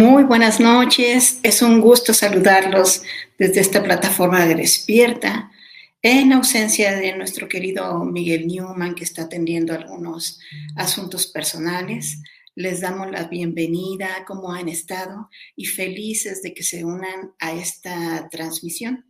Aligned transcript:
Muy 0.00 0.22
buenas 0.22 0.60
noches, 0.60 1.40
es 1.42 1.60
un 1.60 1.78
gusto 1.82 2.14
saludarlos 2.14 3.02
desde 3.36 3.60
esta 3.60 3.82
plataforma 3.82 4.46
de 4.46 4.54
Despierta, 4.54 5.52
en 6.00 6.32
ausencia 6.32 6.96
de 6.96 7.14
nuestro 7.14 7.50
querido 7.50 8.02
Miguel 8.06 8.46
Newman, 8.46 8.94
que 8.94 9.04
está 9.04 9.24
atendiendo 9.24 9.74
algunos 9.74 10.40
asuntos 10.74 11.26
personales. 11.26 12.16
Les 12.54 12.80
damos 12.80 13.10
la 13.10 13.24
bienvenida, 13.24 14.24
cómo 14.26 14.54
han 14.54 14.70
estado 14.70 15.28
y 15.54 15.66
felices 15.66 16.40
de 16.40 16.54
que 16.54 16.62
se 16.62 16.82
unan 16.82 17.34
a 17.38 17.52
esta 17.52 18.26
transmisión. 18.30 19.04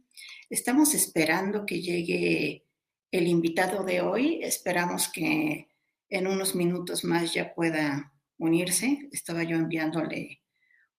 Estamos 0.51 0.95
esperando 0.95 1.67
que 1.67 1.81
llegue 1.81 2.65
el 3.13 3.29
invitado 3.29 3.85
de 3.85 4.01
hoy, 4.01 4.41
esperamos 4.43 5.07
que 5.07 5.69
en 6.09 6.27
unos 6.27 6.57
minutos 6.57 7.05
más 7.05 7.33
ya 7.33 7.55
pueda 7.55 8.13
unirse. 8.39 9.09
Estaba 9.13 9.45
yo 9.45 9.55
enviándole 9.55 10.40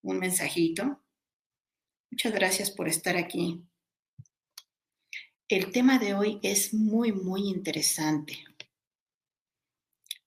un 0.01 0.19
mensajito. 0.19 1.01
Muchas 2.09 2.34
gracias 2.34 2.72
por 2.72 2.88
estar 2.88 3.17
aquí. 3.17 3.63
El 5.47 5.72
tema 5.72 6.00
de 6.00 6.13
hoy 6.13 6.39
es 6.44 6.73
muy, 6.73 7.12
muy 7.12 7.50
interesante. 7.50 8.44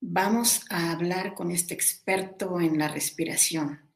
Vamos 0.00 0.66
a 0.68 0.92
hablar 0.92 1.34
con 1.34 1.50
este 1.50 1.72
experto 1.72 2.60
en 2.60 2.78
la 2.78 2.88
respiración. 2.88 3.90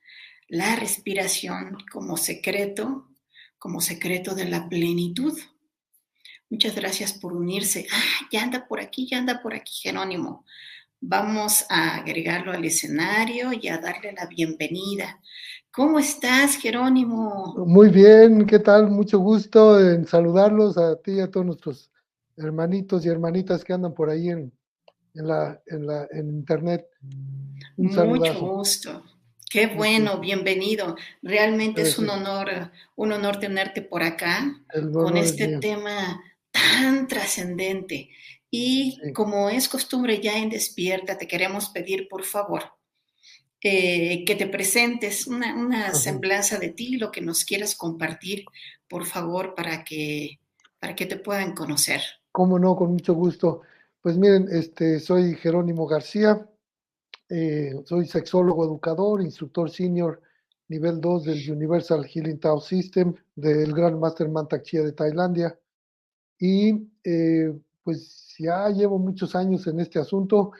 La 0.48 0.74
respiración 0.76 1.76
como 1.92 2.16
secreto, 2.16 3.10
como 3.58 3.82
secreto 3.82 4.34
de 4.34 4.46
la 4.46 4.68
plenitud. 4.70 5.38
Muchas 6.48 6.74
gracias 6.74 7.12
por 7.12 7.34
unirse. 7.34 7.86
Ah, 7.92 8.26
ya 8.32 8.42
anda 8.42 8.66
por 8.66 8.80
aquí, 8.80 9.06
ya 9.06 9.18
anda 9.18 9.42
por 9.42 9.52
aquí 9.52 9.74
Jerónimo. 9.82 10.46
Vamos 11.00 11.66
a 11.68 11.96
agregarlo 11.96 12.52
al 12.52 12.64
escenario 12.64 13.52
y 13.52 13.68
a 13.68 13.78
darle 13.78 14.12
la 14.12 14.26
bienvenida. 14.26 15.20
¿Cómo 15.78 16.00
estás, 16.00 16.56
Jerónimo? 16.56 17.54
Muy 17.64 17.88
bien, 17.90 18.46
¿qué 18.46 18.58
tal? 18.58 18.90
Mucho 18.90 19.20
gusto 19.20 19.78
en 19.78 20.08
saludarlos 20.08 20.76
a 20.76 21.00
ti 21.00 21.12
y 21.12 21.20
a 21.20 21.30
todos 21.30 21.46
nuestros 21.46 21.92
hermanitos 22.36 23.06
y 23.06 23.08
hermanitas 23.08 23.62
que 23.62 23.74
andan 23.74 23.94
por 23.94 24.10
ahí 24.10 24.28
en, 24.28 24.52
la, 25.14 25.62
en, 25.66 25.86
la, 25.86 26.08
en 26.10 26.30
internet. 26.30 26.84
Un 27.76 27.94
Mucho 28.08 28.40
gusto. 28.40 29.04
Qué 29.48 29.68
bueno, 29.68 30.18
bienvenido. 30.18 30.96
Realmente 31.22 31.82
es 31.82 31.96
un 31.96 32.10
honor, 32.10 32.72
un 32.96 33.12
honor 33.12 33.36
tenerte 33.36 33.80
por 33.80 34.02
acá 34.02 34.60
con 34.92 35.16
este 35.16 35.58
tema 35.58 36.20
tan 36.50 37.06
trascendente. 37.06 38.10
Y 38.50 39.12
como 39.12 39.48
es 39.48 39.68
costumbre 39.68 40.20
ya 40.20 40.38
en 40.38 40.50
Despierta, 40.50 41.16
te 41.16 41.28
queremos 41.28 41.68
pedir, 41.68 42.08
por 42.08 42.24
favor, 42.24 42.64
eh, 43.62 44.24
que 44.24 44.36
te 44.36 44.46
presentes 44.46 45.26
una, 45.26 45.92
semblanza 45.94 46.58
de 46.58 46.68
ti, 46.68 46.96
lo 46.96 47.10
que 47.10 47.20
nos 47.20 47.44
quieras 47.44 47.74
compartir, 47.74 48.44
por 48.88 49.04
favor, 49.04 49.54
para 49.54 49.84
que, 49.84 50.38
para 50.78 50.94
que 50.94 51.06
te 51.06 51.16
puedan 51.16 51.54
conocer. 51.54 52.00
Cómo 52.30 52.58
no, 52.58 52.76
con 52.76 52.92
mucho 52.92 53.14
gusto. 53.14 53.62
Pues 54.00 54.16
miren, 54.16 54.48
este, 54.50 55.00
soy 55.00 55.34
Jerónimo 55.34 55.86
García, 55.86 56.48
eh, 57.28 57.74
soy 57.84 58.06
sexólogo 58.06 58.64
educador, 58.64 59.22
instructor 59.22 59.70
senior 59.70 60.22
nivel 60.68 61.00
2 61.00 61.24
del 61.24 61.50
Universal 61.50 62.06
Healing 62.06 62.38
Tao 62.38 62.60
System 62.60 63.14
del 63.34 63.72
Gran 63.72 63.98
Master 63.98 64.28
Mantak 64.28 64.62
Chia 64.62 64.82
de 64.82 64.92
Tailandia. 64.92 65.58
Y 66.38 66.88
eh, 67.02 67.58
pues 67.82 68.34
ya 68.38 68.68
llevo 68.68 68.98
muchos 68.98 69.34
años 69.34 69.66
en 69.66 69.80
este 69.80 69.98
asunto 69.98 70.52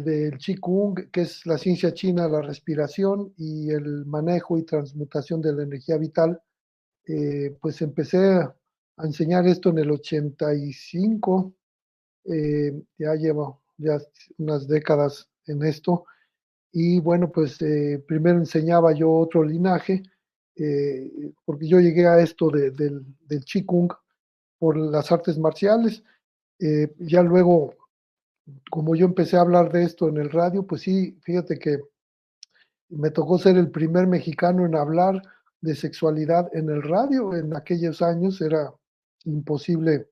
del 0.00 0.38
Qigong, 0.38 1.10
que 1.10 1.22
es 1.22 1.44
la 1.46 1.58
ciencia 1.58 1.92
china, 1.92 2.28
la 2.28 2.42
respiración 2.42 3.32
y 3.36 3.70
el 3.70 4.06
manejo 4.06 4.56
y 4.58 4.62
transmutación 4.62 5.40
de 5.40 5.52
la 5.52 5.62
energía 5.64 5.96
vital. 5.96 6.40
Eh, 7.06 7.56
pues 7.60 7.82
empecé 7.82 8.18
a 8.18 8.54
enseñar 9.02 9.46
esto 9.48 9.70
en 9.70 9.78
el 9.78 9.90
85, 9.90 11.54
eh, 12.24 12.82
ya 12.98 13.14
llevo 13.14 13.62
ya 13.78 13.98
unas 14.38 14.68
décadas 14.68 15.28
en 15.46 15.64
esto. 15.64 16.04
Y 16.72 17.00
bueno, 17.00 17.32
pues 17.32 17.58
primero 18.06 18.38
enseñaba 18.38 18.92
yo 18.92 19.10
otro 19.12 19.42
linaje, 19.42 20.02
porque 21.44 21.66
yo 21.66 21.80
llegué 21.80 22.06
a 22.06 22.20
esto 22.20 22.48
del, 22.50 22.76
del 23.26 23.44
Qigong 23.44 23.92
por 24.58 24.76
las 24.76 25.10
artes 25.10 25.36
marciales 25.38 26.04
eh, 26.60 26.92
ya 26.98 27.22
luego, 27.22 27.74
como 28.70 28.94
yo 28.94 29.06
empecé 29.06 29.36
a 29.36 29.42
hablar 29.42 29.72
de 29.72 29.84
esto 29.84 30.08
en 30.08 30.18
el 30.18 30.30
radio, 30.30 30.66
pues 30.66 30.82
sí, 30.82 31.18
fíjate 31.22 31.58
que 31.58 31.78
me 32.88 33.10
tocó 33.10 33.38
ser 33.38 33.56
el 33.56 33.70
primer 33.70 34.06
mexicano 34.06 34.66
en 34.66 34.74
hablar 34.74 35.22
de 35.60 35.74
sexualidad 35.74 36.48
en 36.52 36.70
el 36.70 36.82
radio. 36.82 37.34
En 37.34 37.54
aquellos 37.56 38.02
años 38.02 38.40
era 38.40 38.72
imposible 39.24 40.08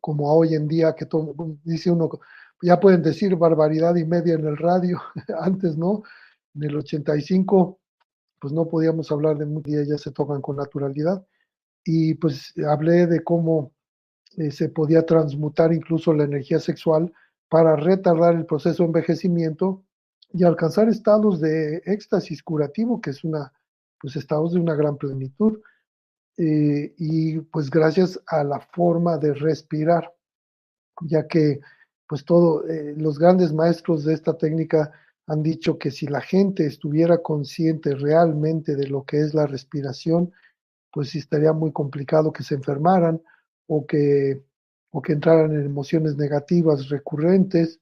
como 0.00 0.32
hoy 0.32 0.54
en 0.54 0.68
día 0.68 0.94
que 0.94 1.06
todo, 1.06 1.34
dice 1.64 1.90
uno, 1.90 2.08
ya 2.62 2.78
pueden 2.78 3.02
decir 3.02 3.34
barbaridad 3.36 3.96
y 3.96 4.04
media 4.04 4.34
en 4.34 4.46
el 4.46 4.56
radio, 4.56 5.00
antes 5.40 5.76
no, 5.76 6.02
en 6.54 6.64
el 6.64 6.76
85 6.76 7.80
pues 8.40 8.52
no 8.52 8.68
podíamos 8.68 9.10
hablar 9.10 9.36
de 9.36 9.46
mucho 9.46 9.70
y 9.70 9.76
ellas 9.76 10.00
se 10.00 10.12
tocan 10.12 10.40
con 10.40 10.56
naturalidad. 10.56 11.26
y 11.84 12.14
pues 12.14 12.54
hablé 12.68 13.06
de 13.06 13.24
cómo 13.24 13.72
eh, 14.36 14.50
se 14.50 14.68
podía 14.68 15.04
transmutar 15.04 15.72
incluso 15.72 16.12
la 16.12 16.24
energía 16.24 16.60
sexual 16.60 17.12
para 17.48 17.76
retardar 17.76 18.34
el 18.34 18.46
proceso 18.46 18.82
de 18.82 18.88
envejecimiento 18.88 19.84
y 20.32 20.44
alcanzar 20.44 20.88
estados 20.88 21.40
de 21.40 21.82
éxtasis 21.86 22.42
curativo, 22.42 23.00
que 23.00 23.10
es 23.10 23.24
una, 23.24 23.52
pues 24.00 24.16
estados 24.16 24.52
de 24.52 24.60
una 24.60 24.74
gran 24.74 24.96
plenitud. 24.96 25.60
Eh, 26.36 26.94
y 26.98 27.40
pues 27.40 27.70
gracias 27.70 28.20
a 28.26 28.44
la 28.44 28.60
forma 28.60 29.18
de 29.18 29.34
respirar, 29.34 30.14
ya 31.00 31.26
que 31.26 31.60
pues 32.06 32.24
todo, 32.24 32.66
eh, 32.66 32.94
los 32.96 33.18
grandes 33.18 33.52
maestros 33.52 34.04
de 34.04 34.14
esta 34.14 34.36
técnica 34.36 34.92
han 35.26 35.42
dicho 35.42 35.78
que 35.78 35.90
si 35.90 36.06
la 36.06 36.22
gente 36.22 36.64
estuviera 36.66 37.18
consciente 37.22 37.94
realmente 37.94 38.76
de 38.76 38.86
lo 38.86 39.04
que 39.04 39.20
es 39.20 39.34
la 39.34 39.46
respiración, 39.46 40.32
pues 40.90 41.14
estaría 41.14 41.52
muy 41.52 41.70
complicado 41.70 42.32
que 42.32 42.42
se 42.42 42.54
enfermaran 42.54 43.20
o 43.66 43.86
que, 43.86 44.42
o 44.90 45.02
que 45.02 45.12
entraran 45.12 45.52
en 45.52 45.64
emociones 45.64 46.16
negativas 46.16 46.88
recurrentes, 46.88 47.80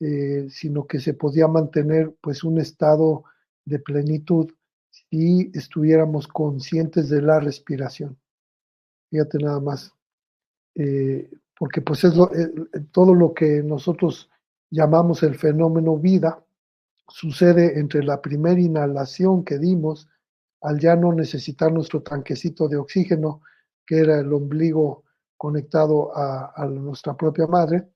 eh, 0.00 0.46
sino 0.50 0.86
que 0.86 1.00
se 1.00 1.14
podía 1.14 1.48
mantener 1.48 2.14
pues 2.20 2.44
un 2.44 2.58
estado 2.58 3.24
de 3.64 3.78
plenitud 3.78 4.50
si 4.90 5.50
estuviéramos 5.54 6.28
conscientes 6.28 7.08
de 7.08 7.22
la 7.22 7.40
respiración. 7.40 8.18
Fíjate 9.10 9.38
nada 9.38 9.60
más, 9.60 9.92
eh, 10.74 11.30
porque 11.58 11.80
pues 11.80 12.04
es 12.04 12.14
eh, 12.14 12.52
todo 12.90 13.14
lo 13.14 13.32
que 13.32 13.62
nosotros 13.62 14.30
llamamos 14.70 15.22
el 15.22 15.36
fenómeno 15.36 15.96
vida, 15.96 16.44
sucede 17.08 17.78
entre 17.78 18.02
la 18.02 18.20
primera 18.20 18.60
inhalación 18.60 19.44
que 19.44 19.58
dimos 19.58 20.08
al 20.60 20.80
ya 20.80 20.96
no 20.96 21.12
necesitar 21.12 21.72
nuestro 21.72 22.02
tanquecito 22.02 22.68
de 22.68 22.76
oxígeno, 22.76 23.42
que 23.86 23.98
era 23.98 24.18
el 24.18 24.32
ombligo 24.32 25.04
conectado 25.36 26.16
a, 26.16 26.66
nuestra 26.66 27.16
propia 27.16 27.46
madre, 27.46 27.88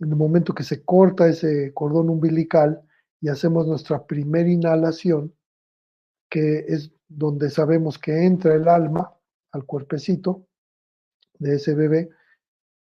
en 0.00 0.08
el 0.10 0.16
momento 0.16 0.54
que 0.54 0.64
se 0.64 0.84
corta 0.84 1.28
ese 1.28 1.72
cordón 1.72 2.10
umbilical 2.10 2.82
y 3.20 3.28
hacemos 3.28 3.66
nuestra 3.66 4.04
primera 4.04 4.48
inhalación, 4.48 5.34
que 6.28 6.64
es 6.66 6.90
donde 7.08 7.50
sabemos 7.50 7.98
que 7.98 8.24
entra 8.24 8.54
el 8.54 8.68
alma 8.68 9.14
al 9.52 9.64
cuerpecito 9.64 10.46
de 11.38 11.56
ese 11.56 11.74
bebé, 11.74 12.10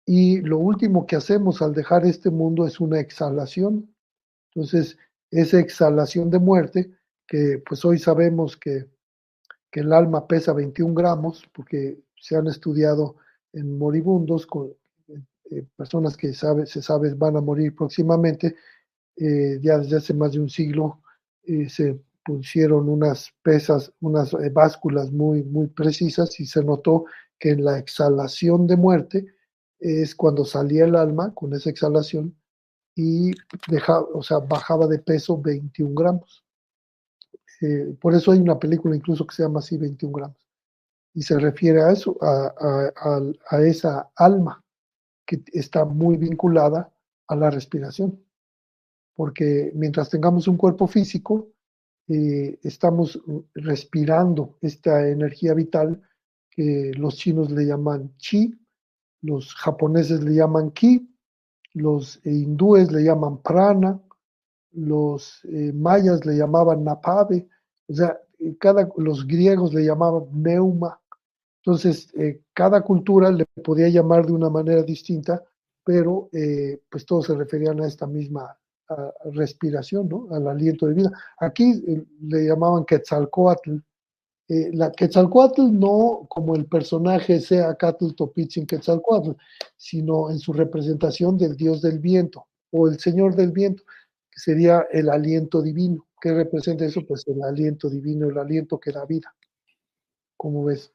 y 0.06 0.42
lo 0.42 0.57
último 0.57 1.06
que 1.06 1.15
hacemos 1.15 1.62
al 1.62 1.74
dejar 1.74 2.06
este 2.06 2.31
mundo 2.31 2.65
es 2.65 2.80
una 2.80 3.00
exhalación. 3.00 3.94
Entonces, 4.54 4.97
esa 5.30 5.59
exhalación 5.59 6.30
de 6.30 6.39
muerte, 6.39 6.92
que 7.27 7.62
pues 7.65 7.86
hoy 7.86 8.00
sabemos 8.00 8.57
que, 8.57 8.89
que 9.71 9.81
el 9.81 9.94
alma 9.94 10.27
pesa 10.27 10.54
21 10.54 10.94
gramos, 10.95 11.47
porque 11.54 12.04
se 12.19 12.36
han 12.36 12.47
estudiado 12.47 13.15
en 13.53 13.77
moribundos, 13.77 14.45
con 14.45 14.74
eh, 15.51 15.65
personas 15.75 16.15
que 16.15 16.33
se 16.33 16.81
sabe 16.81 17.13
van 17.15 17.36
a 17.36 17.42
morir 17.42 17.75
próximamente, 17.75 18.56
eh, 19.18 19.59
ya 19.62 19.77
desde 19.80 19.98
hace 19.98 20.13
más 20.13 20.31
de 20.31 20.39
un 20.39 20.50
siglo 20.50 21.01
eh, 21.44 21.68
se 21.69 22.00
pusieron 22.24 22.88
unas 22.88 23.33
pesas, 23.44 23.92
unas 24.00 24.31
básculas 24.53 25.12
muy, 25.12 25.44
muy 25.44 25.68
precisas 25.68 26.39
y 26.39 26.45
se 26.45 26.63
notó 26.63 27.06
que 27.38 27.50
en 27.51 27.65
la 27.65 27.80
exhalación 27.80 28.68
de 28.68 28.77
muerte 28.77 29.25
es 29.80 30.15
cuando 30.15 30.45
salía 30.45 30.86
el 30.86 30.95
alma 30.95 31.33
con 31.33 31.54
esa 31.54 31.71
exhalación 31.71 32.36
y 32.95 33.31
dejaba, 33.68 34.06
o 34.13 34.21
sea, 34.21 34.38
bajaba 34.38 34.88
de 34.88 35.00
peso 35.00 35.42
21 35.42 35.95
gramos. 35.95 36.45
por 38.00 38.13
eso 38.13 38.31
hay 38.31 38.39
una 38.39 38.59
película 38.59 38.95
incluso 38.95 39.25
que 39.25 39.36
se 39.36 39.44
llama 39.44 39.59
así 39.59 39.77
21 39.77 40.13
gramos 40.13 40.40
y 41.13 41.23
se 41.23 41.37
refiere 41.39 41.81
a 41.81 41.91
eso, 41.91 42.17
a, 42.21 43.61
esa 43.61 44.11
alma 44.15 44.63
que 45.25 45.43
está 45.51 45.85
muy 45.85 46.17
vinculada 46.17 46.93
a 47.27 47.35
la 47.35 47.49
respiración. 47.49 48.23
Porque 49.15 49.71
mientras 49.75 50.09
tengamos 50.09 50.47
un 50.47 50.57
cuerpo 50.57 50.87
físico, 50.87 51.49
eh, 52.07 52.59
estamos 52.63 53.21
respirando 53.53 54.57
esta 54.61 55.07
energía 55.07 55.53
vital 55.53 56.01
que 56.49 56.91
los 56.95 57.15
chinos 57.15 57.51
le 57.51 57.65
llaman 57.65 58.15
chi, 58.17 58.57
los 59.21 59.53
japoneses 59.53 60.23
le 60.23 60.35
llaman 60.35 60.71
ki, 60.71 61.07
los 61.73 62.19
hindúes 62.25 62.91
le 62.91 63.03
llaman 63.03 63.41
prana, 63.41 64.01
los 64.71 65.43
eh, 65.45 65.71
mayas 65.73 66.25
le 66.25 66.35
llamaban 66.35 66.83
napave, 66.83 67.47
o 67.87 67.93
sea, 67.93 68.19
cada, 68.59 68.89
los 68.97 69.27
griegos 69.27 69.73
le 69.73 69.85
llamaban 69.85 70.25
neuma, 70.31 71.00
entonces, 71.63 72.11
eh, 72.15 72.41
cada 72.53 72.81
cultura 72.81 73.31
le 73.31 73.45
podía 73.63 73.87
llamar 73.87 74.25
de 74.25 74.33
una 74.33 74.49
manera 74.49 74.81
distinta, 74.81 75.43
pero 75.83 76.29
eh, 76.33 76.81
pues 76.89 77.05
todos 77.05 77.27
se 77.27 77.35
referían 77.35 77.79
a 77.81 77.87
esta 77.87 78.07
misma 78.07 78.57
respiración, 79.31 80.09
¿no? 80.09 80.27
Al 80.31 80.47
aliento 80.49 80.85
de 80.85 80.95
vida. 80.95 81.11
Aquí 81.39 81.81
eh, 81.87 82.03
le 82.23 82.45
llamaban 82.45 82.83
Quetzalcoatl. 82.83 83.77
la 84.73 84.91
Quetzalcoatl 84.91 85.71
no 85.71 86.25
como 86.27 86.55
el 86.55 86.65
personaje 86.65 87.39
sea 87.39 87.75
Catl 87.75 88.13
Topitzin 88.15 88.65
Quetzalcoatl, 88.65 89.31
sino 89.77 90.29
en 90.29 90.39
su 90.39 90.51
representación 90.51 91.37
del 91.37 91.55
dios 91.55 91.81
del 91.81 91.99
viento 91.99 92.47
o 92.71 92.89
el 92.89 92.99
señor 92.99 93.35
del 93.35 93.51
viento, 93.51 93.83
que 94.29 94.39
sería 94.39 94.85
el 94.91 95.09
aliento 95.09 95.61
divino. 95.61 96.05
¿Qué 96.19 96.33
representa 96.33 96.83
eso? 96.85 97.01
Pues 97.07 97.25
el 97.27 97.41
aliento 97.43 97.89
divino, 97.89 98.27
el 98.27 98.37
aliento 98.37 98.77
que 98.77 98.91
da 98.91 99.05
vida. 99.05 99.33
¿Cómo 100.35 100.65
ves? 100.65 100.91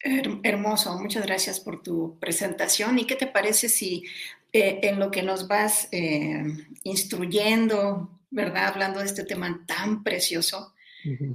Hermoso, 0.00 0.96
muchas 1.00 1.26
gracias 1.26 1.58
por 1.58 1.82
tu 1.82 2.18
presentación. 2.20 2.98
¿Y 2.98 3.04
qué 3.04 3.16
te 3.16 3.26
parece 3.26 3.68
si 3.68 4.04
eh, 4.52 4.80
en 4.82 4.98
lo 4.98 5.10
que 5.10 5.22
nos 5.22 5.48
vas 5.48 5.88
eh, 5.90 6.44
instruyendo, 6.84 8.20
¿verdad? 8.30 8.68
Hablando 8.68 9.00
de 9.00 9.06
este 9.06 9.24
tema 9.24 9.64
tan 9.66 10.02
precioso, 10.02 10.74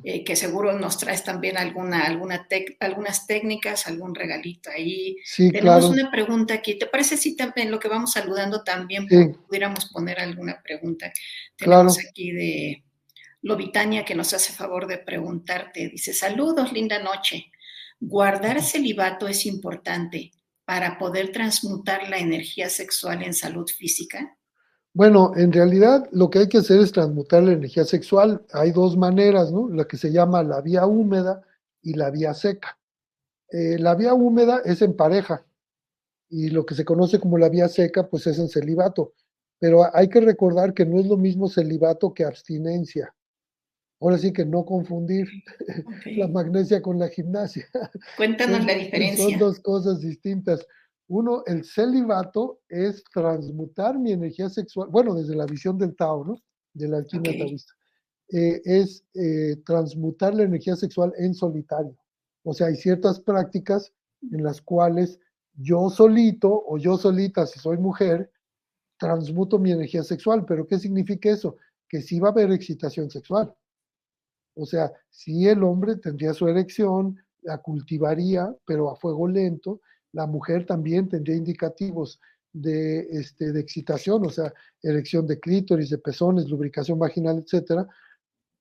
eh, 0.03 0.23
que 0.23 0.35
seguro 0.35 0.77
nos 0.77 0.97
traes 0.97 1.23
también 1.23 1.57
alguna, 1.57 2.03
alguna 2.03 2.47
algunas 2.79 3.27
técnicas, 3.27 3.87
algún 3.87 4.13
regalito 4.13 4.69
ahí. 4.69 5.17
Sí, 5.23 5.51
Tenemos 5.51 5.85
una 5.85 6.11
pregunta 6.11 6.53
aquí. 6.53 6.77
¿Te 6.77 6.85
parece 6.85 7.17
si 7.17 7.35
también 7.35 7.71
lo 7.71 7.79
que 7.79 7.87
vamos 7.87 8.11
saludando 8.11 8.63
también 8.63 9.07
pudiéramos 9.07 9.85
poner 9.89 10.19
alguna 10.19 10.61
pregunta? 10.61 11.11
Tenemos 11.55 11.97
aquí 11.99 12.31
de 12.31 12.83
Lobitania 13.41 14.05
que 14.05 14.15
nos 14.15 14.33
hace 14.33 14.53
favor 14.53 14.87
de 14.87 14.97
preguntarte. 14.97 15.89
Dice, 15.89 16.13
saludos, 16.13 16.71
linda 16.73 16.99
noche. 16.99 17.51
Guardar 18.05 18.61
celibato 18.61 19.29
es 19.29 19.45
importante 19.45 20.31
para 20.65 20.97
poder 20.97 21.31
transmutar 21.31 22.09
la 22.09 22.17
energía 22.17 22.67
sexual 22.69 23.23
en 23.23 23.33
salud 23.33 23.65
física. 23.65 24.37
Bueno, 24.93 25.31
en 25.37 25.53
realidad 25.53 26.09
lo 26.11 26.29
que 26.29 26.39
hay 26.39 26.49
que 26.49 26.57
hacer 26.57 26.81
es 26.81 26.91
transmutar 26.91 27.43
la 27.43 27.53
energía 27.53 27.85
sexual. 27.85 28.45
Hay 28.51 28.71
dos 28.71 28.97
maneras, 28.97 29.53
¿no? 29.53 29.69
La 29.69 29.85
que 29.85 29.95
se 29.95 30.11
llama 30.11 30.43
la 30.43 30.59
vía 30.59 30.85
húmeda 30.85 31.41
y 31.81 31.93
la 31.93 32.11
vía 32.11 32.33
seca. 32.33 32.77
Eh, 33.49 33.79
la 33.79 33.95
vía 33.95 34.13
húmeda 34.13 34.61
es 34.65 34.81
en 34.81 34.97
pareja 34.97 35.45
y 36.29 36.49
lo 36.49 36.65
que 36.65 36.75
se 36.75 36.83
conoce 36.83 37.21
como 37.21 37.37
la 37.37 37.47
vía 37.47 37.69
seca, 37.69 38.09
pues 38.09 38.27
es 38.27 38.37
en 38.37 38.49
celibato. 38.49 39.13
Pero 39.59 39.83
hay 39.95 40.09
que 40.09 40.19
recordar 40.19 40.73
que 40.73 40.85
no 40.85 40.99
es 40.99 41.05
lo 41.05 41.15
mismo 41.15 41.47
celibato 41.47 42.13
que 42.13 42.25
abstinencia. 42.25 43.15
Ahora 44.03 44.17
sí 44.17 44.33
que 44.33 44.45
no 44.45 44.65
confundir 44.65 45.27
la 46.17 46.27
magnesia 46.27 46.81
con 46.81 46.99
la 46.99 47.07
gimnasia. 47.07 47.65
Cuéntanos 48.17 48.65
la 48.65 48.73
diferencia. 48.73 49.23
Son 49.23 49.39
dos 49.39 49.59
cosas 49.61 50.01
distintas. 50.01 50.65
Uno, 51.07 51.43
el 51.45 51.63
celibato 51.63 52.61
es 52.67 53.03
transmutar 53.13 53.97
mi 53.97 54.11
energía 54.11 54.49
sexual, 54.49 54.89
bueno, 54.89 55.15
desde 55.15 55.35
la 55.35 55.45
visión 55.45 55.77
del 55.77 55.95
Tao, 55.95 56.25
¿no? 56.25 56.35
De 56.73 56.87
la 56.87 56.97
alquimia 56.97 57.37
taoísta. 57.37 57.73
Eh, 58.29 58.61
es 58.65 59.05
eh, 59.13 59.57
transmutar 59.65 60.33
la 60.33 60.43
energía 60.43 60.75
sexual 60.75 61.13
en 61.17 61.33
solitario. 61.33 61.95
O 62.43 62.53
sea, 62.53 62.67
hay 62.67 62.75
ciertas 62.75 63.19
prácticas 63.19 63.93
en 64.31 64.43
las 64.43 64.61
cuales 64.61 65.19
yo 65.53 65.89
solito 65.89 66.63
o 66.67 66.77
yo 66.77 66.97
solita, 66.97 67.45
si 67.45 67.59
soy 67.59 67.77
mujer, 67.77 68.31
transmuto 68.97 69.59
mi 69.59 69.71
energía 69.71 70.03
sexual. 70.03 70.45
¿Pero 70.45 70.65
qué 70.67 70.79
significa 70.79 71.29
eso? 71.29 71.57
Que 71.87 72.01
sí 72.01 72.19
va 72.19 72.29
a 72.29 72.31
haber 72.31 72.51
excitación 72.51 73.09
sexual 73.09 73.53
o 74.55 74.65
sea, 74.65 74.91
si 75.09 75.47
el 75.47 75.63
hombre 75.63 75.95
tendría 75.97 76.33
su 76.33 76.47
erección, 76.47 77.17
la 77.41 77.57
cultivaría, 77.57 78.53
pero 78.65 78.89
a 78.89 78.95
fuego 78.95 79.27
lento, 79.27 79.81
la 80.11 80.27
mujer 80.27 80.65
también 80.65 81.09
tendría 81.09 81.35
indicativos 81.35 82.19
de, 82.53 82.99
este, 83.09 83.51
de 83.51 83.59
excitación, 83.59 84.25
o 84.25 84.29
sea, 84.29 84.53
erección 84.81 85.25
de 85.25 85.39
clítoris, 85.39 85.89
de 85.89 85.97
pezones, 85.97 86.49
lubricación 86.49 86.99
vaginal, 86.99 87.39
etcétera, 87.39 87.87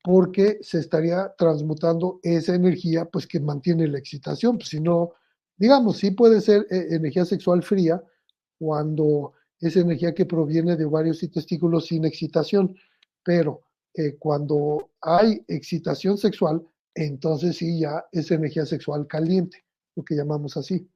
porque 0.03 0.59
se 0.63 0.79
estaría 0.79 1.33
transmutando 1.39 2.19
esa 2.23 2.55
energía, 2.55 3.05
pues 3.05 3.27
que 3.27 3.39
mantiene 3.39 3.87
la 3.87 3.99
excitación. 3.99 4.57
Pues, 4.57 4.71
si 4.71 4.81
no, 4.81 5.13
digamos, 5.57 5.99
sí 5.99 6.11
puede 6.11 6.41
ser 6.41 6.67
eh, 6.71 6.89
energía 6.91 7.25
sexual 7.25 7.63
fría 7.63 8.03
cuando 8.59 9.35
es 9.61 9.77
energía 9.77 10.15
que 10.15 10.27
proviene 10.27 10.77
de 10.77 10.87
ovarios 10.87 11.23
y 11.23 11.29
testículos 11.29 11.87
sin 11.87 12.05
excitación, 12.05 12.75
pero 13.23 13.61
eh, 13.95 14.17
cuando 14.19 14.91
hay 15.01 15.45
excitación 15.49 16.17
sexual, 16.19 16.67
entonces 16.95 17.57
sí 17.57 17.81
ya 17.81 18.05
es 18.13 18.31
energía 18.31 18.67
sexual 18.67 19.07
caliente. 19.07 19.65
lo 19.95 20.05
que 20.05 20.15
llamamos 20.15 20.57
así. 20.57 20.89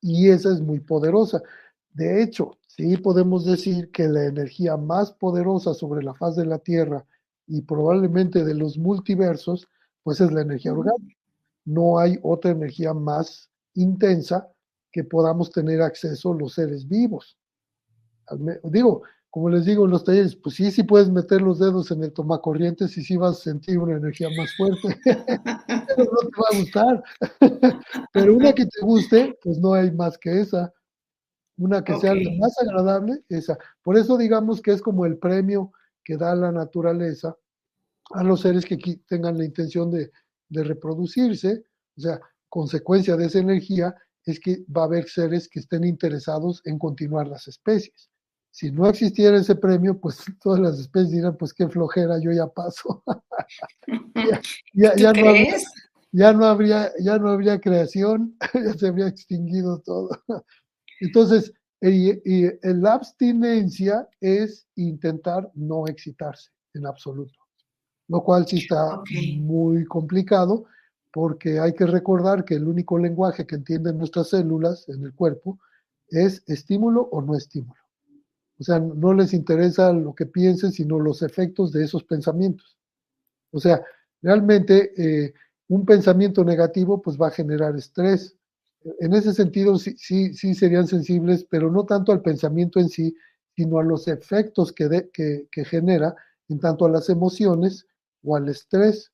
Y 0.00 0.28
esa 0.30 0.52
es 0.52 0.60
muy 0.60 0.80
poderosa. 0.80 1.42
De 1.90 2.22
hecho, 2.22 2.58
sí 2.66 2.96
podemos 2.96 3.44
decir 3.44 3.90
que 3.92 4.08
la 4.08 4.24
energía 4.24 4.76
más 4.76 5.12
poderosa 5.12 5.74
sobre 5.74 6.02
la 6.02 6.14
faz 6.14 6.36
de 6.36 6.46
la 6.46 6.58
Tierra 6.58 7.06
y 7.46 7.62
probablemente 7.62 8.44
de 8.44 8.54
los 8.54 8.78
multiversos, 8.78 9.68
pues 10.02 10.20
es 10.20 10.32
la 10.32 10.42
energía 10.42 10.72
orgánica. 10.72 11.16
No 11.64 11.98
hay 11.98 12.18
otra 12.22 12.50
energía 12.50 12.94
más 12.94 13.50
intensa 13.74 14.52
que 14.90 15.04
podamos 15.04 15.50
tener 15.50 15.80
acceso 15.82 16.34
los 16.34 16.54
seres 16.54 16.88
vivos. 16.88 17.38
Digo, 18.64 19.02
como 19.32 19.48
les 19.48 19.64
digo 19.64 19.86
en 19.86 19.92
los 19.92 20.04
talleres, 20.04 20.36
pues 20.36 20.56
sí, 20.56 20.70
sí 20.70 20.82
puedes 20.82 21.08
meter 21.08 21.40
los 21.40 21.58
dedos 21.58 21.90
en 21.90 22.04
el 22.04 22.12
tomacorrientes 22.12 22.98
y 22.98 23.02
sí 23.02 23.16
vas 23.16 23.38
a 23.38 23.44
sentir 23.44 23.78
una 23.78 23.96
energía 23.96 24.28
más 24.36 24.54
fuerte, 24.54 25.00
pero 25.96 26.10
no 26.12 26.28
te 26.28 26.36
va 26.38 26.48
a 26.52 26.58
gustar. 26.58 27.02
pero 28.12 28.36
una 28.36 28.52
que 28.52 28.66
te 28.66 28.82
guste, 28.82 29.38
pues 29.42 29.56
no 29.56 29.72
hay 29.72 29.90
más 29.90 30.18
que 30.18 30.42
esa. 30.42 30.70
Una 31.56 31.82
que 31.82 31.98
sea 31.98 32.14
la 32.14 32.30
más 32.38 32.58
agradable, 32.60 33.24
esa. 33.30 33.56
Por 33.82 33.96
eso 33.96 34.18
digamos 34.18 34.60
que 34.60 34.72
es 34.72 34.82
como 34.82 35.06
el 35.06 35.16
premio 35.16 35.72
que 36.04 36.18
da 36.18 36.34
la 36.34 36.52
naturaleza 36.52 37.34
a 38.10 38.22
los 38.22 38.42
seres 38.42 38.66
que 38.66 38.76
tengan 39.08 39.38
la 39.38 39.46
intención 39.46 39.90
de, 39.90 40.12
de 40.50 40.62
reproducirse, 40.62 41.64
o 41.96 42.00
sea, 42.02 42.20
consecuencia 42.50 43.16
de 43.16 43.24
esa 43.24 43.38
energía 43.38 43.94
es 44.26 44.38
que 44.38 44.62
va 44.64 44.82
a 44.82 44.84
haber 44.84 45.08
seres 45.08 45.48
que 45.48 45.60
estén 45.60 45.84
interesados 45.84 46.60
en 46.66 46.78
continuar 46.78 47.28
las 47.28 47.48
especies. 47.48 48.11
Si 48.52 48.70
no 48.70 48.86
existiera 48.86 49.38
ese 49.38 49.56
premio, 49.56 49.98
pues 49.98 50.18
todas 50.42 50.60
las 50.60 50.78
especies 50.78 51.10
dirán, 51.10 51.36
pues 51.36 51.52
qué 51.54 51.68
flojera, 51.68 52.20
yo 52.20 52.30
ya 52.30 52.46
paso. 52.46 53.02
ya, 54.74 54.94
ya, 54.94 55.12
no 55.12 55.28
habría, 55.28 55.56
ya, 56.12 56.32
no 56.32 56.44
habría, 56.46 56.92
ya 57.00 57.18
no 57.18 57.30
habría 57.30 57.60
creación, 57.60 58.36
ya 58.54 58.74
se 58.74 58.88
habría 58.88 59.08
extinguido 59.08 59.80
todo. 59.80 60.10
Entonces, 61.00 61.52
y, 61.80 62.50
la 62.62 62.92
abstinencia 62.92 64.06
es 64.20 64.68
intentar 64.76 65.50
no 65.54 65.88
excitarse 65.88 66.50
en 66.74 66.86
absoluto, 66.86 67.38
lo 68.08 68.22
cual 68.22 68.46
sí 68.46 68.58
está 68.58 69.02
muy 69.40 69.84
complicado 69.86 70.66
porque 71.12 71.58
hay 71.58 71.74
que 71.74 71.86
recordar 71.86 72.44
que 72.44 72.54
el 72.54 72.68
único 72.68 72.98
lenguaje 72.98 73.46
que 73.46 73.56
entienden 73.56 73.98
nuestras 73.98 74.28
células 74.28 74.88
en 74.88 75.02
el 75.04 75.14
cuerpo 75.14 75.58
es 76.08 76.42
estímulo 76.46 77.08
o 77.10 77.20
no 77.20 77.34
estímulo. 77.34 77.81
O 78.62 78.64
sea, 78.64 78.78
no 78.78 79.12
les 79.12 79.34
interesa 79.34 79.92
lo 79.92 80.14
que 80.14 80.24
piensen, 80.24 80.70
sino 80.70 81.00
los 81.00 81.22
efectos 81.22 81.72
de 81.72 81.82
esos 81.82 82.04
pensamientos. 82.04 82.78
O 83.50 83.58
sea, 83.58 83.84
realmente 84.22 84.92
eh, 84.96 85.34
un 85.66 85.84
pensamiento 85.84 86.44
negativo 86.44 87.02
pues 87.02 87.20
va 87.20 87.26
a 87.26 87.32
generar 87.32 87.74
estrés. 87.74 88.36
En 89.00 89.14
ese 89.14 89.34
sentido 89.34 89.76
sí, 89.78 89.96
sí, 89.96 90.54
serían 90.54 90.86
sensibles, 90.86 91.44
pero 91.50 91.72
no 91.72 91.84
tanto 91.84 92.12
al 92.12 92.22
pensamiento 92.22 92.78
en 92.78 92.88
sí, 92.88 93.16
sino 93.56 93.80
a 93.80 93.82
los 93.82 94.06
efectos 94.06 94.72
que, 94.72 95.10
que, 95.12 95.64
genera 95.64 96.14
en 96.48 96.60
tanto 96.60 96.84
a 96.84 96.88
las 96.88 97.08
emociones 97.08 97.88
o 98.22 98.36
al 98.36 98.48
estrés. 98.48 99.10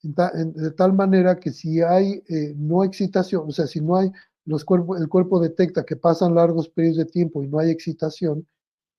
de 0.00 0.70
tal 0.70 0.94
manera 0.94 1.38
que 1.38 1.50
si 1.50 1.82
hay 1.82 2.22
eh, 2.30 2.54
no 2.56 2.82
excitación, 2.82 3.44
o 3.46 3.52
sea, 3.52 3.66
si 3.66 3.82
no 3.82 3.96
hay, 3.96 4.10
el 4.46 5.08
cuerpo 5.10 5.38
detecta 5.38 5.84
que 5.84 5.96
pasan 5.96 6.34
largos 6.34 6.70
periodos 6.70 6.96
de 6.96 7.04
tiempo 7.04 7.42
y 7.42 7.48
no 7.48 7.58
hay 7.58 7.70
excitación, 7.70 8.46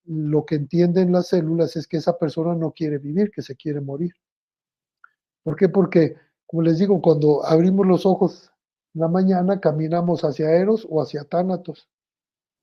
lo 0.08 0.46
que 0.46 0.54
entienden 0.54 1.12
las 1.12 1.28
células 1.28 1.76
es 1.76 1.86
que 1.86 1.98
esa 1.98 2.18
persona 2.18 2.54
no 2.54 2.72
quiere 2.72 2.98
vivir, 2.98 3.30
que 3.30 3.42
se 3.42 3.54
quiere 3.54 3.80
morir. 3.80 4.12
¿Por 5.42 5.54
qué? 5.54 5.68
Porque, 5.68 6.16
como 6.46 6.62
les 6.62 6.78
digo, 6.78 7.00
cuando 7.02 7.44
abrimos 7.44 7.86
los 7.86 8.06
ojos 8.06 8.50
en 8.94 9.02
la 9.02 9.08
mañana, 9.08 9.60
caminamos 9.60 10.24
hacia 10.24 10.50
Eros 10.50 10.86
o 10.88 11.02
hacia 11.02 11.24
Tánatos. 11.24 11.90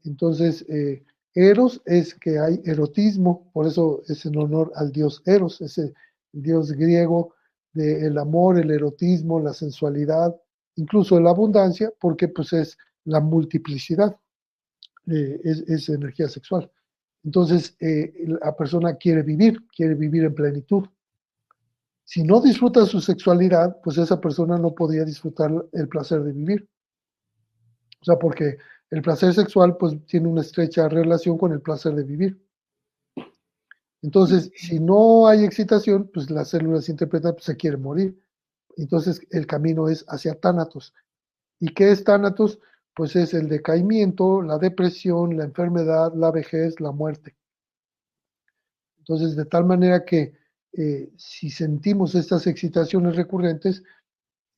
Entonces, 0.03 0.65
eh, 0.69 1.05
Eros 1.35 1.81
es 1.85 2.15
que 2.15 2.39
hay 2.39 2.61
erotismo, 2.65 3.51
por 3.53 3.67
eso 3.67 4.01
es 4.07 4.25
en 4.25 4.37
honor 4.37 4.71
al 4.75 4.91
dios 4.91 5.21
Eros, 5.25 5.61
ese 5.61 5.93
dios 6.31 6.71
griego 6.71 7.35
del 7.73 8.17
amor, 8.17 8.57
el 8.57 8.71
erotismo, 8.71 9.39
la 9.39 9.53
sensualidad, 9.53 10.35
incluso 10.77 11.19
la 11.19 11.29
abundancia, 11.29 11.93
porque 11.99 12.27
pues 12.27 12.53
es 12.53 12.77
la 13.03 13.19
multiplicidad, 13.19 14.17
eh, 15.07 15.39
es 15.43 15.89
energía 15.89 16.27
sexual. 16.27 16.71
Entonces, 17.25 17.75
eh, 17.79 18.13
la 18.39 18.55
persona 18.55 18.95
quiere 18.95 19.23
vivir, 19.23 19.65
quiere 19.75 19.95
vivir 19.95 20.23
en 20.25 20.35
plenitud. 20.35 20.85
Si 22.03 22.23
no 22.23 22.39
disfruta 22.39 22.85
su 22.85 23.01
sexualidad, 23.01 23.81
pues 23.83 23.97
esa 23.97 24.21
persona 24.21 24.59
no 24.59 24.75
podría 24.75 25.03
disfrutar 25.03 25.51
el 25.73 25.87
placer 25.89 26.21
de 26.21 26.31
vivir. 26.31 26.69
O 27.99 28.05
sea, 28.05 28.19
porque 28.19 28.59
el 28.91 29.01
placer 29.01 29.33
sexual 29.33 29.75
pues 29.77 29.95
tiene 30.05 30.27
una 30.27 30.41
estrecha 30.41 30.87
relación 30.87 31.39
con 31.39 31.51
el 31.51 31.61
placer 31.61 31.95
de 31.95 32.03
vivir. 32.03 32.39
Entonces, 34.03 34.51
si 34.55 34.79
no 34.79 35.27
hay 35.27 35.43
excitación, 35.43 36.11
pues 36.13 36.29
las 36.29 36.49
células 36.49 36.89
interpretan, 36.89 37.33
pues 37.33 37.45
se 37.45 37.57
quiere 37.57 37.77
morir. 37.77 38.21
Entonces, 38.77 39.25
el 39.31 39.47
camino 39.47 39.89
es 39.89 40.05
hacia 40.09 40.39
Tánatos. 40.39 40.93
¿Y 41.59 41.73
qué 41.73 41.89
es 41.89 42.03
Tánatos? 42.03 42.59
Pues 42.95 43.15
es 43.15 43.33
el 43.33 43.49
decaimiento, 43.49 44.41
la 44.41 44.57
depresión, 44.57 45.37
la 45.37 45.43
enfermedad, 45.43 46.13
la 46.15 46.31
vejez, 46.31 46.79
la 46.79 46.91
muerte. 46.91 47.35
Entonces, 48.99 49.35
de 49.35 49.45
tal 49.45 49.65
manera 49.65 50.05
que 50.05 50.33
eh, 50.73 51.09
si 51.17 51.49
sentimos 51.49 52.15
estas 52.15 52.47
excitaciones 52.47 53.15
recurrentes 53.15 53.83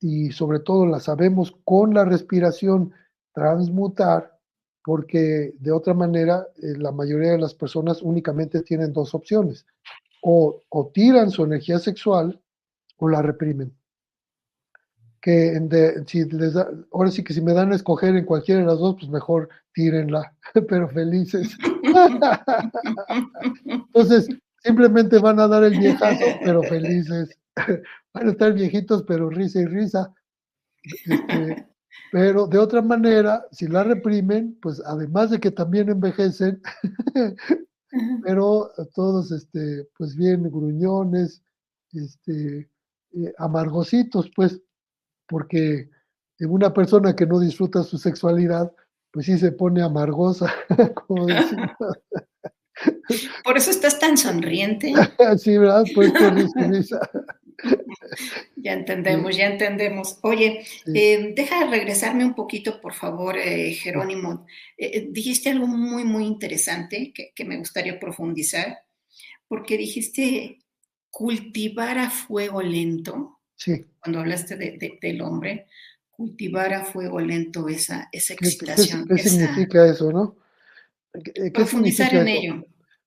y 0.00 0.30
sobre 0.30 0.60
todo 0.60 0.86
las 0.86 1.04
sabemos 1.04 1.54
con 1.64 1.92
la 1.92 2.04
respiración 2.04 2.92
transmutar, 3.34 4.38
porque 4.84 5.54
de 5.58 5.72
otra 5.72 5.92
manera 5.92 6.46
eh, 6.56 6.78
la 6.78 6.92
mayoría 6.92 7.32
de 7.32 7.38
las 7.38 7.54
personas 7.54 8.02
únicamente 8.02 8.62
tienen 8.62 8.92
dos 8.92 9.14
opciones, 9.14 9.66
o, 10.22 10.62
o 10.68 10.86
tiran 10.88 11.30
su 11.30 11.44
energía 11.44 11.78
sexual 11.78 12.40
o 12.96 13.08
la 13.08 13.22
reprimen 13.22 13.77
que 15.20 15.60
si 16.06 16.24
les 16.24 16.54
da, 16.54 16.68
ahora 16.92 17.10
sí 17.10 17.24
que 17.24 17.34
si 17.34 17.40
me 17.40 17.52
dan 17.52 17.72
a 17.72 17.76
escoger 17.76 18.16
en 18.16 18.24
cualquiera 18.24 18.60
de 18.60 18.66
las 18.66 18.78
dos, 18.78 18.96
pues 18.98 19.10
mejor 19.10 19.48
tírenla, 19.72 20.34
pero 20.68 20.88
felices. 20.88 21.56
Entonces, 23.64 24.28
simplemente 24.62 25.18
van 25.18 25.40
a 25.40 25.48
dar 25.48 25.64
el 25.64 25.78
viejazo, 25.78 26.24
pero 26.44 26.62
felices. 26.62 27.36
Van 28.14 28.28
a 28.28 28.30
estar 28.30 28.52
viejitos, 28.54 29.02
pero 29.02 29.28
risa 29.28 29.60
y 29.60 29.66
risa. 29.66 30.14
Este, 30.82 31.66
pero 32.10 32.46
de 32.46 32.58
otra 32.58 32.80
manera, 32.80 33.44
si 33.50 33.66
la 33.66 33.84
reprimen, 33.84 34.58
pues 34.62 34.80
además 34.86 35.30
de 35.30 35.40
que 35.40 35.50
también 35.50 35.90
envejecen, 35.90 36.60
pero 38.22 38.70
todos, 38.94 39.30
este, 39.32 39.88
pues 39.96 40.16
bien 40.16 40.44
gruñones, 40.44 41.42
este, 41.92 42.70
eh, 43.12 43.34
amargositos, 43.38 44.30
pues 44.34 44.60
porque 45.28 45.90
en 46.38 46.50
una 46.50 46.72
persona 46.72 47.14
que 47.14 47.26
no 47.26 47.38
disfruta 47.38 47.82
su 47.82 47.98
sexualidad, 47.98 48.72
pues 49.12 49.26
sí 49.26 49.38
se 49.38 49.52
pone 49.52 49.82
amargosa, 49.82 50.52
como 51.06 51.26
Por 53.44 53.56
eso 53.56 53.70
estás 53.70 53.98
tan 53.98 54.16
sonriente. 54.16 54.92
sí, 55.38 55.58
¿verdad? 55.58 55.84
Pues. 55.94 56.12
Ya 58.56 58.72
entendemos, 58.72 59.36
ya 59.36 59.46
entendemos. 59.46 60.18
Oye, 60.22 60.64
eh, 60.94 61.32
deja 61.34 61.64
de 61.64 61.70
regresarme 61.70 62.24
un 62.24 62.34
poquito, 62.34 62.80
por 62.80 62.94
favor, 62.94 63.36
eh, 63.36 63.72
Jerónimo. 63.72 64.46
Eh, 64.76 65.08
dijiste 65.10 65.50
algo 65.50 65.66
muy, 65.66 66.04
muy 66.04 66.24
interesante 66.24 67.12
que, 67.12 67.32
que, 67.34 67.44
me 67.44 67.56
gustaría 67.56 67.98
profundizar, 67.98 68.78
porque 69.48 69.76
dijiste 69.76 70.58
cultivar 71.10 71.98
a 71.98 72.10
fuego 72.10 72.62
lento. 72.62 73.37
Sí. 73.58 73.84
Cuando 74.00 74.20
hablaste 74.20 74.56
de, 74.56 74.98
del 75.02 75.20
hombre, 75.20 75.66
cultivar 76.10 76.72
a 76.72 76.84
fuego 76.84 77.20
lento 77.20 77.68
esa, 77.68 78.08
esa 78.12 78.34
excitación. 78.34 79.06
¿Qué, 79.06 79.18
significa 79.18 79.84
eso, 79.86 80.12
no? 80.12 80.36
¿Qué 81.12 81.50
profundizar 81.50 82.14
en 82.14 82.28
ello. 82.28 82.64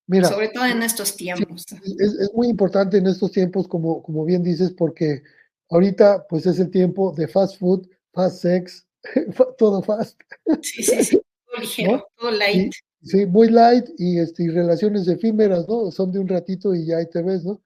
Mira, 0.07 0.27
sobre 0.27 0.49
todo 0.49 0.65
en 0.65 0.83
estos 0.83 1.15
tiempos. 1.15 1.65
es, 1.71 2.33
muy 2.33 2.49
importante 2.49 2.97
en 2.97 3.07
estos 3.07 3.31
tiempos, 3.31 3.67
como, 3.67 4.03
como 4.03 4.25
bien 4.25 4.43
dices, 4.43 4.71
porque 4.71 5.23
ahorita 5.69 6.25
pues 6.27 6.45
es 6.45 6.59
el 6.59 6.69
tiempo 6.69 7.13
de 7.13 7.29
fast 7.29 7.57
food, 7.57 7.87
fast 8.11 8.41
sex, 8.41 8.85
todo 9.57 9.81
fast. 9.81 10.19
Sí, 10.61 10.83
sí, 10.83 11.03
sí, 11.03 11.21
todo 11.45 11.57
ligero, 11.61 12.07
todo 12.17 12.31
light. 12.31 12.73
sí, 13.03 13.25
muy 13.25 13.47
light 13.47 13.85
y, 13.97 14.19
este, 14.19 14.43
y 14.43 14.49
relaciones 14.49 15.07
efímeras, 15.07 15.65
¿no? 15.69 15.91
Son 15.91 16.11
de 16.11 16.19
un 16.19 16.27
ratito 16.27 16.75
y 16.75 16.87
ya 16.87 16.97
ahí 16.97 17.09
te 17.09 17.21
ves, 17.21 17.45
¿no? 17.45 17.61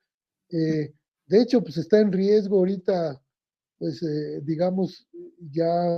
Eh, 0.51 0.93
de 1.27 1.41
hecho, 1.41 1.61
pues 1.61 1.77
está 1.77 1.99
en 1.99 2.11
riesgo 2.11 2.57
ahorita, 2.59 3.21
pues 3.79 4.01
eh, 4.03 4.41
digamos, 4.43 5.07
ya 5.51 5.97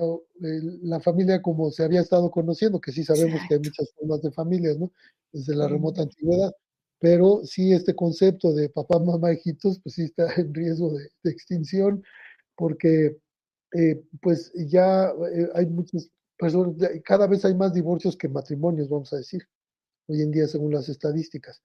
la 0.84 1.00
familia 1.00 1.42
como 1.42 1.70
se 1.72 1.84
había 1.84 2.02
estado 2.02 2.32
conociendo, 2.32 2.80
que 2.80 2.92
sí 2.92 3.04
sabemos 3.04 3.42
que 3.48 3.56
hay 3.56 3.60
muchas 3.60 3.92
formas 3.94 4.22
de 4.22 4.32
familias, 4.32 4.78
¿no? 4.78 4.92
Desde 5.32 5.56
la 5.56 5.68
remota 5.68 6.04
antigüedad, 6.04 6.54
pero 7.00 7.42
sí 7.44 7.74
este 7.74 7.94
concepto 7.94 8.54
de 8.54 8.70
papá, 8.70 9.00
mamá, 9.00 9.34
hijitos, 9.34 9.80
pues 9.82 9.96
sí 9.96 10.04
está 10.04 10.28
en 10.38 10.54
riesgo 10.54 10.94
de, 10.94 11.10
extinción, 11.26 12.04
porque 12.56 13.18
eh, 13.74 14.02
pues 14.22 14.52
ya 14.56 15.10
eh, 15.10 15.50
hay 15.56 15.66
muchas 15.68 16.10
personas, 16.38 16.76
cada 17.04 17.28
vez 17.28 17.44
hay 17.44 17.56
más 17.56 17.74
divorcios 17.74 18.16
que 18.16 18.30
matrimonios, 18.30 18.90
vamos 18.90 19.12
a 19.14 19.18
decir, 19.18 19.44
hoy 20.08 20.22
en 20.22 20.32
día 20.32 20.48
según 20.48 20.74
las 20.74 20.88
estadísticas. 20.90 21.62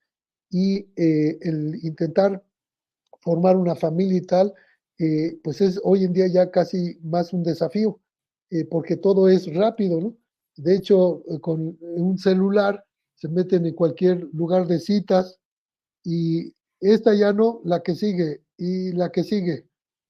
Y 0.51 0.87
el 0.95 1.79
intentar 1.81 2.43
formar 3.23 3.55
una 3.57 3.75
familia 3.75 4.17
y 4.17 4.21
tal, 4.21 4.53
pues 5.43 5.61
es 5.61 5.79
hoy 5.83 6.03
en 6.03 6.13
día 6.13 6.27
ya 6.27 6.51
casi 6.51 6.99
más 7.01 7.33
un 7.33 7.43
desafío, 7.43 7.99
porque 8.69 8.97
todo 8.97 9.29
es 9.29 9.53
rápido, 9.53 9.99
¿no? 9.99 10.17
De 10.57 10.75
hecho, 10.75 11.23
con 11.41 11.77
un 11.81 12.17
celular 12.17 12.85
se 13.15 13.27
meten 13.29 13.65
en 13.65 13.73
cualquier 13.73 14.27
lugar 14.33 14.67
de 14.67 14.79
citas 14.79 15.39
y 16.03 16.53
esta 16.79 17.15
ya 17.15 17.31
no, 17.31 17.61
la 17.63 17.81
que 17.81 17.95
sigue, 17.95 18.43
y 18.57 18.91
la 18.91 19.09
que 19.09 19.23
sigue, 19.23 19.65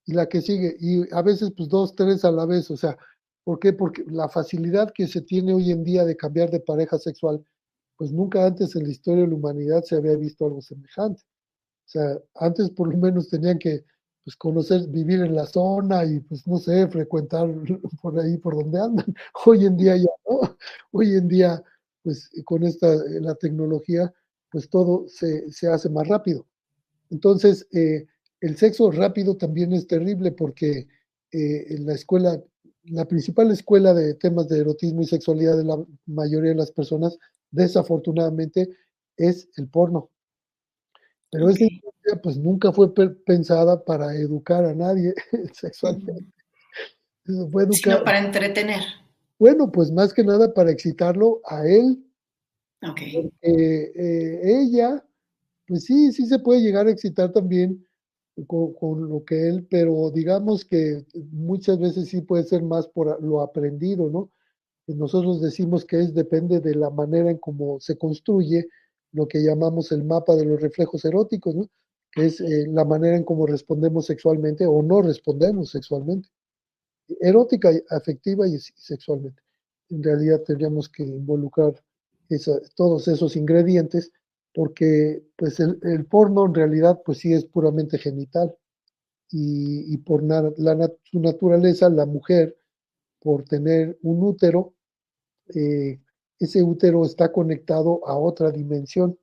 y 0.06 0.14
la 0.14 0.28
que 0.28 0.42
sigue, 0.42 0.76
y 0.80 1.06
a 1.14 1.22
veces 1.22 1.52
pues 1.56 1.70
dos, 1.70 1.96
tres 1.96 2.26
a 2.26 2.32
la 2.32 2.46
vez, 2.48 2.72
o 2.72 2.78
sea, 2.78 2.98
¿por 3.44 3.60
qué? 3.60 3.74
Porque 3.74 4.04
la 4.08 4.28
facilidad 4.28 4.92
que 4.92 5.08
se 5.08 5.22
tiene 5.22 5.54
hoy 5.54 5.72
en 5.72 5.84
día 5.84 6.04
de 6.04 6.18
cambiar 6.18 6.50
de 6.50 6.60
pareja 6.60 6.98
sexual, 6.98 7.46
pues 7.96 8.12
nunca 8.12 8.46
antes 8.46 8.76
en 8.76 8.84
la 8.84 8.90
historia 8.90 9.22
de 9.22 9.30
la 9.30 9.36
humanidad 9.36 9.84
se 9.84 9.96
había 9.96 10.16
visto 10.16 10.46
algo 10.46 10.62
semejante. 10.62 11.22
Sea, 11.94 12.20
antes 12.36 12.72
por 12.72 12.92
lo 12.92 12.98
menos 12.98 13.30
tenían 13.30 13.60
que 13.60 13.86
pues 14.24 14.36
conocer, 14.36 14.88
vivir 14.88 15.22
en 15.22 15.36
la 15.36 15.46
zona 15.46 16.04
y 16.06 16.20
pues 16.22 16.48
no 16.48 16.58
sé, 16.58 16.88
frecuentar 16.88 17.48
por 18.02 18.20
ahí 18.20 18.38
por 18.38 18.56
donde 18.56 18.80
andan. 18.82 19.06
Hoy 19.46 19.66
en 19.66 19.78
día 19.78 19.96
ya 19.98 20.10
no. 20.28 20.58
Hoy 20.92 21.14
en 21.14 21.28
día, 21.28 21.64
pues 22.02 22.32
con 22.46 22.64
esta, 22.64 22.96
la 23.22 23.36
tecnología, 23.36 24.12
pues 24.50 24.70
todo 24.70 25.06
se, 25.08 25.52
se 25.52 25.68
hace 25.68 25.88
más 25.90 26.08
rápido. 26.08 26.48
Entonces, 27.12 27.68
eh, 27.74 28.08
el 28.42 28.58
sexo 28.58 28.90
rápido 28.90 29.38
también 29.38 29.72
es 29.74 29.86
terrible 29.86 30.32
porque 30.32 30.88
eh, 31.32 31.66
en 31.76 31.86
la 31.86 31.94
escuela, 31.94 32.42
la 32.86 33.06
principal 33.08 33.52
escuela 33.52 33.94
de 33.94 34.16
temas 34.16 34.50
de 34.50 34.62
erotismo 34.62 35.04
y 35.04 35.06
sexualidad 35.06 35.58
de 35.58 35.66
la 35.66 35.78
mayoría 36.08 36.52
de 36.52 36.58
las 36.58 36.72
personas, 36.72 37.20
desafortunadamente, 37.52 38.68
es 39.16 39.48
el 39.58 39.68
porno. 39.70 40.10
Pero 41.34 41.50
esa 41.50 41.64
industria 41.66 42.22
pues 42.22 42.38
nunca 42.38 42.72
fue 42.72 42.94
pensada 43.26 43.84
para 43.84 44.16
educar 44.16 44.64
a 44.64 44.74
nadie 44.74 45.14
sexualmente. 45.54 46.26
fue 47.52 47.68
Sino 47.72 48.04
para 48.04 48.20
entretener. 48.20 48.82
Bueno, 49.38 49.70
pues 49.72 49.92
más 49.92 50.14
que 50.14 50.24
nada 50.24 50.54
para 50.54 50.72
excitarlo 50.72 51.42
a 51.46 51.68
él. 51.68 52.02
Okay. 52.82 53.30
Eh, 53.42 54.42
ella 54.44 55.04
pues 55.68 55.86
sí, 55.86 56.12
sí 56.12 56.26
se 56.26 56.40
puede 56.40 56.62
llegar 56.62 56.88
a 56.88 56.92
excitar 56.92 57.32
también 57.32 57.86
con, 58.48 59.10
lo 59.10 59.24
que 59.24 59.48
él, 59.48 59.68
pero 59.70 60.12
digamos 60.12 60.66
que 60.66 61.06
muchas 61.32 61.80
veces 61.80 62.10
sí 62.10 62.22
puede 62.22 62.44
ser 62.44 62.64
más 62.64 62.88
por 62.88 63.22
lo 63.24 63.42
aprendido, 63.42 64.10
¿no? 64.10 64.32
Nosotros 64.88 65.42
decimos 65.42 65.86
que 65.86 66.02
es 66.02 66.14
depende 66.14 66.60
de 66.60 66.76
la 66.76 66.90
manera 66.90 67.32
en 67.32 67.38
cómo 67.38 67.80
se 67.80 67.98
construye 67.98 68.68
lo 69.14 69.28
que 69.28 69.42
llamamos 69.42 69.92
el 69.92 70.04
mapa 70.04 70.36
de 70.36 70.46
los 70.46 70.62
reflejos 70.62 71.06
eróticos, 71.06 71.56
¿no? 71.56 71.70
Que 72.12 72.26
es 72.26 72.42
eh, 72.42 72.66
la 72.68 72.86
manera 72.86 73.16
en 73.16 73.24
cómo 73.24 73.46
respondemos 73.48 74.06
sexualmente 74.08 74.66
o 74.66 74.82
no 74.84 75.02
respondemos 75.02 75.70
sexualmente. 75.70 76.30
Erótica, 77.22 77.72
afectiva 77.90 78.48
y 78.48 78.58
sexualmente. 78.60 79.42
En 79.90 80.04
realidad 80.04 80.42
tendríamos 80.42 80.90
que 80.90 81.04
involucrar 81.04 81.74
todos 82.76 83.08
esos 83.08 83.36
ingredientes 83.36 84.12
porque 84.54 85.24
pues 85.36 85.60
el, 85.60 86.06
porno 86.06 86.46
en 86.46 86.54
realidad 86.54 87.02
pues 87.06 87.20
sí 87.20 87.34
es 87.34 87.46
puramente 87.46 87.98
genital 87.98 88.56
y, 89.32 89.98
por 89.98 90.24
la, 90.24 90.52
su 91.04 91.20
naturaleza 91.20 91.90
la 91.90 92.06
mujer 92.06 92.56
por 93.20 93.44
tener 93.46 93.98
un 94.04 94.24
útero 94.24 94.76
eh, 95.56 96.00
ese 96.46 96.64
útero 96.64 97.06
está 97.06 97.32
conectado 97.32 98.06
a 98.08 98.18
otra 98.18 98.52
dimensión 98.52 99.18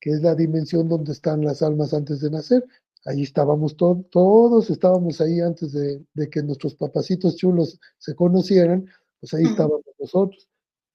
que 0.00 0.10
es 0.10 0.22
la 0.22 0.34
dimensión 0.34 0.88
donde 0.88 1.12
están 1.12 1.44
las 1.44 1.62
almas 1.62 1.94
antes 1.94 2.20
de 2.20 2.30
nacer. 2.30 2.66
Ahí 3.04 3.22
estábamos 3.22 3.76
todos 3.76 4.68
estábamos 4.68 5.20
ahí 5.20 5.40
antes 5.40 5.72
de, 5.72 6.04
que 6.28 6.42
nuestros 6.42 6.74
papacitos 6.74 7.36
chulos 7.36 7.78
se 7.98 8.14
conocieran 8.16 8.84
pues 9.20 9.34
ahí 9.34 9.44
estábamos 9.44 9.84
nosotros. 10.00 10.48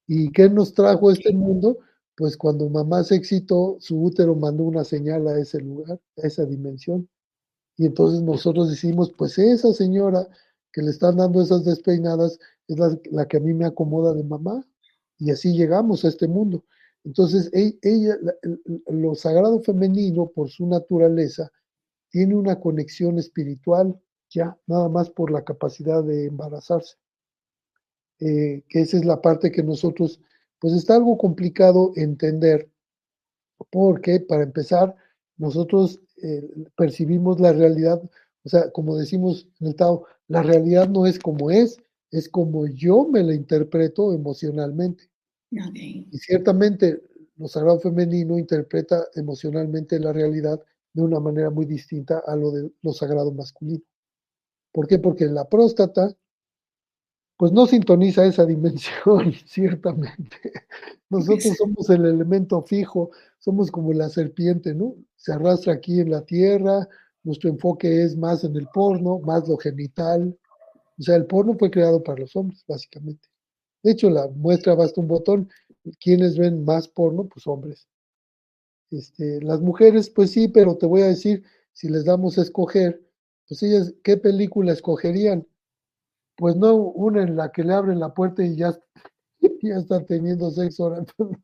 Y 0.08 0.30
qué 0.32 0.50
nos 0.50 0.74
trajo 0.74 1.10
este 1.10 1.32
mundo 1.34 1.78
pues 2.17 2.36
cuando 2.36 2.67
mamá 2.67 3.04
se 3.04 3.15
excitó, 3.15 3.78
su 3.80 4.04
útero 4.04 4.36
mandó 4.36 4.63
una 4.63 4.84
señal 4.84 5.28
a 5.28 5.39
ese 5.39 5.60
lugar, 5.62 6.00
a 6.17 6.28
esa 6.28 6.46
dimensión. 6.46 7.08
Y 7.78 7.86
entonces 7.86 8.24
nosotros 8.24 8.70
decimos, 8.70 9.13
pues 9.15 9.38
esa 9.38 9.72
señora 9.72 10.28
que 10.74 10.82
le 10.82 10.89
están 10.89 11.17
dando 11.17 11.41
esas 11.41 11.63
despeinadas 11.63 12.39
es 12.67 12.78
la, 13.12 13.28
que 13.28 13.38
a 13.38 13.39
mí 13.39 13.54
me 13.54 13.65
acomoda 13.65 14.13
de 14.13 14.24
mamá. 14.24 14.65
Y 15.17 15.32
así 15.32 15.53
llegamos 15.53 16.06
a 16.06 16.10
este 16.10 16.27
mundo. 16.27 16.63
Entonces, 17.03 17.49
e, 17.53 17.77
ella, 17.82 18.17
lo 18.88 19.15
sagrado 19.15 19.62
femenino, 19.62 20.27
por 20.27 20.49
su 20.49 20.67
naturaleza, 20.67 21.51
tiene 22.10 22.36
una 22.36 22.60
conexión 22.60 23.17
espiritual 23.17 23.99
ya, 24.30 24.58
nada 24.67 24.89
más 24.89 25.10
por 25.10 25.32
la 25.32 25.43
capacidad 25.43 26.03
de 26.03 26.25
embarazarse. 26.25 26.95
Eh, 28.19 28.63
que 28.67 28.82
esa 28.82 28.97
es 28.97 29.06
la 29.06 29.21
parte 29.21 29.51
que 29.51 29.63
nosotros 29.63 30.19
pues 30.60 30.73
está 30.73 30.95
algo 30.95 31.17
complicado 31.17 31.91
entender, 31.95 32.69
porque 33.69 34.19
para 34.19 34.43
empezar, 34.43 34.95
nosotros 35.38 36.01
eh, 36.23 36.49
percibimos 36.75 37.39
la 37.39 37.53
realidad, 37.53 38.01
o 38.43 38.49
sea, 38.49 38.71
como 38.71 38.97
decimos 38.97 39.47
en 39.60 39.67
el 39.67 39.75
Tao, 39.75 40.08
la 40.27 40.41
realidad 40.41 40.89
no 40.89 41.06
es 41.06 41.19
como 41.19 41.51
es, 41.51 41.77
es 42.12 42.30
como 42.30 42.67
yo 42.67 43.08
me 43.08 43.24
la 43.24 43.34
interpreto 43.34 44.13
emocionalmente. 44.13 45.10
Y 46.12 46.17
ciertamente 46.17 47.02
lo 47.38 47.48
sagrado 47.48 47.80
femenino 47.80 48.38
interpreta 48.38 49.06
emocionalmente 49.15 50.00
la 50.00 50.12
realidad 50.12 50.62
de 50.93 51.02
una 51.02 51.20
manera 51.20 51.50
muy 51.50 51.65
distinta 51.65 52.24
a 52.26 52.36
lo 52.36 52.52
de 52.52 52.72
lo 52.82 52.93
sagrado 52.93 53.32
masculino. 53.32 53.84
¿Por 54.72 54.88
qué? 54.88 55.00
Porque 55.00 55.26
la 55.26 55.48
próstata 55.48 56.15
pues 57.38 57.52
no 57.52 57.67
sintoniza 57.67 58.26
esa 58.26 58.46
dimensión, 58.46 59.32
ciertamente. 59.46 60.52
Nosotros 61.10 61.56
somos 61.56 61.89
el 61.89 62.06
elemento 62.06 62.62
fijo, 62.63 63.12
somos 63.38 63.72
como 63.72 63.93
la 63.93 64.10
serpiente, 64.10 64.74
¿no? 64.74 64.96
Se 65.15 65.32
arrastra 65.32 65.74
aquí 65.74 66.00
en 66.00 66.10
la 66.10 66.26
tierra, 66.26 66.88
nuestro 67.24 67.50
enfoque 67.50 68.04
es 68.04 68.17
más 68.17 68.43
en 68.43 68.56
el 68.56 68.67
porno, 68.74 69.20
más 69.20 69.48
lo 69.48 69.58
genital. 69.58 70.38
O 70.99 71.03
sea, 71.03 71.15
el 71.15 71.25
porno 71.25 71.55
fue 71.57 71.71
creado 71.71 72.03
para 72.03 72.21
los 72.21 72.36
hombres, 72.36 72.63
básicamente. 72.67 73.29
De 73.83 73.91
hecho, 73.91 74.10
la 74.10 74.27
muestra 74.27 74.75
basta 74.75 74.99
un 74.99 75.07
botón. 75.07 75.49
¿Quiénes 75.99 76.38
ven 76.38 76.65
más 76.65 76.88
porno? 76.88 77.27
Pues 77.27 77.47
hombres. 77.47 77.88
Este, 78.91 79.41
las 79.41 79.62
mujeres, 79.62 80.10
pues 80.10 80.31
sí, 80.31 80.47
pero 80.47 80.77
te 80.77 80.86
voy 80.86 81.01
a 81.01 81.07
decir, 81.07 81.43
si 81.73 81.89
les 81.89 82.05
damos 82.05 82.38
a 82.38 82.41
escoger, 82.41 83.01
pues 83.47 83.63
ellas, 83.63 83.93
¿qué 84.03 84.17
película 84.17 84.73
escogerían? 84.73 85.45
pues 86.38 86.55
no 86.55 86.75
una 86.75 87.23
en 87.23 87.36
la 87.36 87.51
que 87.51 87.63
le 87.63 87.73
abren 87.73 87.99
la 87.99 88.13
puerta 88.13 88.43
y 88.43 88.55
ya, 88.55 88.71
ya 89.62 89.75
están 89.75 90.05
teniendo 90.05 90.49
sexo. 90.51 91.05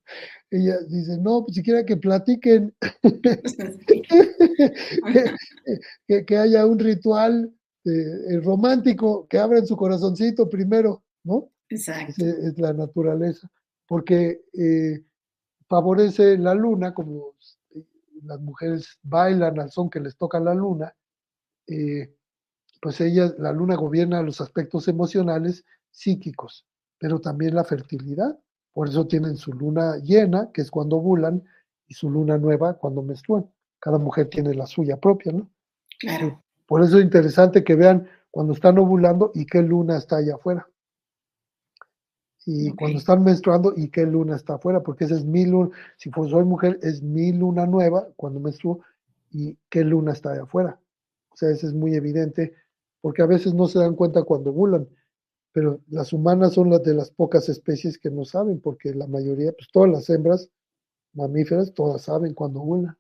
Ella 0.52 0.78
dice, 0.88 1.18
no, 1.18 1.44
pues 1.44 1.56
siquiera 1.56 1.84
que 1.84 1.98
platiquen, 1.98 2.74
que, 6.08 6.38
haya 6.38 6.66
un 6.66 6.80
ritual 6.80 7.54
eh, 7.86 8.40
romántico, 8.42 9.28
que 9.28 9.38
abran 9.38 9.66
su 9.66 9.76
corazoncito 9.76 10.50
primero, 10.50 11.04
¿no? 11.24 11.50
Exacto. 11.70 12.26
Es, 12.26 12.58
la 12.58 12.74
naturaleza, 12.74 13.50
porque 13.88 14.42
eh, 14.54 15.04
favorece 15.68 16.38
la 16.38 16.54
luna, 16.54 16.94
como 16.94 17.36
las 18.24 18.40
mujeres 18.40 18.98
bailan 19.04 19.60
al 19.60 19.72
son 19.72 19.90
que 19.90 20.00
les 20.00 20.16
toca 20.18 20.40
la 20.40 20.54
luna, 20.54 20.96
eh, 21.68 22.16
pues 22.82 23.00
ella, 23.02 23.34
la 23.38 23.52
luna 23.52 23.76
gobierna 23.76 24.22
los 24.22 24.42
aspectos 24.42 24.88
emocionales 24.88 25.66
psíquicos, 25.92 26.66
pero 26.98 27.20
también 27.20 27.56
la 27.56 27.64
fertilidad. 27.64 28.38
Por 28.74 28.90
eso 28.90 29.08
tienen 29.08 29.38
su 29.38 29.54
luna 29.54 29.98
llena, 29.98 30.52
que 30.52 30.62
es 30.62 30.72
cuando 30.72 30.98
ovulan, 30.98 31.44
y 31.88 31.94
su 31.94 32.10
luna 32.10 32.38
nueva 32.38 32.78
cuando 32.78 33.04
menstruan. 33.04 33.50
Cada 33.80 34.00
mujer 34.00 34.30
tiene 34.30 34.54
la 34.54 34.66
suya 34.66 34.98
propia, 34.98 35.32
¿no? 35.32 35.50
Claro. 36.00 36.44
Por 36.74 36.82
eso 36.82 36.98
es 36.98 37.04
interesante 37.04 37.64
que 37.64 37.76
vean 37.76 38.08
cuando 38.32 38.54
están 38.54 38.80
ovulando 38.80 39.30
y 39.36 39.46
qué 39.46 39.62
luna 39.62 39.96
está 39.96 40.18
allá 40.18 40.34
afuera. 40.34 40.68
Y 42.48 42.72
cuando 42.72 42.98
están 42.98 43.24
menstruando 43.24 43.76
y 43.78 43.90
qué 43.90 44.08
luna 44.08 44.36
está 44.36 44.56
afuera, 44.56 44.82
porque 44.82 45.04
esa 45.04 45.14
es 45.14 45.24
mi 45.24 45.46
luna. 45.46 45.70
Si 45.98 46.10
soy 46.10 46.44
mujer, 46.46 46.80
es 46.82 47.04
mi 47.04 47.32
luna 47.32 47.68
nueva 47.68 48.08
cuando 48.16 48.40
menstruo 48.40 48.80
y 49.30 49.56
qué 49.70 49.84
luna 49.84 50.14
está 50.14 50.32
allá 50.32 50.46
afuera. 50.46 50.80
O 51.30 51.36
sea, 51.36 51.52
eso 51.52 51.68
es 51.68 51.76
muy 51.76 51.94
evidente 51.94 52.56
porque 53.02 53.22
a 53.22 53.28
veces 53.28 53.54
no 53.54 53.68
se 53.68 53.78
dan 53.78 53.96
cuenta 53.96 54.24
cuando 54.24 54.50
ovulan, 54.50 54.90
pero 55.52 55.80
las 55.90 56.12
humanas 56.12 56.54
son 56.54 56.72
las 56.72 56.82
de 56.82 56.96
las 56.96 57.12
pocas 57.12 57.50
especies 57.50 58.00
que 58.00 58.10
no 58.10 58.26
saben, 58.26 58.60
porque 58.60 58.96
la 58.96 59.06
mayoría, 59.06 59.52
pues 59.52 59.68
todas 59.72 59.92
las 59.92 60.10
hembras 60.10 60.50
mamíferas, 61.14 61.72
todas 61.76 62.02
saben 62.02 62.34
cuando 62.34 62.62
ovulan, 62.62 62.98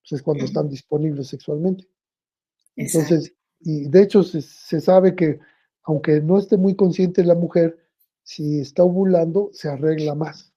pues 0.00 0.10
es 0.10 0.22
cuando 0.24 0.44
están 0.44 0.68
disponibles 0.68 1.28
sexualmente. 1.28 1.86
Entonces, 2.76 3.34
y 3.60 3.88
de 3.88 4.02
hecho 4.02 4.22
se, 4.22 4.80
sabe 4.80 5.14
que 5.14 5.40
aunque 5.82 6.20
no 6.20 6.38
esté 6.38 6.56
muy 6.56 6.76
consciente 6.76 7.24
la 7.24 7.34
mujer, 7.34 7.78
si 8.22 8.60
está 8.60 8.82
ovulando, 8.82 9.50
se 9.52 9.68
arregla 9.68 10.14
más. 10.14 10.52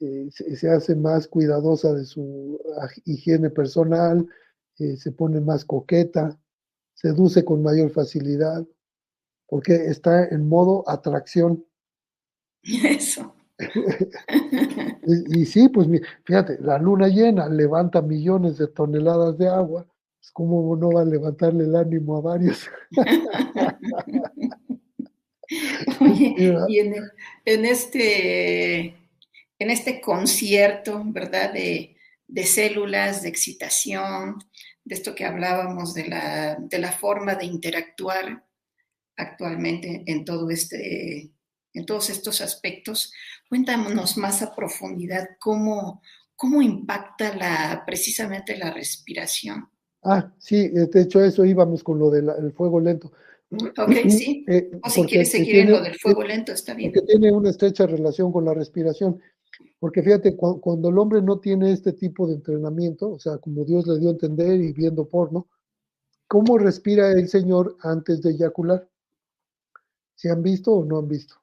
Eh, 0.00 0.28
se, 0.30 0.70
hace 0.70 0.94
más 0.94 1.26
cuidadosa 1.26 1.92
de 1.94 2.04
su 2.04 2.60
higiene 3.04 3.50
personal, 3.50 4.26
eh, 4.78 4.96
se 4.96 5.12
pone 5.12 5.40
más 5.40 5.64
coqueta, 5.64 6.38
seduce 6.94 7.44
con 7.44 7.62
mayor 7.62 7.90
facilidad, 7.90 8.66
porque 9.46 9.74
está 9.74 10.26
en 10.26 10.48
modo 10.48 10.84
atracción. 10.88 11.64
Eso. 12.62 13.34
y, 15.06 15.46
sí, 15.46 15.68
pues 15.68 15.88
fíjate, 16.24 16.58
la 16.60 16.78
luna 16.78 17.08
llena 17.08 17.48
levanta 17.48 18.02
millones 18.02 18.58
de 18.58 18.66
toneladas 18.66 19.38
de 19.38 19.48
agua, 19.48 19.86
¿cómo 20.32 20.76
no 20.76 20.90
va 20.90 21.02
a 21.02 21.04
levantarle 21.04 21.64
el 21.64 21.76
ánimo 21.76 22.16
a 22.16 22.20
varios? 22.20 22.68
y 26.68 26.78
en, 26.78 26.94
en, 27.44 27.64
este, 27.64 28.80
en 29.58 29.70
este 29.70 30.00
concierto, 30.00 31.02
¿verdad? 31.06 31.52
De, 31.52 31.96
de, 32.26 32.46
células, 32.46 33.22
de 33.22 33.28
excitación, 33.28 34.38
de 34.84 34.94
esto 34.94 35.14
que 35.14 35.24
hablábamos, 35.24 35.94
de 35.94 36.08
la, 36.08 36.56
de 36.56 36.78
la 36.78 36.92
forma 36.92 37.34
de 37.34 37.46
interactuar 37.46 38.44
actualmente 39.16 40.02
en 40.06 40.24
todo 40.24 40.50
este 40.50 41.30
en 41.74 41.86
todos 41.86 42.10
estos 42.10 42.40
aspectos. 42.40 43.12
Cuéntanos 43.48 44.16
más 44.18 44.42
a 44.42 44.54
profundidad 44.54 45.26
cómo, 45.38 46.02
cómo 46.36 46.62
impacta 46.62 47.34
la, 47.34 47.82
precisamente 47.86 48.56
la 48.56 48.70
respiración. 48.70 49.70
Ah, 50.02 50.32
sí, 50.38 50.68
de 50.68 51.00
hecho 51.00 51.22
eso 51.22 51.44
íbamos 51.44 51.82
con 51.84 51.98
lo 51.98 52.10
del 52.10 52.52
fuego 52.52 52.80
lento. 52.80 53.12
Ok, 53.52 53.92
sí. 54.08 54.44
Eh, 54.48 54.70
o 54.82 54.88
si 54.88 55.04
quieres 55.04 55.30
seguir 55.30 55.56
en 55.56 55.70
lo 55.70 55.82
del 55.82 55.94
fuego 55.96 56.22
lento, 56.22 56.52
está 56.52 56.74
bien. 56.74 56.92
Porque 56.92 57.06
tiene 57.06 57.30
una 57.32 57.50
estrecha 57.50 57.86
relación 57.86 58.32
con 58.32 58.44
la 58.44 58.54
respiración. 58.54 59.20
Porque 59.78 60.02
fíjate, 60.02 60.36
cuando, 60.36 60.88
el 60.88 60.98
hombre 60.98 61.20
no 61.20 61.38
tiene 61.38 61.72
este 61.72 61.92
tipo 61.92 62.26
de 62.26 62.34
entrenamiento, 62.34 63.10
o 63.10 63.18
sea, 63.18 63.38
como 63.38 63.64
Dios 63.64 63.86
le 63.86 63.98
dio 63.98 64.08
a 64.08 64.12
entender 64.12 64.60
y 64.60 64.72
viendo 64.72 65.06
porno, 65.06 65.48
¿cómo 66.26 66.56
respira 66.56 67.10
el 67.12 67.28
Señor 67.28 67.76
antes 67.82 68.22
de 68.22 68.30
eyacular? 68.30 68.88
¿Se 70.14 70.30
han 70.30 70.42
visto 70.42 70.72
o 70.72 70.84
no 70.84 70.98
han 70.98 71.08
visto? 71.08 71.34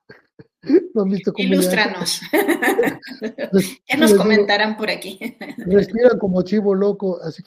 ¿No 0.96 1.04
han 1.04 1.10
visto 1.10 1.32
cómo 1.32 1.48
Ilústranos. 1.48 2.22
ya 3.88 3.98
nos 3.98 4.14
comentarán 4.16 4.78
por 4.78 4.90
aquí. 4.90 5.20
respiran 5.58 6.18
como 6.18 6.42
chivo 6.42 6.74
loco, 6.74 7.20
así. 7.22 7.44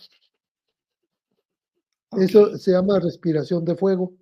Eso 2.18 2.56
se 2.58 2.72
llama 2.72 3.00
respiración 3.00 3.64
de 3.64 3.76
fuego. 3.76 4.12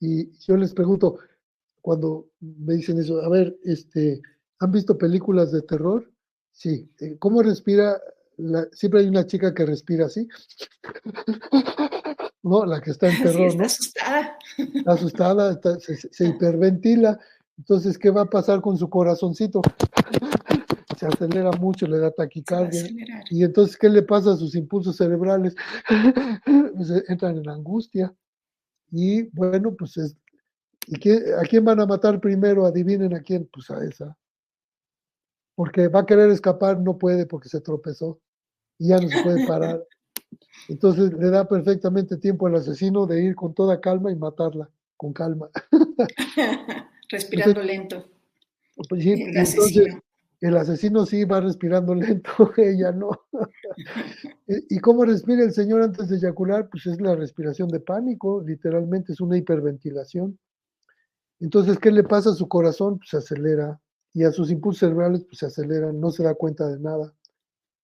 Y 0.00 0.32
yo 0.38 0.56
les 0.56 0.74
pregunto, 0.74 1.18
cuando 1.80 2.30
me 2.40 2.74
dicen 2.74 2.98
eso, 2.98 3.20
a 3.22 3.28
ver, 3.28 3.56
este, 3.64 4.20
¿han 4.58 4.72
visto 4.72 4.98
películas 4.98 5.52
de 5.52 5.62
terror? 5.62 6.10
Sí. 6.50 6.90
Eh, 7.00 7.16
¿Cómo 7.18 7.42
respira? 7.42 8.00
siempre 8.72 9.00
hay 9.00 9.08
una 9.08 9.26
chica 9.26 9.54
que 9.54 9.66
respira 9.66 10.06
así. 10.06 10.28
No, 12.44 12.66
la 12.66 12.80
que 12.80 12.90
está 12.90 13.08
en 13.08 13.22
terror, 13.22 13.46
está 13.46 13.64
asustada. 13.64 14.38
Está 14.56 14.92
asustada, 14.92 15.60
se, 16.10 16.26
hiperventila. 16.26 17.18
Entonces, 17.56 17.96
¿qué 17.96 18.10
va 18.10 18.22
a 18.22 18.30
pasar 18.30 18.60
con 18.60 18.76
su 18.76 18.90
corazoncito? 18.90 19.62
Se 21.02 21.08
acelera 21.08 21.50
mucho, 21.50 21.88
le 21.88 21.98
da 21.98 22.12
taquicardia. 22.12 22.84
Y 23.28 23.42
entonces, 23.42 23.76
¿qué 23.76 23.88
le 23.88 24.02
pasa 24.02 24.34
a 24.34 24.36
sus 24.36 24.54
impulsos 24.54 24.96
cerebrales? 24.96 25.56
Pues, 26.76 26.90
entran 27.08 27.36
en 27.36 27.48
angustia. 27.48 28.14
Y 28.92 29.24
bueno, 29.34 29.74
pues 29.74 29.96
es, 29.96 30.16
¿y 30.86 30.94
¿a 31.10 31.42
quién 31.42 31.64
van 31.64 31.80
a 31.80 31.86
matar 31.86 32.20
primero? 32.20 32.64
Adivinen 32.64 33.14
a 33.14 33.20
quién, 33.20 33.48
pues 33.52 33.68
a 33.70 33.84
esa. 33.84 34.16
Porque 35.56 35.88
va 35.88 36.00
a 36.00 36.06
querer 36.06 36.30
escapar, 36.30 36.78
no 36.78 36.96
puede 36.96 37.26
porque 37.26 37.48
se 37.48 37.60
tropezó 37.60 38.20
y 38.78 38.88
ya 38.88 39.00
no 39.00 39.08
se 39.08 39.22
puede 39.24 39.44
parar. 39.46 39.84
Entonces 40.68 41.12
le 41.12 41.30
da 41.30 41.48
perfectamente 41.48 42.16
tiempo 42.16 42.46
al 42.46 42.54
asesino 42.54 43.06
de 43.06 43.24
ir 43.24 43.34
con 43.34 43.54
toda 43.54 43.80
calma 43.80 44.12
y 44.12 44.16
matarla, 44.16 44.70
con 44.96 45.12
calma. 45.12 45.50
Respirando 47.10 47.60
lento. 47.60 48.08
Pues 48.88 49.04
el, 49.04 49.36
asesino. 49.36 50.00
El 50.42 50.56
asesino 50.56 51.06
sí 51.06 51.24
va 51.24 51.40
respirando 51.40 51.94
lento, 51.94 52.52
ella 52.56 52.90
no. 52.90 53.10
¿Y 54.46 54.78
cómo 54.80 55.04
respira 55.04 55.44
el 55.44 55.52
Señor 55.52 55.82
antes 55.82 56.08
de 56.08 56.16
eyacular? 56.16 56.68
Pues 56.68 56.84
es 56.86 57.00
la 57.00 57.14
respiración 57.14 57.68
de 57.68 57.78
pánico, 57.78 58.42
literalmente 58.44 59.12
es 59.12 59.20
una 59.20 59.38
hiperventilación. 59.38 60.38
Entonces, 61.38 61.78
¿qué 61.78 61.92
le 61.92 62.02
pasa 62.02 62.30
a 62.30 62.34
su 62.34 62.48
corazón? 62.48 62.98
Pues 62.98 63.10
se 63.10 63.16
acelera. 63.18 63.80
Y 64.12 64.24
a 64.24 64.32
sus 64.32 64.50
impulsos 64.50 64.80
cerebrales, 64.80 65.24
pues 65.24 65.38
se 65.38 65.46
aceleran, 65.46 66.00
no 66.00 66.10
se 66.10 66.24
da 66.24 66.34
cuenta 66.34 66.68
de 66.68 66.78
nada. 66.78 67.14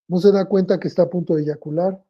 No 0.08 0.18
se 0.18 0.32
da 0.32 0.44
cuenta 0.46 0.80
que 0.80 0.88
está 0.88 1.02
a 1.02 1.10
punto 1.10 1.36
de 1.36 1.42
eyacular. 1.42 2.02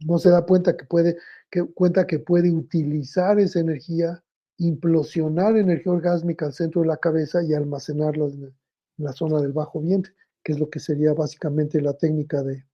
No 0.00 0.18
se 0.18 0.30
da 0.30 0.42
cuenta 0.46 0.76
que 0.76 0.86
puede, 0.86 1.18
que, 1.50 1.62
cuenta 1.62 2.06
que 2.06 2.18
puede 2.18 2.50
utilizar 2.50 3.38
esa 3.38 3.60
energía, 3.60 4.24
implosionar 4.56 5.58
energía 5.58 5.92
orgásmica 5.92 6.46
al 6.46 6.54
centro 6.54 6.80
de 6.80 6.88
la 6.88 6.96
cabeza 6.96 7.42
y 7.42 7.52
almacenarla 7.52 8.24
en 8.26 8.54
la 8.98 9.12
zona 9.12 9.40
del 9.40 9.52
bajo 9.52 9.80
vientre, 9.80 10.12
que 10.44 10.52
es 10.52 10.58
lo 10.58 10.68
que 10.68 10.80
sería 10.80 11.14
básicamente 11.14 11.80
la 11.80 11.94
técnica 11.94 12.42
de, 12.42 12.64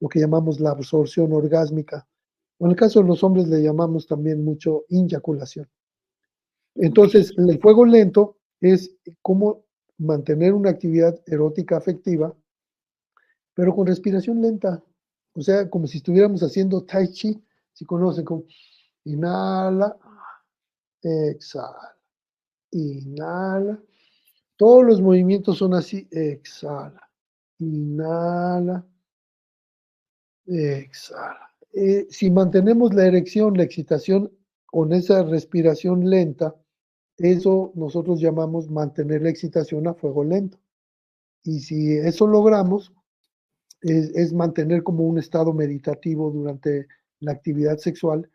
lo 0.00 0.08
que 0.08 0.20
llamamos 0.20 0.60
la 0.60 0.70
absorción 0.70 1.32
orgásmica. 1.32 2.06
En 2.58 2.70
el 2.70 2.76
caso 2.76 3.00
de 3.00 3.08
los 3.08 3.24
hombres 3.24 3.48
le 3.48 3.62
llamamos 3.62 4.06
también 4.06 4.44
mucho 4.44 4.84
inyaculación. 4.88 5.68
Entonces, 6.74 7.32
el 7.36 7.58
fuego 7.60 7.84
lento 7.84 8.38
es 8.60 8.96
cómo 9.22 9.64
mantener 9.98 10.52
una 10.54 10.70
actividad 10.70 11.20
erótica 11.26 11.76
afectiva, 11.76 12.34
pero 13.54 13.74
con 13.74 13.86
respiración 13.86 14.40
lenta. 14.42 14.82
O 15.34 15.42
sea, 15.42 15.68
como 15.70 15.86
si 15.86 15.98
estuviéramos 15.98 16.42
haciendo 16.42 16.84
tai 16.84 17.08
chi, 17.08 17.42
si 17.72 17.84
conocen, 17.84 18.24
como 18.24 18.44
inhala, 19.04 19.96
exhala, 21.02 21.96
inhala. 22.70 23.82
Todos 24.56 24.84
los 24.84 25.00
movimientos 25.00 25.58
son 25.58 25.74
así, 25.74 26.08
exhala, 26.10 27.10
inhala, 27.58 28.86
Exhala. 30.46 31.50
Eh, 31.72 32.06
si 32.10 32.30
mantenemos 32.30 32.94
la 32.94 33.06
erección, 33.06 33.56
la 33.56 33.64
excitación 33.64 34.30
con 34.66 34.92
esa 34.92 35.22
respiración 35.22 36.08
lenta, 36.08 36.54
eso 37.16 37.72
nosotros 37.74 38.20
llamamos 38.20 38.70
mantener 38.70 39.22
la 39.22 39.30
excitación 39.30 39.86
a 39.86 39.94
fuego 39.94 40.24
lento. 40.24 40.58
Y 41.42 41.60
si 41.60 41.92
eso 41.92 42.26
logramos, 42.26 42.92
es, 43.80 44.32
mantener 44.32 44.82
como 44.82 45.04
un 45.04 45.18
estado 45.18 45.52
meditativo 45.52 46.30
durante 46.30 46.88
la 47.20 47.32
actividad 47.32 47.76
sexual. 47.78 48.30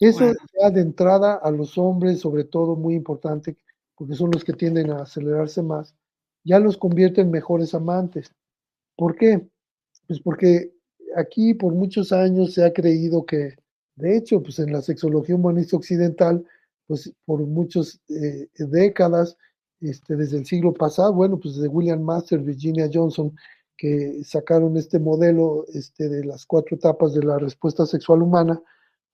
Eso 0.00 0.32
ya 0.60 0.70
de 0.70 0.80
entrada 0.80 1.34
a 1.34 1.50
los 1.50 1.78
hombres, 1.78 2.20
sobre 2.20 2.44
todo 2.44 2.76
muy 2.76 2.94
importante, 2.94 3.56
porque 3.98 4.14
son 4.14 4.30
los 4.32 4.44
que 4.44 4.52
tienden 4.52 4.90
a 4.90 5.02
acelerarse 5.02 5.60
más, 5.60 5.94
ya 6.44 6.60
los 6.60 6.76
convierte 6.76 7.20
en 7.20 7.30
mejores 7.30 7.74
amantes. 7.74 8.32
¿Por 8.96 9.16
qué? 9.16 9.46
Pues 10.06 10.20
porque 10.20 10.72
aquí 11.16 11.52
por 11.54 11.74
muchos 11.74 12.12
años 12.12 12.54
se 12.54 12.64
ha 12.64 12.72
creído 12.72 13.26
que, 13.26 13.56
de 13.96 14.16
hecho, 14.16 14.40
pues 14.40 14.60
en 14.60 14.72
la 14.72 14.82
sexología 14.82 15.34
humanista 15.34 15.76
occidental, 15.76 16.44
pues 16.86 17.12
por 17.26 17.40
muchas 17.40 18.00
eh, 18.08 18.48
décadas, 18.56 19.36
este, 19.80 20.16
desde 20.16 20.38
el 20.38 20.46
siglo 20.46 20.72
pasado, 20.72 21.12
bueno, 21.12 21.38
pues 21.38 21.56
de 21.56 21.68
William 21.68 22.00
Master, 22.00 22.38
Virginia 22.38 22.88
Johnson, 22.92 23.34
que 23.76 24.22
sacaron 24.24 24.76
este 24.76 24.98
modelo 24.98 25.64
este, 25.72 26.08
de 26.08 26.24
las 26.24 26.46
cuatro 26.46 26.76
etapas 26.76 27.14
de 27.14 27.24
la 27.24 27.38
respuesta 27.38 27.84
sexual 27.84 28.22
humana, 28.22 28.60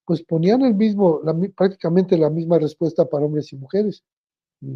pues 0.06 0.22
ponían 0.22 0.62
el 0.62 0.74
mismo, 0.74 1.20
prácticamente 1.56 2.18
la 2.18 2.30
misma 2.30 2.58
respuesta 2.58 3.06
para 3.06 3.24
hombres 3.24 3.52
y 3.52 3.56
mujeres. 3.56 4.04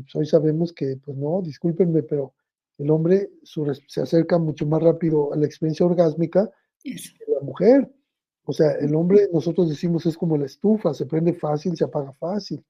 Pues 0.02 0.14
hoy 0.14 0.26
sabemos 0.26 0.72
que, 0.72 0.96
pues 1.04 1.16
no, 1.16 1.40
discúlpenme, 1.42 2.02
pero 2.02 2.34
el 2.78 2.90
hombre 2.90 3.30
se 3.42 4.00
acerca 4.00 4.38
mucho 4.38 4.66
más 4.66 4.82
rápido 4.82 5.32
a 5.32 5.36
la 5.36 5.46
experiencia 5.46 5.86
orgásmica 5.86 6.50
la 7.38 7.40
mujer. 7.40 7.90
O 8.44 8.52
sea, 8.52 8.72
el 8.72 8.94
hombre, 8.94 9.28
nosotros 9.32 9.68
decimos, 9.68 10.06
es 10.06 10.16
como 10.16 10.36
la 10.36 10.46
estufa, 10.46 10.94
se 10.94 11.06
prende 11.06 11.34
fácil, 11.34 11.76
se 11.76 11.84
apaga 11.84 12.12
fácil, 12.14 12.64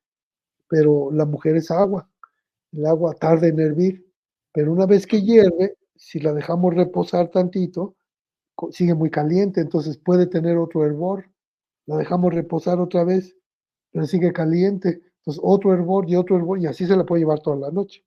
pero 0.69 1.11
la 1.13 1.25
mujer 1.25 1.57
es 1.57 1.71
agua. 1.71 2.09
El 2.73 2.87
agua 2.87 3.15
tarda 3.15 3.47
en 3.49 3.61
hervir, 3.61 4.07
pero 4.53 4.73
una 4.73 4.87
vez 4.87 5.07
que 5.07 5.23
hierve, 5.23 5.77
si 5.95 6.21
la 6.21 6.33
dejamos 6.33 6.75
reposar 6.75 7.29
tantito, 7.29 7.97
sigue 8.71 8.95
muy 8.95 9.11
caliente, 9.11 9.61
entonces 9.61 9.99
puede 9.99 10.27
tener 10.27 10.57
otro 10.59 10.85
hervor. 10.85 11.31
La 11.87 11.97
dejamos 11.97 12.35
reposar 12.35 12.81
otra 12.81 13.05
vez, 13.05 13.37
pero 13.93 14.07
sigue 14.07 14.33
caliente. 14.33 15.01
Entonces 15.29 15.45
otro 15.45 15.75
hervor 15.75 16.09
y 16.09 16.17
otro 16.17 16.37
hervor, 16.37 16.59
y 16.59 16.65
así 16.65 16.87
se 16.87 16.97
la 16.97 17.05
puede 17.05 17.21
llevar 17.21 17.41
toda 17.41 17.57
la 17.57 17.71
noche. 17.71 18.03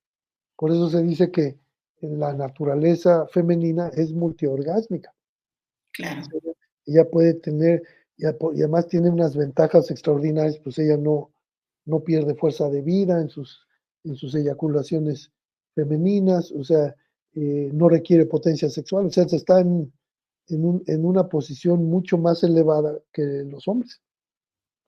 Por 0.55 0.71
eso 0.71 0.89
se 0.89 1.03
dice 1.03 1.29
que 1.29 1.59
la 1.99 2.33
naturaleza 2.33 3.27
femenina 3.27 3.89
es 3.89 4.11
multiorgásmica. 4.11 5.13
Claro. 5.93 6.23
Ella 6.83 7.07
puede 7.07 7.35
tener, 7.35 7.83
y 8.17 8.25
además 8.25 8.87
tiene 8.87 9.11
unas 9.11 9.37
ventajas 9.37 9.91
extraordinarias, 9.91 10.57
pues 10.63 10.79
ella 10.79 10.97
no, 10.97 11.31
no 11.85 11.99
pierde 11.99 12.33
fuerza 12.33 12.71
de 12.71 12.81
vida 12.81 13.21
en 13.21 13.29
sus, 13.29 13.67
en 14.03 14.15
sus 14.15 14.33
eyaculaciones 14.33 15.31
femeninas, 15.75 16.51
o 16.51 16.63
sea, 16.63 16.95
eh, 17.35 17.69
no 17.71 17.87
requiere 17.87 18.25
potencia 18.25 18.67
sexual, 18.67 19.05
o 19.05 19.11
sea, 19.11 19.25
está 19.25 19.59
en, 19.59 19.93
en, 20.47 21.05
una 21.05 21.29
posición 21.29 21.85
mucho 21.85 22.17
más 22.17 22.43
elevada 22.43 22.97
que 23.13 23.21
los 23.45 23.67
hombres. 23.67 24.01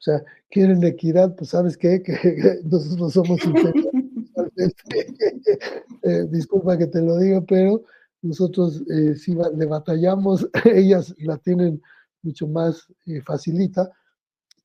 O 0.04 0.12
sea, 0.12 0.24
quieren 0.50 0.84
equidad, 0.84 1.34
pues 1.36 1.52
sabes 1.52 1.78
qué, 1.78 2.04
que, 2.04 2.60
nosotros 2.66 3.14
somos. 3.14 3.40
Eh, 6.06 6.28
disculpa 6.30 6.78
que 6.78 6.88
te 6.88 7.02
lo 7.02 7.18
diga, 7.18 7.40
pero 7.40 7.86
nosotros 8.22 8.84
eh, 8.90 9.16
sí 9.16 9.38
le 9.56 9.66
batallamos, 9.66 10.50
ellas 10.66 11.16
la 11.20 11.38
tienen 11.38 11.82
mucho 12.24 12.46
más 12.46 12.88
facilita, 13.26 13.90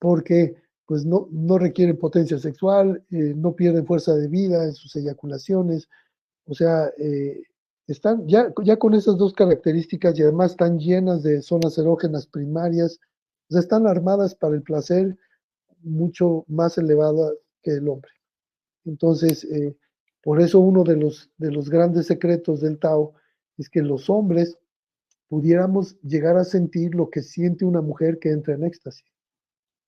porque 0.01 0.57
pues 0.85 1.05
no, 1.05 1.29
no 1.31 1.59
requieren 1.59 1.97
potencia 1.97 2.39
sexual, 2.39 3.05
no 3.11 3.55
pierden 3.55 3.87
fuerza 3.87 4.17
de 4.17 4.27
vida 4.27 4.65
en 4.65 4.73
sus 4.73 4.97
eyaculaciones, 4.97 5.89
o 6.47 6.55
sea, 6.55 6.91
eh, 6.99 7.41
están 7.87 8.27
ya, 8.27 8.53
ya 8.65 8.77
con 8.77 8.95
esas 8.95 9.17
dos 9.17 9.33
características 9.33 10.19
y 10.19 10.23
además 10.23 10.53
están 10.53 10.79
llenas 10.81 11.23
de 11.23 11.41
zonas 11.43 11.79
erógenas 11.79 12.27
primarias, 12.27 12.99
o 13.49 13.53
sea, 13.53 13.61
están 13.61 13.87
armadas 13.87 14.35
para 14.35 14.57
el 14.57 14.63
placer 14.63 15.17
mucho 15.83 16.45
más 16.49 16.79
elevado 16.79 17.39
que 17.63 17.73
el 17.73 17.89
hombre. 17.89 18.11
Entonces, 18.85 19.45
eh, 19.45 19.77
por 20.23 20.41
eso 20.41 20.61
uno 20.61 20.85
de 20.85 20.97
los, 20.97 21.31
de 21.39 21.51
los 21.51 21.69
grandes 21.71 22.07
secretos 22.07 22.61
del 22.61 22.79
Tao 22.79 23.15
es 23.57 23.69
que 23.69 23.83
los 23.83 24.09
hombres 24.11 24.59
pudiéramos 25.29 26.01
llegar 26.01 26.37
a 26.37 26.45
sentir 26.45 26.95
lo 26.95 27.11
que 27.11 27.23
siente 27.23 27.65
una 27.65 27.83
mujer 27.83 28.19
que 28.19 28.31
entra 28.31 28.55
en 28.55 28.65
éxtasis. 28.65 29.05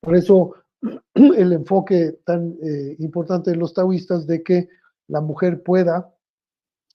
Por 0.00 0.16
eso 0.16 0.54
el 1.14 1.52
enfoque 1.52 2.20
tan 2.24 2.56
eh, 2.62 2.96
importante 2.98 3.50
de 3.50 3.56
los 3.56 3.74
taoístas 3.74 4.26
de 4.26 4.42
que 4.42 4.68
la 5.08 5.20
mujer 5.20 5.62
pueda 5.62 6.14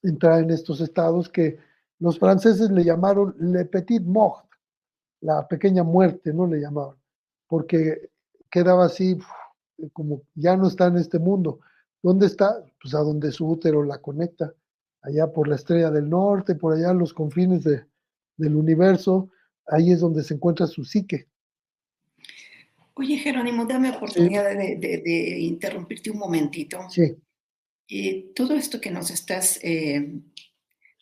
entrar 0.04 0.44
en 0.44 0.52
estos 0.52 0.82
estados 0.82 1.30
que 1.30 1.58
los 2.00 2.20
franceses 2.20 2.70
le 2.72 2.84
llamaron 2.84 3.36
le 3.40 3.66
petit 3.66 4.04
mort, 4.04 4.46
la 5.22 5.48
pequeña 5.48 5.84
muerte, 5.84 6.34
no 6.34 6.46
le 6.46 6.60
llamaban, 6.60 6.98
porque 7.48 8.10
quedaba 8.56 8.86
así 8.86 9.18
como 9.92 10.22
ya 10.34 10.56
no 10.56 10.70
está 10.70 10.88
en 10.88 10.96
este 10.96 11.20
mundo. 11.20 11.60
¿Dónde 12.02 12.28
está? 12.28 12.64
Pues 12.82 12.94
a 12.96 13.00
donde 13.00 13.34
su 13.34 13.46
útero 13.46 13.84
la 13.84 13.98
conecta, 13.98 14.54
allá 15.02 15.28
por 15.34 15.50
la 15.50 15.56
estrella 15.56 15.92
del 15.92 16.10
norte, 16.10 16.56
por 16.56 16.74
allá 16.74 16.92
en 16.92 17.00
los 17.00 17.14
confines 17.14 17.66
de, 17.66 17.84
del 18.38 18.56
universo, 18.56 19.30
ahí 19.68 19.92
es 19.92 20.00
donde 20.00 20.24
se 20.24 20.36
encuentra 20.36 20.68
su 20.68 20.86
psique. 20.86 21.28
Oye, 22.94 23.18
Jerónimo, 23.18 23.66
dame 23.66 23.90
oportunidad 23.90 24.46
de, 24.46 24.78
de, 24.78 25.40
interrumpirte 25.40 26.12
un 26.12 26.20
momentito. 26.20 26.80
Sí. 26.90 27.14
Eh, 27.90 28.32
todo 28.34 28.54
esto 28.54 28.80
que 28.80 28.90
nos 28.90 29.12
estás 29.12 29.60
eh, 29.64 30.22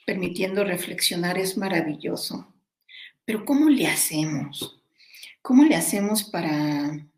permitiendo 0.08 0.64
reflexionar 0.64 1.38
es 1.38 1.56
maravilloso, 1.56 2.52
pero 3.26 3.46
¿cómo 3.46 3.70
le 3.70 3.86
hacemos? 3.86 4.82
¿Cómo 5.44 5.66
le 5.66 5.76
hacemos 5.76 6.24
para... 6.24 7.13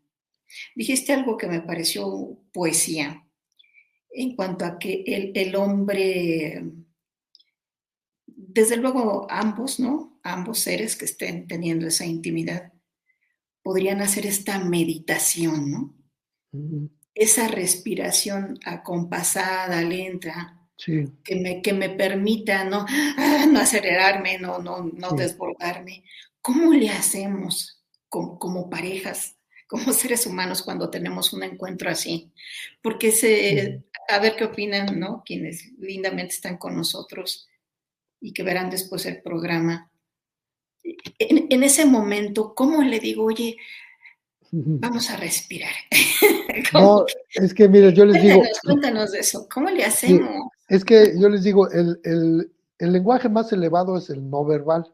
Dijiste 0.74 1.12
algo 1.12 1.36
que 1.36 1.46
me 1.46 1.60
pareció 1.60 2.38
poesía, 2.52 3.26
en 4.10 4.34
cuanto 4.34 4.64
a 4.64 4.78
que 4.78 5.04
el, 5.06 5.32
el 5.34 5.56
hombre, 5.56 6.64
desde 8.26 8.76
luego 8.76 9.26
ambos, 9.30 9.78
¿no? 9.78 10.18
Ambos 10.22 10.60
seres 10.60 10.96
que 10.96 11.04
estén 11.04 11.46
teniendo 11.46 11.86
esa 11.86 12.06
intimidad, 12.06 12.72
podrían 13.62 14.00
hacer 14.00 14.26
esta 14.26 14.58
meditación, 14.64 15.70
¿no? 15.70 15.96
esa 17.16 17.48
respiración 17.48 18.58
acompasada, 18.64 19.80
lenta, 19.80 20.60
que, 20.76 21.34
me, 21.34 21.62
que 21.62 21.72
me 21.72 21.88
permita 21.88 22.64
no, 22.64 22.84
ah, 22.88 23.46
no 23.50 23.58
acelerarme, 23.58 24.38
no, 24.38 24.58
no, 24.58 24.82
no 24.82 25.10
desbordarme. 25.12 26.04
¿Cómo 26.42 26.74
le 26.74 26.90
hacemos 26.90 27.82
como, 28.08 28.68
parejas, 28.70 29.35
como 29.66 29.92
seres 29.92 30.26
humanos 30.26 30.62
cuando 30.62 30.90
tenemos 30.90 31.32
un 31.32 31.42
encuentro 31.42 31.90
así? 31.90 32.32
Porque 32.82 33.12
se, 33.12 33.82
a 34.08 34.18
ver 34.18 34.36
qué 34.36 34.44
opinan, 34.44 34.98
¿no? 34.98 35.22
Quienes 35.24 35.72
lindamente 35.78 36.34
están 36.34 36.56
con 36.56 36.76
nosotros 36.76 37.48
y 38.20 38.32
que 38.32 38.42
verán 38.42 38.70
después 38.70 39.06
el 39.06 39.22
programa. 39.22 39.90
En, 41.18 41.46
en, 41.50 41.62
ese 41.64 41.84
momento, 41.84 42.54
¿cómo 42.54 42.82
le 42.82 43.00
digo, 43.00 43.24
oye, 43.24 43.56
Vamos 44.52 45.10
a 45.10 45.16
respirar. 45.16 45.72
no, 46.72 47.04
es 47.34 47.52
que 47.52 47.68
mire, 47.68 47.92
yo 47.92 48.04
les 48.04 48.22
digo. 48.22 48.42
Cuéntanos 48.64 49.12
de 49.12 49.20
eso, 49.20 49.46
¿cómo 49.52 49.70
le 49.70 49.84
hacemos? 49.84 50.50
es 50.68 50.84
que 50.84 51.12
yo 51.18 51.28
les 51.28 51.44
digo, 51.44 51.68
el, 51.70 52.50
lenguaje 52.78 53.28
más 53.28 53.52
elevado 53.52 53.96
es 53.96 54.10
el 54.10 54.28
no 54.28 54.44
verbal, 54.44 54.86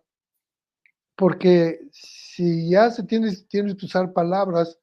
porque 1.17 1.81
si 2.35 2.71
ya 2.71 2.91
se 2.91 3.03
tiene, 3.03 3.31
tienes 3.49 3.75
que 3.77 3.87
usar 3.87 4.13
palabras, 4.13 4.79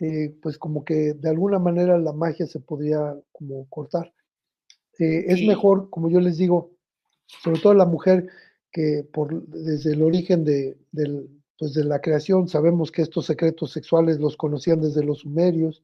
eh, 0.00 0.36
pues 0.42 0.58
como 0.58 0.84
que 0.84 1.14
de 1.14 1.28
alguna 1.30 1.58
manera 1.58 1.98
la 1.98 2.12
magia 2.12 2.46
se 2.46 2.60
podría 2.60 3.16
como 3.32 3.66
cortar. 3.68 4.12
Eh, 4.98 5.24
es 5.28 5.46
mejor, 5.46 5.88
como 5.90 6.10
yo 6.10 6.20
les 6.20 6.36
digo, 6.36 6.72
sobre 7.26 7.60
todo 7.60 7.74
la 7.74 7.86
mujer 7.86 8.28
que 8.70 9.06
por, 9.10 9.46
desde 9.46 9.92
el 9.92 10.02
origen 10.02 10.44
de, 10.44 10.76
del, 10.92 11.30
pues 11.58 11.72
de 11.72 11.84
la 11.84 12.00
creación. 12.00 12.46
Sabemos 12.46 12.90
que 12.92 13.02
estos 13.02 13.24
secretos 13.24 13.72
sexuales 13.72 14.18
los 14.18 14.36
conocían 14.36 14.80
desde 14.80 15.02
los 15.02 15.20
sumerios, 15.20 15.82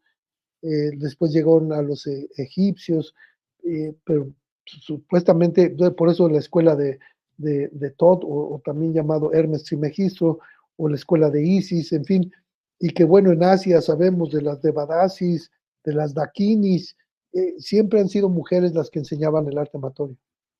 eh, 0.63 0.91
después 0.97 1.33
llegaron 1.33 1.73
a 1.73 1.83
los 1.83 2.07
eh, 2.07 2.29
egipcios, 2.37 3.15
eh, 3.65 3.95
pero 4.05 4.31
supuestamente, 4.65 5.71
por 5.71 6.11
eso 6.11 6.29
la 6.29 6.39
escuela 6.39 6.77
de, 6.77 7.01
de, 7.37 7.69
de 7.69 7.95
o, 7.99 8.61
también 8.65 8.93
llamado 8.93 9.33
Hermes 9.33 9.65
Trismegisto, 9.65 10.39
o 10.77 10.89
la 10.89 10.97
escuela 10.97 11.31
de 11.31 11.43
Isis, 11.43 11.93
en 11.93 12.05
fin, 12.05 12.33
y 12.79 12.91
que 12.91 13.05
bueno, 13.05 13.33
en 13.33 13.45
Asia 13.45 13.81
sabemos 13.81 14.33
de 14.33 14.43
las 14.43 14.61
de 14.63 14.73
Badasis, 14.73 15.51
de 15.85 15.95
las 15.95 16.15
Dakinis, 16.15 16.97
siempre 17.59 18.01
han 18.01 18.09
sido 18.09 18.29
mujeres 18.29 18.75
las 18.75 18.91
que 18.91 18.99
enseñaban 18.99 19.47
el 19.47 19.59
arte 19.59 19.77
amatorio. 19.77 20.17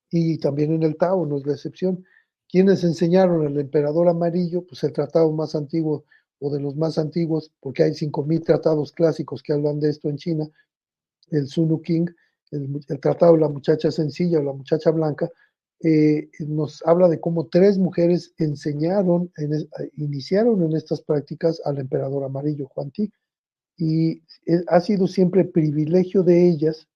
Y 0.09 0.37
también 0.37 0.73
en 0.73 0.83
el 0.83 0.95
Tao 0.95 1.25
no 1.25 1.37
es 1.37 1.45
la 1.45 1.53
excepción. 1.53 2.03
¿Quiénes 2.47 2.83
enseñaron 2.83 3.45
al 3.45 3.59
emperador 3.59 4.07
amarillo? 4.07 4.65
Pues 4.65 4.83
el 4.83 4.93
tratado 4.93 5.31
más 5.31 5.55
antiguo 5.55 6.05
o 6.39 6.51
de 6.51 6.59
los 6.59 6.75
más 6.75 6.97
antiguos, 6.97 7.51
porque 7.59 7.83
hay 7.83 7.91
5.000 7.91 8.43
tratados 8.43 8.91
clásicos 8.91 9.41
que 9.41 9.53
hablan 9.53 9.79
de 9.79 9.89
esto 9.89 10.09
en 10.09 10.17
China, 10.17 10.47
el 11.31 11.47
Sunu 11.47 11.81
King, 11.81 12.05
el, 12.51 12.85
tratado 12.99 13.33
de 13.33 13.39
la 13.39 13.49
muchacha 13.49 13.89
sencilla 13.91 14.39
o 14.39 14.43
la 14.43 14.53
muchacha 14.53 14.91
blanca, 14.91 15.29
eh, 15.83 16.29
nos 16.39 16.81
habla 16.85 17.07
de 17.09 17.19
cómo 17.19 17.47
tres 17.47 17.77
mujeres 17.77 18.33
enseñaron, 18.37 19.31
iniciaron 19.97 20.63
en 20.63 20.75
estas 20.75 21.01
prácticas 21.01 21.61
al 21.65 21.77
emperador 21.77 22.23
amarillo, 22.23 22.67
Juan 22.67 22.91
Ti, 22.91 23.11
y 23.77 24.11
eh, 24.45 24.63
ha 24.67 24.79
sido 24.79 25.07
siempre 25.07 25.45
privilegio 25.45 26.23
de 26.23 26.47
ellas 26.49 26.87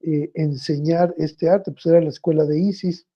eh, 0.00 0.30
enseñar 0.34 1.14
este 1.18 1.48
arte, 1.48 1.72
pues 1.72 1.86
era 1.86 2.00
la 2.00 2.10
escuela 2.10 2.44
de 2.44 2.60
Isis, 2.60 3.06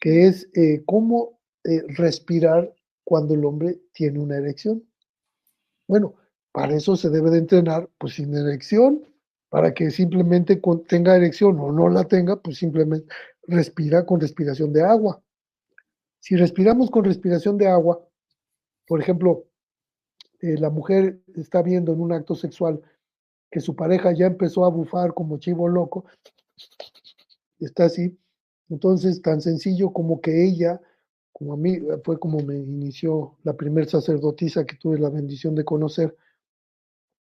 que 0.00 0.26
es 0.26 0.48
eh, 0.54 0.82
cómo 0.84 1.40
eh, 1.64 1.82
respirar 1.88 2.74
cuando 3.04 3.34
el 3.34 3.44
hombre 3.44 3.80
tiene 3.92 4.18
una 4.18 4.36
erección. 4.36 4.84
Bueno, 5.86 6.14
para 6.50 6.74
eso 6.74 6.96
se 6.96 7.08
debe 7.08 7.30
de 7.30 7.38
entrenar, 7.38 7.88
pues 7.98 8.14
sin 8.14 8.34
erección, 8.34 9.04
para 9.52 9.74
que 9.74 9.90
simplemente 9.90 10.62
tenga 10.88 11.14
erección 11.14 11.60
o 11.60 11.70
no 11.70 11.90
la 11.90 12.04
tenga, 12.04 12.40
pues 12.40 12.56
simplemente 12.56 13.06
respira 13.46 14.06
con 14.06 14.18
respiración 14.18 14.72
de 14.72 14.82
agua. 14.82 15.22
Si 16.20 16.36
respiramos 16.36 16.90
con 16.90 17.04
respiración 17.04 17.58
de 17.58 17.68
agua, 17.68 18.02
por 18.86 19.02
ejemplo, 19.02 19.44
eh, 20.40 20.56
la 20.56 20.70
mujer 20.70 21.20
está 21.36 21.60
viendo 21.60 21.92
en 21.92 22.00
un 22.00 22.12
acto 22.12 22.34
sexual 22.34 22.80
que 23.50 23.60
su 23.60 23.76
pareja 23.76 24.12
ya 24.12 24.24
empezó 24.24 24.64
a 24.64 24.70
bufar 24.70 25.12
como 25.12 25.36
chivo 25.36 25.68
loco, 25.68 26.06
está 27.60 27.84
así, 27.84 28.18
entonces, 28.70 29.20
tan 29.20 29.42
sencillo 29.42 29.92
como 29.92 30.22
que 30.22 30.46
ella, 30.46 30.80
como 31.30 31.52
a 31.52 31.56
mí, 31.58 31.78
fue 32.04 32.18
como 32.18 32.38
me 32.38 32.56
inició 32.56 33.36
la 33.42 33.52
primer 33.52 33.86
sacerdotisa 33.86 34.64
que 34.64 34.76
tuve 34.76 34.98
la 34.98 35.10
bendición 35.10 35.54
de 35.54 35.66
conocer, 35.66 36.16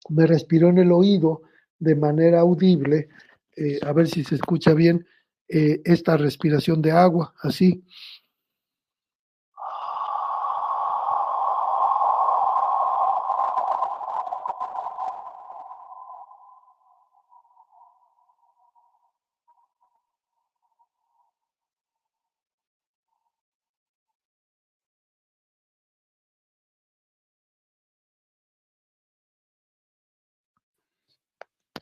me 0.09 0.27
respiró 0.27 0.67
en 0.67 0.79
el 0.79 0.91
oído 0.91 1.43
de 1.79 1.95
manera 1.95 2.39
audible, 2.41 3.09
eh, 3.55 3.79
a 3.83 3.93
ver 3.93 4.07
si 4.07 4.23
se 4.23 4.35
escucha 4.35 4.73
bien, 4.73 5.05
eh, 5.49 5.81
esta 5.85 6.17
respiración 6.17 6.81
de 6.81 6.91
agua, 6.91 7.33
así. 7.41 7.83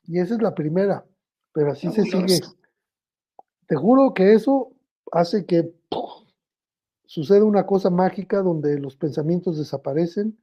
Y 0.08 0.20
esa 0.20 0.36
es 0.36 0.42
la 0.42 0.54
primera, 0.54 1.06
pero 1.54 1.72
así 1.72 1.92
se 1.92 2.04
sigue. 2.04 2.42
Te 3.68 3.76
juro 3.76 4.14
que 4.14 4.34
eso 4.34 4.72
hace 5.12 5.46
que 5.46 5.74
suceda 7.06 7.44
una 7.44 7.66
cosa 7.66 7.90
mágica 7.90 8.42
donde 8.42 8.80
los 8.80 8.96
pensamientos 8.96 9.58
desaparecen. 9.58 10.38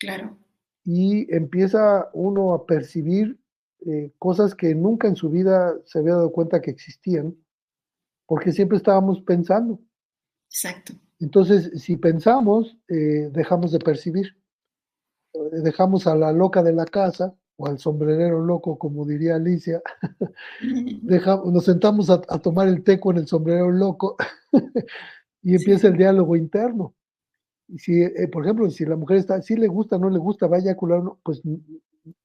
Claro. 0.00 0.36
Y 0.84 1.32
empieza 1.34 2.10
uno 2.12 2.52
a 2.52 2.66
percibir 2.66 3.38
eh, 3.86 4.12
cosas 4.18 4.54
que 4.54 4.74
nunca 4.74 5.08
en 5.08 5.16
su 5.16 5.30
vida 5.30 5.74
se 5.84 5.98
había 5.98 6.14
dado 6.14 6.32
cuenta 6.32 6.60
que 6.60 6.70
existían, 6.70 7.36
porque 8.26 8.52
siempre 8.52 8.76
estábamos 8.76 9.20
pensando. 9.22 9.80
Exacto. 10.50 10.94
Entonces, 11.18 11.82
si 11.82 11.96
pensamos, 11.96 12.76
eh, 12.88 13.30
dejamos 13.32 13.72
de 13.72 13.78
percibir. 13.78 14.36
Eh, 15.32 15.60
dejamos 15.62 16.06
a 16.06 16.14
la 16.14 16.32
loca 16.32 16.62
de 16.62 16.72
la 16.72 16.84
casa 16.84 17.34
o 17.56 17.66
al 17.66 17.78
sombrerero 17.78 18.44
loco, 18.44 18.78
como 18.78 19.06
diría 19.06 19.36
Alicia, 19.36 19.82
dejamos, 21.02 21.52
nos 21.52 21.64
sentamos 21.64 22.10
a, 22.10 22.20
tomar 22.20 22.68
el 22.68 22.82
té 22.82 23.00
con 23.00 23.16
el 23.16 23.26
sombrerero 23.26 23.70
loco 23.70 24.16
y 25.42 25.54
empieza 25.54 25.88
el 25.88 25.96
diálogo 25.96 26.36
interno. 26.36 26.94
Y 27.68 27.78
si, 27.78 28.02
eh, 28.02 28.28
por 28.30 28.44
ejemplo, 28.44 28.70
si 28.70 28.84
la 28.84 28.96
mujer 28.96 29.18
está, 29.18 29.42
si 29.42 29.56
le 29.56 29.68
gusta, 29.68 29.98
no 29.98 30.10
le 30.10 30.18
gusta, 30.18 30.46
va 30.46 30.56
a 30.56 30.60
eyacular, 30.60 31.02
pues 31.22 31.42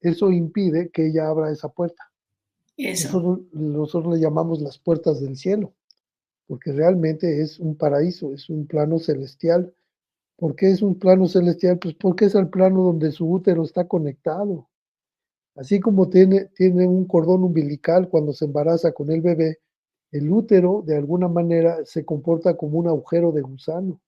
eso 0.00 0.30
impide 0.30 0.90
que 0.90 1.08
ella 1.08 1.28
abra 1.28 1.50
esa 1.50 1.68
puerta. 1.68 2.04
Eso. 2.76 3.40
nosotros 3.52 4.14
le 4.14 4.20
llamamos 4.20 4.60
las 4.60 4.78
puertas 4.78 5.20
del 5.20 5.36
cielo 5.36 5.72
porque 6.52 6.70
realmente 6.70 7.40
es 7.40 7.58
un 7.58 7.76
paraíso, 7.76 8.34
es 8.34 8.50
un 8.50 8.66
plano 8.66 8.98
celestial. 8.98 9.72
¿Por 10.36 10.54
qué 10.54 10.70
es 10.70 10.82
un 10.82 10.98
plano 10.98 11.26
celestial? 11.26 11.78
Pues 11.78 11.94
porque 11.94 12.26
es 12.26 12.34
el 12.34 12.48
plano 12.48 12.82
donde 12.82 13.10
su 13.10 13.26
útero 13.30 13.62
está 13.62 13.88
conectado. 13.88 14.68
Así 15.54 15.80
como 15.80 16.08
tiene, 16.08 16.48
un 16.86 17.06
cordón 17.06 17.44
umbilical 17.44 18.08
cuando 18.08 18.32
se 18.32 18.46
embaraza 18.46 18.92
con 18.92 19.10
el 19.10 19.20
bebé, 19.20 19.58
el 20.10 20.30
útero 20.30 20.82
de 20.86 20.96
alguna 20.96 21.28
manera 21.28 21.84
se 21.84 22.04
comporta 22.04 22.56
como 22.56 22.78
un 22.78 22.88
agujero 22.88 23.32
de 23.32 23.42
gusano. 23.42 24.00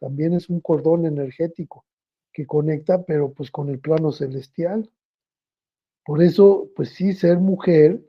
También 0.00 0.34
es 0.34 0.48
un 0.48 0.60
cordón 0.60 1.06
energético 1.06 1.84
que 2.32 2.46
conecta, 2.46 3.04
pero 3.04 3.32
pues 3.32 3.50
con 3.50 3.68
el 3.68 3.80
plano 3.80 4.12
celestial. 4.12 4.90
Por 6.04 6.22
eso, 6.22 6.70
pues 6.74 6.90
sí, 6.90 7.12
ser 7.12 7.38
mujer, 7.38 8.00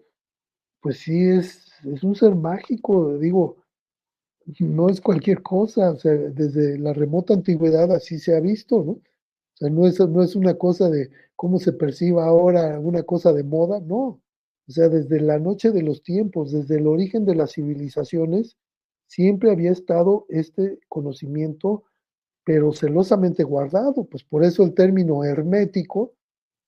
pues 0.82 1.00
sí 1.00 1.30
es, 1.30 1.72
es 1.86 2.04
un 2.04 2.16
ser 2.16 2.36
mágico. 2.36 3.18
Digo, 3.18 3.58
no 4.60 4.90
es 4.90 5.02
cualquier 5.02 5.42
cosa, 5.42 5.92
o 5.92 5.98
sea, 5.98 6.14
desde 6.14 6.78
la 6.78 6.94
remota 6.94 7.34
antigüedad 7.34 7.92
así 7.92 8.20
se 8.20 8.36
ha 8.36 8.40
visto, 8.40 8.84
¿no? 8.84 9.00
O 9.54 9.58
sea, 9.58 9.70
no 9.70 9.88
es, 9.88 10.00
no 10.00 10.24
es 10.24 10.36
una 10.36 10.56
cosa 10.56 10.90
de 10.90 11.10
cómo 11.36 11.60
se 11.60 11.74
perciba 11.74 12.26
ahora, 12.26 12.80
una 12.80 13.04
cosa 13.04 13.34
de 13.34 13.44
moda, 13.44 13.80
no. 13.80 14.22
O 14.68 14.72
sea, 14.72 14.90
desde 14.90 15.20
la 15.20 15.40
noche 15.40 15.72
de 15.72 15.84
los 15.84 16.04
tiempos, 16.04 16.52
desde 16.52 16.78
el 16.78 16.88
origen 16.88 17.26
de 17.26 17.36
las 17.36 17.54
civilizaciones, 17.54 18.58
siempre 19.08 19.52
había 19.52 19.72
estado 19.72 20.26
este 20.30 20.80
conocimiento, 20.88 21.84
pero 22.44 22.74
celosamente 22.74 23.44
guardado. 23.44 24.06
Pues 24.06 24.24
por 24.24 24.44
eso 24.44 24.64
el 24.64 24.74
término 24.74 25.24
hermético 25.24 26.14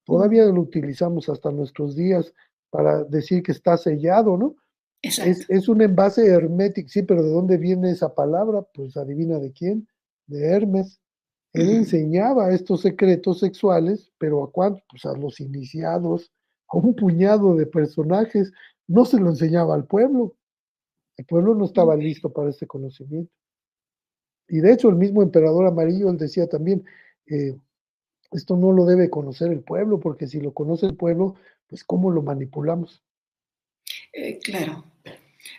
todavía 0.04 0.46
lo 0.46 0.62
utilizamos 0.62 1.30
hasta 1.30 1.52
nuestros 1.52 1.96
días 1.96 2.34
para 2.70 3.04
decir 3.06 3.42
que 3.42 3.52
está 3.52 3.78
sellado, 3.78 4.38
¿no? 4.38 4.56
Es, 5.02 5.70
un 5.70 5.82
envase 5.82 6.26
hermético, 6.26 6.90
sí, 6.90 7.04
pero 7.04 7.22
¿de 7.22 7.30
dónde 7.30 7.58
viene 7.58 7.92
esa 7.92 8.16
palabra? 8.16 8.64
Pues 8.74 8.98
adivina 8.98 9.38
de 9.38 9.52
quién, 9.52 9.88
de 10.26 10.46
Hermes. 10.48 11.00
Él 11.56 11.70
enseñaba 11.70 12.52
estos 12.52 12.82
secretos 12.82 13.40
sexuales, 13.40 14.12
pero 14.18 14.44
¿a 14.44 14.52
cuántos? 14.52 14.84
Pues 14.90 15.06
a 15.06 15.18
los 15.18 15.40
iniciados, 15.40 16.32
a 16.68 16.78
un 16.78 16.96
puñado 16.96 17.56
de 17.56 17.66
personajes. 17.66 18.52
No 18.88 19.06
se 19.06 19.20
lo 19.20 19.30
enseñaba 19.30 19.74
al 19.74 19.86
pueblo. 19.86 20.36
El 21.18 21.26
pueblo 21.26 21.56
no 21.56 21.66
estaba 21.66 21.96
listo 21.96 22.32
para 22.32 22.50
este 22.50 22.68
conocimiento. 22.68 23.32
Y 24.48 24.60
de 24.60 24.74
hecho, 24.74 24.90
el 24.90 24.96
mismo 24.96 25.24
emperador 25.24 25.66
amarillo, 25.66 26.10
él 26.10 26.18
decía 26.18 26.48
también, 26.48 26.84
eh, 27.28 27.58
esto 28.32 28.58
no 28.58 28.72
lo 28.72 28.86
debe 28.86 29.10
conocer 29.10 29.52
el 29.52 29.62
pueblo, 29.62 30.00
porque 30.00 30.28
si 30.28 30.42
lo 30.42 30.54
conoce 30.54 30.86
el 30.86 30.96
pueblo, 30.96 31.36
pues 31.68 31.84
¿cómo 31.84 32.12
lo 32.12 32.22
manipulamos? 32.22 33.02
Eh, 34.14 34.40
claro. 34.40 34.84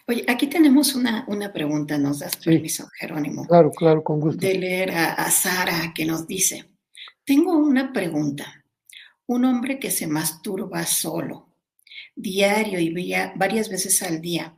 Oye, 0.06 0.24
aquí 0.28 0.46
tenemos 0.46 0.94
una, 0.94 1.24
una 1.28 1.52
pregunta, 1.52 1.98
¿nos 1.98 2.20
das 2.20 2.36
permiso, 2.36 2.88
Jerónimo? 2.98 3.46
Claro, 3.46 3.70
claro, 3.70 4.02
con 4.02 4.20
gusto. 4.20 4.40
De 4.46 4.54
leer 4.54 4.90
a, 4.92 5.30
Sara 5.30 5.92
que 5.94 6.04
nos 6.04 6.26
dice, 6.26 6.64
tengo 7.24 7.56
una 7.56 7.92
pregunta. 7.92 8.64
Un 9.26 9.44
hombre 9.44 9.80
que 9.80 9.90
se 9.90 10.06
masturba 10.06 10.86
solo, 10.86 11.48
diario 12.14 12.78
y 12.78 12.94
varias 13.34 13.68
veces 13.68 14.02
al 14.02 14.20
día, 14.20 14.56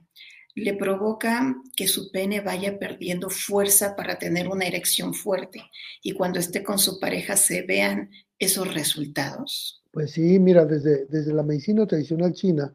le 0.54 0.74
provoca 0.74 1.56
que 1.76 1.88
su 1.88 2.10
pene 2.10 2.40
vaya 2.40 2.78
perdiendo 2.78 3.30
fuerza 3.30 3.96
para 3.96 4.18
tener 4.18 4.48
una 4.48 4.66
erección 4.66 5.14
fuerte 5.14 5.62
y 6.02 6.12
cuando 6.12 6.38
esté 6.38 6.62
con 6.62 6.78
su 6.78 6.98
pareja 7.00 7.36
se 7.36 7.62
vean 7.62 8.10
esos 8.38 8.72
resultados? 8.74 9.82
Pues 9.90 10.12
sí, 10.12 10.38
mira, 10.38 10.64
desde, 10.64 11.06
desde 11.06 11.32
la 11.32 11.42
medicina 11.42 11.86
tradicional 11.86 12.32
china, 12.32 12.74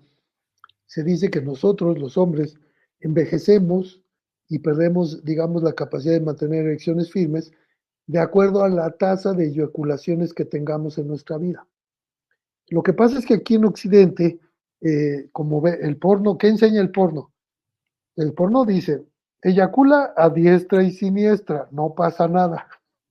se 0.93 1.03
dice 1.03 1.31
que 1.31 1.41
nosotros, 1.41 1.97
los 1.97 2.19
hombres, 2.19 2.55
envejecemos 2.99 3.99
y 4.47 4.59
perdemos, 4.59 5.25
digamos, 5.25 5.63
la 5.63 5.73
capacidad 5.73 6.13
de 6.13 6.19
mantener 6.19 6.67
erecciones 6.67 7.11
firmes 7.11 7.51
de 8.05 8.19
acuerdo 8.19 8.63
a 8.63 8.69
la 8.69 8.91
tasa 8.91 9.33
de 9.33 9.47
eyaculaciones 9.47 10.35
que 10.35 10.45
tengamos 10.45 10.99
en 10.99 11.07
nuestra 11.07 11.39
vida. 11.39 11.67
Lo 12.67 12.83
que 12.83 12.93
pasa 12.93 13.17
es 13.17 13.25
que 13.25 13.33
aquí 13.33 13.55
en 13.55 13.65
Occidente, 13.65 14.39
eh, 14.81 15.29
como 15.31 15.61
ve 15.61 15.79
el 15.81 15.97
porno, 15.97 16.37
¿qué 16.37 16.49
enseña 16.49 16.81
el 16.81 16.91
porno? 16.91 17.33
El 18.15 18.33
porno 18.33 18.63
dice, 18.63 19.03
eyacula 19.41 20.13
a 20.15 20.29
diestra 20.29 20.83
y 20.83 20.91
siniestra, 20.91 21.67
no 21.71 21.95
pasa 21.95 22.27
nada. 22.27 22.67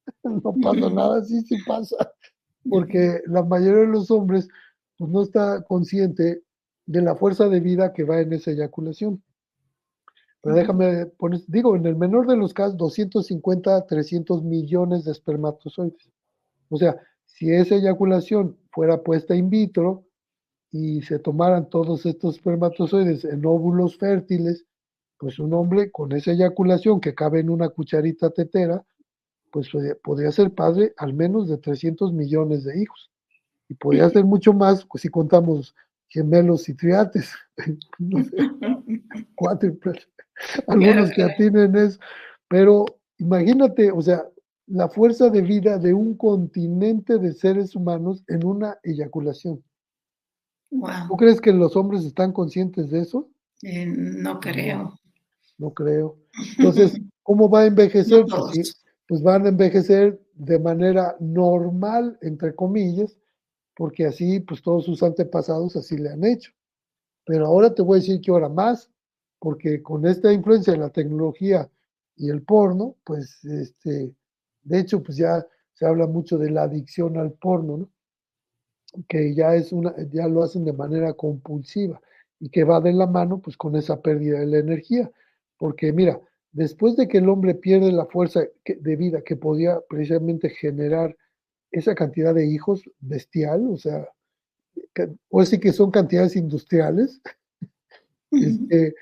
no 0.23 0.55
pasa 0.63 0.89
nada, 0.95 1.25
sí, 1.25 1.41
sí 1.41 1.57
pasa. 1.67 1.97
Porque 2.71 3.23
la 3.27 3.43
mayoría 3.43 3.81
de 3.81 3.89
los 3.89 4.09
hombres 4.13 4.49
pues, 4.99 5.11
no 5.11 5.23
está 5.23 5.65
consciente 5.65 6.45
de 6.87 7.03
la 7.03 7.15
fuerza 7.15 7.49
de 7.49 7.61
vida 7.61 7.93
que 7.93 8.05
va 8.05 8.21
en 8.21 8.33
esa 8.33 8.51
eyaculación. 8.51 9.23
Pero 10.43 10.57
déjame 10.57 11.07
poner, 11.07 11.41
digo, 11.47 11.77
en 11.77 11.87
el 11.87 11.97
menor 11.97 12.27
de 12.27 12.37
los 12.37 12.53
casos, 12.53 12.77
250 12.77 13.87
300 13.87 14.43
millones 14.43 15.05
de 15.05 15.13
espermatozoides. 15.13 16.11
O 16.69 16.77
sea, 16.77 16.97
si 17.27 17.51
esa 17.51 17.77
eyaculación 17.77 18.59
fuera 18.71 19.03
puesta 19.03 19.37
in 19.37 19.51
vitro 19.51 20.05
y 20.71 21.03
se 21.03 21.19
tomaran 21.19 21.69
todos 21.71 22.07
estos 22.07 22.37
espermatozoides 22.37 23.25
en 23.25 23.47
óvulos 23.47 23.97
fértiles, 23.99 24.67
pues 25.17 25.39
un 25.39 25.55
hombre 25.55 25.93
con 25.93 26.11
esa 26.13 26.33
eyaculación 26.33 27.01
que 27.01 27.15
cabe 27.15 27.39
en 27.41 27.51
una 27.51 27.69
cucharita 27.69 28.31
tetera, 28.31 28.85
pues 29.53 29.69
podría 30.03 30.33
ser 30.33 30.53
padre 30.53 30.95
al 30.97 31.15
menos 31.15 31.49
de 31.49 31.59
300 31.59 32.13
millones 32.13 32.65
de 32.65 32.83
hijos. 32.83 33.13
Y 33.69 33.75
podría 33.75 34.11
ser 34.11 34.25
mucho 34.25 34.53
más, 34.53 34.85
pues 34.87 35.03
si 35.03 35.09
contamos 35.09 35.77
gemelos 36.13 36.69
y 36.69 36.75
triates, 36.75 37.31
cuádruples, 39.35 40.09
algunos 40.69 41.11
que 41.11 41.23
atienden 41.23 41.75
eso, 41.77 41.99
pero 42.49 42.85
imagínate, 43.19 43.91
o 43.91 44.03
sea, 44.03 44.25
la 44.67 44.89
fuerza 44.89 45.31
de 45.31 45.43
vida 45.43 45.79
de 45.79 45.93
un 45.95 46.17
continente 46.17 47.19
de 47.19 47.33
seres 47.33 47.75
humanos 47.75 48.23
en 48.29 48.47
una 48.47 48.79
eyaculación. 48.83 49.63
¿Tú 50.71 51.17
crees 51.17 51.41
que 51.41 51.53
los 51.53 51.77
hombres 51.77 52.05
están 52.05 52.33
conscientes 52.33 52.91
de 52.91 53.01
eso? 53.01 53.29
Eh, 53.63 53.85
no 53.87 54.41
creo. 54.41 54.99
No, 55.59 55.71
creo. 55.73 56.17
Entonces, 56.57 56.99
¿cómo 57.23 57.51
va 57.51 57.61
a 57.61 57.67
envejecer? 57.67 58.25
pues, 58.27 58.83
pues 59.07 59.23
van 59.23 59.45
a 59.45 59.51
envejecer 59.51 60.19
de 60.35 60.59
manera 60.59 61.15
normal, 61.21 62.19
entre 62.23 62.55
comillas, 62.55 63.19
porque 63.83 64.07
así, 64.07 64.39
pues 64.39 64.63
todos 64.63 64.85
sus 64.85 65.03
antepasados 65.03 65.75
así 65.75 65.99
le 65.99 66.11
han 66.11 66.23
hecho. 66.23 66.53
Pero 67.25 67.47
ahora 67.47 67.75
te 67.75 67.83
voy 67.83 67.97
a 67.97 68.01
decir 68.01 68.21
que 68.21 68.31
ahora 68.31 68.49
más, 68.49 68.89
porque 69.41 69.83
con 69.83 70.07
esta 70.07 70.33
influencia 70.33 70.73
de 70.73 70.79
la 70.79 70.91
tecnología 70.91 71.69
y 72.15 72.31
el 72.31 72.43
porno, 72.43 72.95
pues, 73.03 73.45
este, 73.45 74.15
de 74.63 74.79
hecho, 74.79 75.03
pues 75.03 75.17
ya 75.17 75.45
se 75.73 75.85
habla 75.85 76.07
mucho 76.07 76.39
de 76.39 76.53
la 76.53 76.63
adicción 76.63 77.17
al 77.17 77.33
porno, 77.33 77.77
¿no? 77.77 77.91
Que 79.09 79.35
ya 79.35 79.57
es 79.57 79.73
una, 79.73 79.93
ya 80.13 80.29
lo 80.29 80.45
hacen 80.45 80.65
de 80.65 80.75
manera 80.75 81.13
compulsiva 81.15 82.01
y 82.39 82.51
que 82.51 82.63
va 82.63 82.81
de 82.81 82.93
la 82.93 83.09
mano, 83.09 83.41
pues, 83.41 83.57
con 83.57 83.75
esa 83.75 84.01
pérdida 84.01 84.39
de 84.39 84.47
la 84.47 84.59
energía. 84.59 85.11
Porque 85.57 85.93
mira, 85.93 86.21
después 86.53 86.95
de 86.95 87.09
que 87.09 87.19
el 87.19 87.29
hombre 87.29 87.57
pierde 87.57 87.91
la 87.91 88.07
fuerza 88.07 88.45
de 88.65 88.97
vida 88.97 89.23
que 89.23 89.35
podía 89.35 89.81
precisamente 89.89 90.51
generar 90.51 91.17
esa 91.73 91.95
cantidad 91.95 92.35
de 92.35 92.47
hijos 92.47 92.83
bestial, 93.01 93.67
o 93.69 93.77
sea, 93.77 94.07
o 95.31 95.45
sí 95.45 95.59
que 95.59 95.73
son 95.73 95.91
cantidades 95.91 96.37
industriales, 96.37 97.21
este, 98.31 98.95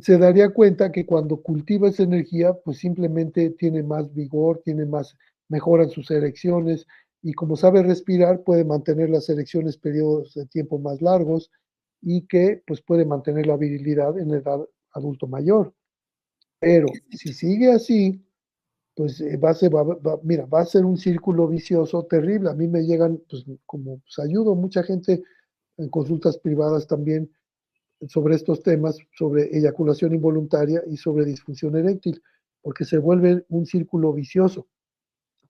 se 0.00 0.18
daría 0.18 0.50
cuenta 0.50 0.90
que 0.90 1.06
cuando 1.06 1.40
cultiva 1.42 1.88
esa 1.88 2.02
energía, 2.02 2.52
pues 2.52 2.78
simplemente 2.78 3.50
tiene 3.50 3.82
más 3.82 4.12
vigor, 4.12 4.60
tiene 4.64 4.86
más, 4.86 5.16
mejoran 5.48 5.90
sus 5.90 6.10
erecciones 6.10 6.86
y 7.22 7.32
como 7.32 7.56
sabe 7.56 7.82
respirar, 7.82 8.42
puede 8.42 8.64
mantener 8.64 9.08
las 9.10 9.28
erecciones 9.28 9.76
periodos 9.78 10.34
de 10.34 10.46
tiempo 10.46 10.78
más 10.78 11.00
largos 11.00 11.50
y 12.02 12.26
que 12.26 12.62
pues 12.66 12.82
puede 12.82 13.04
mantener 13.06 13.46
la 13.46 13.56
virilidad 13.56 14.18
en 14.18 14.30
edad 14.34 14.60
adulto 14.92 15.26
mayor. 15.26 15.72
Pero 16.58 16.86
si 17.10 17.32
sigue 17.32 17.72
así, 17.72 18.22
pues 18.94 19.20
eh, 19.20 19.36
va 19.36 19.50
a 19.50 19.54
ser, 19.54 19.72
mira, 20.22 20.46
va 20.46 20.60
a 20.60 20.66
ser 20.66 20.84
un 20.84 20.96
círculo 20.96 21.48
vicioso 21.48 22.04
terrible. 22.04 22.50
A 22.50 22.54
mí 22.54 22.68
me 22.68 22.82
llegan, 22.82 23.20
pues 23.28 23.44
como 23.66 23.98
pues, 24.00 24.18
ayudo 24.18 24.54
mucha 24.54 24.82
gente 24.82 25.22
en 25.76 25.88
consultas 25.88 26.38
privadas 26.38 26.86
también 26.86 27.30
sobre 28.08 28.36
estos 28.36 28.62
temas, 28.62 28.98
sobre 29.16 29.56
eyaculación 29.56 30.14
involuntaria 30.14 30.82
y 30.86 30.96
sobre 30.96 31.24
disfunción 31.24 31.76
eréctil, 31.76 32.22
porque 32.62 32.84
se 32.84 32.98
vuelve 32.98 33.44
un 33.48 33.66
círculo 33.66 34.12
vicioso. 34.12 34.68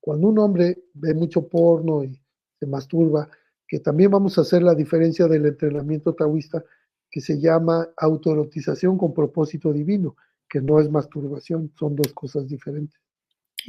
Cuando 0.01 0.29
un 0.29 0.39
hombre 0.39 0.85
ve 0.95 1.15
mucho 1.15 1.49
porno 1.49 2.05
y 2.05 2.19
se 2.59 2.67
masturba, 2.67 3.29
que 3.67 3.81
también 3.81 4.11
vamos 4.11 4.39
a 4.39 4.43
hacer 4.43 4.63
la 4.63 4.75
diferencia 4.75 5.27
del 5.27 5.47
entrenamiento 5.47 6.15
taoísta, 6.15 6.65
que 7.11 7.21
se 7.21 7.41
llama 7.41 7.89
autoerotización 7.97 8.99
con 8.99 9.15
propósito 9.15 9.73
divino, 9.73 10.17
que 10.49 10.61
no 10.61 10.81
es 10.81 10.91
masturbación, 10.91 11.73
son 11.79 11.97
dos 11.97 12.13
cosas 12.13 12.47
diferentes. 12.47 13.04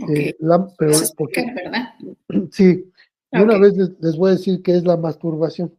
Eh, 0.09 0.35
pero 0.77 0.93
porque, 1.17 1.45
¿verdad? 1.53 1.93
Sí, 2.51 2.91
una 3.31 3.57
vez 3.57 3.73
les, 3.75 4.17
voy 4.17 4.29
a 4.29 4.33
decir 4.33 4.61
qué 4.61 4.75
es 4.75 4.85
la 4.85 4.97
masturbación. 4.97 5.73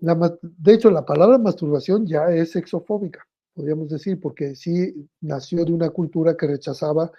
La, 0.00 0.14
de 0.42 0.74
hecho, 0.74 0.90
la 0.90 1.04
palabra 1.04 1.38
masturbación 1.38 2.06
ya 2.06 2.26
es 2.26 2.52
sexofóbica, 2.52 3.26
podríamos 3.54 3.88
decir, 3.88 4.20
porque 4.20 4.54
sí 4.54 5.08
nació 5.20 5.64
de 5.64 5.72
una 5.72 5.90
cultura 5.90 6.36
que 6.36 6.46
rechazaba 6.46 7.10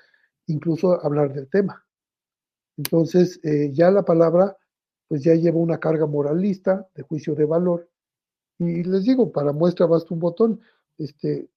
incluso 0.47 1.03
hablar 1.03 1.33
del 1.33 1.49
tema. 1.49 1.85
Entonces, 2.77 3.39
eh, 3.43 3.71
ya 3.71 3.91
la 3.91 4.03
palabra, 4.03 4.57
pues 5.07 5.23
ya 5.23 5.33
lleva 5.35 5.59
una 5.59 5.79
carga 5.79 6.05
moralista, 6.05 6.87
de 6.93 7.03
juicio 7.03 7.35
de 7.35 7.45
valor. 7.45 7.89
Y 8.59 8.83
les 8.83 9.03
digo, 9.03 9.31
para 9.31 9.53
muestra 9.53 9.85
basta 9.85 10.13
un 10.13 10.19
botón. 10.19 10.61
Este, 10.97 11.49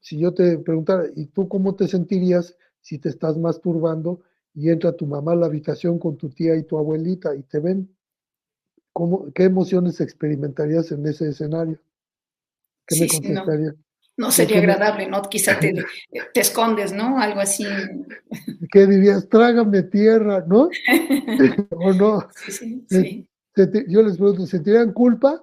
si 0.00 0.18
yo 0.18 0.34
te 0.34 0.58
preguntara, 0.58 1.04
¿y 1.14 1.26
tú 1.26 1.48
cómo 1.48 1.74
te 1.74 1.88
sentirías 1.88 2.56
si 2.84 2.98
te 2.98 3.08
estás 3.08 3.38
masturbando 3.38 4.20
y 4.54 4.68
entra 4.68 4.92
tu 4.92 5.06
mamá 5.06 5.32
a 5.32 5.36
la 5.36 5.46
habitación 5.46 5.98
con 5.98 6.18
tu 6.18 6.28
tía 6.28 6.54
y 6.54 6.64
tu 6.64 6.76
abuelita 6.76 7.34
y 7.34 7.42
te 7.42 7.58
ven? 7.58 7.88
¿Cómo, 8.92 9.32
¿Qué 9.32 9.44
emociones 9.44 10.02
experimentarías 10.02 10.92
en 10.92 11.06
ese 11.06 11.30
escenario? 11.30 11.80
¿Qué 12.86 13.00
me 13.00 13.08
contestarías? 13.08 13.74
no, 14.18 14.30
sería 14.30 14.58
agradable, 14.58 15.08
¿no? 15.08 15.22
Quizá 15.22 15.58
te, 15.58 15.72
te, 16.34 16.40
escondes, 16.40 16.92
¿no? 16.92 17.18
Algo 17.18 17.40
así. 17.40 17.64
¿Qué 18.70 18.86
dirías? 18.86 19.28
Trágame 19.30 19.82
tierra, 19.84 20.44
¿no? 20.46 20.68
¿O 21.70 21.92
no? 21.94 22.28
Sí, 22.46 22.84
sí, 22.86 23.26
Yo 23.88 24.02
les 24.02 24.18
pregunto, 24.18 24.46
¿sentirían 24.46 24.92
culpa? 24.92 25.42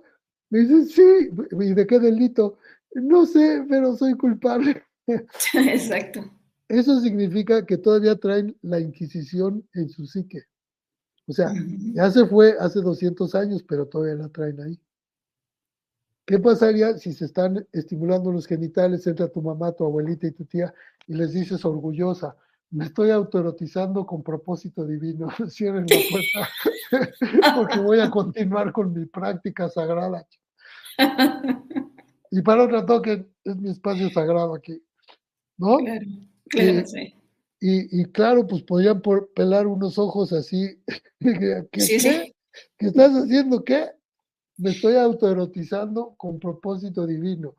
Me 0.51 0.59
dicen, 0.59 0.85
sí. 0.85 1.29
¿Y 1.59 1.73
de 1.73 1.87
qué 1.87 1.97
delito? 1.97 2.59
No 2.93 3.25
sé, 3.25 3.65
pero 3.67 3.95
soy 3.95 4.13
culpable. 4.13 4.83
Exacto. 5.53 6.23
Eso 6.71 7.01
significa 7.01 7.65
que 7.65 7.77
todavía 7.77 8.15
traen 8.15 8.57
la 8.61 8.79
Inquisición 8.79 9.67
en 9.73 9.89
su 9.89 10.05
psique. 10.05 10.43
O 11.27 11.33
sea, 11.33 11.51
ya 11.93 12.09
se 12.09 12.25
fue 12.25 12.55
hace 12.57 12.79
200 12.79 13.35
años, 13.35 13.61
pero 13.67 13.87
todavía 13.87 14.15
la 14.15 14.29
traen 14.29 14.61
ahí. 14.61 14.79
¿Qué 16.25 16.39
pasaría 16.39 16.97
si 16.97 17.11
se 17.11 17.25
están 17.25 17.67
estimulando 17.73 18.31
los 18.31 18.47
genitales, 18.47 19.05
entra 19.05 19.27
tu 19.27 19.41
mamá, 19.41 19.73
tu 19.73 19.83
abuelita 19.83 20.27
y 20.27 20.31
tu 20.31 20.45
tía 20.45 20.73
y 21.07 21.15
les 21.15 21.33
dices 21.33 21.65
orgullosa, 21.65 22.37
me 22.69 22.85
estoy 22.85 23.09
autoerotizando 23.09 24.05
con 24.05 24.23
propósito 24.23 24.85
divino, 24.85 25.27
cierren 25.49 25.85
la 25.89 25.97
puerta 26.09 27.09
porque 27.57 27.79
voy 27.79 27.99
a 27.99 28.09
continuar 28.09 28.71
con 28.71 28.93
mi 28.93 29.05
práctica 29.07 29.67
sagrada. 29.67 30.25
Y 32.31 32.41
para 32.41 32.63
otro 32.63 32.85
toque, 32.85 33.27
es 33.43 33.57
mi 33.57 33.71
espacio 33.71 34.09
sagrado 34.09 34.55
aquí, 34.55 34.81
¿no? 35.57 35.75
Claro. 35.75 36.30
Eh, 36.57 37.13
y, 37.59 38.05
claro, 38.05 38.47
pues 38.47 38.63
podrían 38.63 39.01
pelar 39.35 39.67
unos 39.67 39.97
ojos 39.99 40.33
así. 40.33 40.79
¿Qué, 41.19 41.67
¿Qué 41.71 42.87
estás 42.87 43.11
haciendo? 43.11 43.63
¿Qué? 43.63 43.89
Me 44.57 44.71
estoy 44.71 44.95
autoerotizando 44.95 46.15
con 46.17 46.39
propósito 46.39 47.05
divino. 47.05 47.55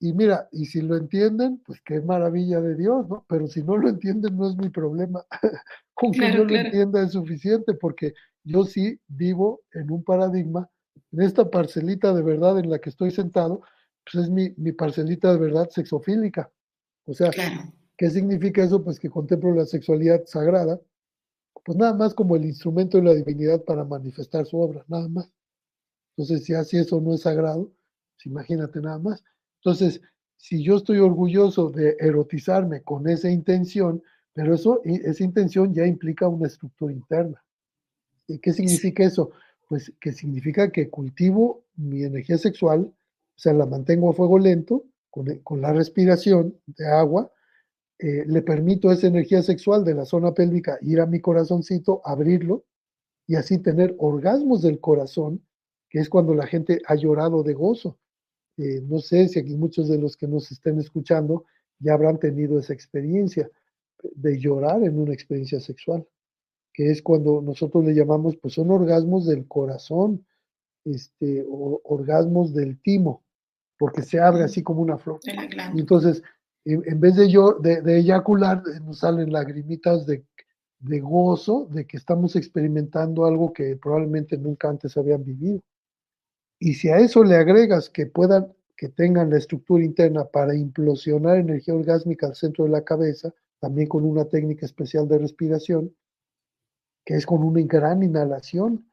Y 0.00 0.12
mira, 0.12 0.48
y 0.52 0.66
si 0.66 0.80
lo 0.80 0.96
entienden, 0.96 1.60
pues 1.66 1.80
qué 1.84 2.00
maravilla 2.00 2.60
de 2.60 2.76
Dios, 2.76 3.08
¿no? 3.08 3.24
Pero 3.28 3.48
si 3.48 3.62
no 3.62 3.76
lo 3.76 3.88
entienden, 3.88 4.36
no 4.36 4.48
es 4.48 4.56
mi 4.56 4.68
problema. 4.68 5.24
con 5.94 6.12
que 6.12 6.32
yo 6.32 6.44
lo 6.44 6.54
entienda 6.54 7.02
es 7.02 7.12
suficiente, 7.12 7.74
porque 7.74 8.14
yo 8.44 8.64
sí 8.64 9.00
vivo 9.08 9.62
en 9.72 9.90
un 9.90 10.04
paradigma, 10.04 10.70
en 11.10 11.22
esta 11.22 11.50
parcelita 11.50 12.14
de 12.14 12.22
verdad 12.22 12.58
en 12.58 12.70
la 12.70 12.78
que 12.78 12.90
estoy 12.90 13.10
sentado, 13.10 13.62
pues 14.04 14.24
es 14.24 14.30
mi, 14.30 14.54
mi 14.56 14.72
parcelita 14.72 15.32
de 15.32 15.38
verdad 15.38 15.68
sexofílica. 15.70 16.50
O 17.04 17.14
sea, 17.14 17.30
¿Qué 17.98 18.08
significa 18.10 18.62
eso? 18.62 18.82
Pues 18.84 19.00
que 19.00 19.10
contemplo 19.10 19.52
la 19.52 19.66
sexualidad 19.66 20.24
sagrada, 20.24 20.80
pues 21.64 21.76
nada 21.76 21.92
más 21.94 22.14
como 22.14 22.36
el 22.36 22.44
instrumento 22.44 22.96
de 22.96 23.02
la 23.02 23.12
divinidad 23.12 23.64
para 23.64 23.84
manifestar 23.84 24.46
su 24.46 24.56
obra, 24.58 24.84
nada 24.86 25.08
más. 25.08 25.28
Entonces, 26.16 26.44
si 26.44 26.54
así 26.54 26.78
eso 26.78 27.00
no 27.00 27.12
es 27.12 27.22
sagrado, 27.22 27.72
pues 28.14 28.26
imagínate 28.26 28.80
nada 28.80 29.00
más. 29.00 29.24
Entonces, 29.56 30.00
si 30.36 30.62
yo 30.62 30.76
estoy 30.76 30.98
orgulloso 30.98 31.70
de 31.70 31.96
erotizarme 31.98 32.82
con 32.82 33.08
esa 33.08 33.30
intención, 33.30 34.00
pero 34.32 34.54
eso, 34.54 34.80
esa 34.84 35.24
intención 35.24 35.74
ya 35.74 35.84
implica 35.84 36.28
una 36.28 36.46
estructura 36.46 36.92
interna. 36.92 37.44
¿Y 38.28 38.38
qué 38.38 38.52
significa 38.52 39.02
eso? 39.02 39.32
Pues 39.68 39.92
que 39.98 40.12
significa 40.12 40.70
que 40.70 40.88
cultivo 40.88 41.64
mi 41.74 42.04
energía 42.04 42.38
sexual, 42.38 42.82
o 42.82 43.38
sea, 43.38 43.54
la 43.54 43.66
mantengo 43.66 44.10
a 44.10 44.14
fuego 44.14 44.38
lento, 44.38 44.84
con, 45.10 45.26
con 45.40 45.60
la 45.60 45.72
respiración 45.72 46.56
de 46.66 46.86
agua, 46.86 47.32
eh, 47.98 48.24
le 48.26 48.42
permito 48.42 48.92
esa 48.92 49.08
energía 49.08 49.42
sexual 49.42 49.84
de 49.84 49.94
la 49.94 50.04
zona 50.04 50.32
pélvica 50.32 50.78
ir 50.82 51.00
a 51.00 51.06
mi 51.06 51.20
corazoncito, 51.20 52.00
abrirlo 52.04 52.64
y 53.26 53.34
así 53.34 53.58
tener 53.58 53.96
orgasmos 53.98 54.62
del 54.62 54.78
corazón, 54.78 55.44
que 55.90 55.98
es 55.98 56.08
cuando 56.08 56.34
la 56.34 56.46
gente 56.46 56.80
ha 56.86 56.94
llorado 56.94 57.42
de 57.42 57.54
gozo. 57.54 57.98
Eh, 58.56 58.80
no 58.82 59.00
sé 59.00 59.28
si 59.28 59.40
aquí 59.40 59.56
muchos 59.56 59.88
de 59.88 59.98
los 59.98 60.16
que 60.16 60.28
nos 60.28 60.50
estén 60.52 60.78
escuchando 60.78 61.44
ya 61.80 61.94
habrán 61.94 62.18
tenido 62.18 62.58
esa 62.58 62.72
experiencia 62.72 63.50
de 64.02 64.38
llorar 64.38 64.82
en 64.84 64.98
una 64.98 65.12
experiencia 65.12 65.60
sexual, 65.60 66.06
que 66.72 66.90
es 66.90 67.02
cuando 67.02 67.42
nosotros 67.42 67.84
le 67.84 67.94
llamamos, 67.94 68.36
pues 68.36 68.54
son 68.54 68.70
orgasmos 68.70 69.26
del 69.26 69.46
corazón, 69.48 70.24
este, 70.84 71.44
o 71.48 71.80
orgasmos 71.84 72.54
del 72.54 72.80
timo, 72.80 73.24
porque 73.78 74.02
se 74.02 74.20
abre 74.20 74.44
así 74.44 74.62
como 74.62 74.82
una 74.82 74.98
flor. 74.98 75.20
Entonces, 75.74 76.22
en 76.64 77.00
vez 77.00 77.16
de, 77.16 77.30
yo, 77.30 77.54
de, 77.54 77.98
eyacular, 77.98 78.62
eh, 78.66 78.80
nos 78.80 78.98
salen 78.98 79.32
lagrimitas 79.32 80.06
de, 80.06 80.24
de, 80.80 81.00
gozo 81.00 81.66
de 81.70 81.86
que 81.86 81.96
estamos 81.96 82.36
experimentando 82.36 83.24
algo 83.24 83.52
que 83.52 83.76
probablemente 83.76 84.36
nunca 84.36 84.68
antes 84.68 84.96
habían 84.96 85.24
vivido. 85.24 85.60
Y 86.58 86.74
si 86.74 86.88
a 86.88 86.98
eso 86.98 87.24
le 87.24 87.36
agregas 87.36 87.88
que 87.88 88.06
puedan, 88.06 88.52
que 88.76 88.88
tengan 88.88 89.30
la 89.30 89.38
estructura 89.38 89.84
interna 89.84 90.24
para 90.24 90.54
implosionar 90.54 91.38
energía 91.38 91.74
orgásmica 91.74 92.26
al 92.26 92.34
centro 92.34 92.64
de 92.64 92.70
la 92.70 92.84
cabeza, 92.84 93.32
también 93.60 93.88
con 93.88 94.04
una 94.04 94.24
técnica 94.24 94.66
especial 94.66 95.08
de 95.08 95.18
respiración, 95.18 95.94
que 97.04 97.14
es 97.14 97.24
con 97.24 97.42
una 97.42 97.62
gran 97.62 98.02
inhalación, 98.02 98.88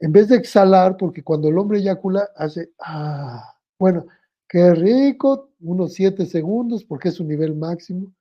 en 0.00 0.12
vez 0.12 0.28
de 0.28 0.36
exhalar, 0.36 0.96
porque 0.96 1.22
cuando 1.22 1.48
el 1.48 1.58
hombre 1.58 1.78
eyacula 1.78 2.28
hace, 2.36 2.72
ah, 2.78 3.56
bueno, 3.78 4.06
Qué 4.48 4.74
rico, 4.74 5.50
unos 5.60 5.94
siete 5.94 6.26
segundos, 6.26 6.84
porque 6.84 7.08
es 7.08 7.14
su 7.14 7.24
nivel 7.24 7.54
máximo. 7.54 8.12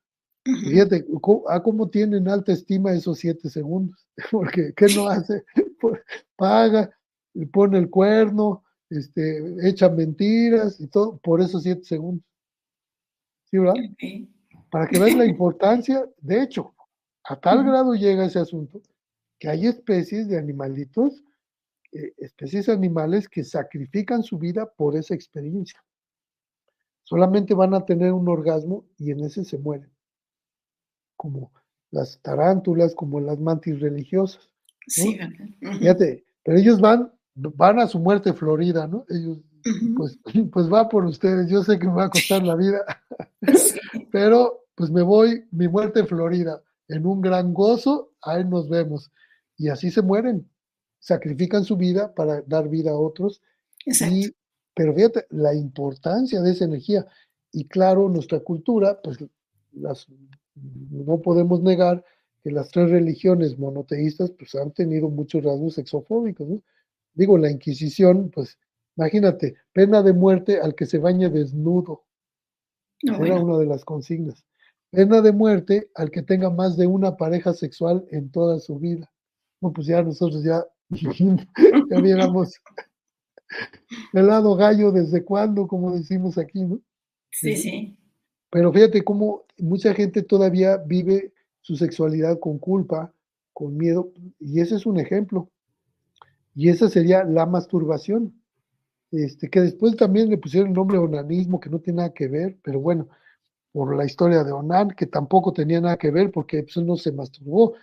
Fíjate, 0.45 1.05
¿a 1.47 1.63
cómo 1.63 1.89
tienen 1.89 2.27
alta 2.27 2.51
estima 2.51 2.91
esos 2.93 3.19
siete 3.19 3.49
segundos? 3.49 4.05
Porque, 4.31 4.73
¿qué 4.75 4.87
no 4.93 5.07
hace? 5.09 5.45
Paga, 6.35 6.91
pone 7.51 7.77
el 7.77 7.89
cuerno, 7.89 8.63
este, 8.89 9.67
echa 9.67 9.89
mentiras 9.89 10.81
y 10.81 10.87
todo, 10.87 11.17
por 11.19 11.39
esos 11.41 11.63
siete 11.63 11.83
segundos. 11.83 12.25
¿Sí, 13.49 13.57
verdad? 13.57 13.75
Para 14.69 14.87
que 14.87 14.99
veas 14.99 15.15
la 15.15 15.25
importancia, 15.25 16.05
de 16.19 16.41
hecho, 16.41 16.73
a 17.23 17.39
tal 17.39 17.63
grado 17.63 17.93
llega 17.93 18.25
ese 18.25 18.39
asunto 18.39 18.81
que 19.39 19.47
hay 19.47 19.67
especies 19.67 20.27
de 20.27 20.37
animalitos, 20.37 21.23
eh, 21.91 22.13
especies 22.17 22.67
animales 22.69 23.29
que 23.29 23.43
sacrifican 23.43 24.23
su 24.23 24.37
vida 24.37 24.65
por 24.65 24.97
esa 24.97 25.13
experiencia 25.13 25.81
solamente 27.03 27.53
van 27.53 27.73
a 27.73 27.85
tener 27.85 28.11
un 28.11 28.27
orgasmo 28.27 28.85
y 28.97 29.11
en 29.11 29.21
ese 29.21 29.43
se 29.43 29.57
mueren, 29.57 29.89
como 31.15 31.51
las 31.91 32.19
tarántulas, 32.21 32.95
como 32.95 33.19
las 33.19 33.39
mantis 33.39 33.79
religiosas. 33.79 34.49
Sí, 34.87 35.17
Fíjate, 35.59 36.25
pero 36.43 36.57
ellos 36.57 36.81
van, 36.81 37.11
van 37.35 37.79
a 37.79 37.87
su 37.87 37.99
muerte 37.99 38.33
florida, 38.33 38.87
¿no? 38.87 39.05
Ellos, 39.09 39.39
pues, 39.95 40.19
pues 40.51 40.71
va 40.71 40.89
por 40.89 41.05
ustedes, 41.05 41.49
yo 41.49 41.63
sé 41.63 41.79
que 41.79 41.87
me 41.87 41.93
va 41.93 42.05
a 42.05 42.09
costar 42.09 42.43
la 42.43 42.55
vida, 42.55 42.79
pero 44.11 44.65
pues 44.75 44.89
me 44.89 45.01
voy, 45.01 45.45
mi 45.51 45.67
muerte 45.67 46.03
florida, 46.05 46.61
en 46.87 47.05
un 47.05 47.21
gran 47.21 47.53
gozo, 47.53 48.11
ahí 48.21 48.43
nos 48.43 48.69
vemos. 48.69 49.11
Y 49.57 49.69
así 49.69 49.91
se 49.91 50.01
mueren, 50.01 50.49
sacrifican 50.99 51.63
su 51.63 51.77
vida 51.77 52.13
para 52.13 52.41
dar 52.41 52.69
vida 52.69 52.91
a 52.91 52.97
otros. 52.97 53.41
Y 53.85 54.33
pero 54.73 54.93
fíjate 54.93 55.25
la 55.29 55.53
importancia 55.53 56.41
de 56.41 56.51
esa 56.51 56.65
energía. 56.65 57.05
Y 57.51 57.65
claro, 57.65 58.09
nuestra 58.09 58.39
cultura, 58.39 58.99
pues 59.01 59.17
las, 59.71 60.07
no 60.55 61.21
podemos 61.21 61.61
negar 61.61 62.03
que 62.43 62.51
las 62.51 62.69
tres 62.71 62.89
religiones 62.89 63.57
monoteístas 63.57 64.31
pues 64.31 64.55
han 64.55 64.71
tenido 64.71 65.09
muchos 65.09 65.43
rasgos 65.43 65.75
sexofóbicos. 65.75 66.47
¿no? 66.47 66.61
Digo, 67.13 67.37
la 67.37 67.51
Inquisición, 67.51 68.29
pues 68.31 68.57
imagínate, 68.97 69.55
pena 69.71 70.01
de 70.01 70.13
muerte 70.13 70.59
al 70.59 70.75
que 70.75 70.85
se 70.85 70.97
bañe 70.97 71.29
desnudo. 71.29 72.03
Era 73.01 73.41
una 73.41 73.57
de 73.57 73.65
las 73.65 73.85
consignas. 73.85 74.45
Pena 74.89 75.21
de 75.21 75.31
muerte 75.31 75.89
al 75.95 76.11
que 76.11 76.21
tenga 76.21 76.49
más 76.49 76.77
de 76.77 76.87
una 76.87 77.17
pareja 77.17 77.53
sexual 77.53 78.05
en 78.11 78.31
toda 78.31 78.59
su 78.59 78.79
vida. 78.79 79.11
Bueno, 79.59 79.73
pues 79.73 79.87
ya 79.87 80.01
nosotros 80.01 80.43
ya, 80.43 80.65
ya 80.89 82.01
viéramos 82.01 82.59
el 84.13 84.27
lado 84.27 84.55
gallo 84.55 84.91
desde 84.91 85.23
cuándo, 85.23 85.67
como 85.67 85.95
decimos 85.95 86.37
aquí, 86.37 86.63
¿no? 86.63 86.79
Sí, 87.31 87.55
sí. 87.55 87.97
Pero 88.49 88.71
fíjate 88.71 89.03
cómo 89.03 89.45
mucha 89.57 89.93
gente 89.93 90.21
todavía 90.21 90.77
vive 90.77 91.33
su 91.61 91.75
sexualidad 91.75 92.39
con 92.39 92.59
culpa, 92.59 93.11
con 93.53 93.77
miedo, 93.77 94.11
y 94.39 94.59
ese 94.59 94.75
es 94.75 94.85
un 94.85 94.99
ejemplo. 94.99 95.49
Y 96.55 96.69
esa 96.69 96.89
sería 96.89 97.23
la 97.23 97.45
masturbación, 97.45 98.33
este, 99.11 99.49
que 99.49 99.61
después 99.61 99.95
también 99.95 100.29
le 100.29 100.37
pusieron 100.37 100.69
el 100.69 100.75
nombre 100.75 100.97
onanismo, 100.97 101.59
que 101.59 101.69
no 101.69 101.79
tiene 101.79 101.97
nada 101.97 102.13
que 102.13 102.27
ver, 102.27 102.57
pero 102.63 102.79
bueno, 102.79 103.07
por 103.71 103.95
la 103.95 104.05
historia 104.05 104.43
de 104.43 104.51
Onan, 104.51 104.91
que 104.91 105.07
tampoco 105.07 105.51
tenía 105.51 105.81
nada 105.81 105.97
que 105.97 106.11
ver 106.11 106.31
porque 106.31 106.63
pues, 106.63 106.77
no 106.77 106.95
se 106.95 107.11
masturbó, 107.11 107.73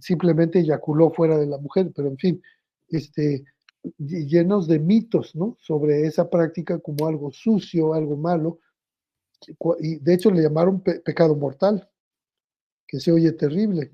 simplemente 0.00 0.60
eyaculó 0.60 1.10
fuera 1.10 1.38
de 1.38 1.46
la 1.46 1.58
mujer, 1.58 1.90
pero 1.96 2.08
en 2.08 2.18
fin, 2.18 2.42
este, 2.88 3.44
llenos 3.98 4.66
de 4.66 4.78
mitos, 4.78 5.34
¿no? 5.34 5.56
Sobre 5.60 6.06
esa 6.06 6.28
práctica 6.28 6.78
como 6.78 7.06
algo 7.06 7.30
sucio, 7.32 7.94
algo 7.94 8.16
malo, 8.16 8.60
y 9.80 9.96
de 9.96 10.14
hecho 10.14 10.30
le 10.30 10.42
llamaron 10.42 10.82
pecado 10.82 11.34
mortal, 11.34 11.88
que 12.86 13.00
se 13.00 13.12
oye 13.12 13.32
terrible, 13.32 13.92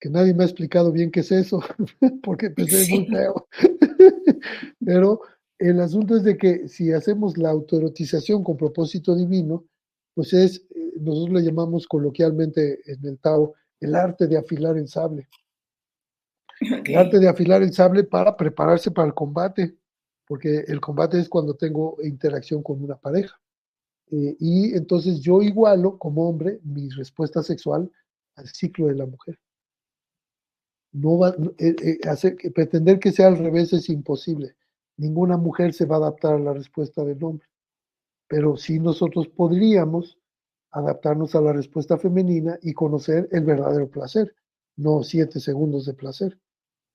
que 0.00 0.08
nadie 0.08 0.34
me 0.34 0.44
ha 0.44 0.46
explicado 0.46 0.90
bien 0.90 1.10
qué 1.10 1.20
es 1.20 1.30
eso, 1.30 1.60
porque 2.22 2.50
pues, 2.50 2.72
es 2.72 2.90
muy 2.90 3.06
feo. 3.06 3.46
Pero 4.84 5.20
el 5.58 5.80
asunto 5.80 6.16
es 6.16 6.24
de 6.24 6.36
que 6.36 6.68
si 6.68 6.92
hacemos 6.92 7.36
la 7.36 7.50
autoerotización 7.50 8.42
con 8.42 8.56
propósito 8.56 9.14
divino, 9.14 9.66
pues 10.14 10.32
es, 10.32 10.66
eh, 10.74 10.92
nosotros 10.98 11.34
le 11.34 11.46
llamamos 11.46 11.86
coloquialmente 11.86 12.80
en 12.86 13.06
el 13.06 13.18
Tao, 13.18 13.54
el 13.78 13.94
arte 13.94 14.26
de 14.26 14.38
afilar 14.38 14.76
el 14.76 14.88
sable. 14.88 15.28
El 16.60 16.96
arte 16.96 17.18
de 17.18 17.28
afilar 17.28 17.62
el 17.62 17.72
sable 17.72 18.04
para 18.04 18.36
prepararse 18.36 18.90
para 18.90 19.08
el 19.08 19.14
combate, 19.14 19.76
porque 20.26 20.64
el 20.68 20.80
combate 20.80 21.18
es 21.18 21.28
cuando 21.28 21.54
tengo 21.54 21.96
interacción 22.02 22.62
con 22.62 22.82
una 22.82 22.96
pareja. 22.96 23.40
Eh, 24.10 24.36
y 24.38 24.74
entonces 24.74 25.20
yo 25.20 25.40
igualo 25.40 25.98
como 25.98 26.28
hombre 26.28 26.60
mi 26.64 26.88
respuesta 26.90 27.42
sexual 27.42 27.90
al 28.36 28.48
ciclo 28.48 28.88
de 28.88 28.94
la 28.96 29.06
mujer. 29.06 29.38
No 30.92 31.18
va, 31.18 31.34
eh, 31.58 31.76
eh, 31.82 32.50
pretender 32.52 32.98
que 32.98 33.12
sea 33.12 33.28
al 33.28 33.38
revés 33.38 33.72
es 33.72 33.88
imposible. 33.88 34.56
Ninguna 34.96 35.36
mujer 35.36 35.72
se 35.72 35.86
va 35.86 35.96
a 35.96 36.00
adaptar 36.00 36.34
a 36.34 36.38
la 36.38 36.52
respuesta 36.52 37.04
del 37.04 37.22
hombre. 37.22 37.46
Pero 38.28 38.56
sí 38.56 38.78
nosotros 38.78 39.28
podríamos 39.28 40.18
adaptarnos 40.72 41.34
a 41.34 41.40
la 41.40 41.52
respuesta 41.52 41.96
femenina 41.96 42.58
y 42.62 42.74
conocer 42.74 43.28
el 43.32 43.44
verdadero 43.44 43.88
placer, 43.88 44.34
no 44.76 45.02
siete 45.02 45.40
segundos 45.40 45.86
de 45.86 45.94
placer, 45.94 46.38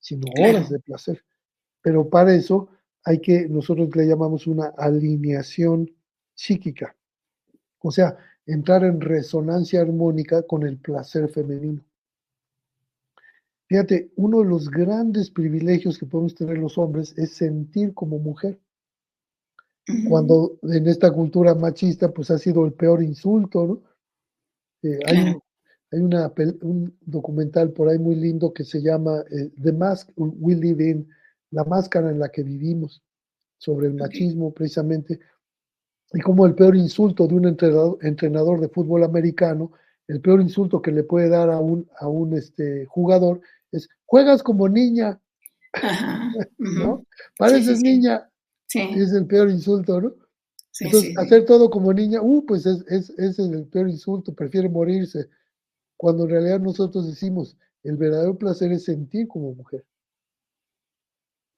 sino 0.05 0.27
horas 0.39 0.69
de 0.69 0.79
placer. 0.79 1.25
Pero 1.81 2.07
para 2.07 2.35
eso 2.35 2.69
hay 3.03 3.19
que, 3.19 3.49
nosotros 3.49 3.89
le 3.95 4.05
llamamos 4.05 4.45
una 4.45 4.67
alineación 4.77 5.89
psíquica. 6.35 6.95
O 7.79 7.89
sea, 7.89 8.15
entrar 8.45 8.83
en 8.83 9.01
resonancia 9.01 9.81
armónica 9.81 10.43
con 10.43 10.61
el 10.61 10.77
placer 10.77 11.27
femenino. 11.29 11.83
Fíjate, 13.67 14.11
uno 14.15 14.41
de 14.41 14.45
los 14.45 14.69
grandes 14.69 15.31
privilegios 15.31 15.97
que 15.97 16.05
podemos 16.05 16.35
tener 16.35 16.59
los 16.59 16.77
hombres 16.77 17.17
es 17.17 17.31
sentir 17.31 17.95
como 17.95 18.19
mujer. 18.19 18.59
Cuando 20.07 20.59
en 20.61 20.87
esta 20.87 21.11
cultura 21.11 21.55
machista, 21.55 22.13
pues 22.13 22.29
ha 22.29 22.37
sido 22.37 22.63
el 22.63 22.73
peor 22.73 23.01
insulto, 23.01 23.65
¿no? 23.65 23.81
Eh, 24.83 24.99
hay, 25.07 25.35
hay 25.95 26.01
una, 26.01 26.31
un 26.61 26.93
documental 27.05 27.71
por 27.71 27.87
ahí 27.87 27.97
muy 27.97 28.15
lindo 28.15 28.53
que 28.53 28.65
se 28.65 28.81
llama 28.81 29.23
eh, 29.31 29.49
The 29.61 29.71
Mask 29.71 30.09
We 30.17 30.55
Live 30.55 30.89
In, 30.89 31.09
la 31.51 31.63
máscara 31.63 32.11
en 32.11 32.19
la 32.19 32.29
que 32.29 32.43
vivimos, 32.43 33.01
sobre 33.57 33.87
el 33.87 33.93
machismo 33.93 34.53
precisamente, 34.53 35.21
y 36.11 36.19
como 36.19 36.45
el 36.45 36.53
peor 36.53 36.75
insulto 36.75 37.27
de 37.27 37.35
un 37.35 37.47
entrenador, 37.47 38.59
de 38.59 38.67
fútbol 38.67 39.05
americano, 39.05 39.71
el 40.07 40.19
peor 40.19 40.41
insulto 40.41 40.81
que 40.81 40.91
le 40.91 41.03
puede 41.03 41.29
dar 41.29 41.49
a 41.49 41.59
un, 41.59 41.89
a 41.97 42.09
un 42.09 42.37
este, 42.37 42.85
jugador 42.87 43.39
es, 43.71 43.87
juegas 44.05 44.43
como 44.43 44.67
niña, 44.67 45.19
¿no? 46.57 47.05
Pareces 47.37 47.81
niña, 47.81 48.29
es 48.73 49.13
el 49.13 49.25
peor 49.27 49.49
insulto, 49.49 50.01
¿no? 50.01 50.13
Entonces, 50.81 51.17
hacer 51.17 51.45
todo 51.45 51.69
como 51.69 51.93
niña, 51.93 52.21
uh, 52.21 52.45
pues 52.45 52.65
es, 52.65 52.83
es, 52.89 53.09
es 53.11 53.39
el 53.39 53.65
peor 53.67 53.87
insulto, 53.87 54.35
prefiere 54.35 54.67
morirse, 54.67 55.29
cuando 55.97 56.23
en 56.23 56.29
realidad 56.29 56.59
nosotros 56.59 57.07
decimos, 57.07 57.57
el 57.83 57.97
verdadero 57.97 58.37
placer 58.37 58.71
es 58.71 58.85
sentir 58.85 59.27
como 59.27 59.53
mujer. 59.53 59.85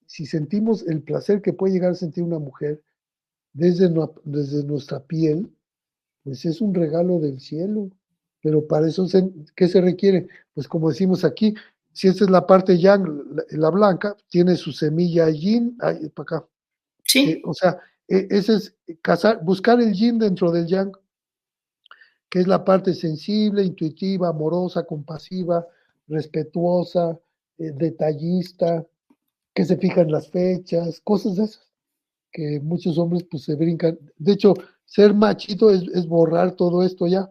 Si 0.06 0.26
sentimos 0.26 0.86
el 0.88 1.02
placer 1.02 1.42
que 1.42 1.54
puede 1.54 1.74
llegar 1.74 1.92
a 1.92 1.96
sentir 1.96 2.24
una 2.24 2.40
mujer, 2.40 2.82
desde, 3.54 3.90
desde 4.24 4.64
nuestra 4.64 5.04
piel, 5.04 5.52
pues 6.24 6.46
es 6.46 6.62
un 6.62 6.74
regalo 6.74 7.20
del 7.20 7.40
cielo. 7.40 7.90
Pero 8.42 8.68
para 8.68 8.88
eso, 8.88 9.08
¿qué 9.56 9.68
se 9.68 9.82
requiere? 9.82 10.28
Pues 10.54 10.68
como 10.68 10.90
decimos 10.90 11.26
aquí, 11.26 11.56
si 11.92 12.08
esta 12.08 12.26
es 12.26 12.30
la 12.30 12.46
parte 12.46 12.78
yang, 12.78 13.08
la, 13.50 13.70
blanca, 13.72 14.16
tiene 14.30 14.56
su 14.56 14.72
semilla 14.72 15.30
yin, 15.30 15.76
ahí, 15.80 16.08
para 16.10 16.38
acá. 16.38 16.48
Sí. 17.04 17.32
Eh, 17.32 17.42
o 17.44 17.54
sea, 17.54 17.80
e, 18.08 18.28
ese 18.30 18.56
es 18.56 18.76
casar, 19.02 19.44
buscar 19.44 19.82
el 19.82 19.92
yin 19.94 20.20
dentro 20.20 20.52
del 20.52 20.68
yang, 20.68 20.92
que 22.30 22.40
es 22.40 22.48
la 22.48 22.64
parte 22.66 22.94
sensible, 22.94 23.64
intuitiva, 23.64 24.30
amorosa, 24.30 24.84
compasiva, 24.84 25.66
respetuosa, 26.08 27.20
eh, 27.58 27.72
detallista, 27.76 28.86
que 29.54 29.66
se 29.66 29.78
fija 29.78 30.02
en 30.02 30.12
las 30.12 30.30
fechas, 30.30 31.02
cosas 31.02 31.36
de 31.38 31.46
esas 31.46 31.68
que 32.32 32.60
muchos 32.60 32.98
hombres 32.98 33.24
pues 33.24 33.44
se 33.44 33.56
brincan. 33.56 33.98
De 34.18 34.34
hecho, 34.34 34.54
ser 34.86 35.14
machito 35.14 35.72
es, 35.72 36.06
borrar 36.08 36.56
todo 36.56 36.84
esto 36.84 37.08
ya. 37.08 37.30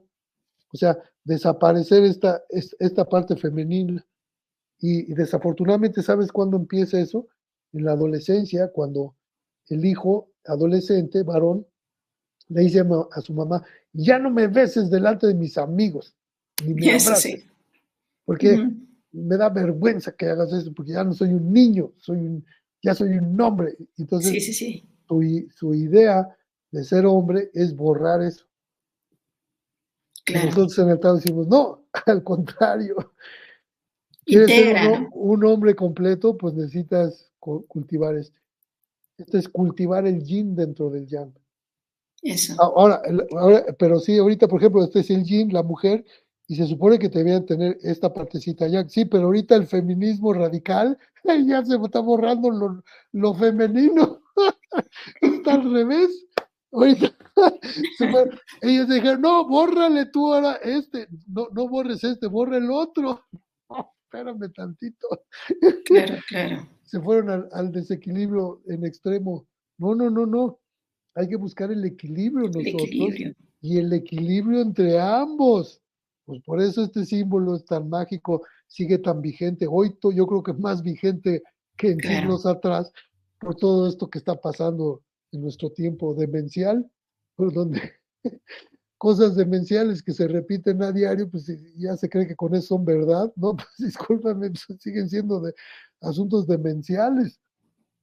O 0.72 0.76
sea, 0.76 0.98
desaparecer 1.24 2.02
esta, 2.04 2.42
esta 2.50 3.04
parte 3.04 3.36
femenina. 3.36 4.04
Y, 4.78 5.14
desafortunadamente, 5.14 6.02
¿sabes 6.02 6.32
cuándo 6.32 6.56
empieza 6.56 6.98
eso? 6.98 7.28
En 7.72 7.84
la 7.84 7.92
adolescencia, 7.92 8.72
cuando 8.72 9.14
el 9.68 9.84
hijo 9.84 10.30
adolescente, 10.44 11.22
varón, 11.22 11.66
le 12.48 12.62
dice 12.62 12.84
a, 13.12 13.20
su 13.20 13.32
mamá, 13.32 13.64
ya 13.92 14.18
no 14.18 14.30
me 14.30 14.46
beses 14.46 14.90
delante 14.90 15.26
de 15.26 15.34
mis 15.34 15.58
amigos, 15.58 16.14
ni 16.64 16.74
me 16.74 16.90
abraces. 16.92 17.46
Porque 18.24 18.68
me 19.12 19.36
da 19.36 19.48
vergüenza 19.48 20.12
que 20.12 20.26
hagas 20.26 20.52
eso, 20.52 20.72
porque 20.74 20.92
ya 20.92 21.04
no 21.04 21.14
soy 21.14 21.32
un 21.32 21.52
niño, 21.52 21.92
soy 21.98 22.18
un, 22.18 22.44
ya 22.82 22.94
soy 22.94 23.18
un 23.18 23.40
hombre. 23.40 23.76
Entonces, 23.96 24.76
Su, 25.06 25.74
idea 25.74 26.36
de 26.70 26.84
ser 26.84 27.06
hombre 27.06 27.50
es 27.54 27.74
borrar 27.74 28.22
eso. 28.22 28.44
Nosotros 30.32 30.78
en 30.78 30.88
el 30.88 30.94
Estado 30.96 31.16
decimos, 31.16 31.46
no, 31.46 31.86
al 32.06 32.22
contrario. 32.22 33.12
Quieres 34.24 34.50
ser 34.50 35.08
un, 35.12 35.44
hombre 35.44 35.76
completo, 35.76 36.36
pues 36.36 36.54
necesitas 36.54 37.32
cultivar 37.38 38.16
este. 38.16 38.38
Este 39.18 39.38
es 39.38 39.48
cultivar 39.48 40.06
el 40.06 40.22
yin 40.22 40.54
dentro 40.54 40.90
del 40.90 41.06
yang. 41.06 41.32
Eso. 42.26 42.60
Ahora, 42.60 43.00
ahora, 43.36 43.64
pero 43.78 44.00
sí, 44.00 44.18
ahorita, 44.18 44.48
por 44.48 44.60
ejemplo, 44.60 44.82
este 44.82 45.00
es 45.00 45.10
el 45.10 45.24
yin, 45.24 45.52
la 45.52 45.62
mujer, 45.62 46.04
y 46.48 46.56
se 46.56 46.66
supone 46.66 46.98
que 46.98 47.08
debían 47.08 47.46
tener 47.46 47.78
esta 47.82 48.12
partecita 48.12 48.66
ya. 48.68 48.88
Sí, 48.88 49.04
pero 49.04 49.24
ahorita 49.24 49.56
el 49.56 49.66
feminismo 49.66 50.32
radical 50.32 50.98
ya 51.46 51.64
se 51.64 51.76
está 51.76 52.00
borrando 52.00 52.50
lo, 52.50 52.82
lo 53.12 53.34
femenino. 53.34 54.22
está 55.20 55.54
al 55.54 55.72
revés. 55.72 56.26
Ahorita 56.72 57.12
ellos 58.62 58.88
dijeron, 58.88 59.20
no, 59.20 59.46
bórrale 59.46 60.06
tú 60.06 60.34
ahora 60.34 60.56
este, 60.56 61.06
no, 61.28 61.48
no 61.52 61.68
borres 61.68 62.02
este, 62.04 62.26
borra 62.26 62.58
el 62.58 62.70
otro. 62.70 63.22
espérame 64.04 64.52
tantito. 64.52 65.08
Claro, 65.84 66.16
claro. 66.28 66.68
Se 66.82 67.00
fueron 67.00 67.30
al, 67.30 67.48
al, 67.52 67.72
desequilibrio 67.72 68.62
en 68.66 68.84
extremo. 68.84 69.46
No, 69.78 69.94
no, 69.94 70.10
no, 70.10 70.26
no. 70.26 70.60
Hay 71.16 71.28
que 71.28 71.36
buscar 71.36 71.72
el 71.72 71.84
equilibrio 71.84 72.46
nosotros. 72.46 72.74
El 72.74 72.86
equilibrio. 72.86 73.34
Y 73.60 73.78
el 73.78 73.92
equilibrio 73.92 74.60
entre 74.60 75.00
ambos. 75.00 75.82
Pues 76.24 76.42
por 76.42 76.60
eso 76.60 76.84
este 76.84 77.04
símbolo 77.04 77.56
es 77.56 77.64
tan 77.64 77.88
mágico, 77.88 78.42
sigue 78.66 78.98
tan 78.98 79.20
vigente. 79.20 79.66
Hoy 79.68 79.96
yo 80.14 80.26
creo 80.26 80.42
que 80.42 80.52
es 80.52 80.58
más 80.58 80.82
vigente 80.82 81.42
que 81.76 81.90
en 81.90 82.00
siglos 82.00 82.46
atrás 82.46 82.92
por 83.40 83.54
todo 83.54 83.88
esto 83.88 84.08
que 84.08 84.18
está 84.18 84.40
pasando 84.40 85.02
en 85.32 85.42
nuestro 85.42 85.70
tiempo 85.70 86.14
demencial, 86.14 86.88
por 87.34 87.52
donde 87.52 87.80
cosas 88.98 89.36
demenciales 89.36 90.02
que 90.02 90.12
se 90.12 90.26
repiten 90.26 90.82
a 90.82 90.92
diario, 90.92 91.28
pues 91.30 91.46
ya 91.76 91.96
se 91.96 92.08
cree 92.08 92.26
que 92.26 92.36
con 92.36 92.54
eso 92.54 92.68
son 92.68 92.84
verdad, 92.84 93.32
¿no? 93.36 93.56
Pues 93.56 93.68
discúlpame, 93.78 94.50
siguen 94.80 95.08
siendo 95.08 95.40
de 95.40 95.54
asuntos 96.00 96.46
demenciales, 96.46 97.40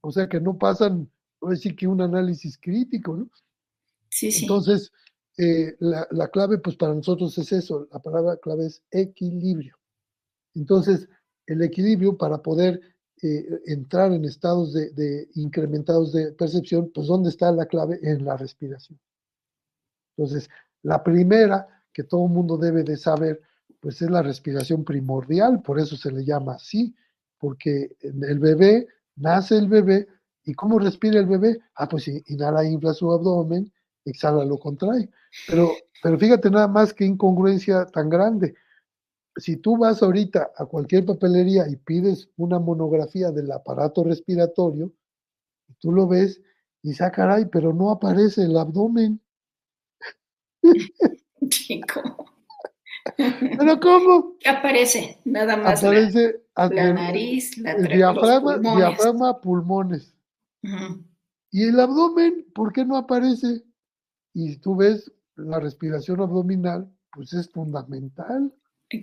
o 0.02 0.12
sea 0.12 0.28
que 0.28 0.40
no 0.40 0.58
pasan, 0.58 1.10
decir 1.50 1.76
que 1.76 1.88
un 1.88 2.02
análisis 2.02 2.58
crítico, 2.58 3.16
¿no? 3.16 3.30
Sí, 4.10 4.32
sí. 4.32 4.44
Entonces, 4.44 4.92
eh, 5.38 5.76
la, 5.80 6.08
la, 6.12 6.28
clave, 6.28 6.60
pues 6.60 6.76
para 6.76 6.94
nosotros 6.94 7.38
es 7.38 7.52
eso, 7.52 7.88
la 7.92 8.00
palabra 8.00 8.38
clave 8.38 8.68
es 8.68 8.84
equilibrio. 8.92 9.76
Entonces, 10.54 11.08
el 11.48 11.62
equilibrio 11.62 12.18
para 12.18 12.42
poder 12.42 12.80
eh, 13.22 13.46
entrar 13.66 14.12
en 14.12 14.26
estados 14.26 14.74
de, 14.74 14.92
de, 14.92 15.30
incrementados 15.36 16.12
de 16.12 16.32
percepción, 16.34 16.92
pues 16.94 17.08
¿dónde 17.08 17.30
está 17.30 17.52
la 17.52 17.66
clave? 17.66 18.00
En 18.04 18.26
la 18.26 18.38
respiración. 18.38 19.00
Entonces, 20.16 20.50
la 20.84 21.04
primera 21.04 21.68
que 21.94 22.04
todo 22.04 22.26
el 22.26 22.32
mundo 22.32 22.58
debe 22.58 22.84
de 22.84 22.98
saber, 22.98 23.42
pues 23.80 24.02
es 24.02 24.10
la 24.10 24.22
respiración 24.22 24.84
primordial, 24.84 25.62
por 25.62 25.80
eso 25.80 25.96
se 25.96 26.12
le 26.12 26.26
llama 26.26 26.56
así, 26.56 26.96
porque 27.38 27.96
el 28.02 28.40
bebé, 28.40 28.88
nace 29.16 29.58
el 29.58 29.68
bebé, 29.68 30.08
¿y 30.46 30.54
cómo 30.54 30.80
respira 30.80 31.20
el 31.20 31.26
bebé? 31.26 31.60
Ah, 31.76 31.88
pues 31.88 32.08
inhala, 32.08 32.64
infla 32.66 32.94
su 32.94 33.12
abdomen, 33.12 33.72
exhala, 34.06 34.46
lo 34.46 34.60
contrae. 34.60 35.10
Pero, 35.48 35.72
pero 36.02 36.18
fíjate 36.18 36.50
nada 36.50 36.68
más 36.68 36.94
que 36.94 37.06
incongruencia 37.06 37.86
tan 37.86 38.10
grande. 38.10 38.56
Si 39.36 39.58
tú 39.58 39.78
vas 39.78 40.04
ahorita 40.04 40.52
a 40.56 40.66
cualquier 40.66 41.06
papelería 41.06 41.68
y 41.68 41.76
pides 41.76 42.30
una 42.38 42.60
monografía 42.60 43.32
del 43.32 43.52
aparato 43.52 44.04
respiratorio, 44.04 44.92
tú 45.80 45.92
lo 45.92 46.08
ves 46.08 46.42
y 46.84 46.90
dices, 46.90 47.02
ah, 47.02 47.12
caray, 47.12 47.46
pero 47.46 47.74
no 47.74 47.90
aparece 47.90 48.44
el 48.44 48.58
abdomen. 48.58 49.20
Chico. 51.50 52.02
¿Pero 53.18 53.80
cómo? 53.80 54.38
¿Qué 54.40 54.50
aparece? 54.50 55.18
Nada 55.26 55.58
más. 55.58 55.84
Aparece 55.84 56.42
la, 56.56 56.70
la 56.70 56.94
nariz, 56.94 57.58
la 57.58 57.72
el 57.72 57.88
diafragma, 57.88 58.54
pulmones. 58.54 58.78
diafragma, 58.78 59.42
pulmones. 59.42 60.14
Uh 60.64 60.68
-huh. 60.68 61.04
Y 61.52 61.64
el 61.68 61.80
abdomen, 61.80 62.46
¿por 62.56 62.74
qué 62.74 62.84
no 62.86 62.98
aparece? 62.98 63.62
Y 64.34 64.58
tú 64.58 64.76
ves, 64.76 65.12
la 65.36 65.60
respiración 65.60 66.20
abdominal, 66.22 66.92
pues 67.12 67.34
es 67.34 67.50
fundamental 67.52 68.52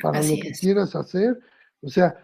para 0.03 0.19
Así 0.21 0.37
lo 0.37 0.43
que 0.43 0.49
es. 0.51 0.61
quieras 0.61 0.95
hacer. 0.97 1.39
O 1.83 1.89
sea, 1.89 2.15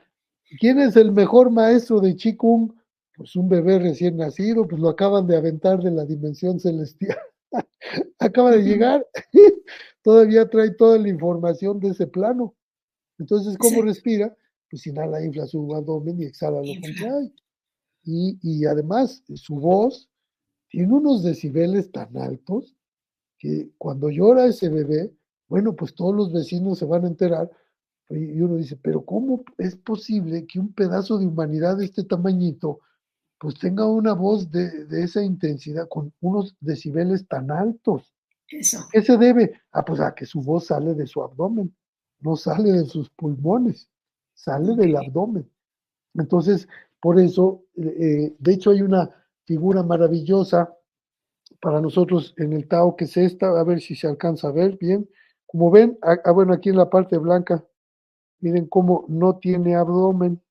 ¿quién 0.60 0.78
es 0.80 0.96
el 0.96 1.12
mejor 1.12 1.50
maestro 1.50 2.00
de 2.00 2.14
Qigong? 2.16 2.72
Pues 3.16 3.34
un 3.36 3.48
bebé 3.48 3.78
recién 3.78 4.16
nacido, 4.16 4.66
pues 4.68 4.80
lo 4.80 4.88
acaban 4.88 5.26
de 5.26 5.36
aventar 5.36 5.80
de 5.82 5.90
la 5.90 6.04
dimensión 6.04 6.58
celestial. 6.60 7.16
Acaba 8.18 8.50
de 8.50 8.62
llegar, 8.62 9.06
todavía 10.02 10.48
trae 10.50 10.70
toda 10.72 10.98
la 10.98 11.08
información 11.08 11.78
de 11.80 11.88
ese 11.90 12.06
plano. 12.06 12.54
Entonces, 13.18 13.56
¿cómo 13.58 13.76
Sí. 13.76 13.82
respira? 13.82 14.36
Pues 14.70 14.86
inhala, 14.86 15.24
infla 15.24 15.46
su 15.46 15.74
abdomen 15.74 16.20
y 16.20 16.24
exhala 16.24 16.58
lo 16.58 16.64
Infla. 16.66 17.08
contrae. 17.08 17.32
Y, 18.06 18.38
y 18.40 18.64
además, 18.66 19.24
su 19.34 19.56
voz 19.56 20.08
tiene 20.68 20.94
unos 20.94 21.24
decibeles 21.24 21.90
tan 21.90 22.16
altos 22.16 22.76
que 23.36 23.72
cuando 23.78 24.08
llora 24.08 24.46
ese 24.46 24.68
bebé, 24.68 25.12
bueno, 25.48 25.74
pues 25.74 25.92
todos 25.94 26.14
los 26.14 26.32
vecinos 26.32 26.78
se 26.78 26.86
van 26.86 27.04
a 27.04 27.08
enterar. 27.08 27.50
Y 28.08 28.40
uno 28.40 28.54
dice, 28.54 28.76
pero 28.76 29.04
¿cómo 29.04 29.44
es 29.58 29.74
posible 29.76 30.46
que 30.46 30.60
un 30.60 30.72
pedazo 30.72 31.18
de 31.18 31.26
humanidad 31.26 31.76
de 31.76 31.84
este 31.86 32.04
tamañito 32.04 32.78
pues 33.38 33.58
tenga 33.58 33.86
una 33.86 34.14
voz 34.14 34.50
de, 34.50 34.86
de 34.86 35.02
esa 35.02 35.22
intensidad 35.22 35.88
con 35.88 36.14
unos 36.20 36.56
decibeles 36.60 37.26
tan 37.26 37.50
altos? 37.50 38.14
Eso. 38.48 38.78
¿Qué 38.92 39.02
se 39.02 39.16
debe? 39.16 39.60
Ah, 39.72 39.84
pues 39.84 39.98
a 39.98 40.14
que 40.14 40.24
su 40.26 40.40
voz 40.40 40.66
sale 40.66 40.94
de 40.94 41.08
su 41.08 41.20
abdomen, 41.22 41.74
no 42.20 42.36
sale 42.36 42.70
de 42.70 42.84
sus 42.84 43.10
pulmones, 43.10 43.90
sale 44.34 44.76
del 44.76 44.96
abdomen. 44.96 45.50
Entonces, 46.14 46.68
por 47.00 47.18
eso, 47.18 47.64
eh, 47.76 48.34
de 48.38 48.52
hecho 48.52 48.70
hay 48.70 48.82
una 48.82 49.10
figura 49.44 49.82
maravillosa 49.82 50.74
para 51.60 51.80
nosotros 51.80 52.34
en 52.36 52.52
el 52.52 52.68
Tao, 52.68 52.96
que 52.96 53.04
es 53.04 53.16
esta, 53.16 53.58
a 53.58 53.64
ver 53.64 53.80
si 53.80 53.94
se 53.94 54.06
alcanza 54.06 54.48
a 54.48 54.52
ver 54.52 54.76
bien. 54.78 55.08
Como 55.46 55.70
ven, 55.70 55.98
ah, 56.02 56.16
ah, 56.24 56.32
bueno, 56.32 56.52
aquí 56.52 56.70
en 56.70 56.76
la 56.76 56.90
parte 56.90 57.18
blanca, 57.18 57.64
miren 58.40 58.66
cómo 58.66 59.04
no 59.08 59.38
tiene 59.38 59.74
abdomen. 59.76 60.42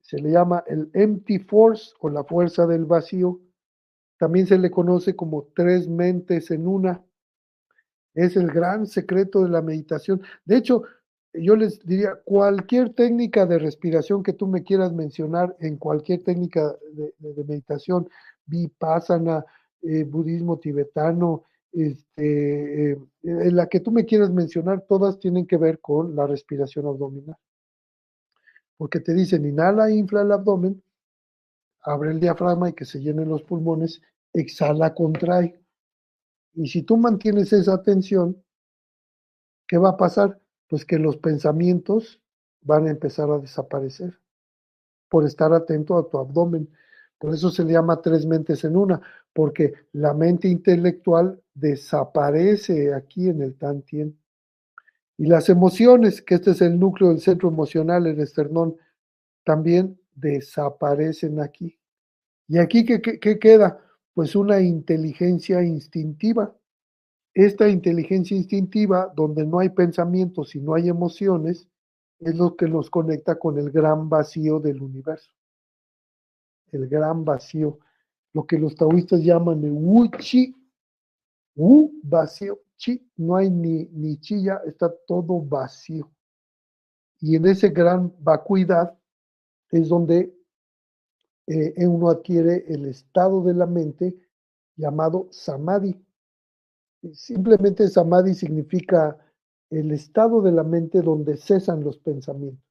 Se 0.00 0.18
le 0.18 0.30
llama 0.30 0.64
el 0.66 0.90
empty 0.94 1.38
force 1.40 1.92
o 2.00 2.08
la 2.08 2.24
fuerza 2.24 2.66
del 2.66 2.86
vacío. 2.86 3.40
También 4.18 4.46
se 4.46 4.58
le 4.58 4.70
conoce 4.70 5.14
como 5.14 5.48
tres 5.54 5.86
mentes 5.86 6.50
en 6.50 6.66
una. 6.66 7.04
Es 8.14 8.36
el 8.36 8.48
gran 8.48 8.86
secreto 8.86 9.44
de 9.44 9.50
la 9.50 9.62
meditación. 9.62 10.22
De 10.44 10.56
hecho, 10.56 10.82
yo 11.42 11.56
les 11.56 11.84
diría, 11.84 12.14
cualquier 12.24 12.94
técnica 12.94 13.46
de 13.46 13.58
respiración 13.58 14.22
que 14.22 14.32
tú 14.32 14.46
me 14.46 14.62
quieras 14.62 14.92
mencionar 14.92 15.56
en 15.60 15.76
cualquier 15.76 16.22
técnica 16.22 16.76
de, 16.92 17.44
meditación, 17.44 18.08
vipassana, 18.46 19.44
eh, 19.82 20.04
budismo 20.04 20.58
tibetano, 20.58 21.44
este, 21.72 22.92
eh, 22.92 22.98
en 23.22 23.56
la 23.56 23.66
que 23.66 23.80
tú 23.80 23.90
me 23.90 24.04
quieras 24.04 24.30
mencionar, 24.30 24.82
todas 24.88 25.18
tienen 25.18 25.46
que 25.46 25.56
ver 25.56 25.80
con 25.80 26.16
la 26.16 26.26
respiración 26.26 26.86
abdominal. 26.86 27.36
Porque 28.76 29.00
te 29.00 29.12
dicen, 29.12 29.44
inhala, 29.44 29.90
infla 29.90 30.22
el 30.22 30.32
abdomen, 30.32 30.82
abre 31.82 32.10
el 32.10 32.20
diafragma 32.20 32.70
y 32.70 32.72
que 32.72 32.84
se 32.84 33.00
llenen 33.00 33.28
los 33.28 33.42
pulmones, 33.42 34.00
exhala, 34.32 34.94
contrae. 34.94 35.60
Y 36.54 36.68
si 36.68 36.82
tú 36.82 36.96
mantienes 36.96 37.52
esa 37.52 37.82
tensión, 37.82 38.42
¿qué 39.66 39.78
va 39.78 39.90
a 39.90 39.96
pasar? 39.96 40.40
Pues 40.68 40.84
que 40.84 40.98
los 40.98 41.16
pensamientos 41.18 42.20
van 42.62 42.86
a 42.86 42.90
empezar 42.90 43.30
a 43.30 43.38
desaparecer 43.38 44.18
por 45.10 45.26
estar 45.26 45.52
atento 45.52 45.98
a 45.98 46.08
tu 46.08 46.18
abdomen. 46.18 46.70
Por 47.18 47.34
eso 47.34 47.50
se 47.50 47.64
le 47.64 47.72
llama 47.74 48.02
tres 48.02 48.26
mentes 48.26 48.64
en 48.64 48.76
una, 48.76 49.00
porque 49.32 49.74
la 49.92 50.14
mente 50.14 50.48
intelectual 50.48 51.42
desaparece 51.54 52.94
aquí 52.94 53.28
en 53.28 53.42
el 53.42 53.56
Tantien. 53.56 54.18
Y 55.18 55.26
las 55.26 55.48
emociones, 55.48 56.22
que 56.22 56.36
este 56.36 56.52
es 56.52 56.62
el 56.62 56.78
núcleo 56.78 57.10
del 57.10 57.20
centro 57.20 57.48
emocional, 57.48 58.06
el 58.06 58.20
esternón, 58.20 58.76
también 59.44 60.00
desaparecen 60.14 61.40
aquí. 61.40 61.78
¿Y 62.48 62.58
aquí 62.58 62.84
qué, 62.86 63.02
qué- 63.02 63.20
qué 63.20 63.38
queda? 63.40 63.80
Pues 64.14 64.36
una 64.36 64.60
inteligencia 64.62 65.62
instintiva. 65.64 66.56
Esta 67.38 67.68
inteligencia 67.68 68.36
instintiva, 68.36 69.12
donde 69.14 69.46
no 69.46 69.60
hay 69.60 69.68
pensamientos 69.68 70.56
y 70.56 70.60
no 70.60 70.74
hay 70.74 70.88
emociones, 70.88 71.68
es 72.18 72.34
lo 72.34 72.56
que 72.56 72.66
nos 72.66 72.90
conecta 72.90 73.38
con 73.38 73.56
el 73.60 73.70
gran 73.70 74.08
vacío 74.08 74.58
del 74.58 74.82
universo. 74.82 75.30
El 76.72 76.88
gran 76.88 77.24
vacío, 77.24 77.78
lo 78.32 78.44
que 78.44 78.58
los 78.58 78.74
taoístas 78.74 79.22
llaman 79.22 79.62
el 79.62 79.70
wu 79.70 80.10
chi, 80.18 80.52
wu 81.54 81.92
vacío, 82.02 82.58
chi, 82.76 83.08
no 83.18 83.36
hay 83.36 83.50
ni, 83.50 83.84
ni 83.92 84.16
chi 84.16 84.48
está 84.66 84.92
todo 85.06 85.40
vacío. 85.40 86.10
Y 87.20 87.36
en 87.36 87.46
ese 87.46 87.68
gran 87.68 88.12
vacuidad 88.18 88.98
es 89.70 89.88
donde 89.88 90.36
eh, 91.46 91.86
uno 91.86 92.10
adquiere 92.10 92.64
el 92.66 92.86
estado 92.86 93.44
de 93.44 93.54
la 93.54 93.66
mente 93.66 94.16
llamado 94.74 95.28
samadhi. 95.30 96.04
Simplemente 97.12 97.88
samadhi 97.88 98.34
significa 98.34 99.16
el 99.70 99.92
estado 99.92 100.42
de 100.42 100.52
la 100.52 100.64
mente 100.64 101.00
donde 101.02 101.36
cesan 101.36 101.84
los 101.84 101.98
pensamientos. 101.98 102.64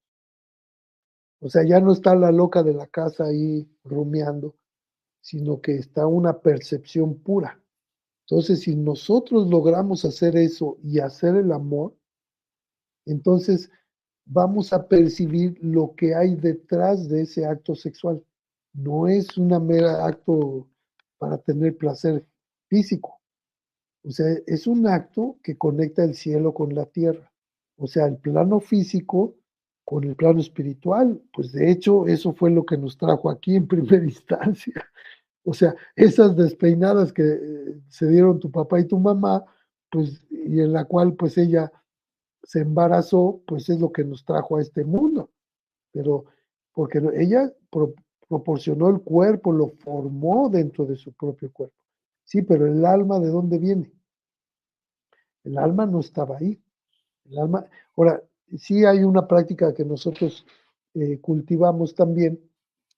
O 1.39 1.49
sea, 1.49 1.63
ya 1.63 1.79
no 1.79 1.91
está 1.91 2.15
la 2.15 2.31
loca 2.31 2.63
de 2.63 2.73
la 2.73 2.87
casa 2.87 3.25
ahí 3.25 3.69
rumiando, 3.83 4.55
sino 5.21 5.61
que 5.61 5.75
está 5.75 6.07
una 6.07 6.39
percepción 6.39 7.19
pura. 7.19 7.61
Entonces, 8.25 8.61
si 8.61 8.75
nosotros 8.75 9.47
logramos 9.47 10.03
hacer 10.03 10.35
eso 10.35 10.77
y 10.83 10.99
hacer 10.99 11.35
el 11.35 11.51
amor, 11.51 11.95
entonces 13.05 13.69
vamos 14.25 14.73
a 14.73 14.87
percibir 14.87 15.57
lo 15.61 15.93
que 15.95 16.15
hay 16.15 16.35
detrás 16.35 17.07
de 17.07 17.21
ese 17.21 17.45
acto 17.45 17.75
sexual. 17.75 18.21
No 18.73 19.07
es 19.07 19.37
una 19.37 19.59
mera 19.59 20.05
acto 20.05 20.67
para 21.17 21.37
tener 21.37 21.77
placer 21.77 22.25
físico. 22.67 23.16
O 24.07 24.11
sea, 24.11 24.27
es 24.47 24.67
un 24.67 24.87
acto 24.87 25.37
que 25.43 25.57
conecta 25.57 26.03
el 26.03 26.15
cielo 26.15 26.53
con 26.53 26.73
la 26.75 26.85
tierra. 26.85 27.31
O 27.77 27.87
sea, 27.87 28.07
el 28.07 28.17
plano 28.17 28.59
físico 28.59 29.35
con 29.85 30.03
el 30.05 30.15
plano 30.15 30.39
espiritual. 30.39 31.21
Pues 31.33 31.51
de 31.51 31.71
hecho, 31.71 32.07
eso 32.07 32.33
fue 32.33 32.51
lo 32.51 32.65
que 32.65 32.77
nos 32.77 32.97
trajo 32.97 33.29
aquí 33.29 33.55
en 33.55 33.67
primera 33.69 34.03
instancia. 34.05 34.73
O 35.43 35.53
sea, 35.53 35.75
esas 35.95 36.35
despeinadas 36.35 37.13
que 37.13 37.23
eh, 37.23 37.81
se 37.89 38.07
dieron 38.07 38.39
tu 38.39 38.51
papá 38.51 38.79
y 38.79 38.85
tu 38.87 38.99
mamá, 38.99 39.45
pues, 39.91 40.21
y 40.29 40.59
en 40.61 40.73
la 40.73 40.85
cual 40.85 41.15
pues 41.15 41.37
ella 41.37 41.71
se 42.43 42.61
embarazó, 42.61 43.41
pues 43.47 43.69
es 43.69 43.79
lo 43.79 43.91
que 43.91 44.03
nos 44.03 44.25
trajo 44.25 44.57
a 44.57 44.61
este 44.61 44.83
mundo. 44.85 45.29
Pero 45.93 46.25
porque 46.73 47.01
ella 47.17 47.53
pro- 47.71 47.95
proporcionó 48.29 48.89
el 48.89 49.01
cuerpo, 49.01 49.51
lo 49.53 49.69
formó 49.69 50.49
dentro 50.49 50.85
de 50.85 50.95
su 50.97 51.13
propio 51.13 51.51
cuerpo. 51.53 51.75
Sí, 52.25 52.43
pero 52.43 52.67
el 52.67 52.85
alma, 52.85 53.19
¿de 53.19 53.29
dónde 53.29 53.57
viene? 53.59 53.91
El 55.47 55.57
alma 55.57 55.85
no 55.85 56.01
estaba 56.01 56.37
ahí. 56.37 56.59
El 57.25 57.39
alma, 57.39 57.65
ahora, 57.95 58.21
sí 58.57 58.83
hay 58.83 59.03
una 59.03 59.27
práctica 59.27 59.73
que 59.73 59.85
nosotros 59.85 60.45
eh, 60.93 61.19
cultivamos 61.21 61.95
también 61.95 62.39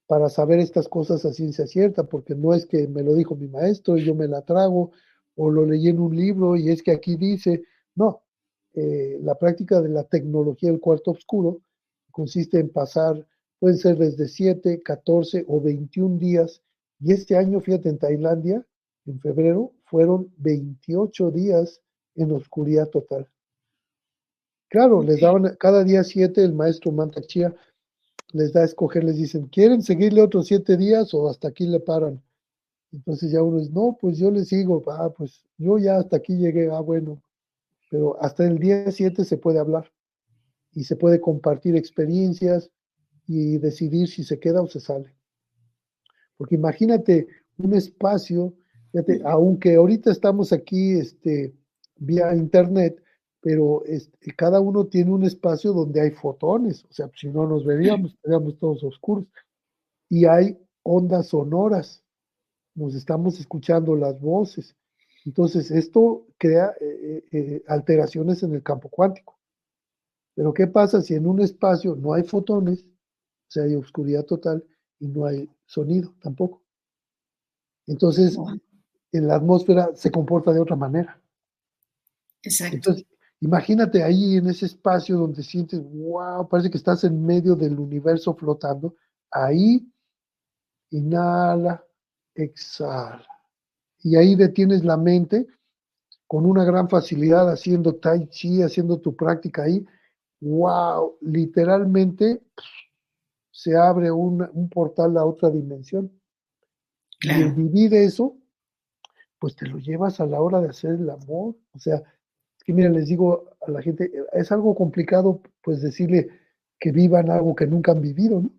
para 0.08 0.30
saber 0.30 0.60
estas 0.60 0.88
cosas 0.88 1.24
a 1.26 1.34
ciencia 1.34 1.68
cierta, 1.68 2.04
porque 2.04 2.34
no 2.34 2.56
es 2.56 2.66
que 2.66 2.88
me 2.88 3.04
lo 3.04 3.14
dijo 3.14 3.36
mi 3.36 3.48
maestro 3.48 3.98
y 3.98 4.04
yo 4.04 4.16
me 4.16 4.28
la 4.28 4.42
trago, 4.42 4.92
o 5.36 5.52
lo 5.52 5.64
leí 5.64 5.90
en 5.90 6.00
un 6.00 6.16
libro 6.16 6.56
y 6.56 6.70
es 6.70 6.82
que 6.82 6.92
aquí 6.92 7.16
dice, 7.16 7.64
no, 7.94 8.24
eh, 8.74 9.20
la 9.22 9.36
práctica 9.36 9.80
de 9.80 9.90
la 9.90 10.04
tecnología 10.04 10.72
del 10.72 10.80
cuarto 10.80 11.12
oscuro 11.12 11.62
consiste 12.12 12.60
en 12.60 12.70
pasar, 12.70 13.28
pueden 13.60 13.78
ser 13.78 13.98
desde 13.98 14.28
7, 14.28 14.82
14 14.82 15.46
o 15.48 15.62
21 15.62 16.18
días, 16.18 16.64
y 17.00 17.14
este 17.14 17.38
año, 17.38 17.60
fíjate, 17.62 17.90
en 17.90 18.00
Tailandia, 18.00 18.66
en 19.06 19.20
febrero, 19.20 19.72
fueron 19.86 20.34
28 20.38 21.30
días 21.30 21.82
en 22.22 22.32
oscuridad 22.32 22.90
total. 22.90 23.28
Claro, 24.70 25.02
les 25.02 25.22
daban 25.22 25.56
cada 25.60 25.84
día 25.84 26.04
siete, 26.04 26.44
el 26.44 26.54
maestro 26.54 26.92
Mantachía 26.92 27.56
les 28.32 28.54
da 28.54 28.62
a 28.62 28.66
escoger, 28.66 29.04
les 29.04 29.18
dicen, 29.18 29.48
¿quieren 29.48 29.82
seguirle 29.82 30.22
otros 30.22 30.48
siete 30.48 30.78
días 30.78 31.14
o 31.14 31.28
hasta 31.28 31.48
aquí 31.48 31.66
le 31.66 31.80
paran? 31.80 32.22
Entonces 32.92 33.32
ya 33.32 33.42
uno 33.42 33.60
dice, 33.60 33.72
no, 33.74 33.98
pues 34.00 34.18
yo 34.18 34.32
le 34.32 34.46
sigo, 34.46 34.84
ah, 34.88 35.12
pues 35.16 35.44
yo 35.58 35.78
ya 35.78 35.98
hasta 35.98 36.18
aquí 36.18 36.36
llegué, 36.36 36.70
ah, 36.72 36.80
bueno, 36.80 37.22
pero 37.90 38.22
hasta 38.22 38.46
el 38.46 38.60
día 38.60 38.92
siete 38.92 39.26
se 39.26 39.38
puede 39.38 39.60
hablar 39.60 39.92
y 40.74 40.84
se 40.84 40.96
puede 40.96 41.20
compartir 41.20 41.76
experiencias 41.76 42.70
y 43.28 43.58
decidir 43.58 44.08
si 44.08 44.24
se 44.24 44.40
queda 44.40 44.62
o 44.62 44.68
se 44.68 44.80
sale. 44.80 45.16
Porque 46.38 46.56
imagínate 46.56 47.28
un 47.58 47.74
espacio, 47.74 48.54
fíjate, 48.92 49.22
aunque 49.26 49.76
ahorita 49.76 50.12
estamos 50.12 50.54
aquí 50.54 50.94
este, 50.94 51.54
vía 52.00 52.36
internet, 52.36 53.02
pero 53.42 53.84
este, 53.86 54.34
cada 54.36 54.60
uno 54.60 54.86
tiene 54.88 55.12
un 55.12 55.24
espacio 55.24 55.74
donde 55.74 56.02
hay 56.02 56.12
fotones, 56.12 56.84
o 56.86 56.94
sea, 56.94 57.10
si 57.16 57.30
no 57.30 57.48
nos 57.48 57.66
veríamos, 57.66 58.14
estaríamos 58.14 58.58
todos 58.58 58.84
oscuros. 58.84 59.26
Y 60.10 60.26
hay 60.26 60.58
ondas 60.84 61.28
sonoras, 61.28 62.04
nos 62.76 62.96
estamos 62.96 63.40
escuchando 63.40 63.96
las 63.96 64.20
voces. 64.20 64.76
Entonces, 65.26 65.70
esto 65.72 66.26
crea 66.38 66.74
eh, 66.82 67.24
eh, 67.32 67.38
eh, 67.38 67.64
alteraciones 67.68 68.42
en 68.44 68.56
el 68.56 68.64
campo 68.64 68.90
cuántico. 68.90 69.38
Pero, 70.36 70.54
¿qué 70.54 70.68
pasa 70.68 71.02
si 71.02 71.14
en 71.14 71.28
un 71.28 71.42
espacio 71.42 71.96
no 71.96 72.14
hay 72.14 72.24
fotones, 72.24 72.84
o 72.84 73.52
sea, 73.52 73.64
hay 73.64 73.76
oscuridad 73.76 74.26
total 74.26 74.66
y 75.00 75.08
no 75.08 75.26
hay 75.26 75.50
sonido 75.66 76.14
tampoco? 76.22 76.64
Entonces, 77.88 78.38
en 79.12 79.28
la 79.28 79.36
atmósfera 79.36 79.90
se 79.96 80.12
comporta 80.12 80.54
de 80.54 80.60
otra 80.60 80.76
manera. 80.76 81.22
Exacto. 82.44 82.76
Entonces, 82.76 83.06
imagínate 83.42 84.04
ahí 84.04 84.38
en 84.38 84.48
ese 84.48 84.66
espacio 84.66 85.18
donde 85.18 85.44
sientes, 85.44 85.82
wow, 85.84 86.48
parece 86.48 86.70
que 86.70 86.78
estás 86.78 87.04
en 87.04 87.26
medio 87.26 87.56
del 87.56 87.80
universo 87.80 88.36
flotando. 88.36 88.96
Ahí, 89.32 89.88
inhala, 90.92 91.84
exhala. 92.36 93.28
Y 94.02 94.16
ahí 94.16 94.36
detienes 94.36 94.84
la 94.86 94.98
mente 94.98 95.48
con 96.28 96.46
una 96.46 96.64
gran 96.64 96.88
facilidad 96.90 97.50
haciendo 97.52 97.96
tai 97.96 98.28
chi, 98.28 98.62
haciendo 98.62 99.00
tu 99.00 99.16
práctica 99.16 99.64
ahí. 99.64 99.86
Wow, 100.42 101.18
literalmente 101.22 102.42
se 103.52 103.76
abre 103.76 104.10
un 104.12 104.70
portal 104.70 105.18
a 105.18 105.26
otra 105.26 105.50
dimensión. 105.50 106.12
Y 107.22 107.30
el 107.30 107.54
vivir 107.54 107.94
eso, 107.94 108.38
pues 109.40 109.56
te 109.56 109.68
lo 109.68 109.80
llevas 109.80 110.22
a 110.22 110.26
la 110.26 110.40
hora 110.40 110.62
de 110.62 110.70
hacer 110.70 110.92
el 110.92 111.10
amor. 111.10 111.56
O 111.74 111.80
sea, 111.80 112.02
que 112.70 112.74
mira, 112.76 112.90
les 112.92 113.08
digo 113.08 113.50
a 113.66 113.72
la 113.72 113.82
gente, 113.82 114.12
es 114.32 114.52
algo 114.52 114.76
complicado 114.76 115.42
pues 115.64 115.82
decirle 115.82 116.30
que 116.80 116.92
vivan 116.92 117.32
algo 117.32 117.56
que 117.56 117.66
nunca 117.66 117.94
han 117.94 118.02
vivido, 118.02 118.44
¿no? 118.44 118.52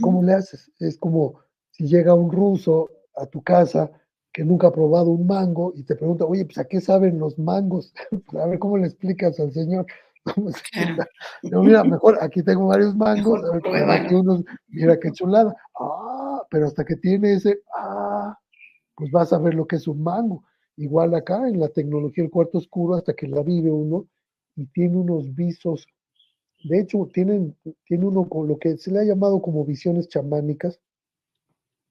¿Cómo 0.00 0.22
le 0.22 0.34
haces? 0.34 0.70
Es 0.78 0.98
como 0.98 1.40
si 1.72 1.88
llega 1.88 2.14
un 2.14 2.30
ruso 2.30 2.88
a 3.16 3.26
tu 3.26 3.42
casa 3.42 3.90
que 4.32 4.44
nunca 4.44 4.68
ha 4.68 4.72
probado 4.72 5.10
un 5.10 5.26
mango 5.26 5.72
y 5.74 5.82
te 5.82 5.96
pregunta, 5.96 6.26
oye, 6.26 6.44
pues 6.44 6.58
¿a 6.58 6.66
qué 6.66 6.80
saben 6.80 7.18
los 7.18 7.36
mangos? 7.40 7.92
a 8.40 8.46
ver 8.46 8.60
cómo 8.60 8.78
le 8.78 8.86
explicas 8.86 9.40
al 9.40 9.50
señor. 9.50 9.84
mira, 11.42 11.82
mejor 11.82 12.18
aquí 12.20 12.44
tengo 12.44 12.68
varios 12.68 12.94
mangos, 12.94 13.42
mira 14.68 15.00
qué 15.00 15.10
chulada. 15.10 15.56
Ah, 15.80 16.40
pero 16.50 16.66
hasta 16.66 16.84
que 16.84 16.94
tiene 16.94 17.32
ese, 17.32 17.62
ah, 17.74 18.38
pues 18.94 19.10
vas 19.10 19.32
a 19.32 19.38
ver 19.38 19.54
lo 19.54 19.66
que 19.66 19.74
es 19.74 19.88
un 19.88 20.04
mango. 20.04 20.44
Igual 20.78 21.12
acá 21.16 21.48
en 21.48 21.58
la 21.58 21.68
tecnología 21.70 22.22
del 22.22 22.30
cuarto 22.30 22.58
oscuro, 22.58 22.94
hasta 22.94 23.12
que 23.12 23.26
la 23.26 23.42
vive 23.42 23.68
uno 23.68 24.06
y 24.54 24.66
tiene 24.66 24.96
unos 24.96 25.34
visos. 25.34 25.84
De 26.62 26.78
hecho, 26.78 27.08
tienen, 27.12 27.56
tiene 27.84 28.06
uno 28.06 28.28
con 28.28 28.46
lo 28.46 28.58
que 28.58 28.78
se 28.78 28.92
le 28.92 29.00
ha 29.00 29.04
llamado 29.04 29.42
como 29.42 29.64
visiones 29.64 30.08
chamánicas, 30.08 30.80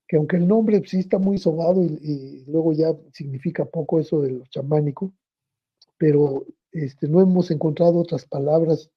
que 0.08 0.16
aunque 0.16 0.38
el 0.38 0.48
nombre 0.48 0.82
sí 0.86 1.00
está 1.00 1.20
muy 1.20 1.38
sobado 1.38 1.84
y, 1.84 2.46
luego 2.48 2.72
ya 2.72 2.96
significa 3.12 3.66
poco 3.66 4.00
eso 4.00 4.22
de 4.22 4.32
lo 4.32 4.46
chamánico, 4.46 5.12
pero 5.98 6.46
este, 6.72 7.10
no 7.10 7.20
hemos 7.20 7.52
encontrado 7.52 8.00
otras 8.00 8.26
palabras 8.26 8.90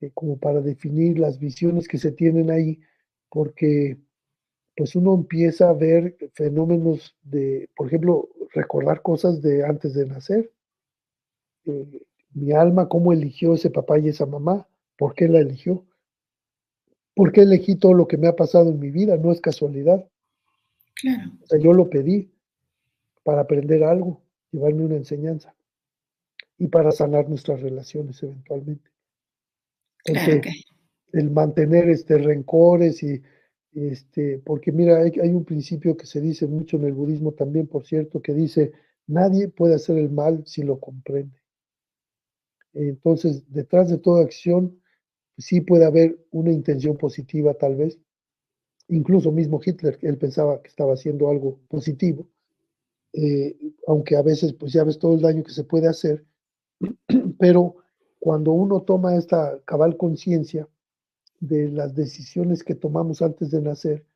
eh, 0.00 0.10
como 0.12 0.38
para 0.38 0.60
definir 0.60 1.20
las 1.20 1.38
visiones 1.38 1.86
que 1.86 1.98
se 1.98 2.10
tienen 2.10 2.50
ahí, 2.50 2.80
porque 3.28 3.96
pues 4.76 4.96
uno 4.96 5.14
empieza 5.14 5.68
a 5.68 5.72
ver 5.72 6.16
fenómenos 6.34 7.16
de, 7.22 7.68
por 7.76 7.86
ejemplo, 7.86 8.28
recordar 8.54 9.02
cosas 9.02 9.42
de 9.42 9.64
antes 9.64 9.94
de 9.94 10.06
nacer. 10.06 10.52
Eh, 11.66 12.02
mi 12.32 12.52
alma, 12.52 12.88
cómo 12.88 13.12
eligió 13.12 13.54
ese 13.54 13.70
papá 13.70 13.98
y 13.98 14.08
esa 14.08 14.26
mamá, 14.26 14.66
por 14.96 15.14
qué 15.14 15.28
la 15.28 15.40
eligió, 15.40 15.84
por 17.14 17.32
qué 17.32 17.42
elegí 17.42 17.76
todo 17.76 17.94
lo 17.94 18.08
que 18.08 18.16
me 18.16 18.26
ha 18.26 18.34
pasado 18.34 18.70
en 18.70 18.80
mi 18.80 18.90
vida, 18.90 19.16
no 19.16 19.30
es 19.32 19.40
casualidad. 19.40 20.08
Claro. 20.94 21.32
O 21.42 21.46
sea, 21.46 21.58
yo 21.58 21.72
lo 21.72 21.90
pedí 21.90 22.32
para 23.22 23.42
aprender 23.42 23.84
algo, 23.84 24.22
llevarme 24.50 24.84
una 24.84 24.96
enseñanza 24.96 25.54
y 26.58 26.68
para 26.68 26.92
sanar 26.92 27.28
nuestras 27.28 27.60
relaciones 27.60 28.22
eventualmente. 28.22 28.90
El 31.12 31.30
mantener 31.30 31.88
este 31.88 32.18
rencores 32.18 33.02
y 33.02 33.22
este, 33.74 34.38
porque 34.38 34.70
mira, 34.70 34.98
hay, 34.98 35.30
un 35.30 35.44
principio 35.44 35.96
que 35.96 36.06
se 36.06 36.20
dice 36.20 36.46
mucho 36.46 36.76
en 36.76 36.84
el 36.84 36.92
budismo 36.92 37.32
también, 37.32 37.66
por 37.66 37.84
cierto, 37.84 38.22
que 38.22 38.32
dice, 38.32 38.72
nadie 39.06 39.48
puede 39.48 39.74
hacer 39.74 39.98
el 39.98 40.10
mal 40.10 40.44
si 40.46 40.62
lo 40.62 40.78
comprende. 40.78 41.36
Entonces, 42.72 43.44
detrás 43.52 43.90
de 43.90 43.98
toda 43.98 44.22
acción, 44.22 44.80
sí 45.38 45.60
puede 45.60 45.84
haber 45.84 46.18
una 46.30 46.52
intención 46.52 46.96
positiva 46.96 47.54
tal 47.54 47.76
vez. 47.76 47.98
Incluso 48.88 49.32
mismo 49.32 49.60
Hitler, 49.64 49.98
él 50.02 50.18
pensaba 50.18 50.62
que 50.62 50.68
estaba 50.68 50.94
haciendo 50.94 51.28
algo 51.28 51.58
positivo, 51.68 52.28
eh, 53.12 53.56
aunque 53.86 54.16
a 54.16 54.22
veces, 54.22 54.52
pues 54.52 54.72
ya 54.72 54.84
ves 54.84 54.98
todo 54.98 55.14
el 55.14 55.20
daño 55.20 55.42
que 55.42 55.52
se 55.52 55.64
puede 55.64 55.88
hacer, 55.88 56.24
pero 57.38 57.76
cuando 58.20 58.52
uno 58.52 58.82
toma 58.82 59.16
esta 59.16 59.60
cabal 59.64 59.96
conciencia 59.96 60.68
de 61.40 61.68
las 61.70 61.94
decisiones 61.94 62.64
que 62.64 62.74
tomamos 62.74 63.22
antes 63.22 63.50
de 63.50 63.60
nacer, 63.60 64.06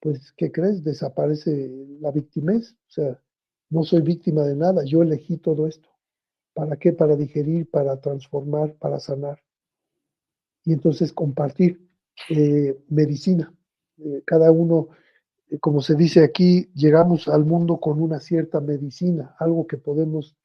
pues, 0.00 0.32
¿qué 0.32 0.50
crees? 0.50 0.82
Desaparece 0.82 1.70
la 2.00 2.10
victimez. 2.10 2.72
O 2.88 2.90
sea, 2.90 3.22
no 3.70 3.84
soy 3.84 4.02
víctima 4.02 4.42
de 4.42 4.56
nada, 4.56 4.84
yo 4.84 5.02
elegí 5.02 5.36
todo 5.36 5.66
esto. 5.66 5.88
¿Para 6.54 6.76
qué? 6.76 6.92
Para 6.92 7.16
digerir, 7.16 7.70
para 7.70 8.00
transformar, 8.00 8.74
para 8.74 8.98
sanar. 8.98 9.40
Y 10.64 10.72
entonces 10.72 11.12
compartir 11.12 11.88
eh, 12.28 12.78
medicina. 12.88 13.54
Eh, 13.98 14.22
cada 14.26 14.50
uno, 14.50 14.88
eh, 15.48 15.58
como 15.58 15.80
se 15.80 15.94
dice 15.94 16.22
aquí, 16.24 16.70
llegamos 16.74 17.28
al 17.28 17.44
mundo 17.44 17.78
con 17.78 18.00
una 18.00 18.20
cierta 18.20 18.60
medicina, 18.60 19.34
algo 19.38 19.66
que 19.66 19.78
podemos 19.78 20.36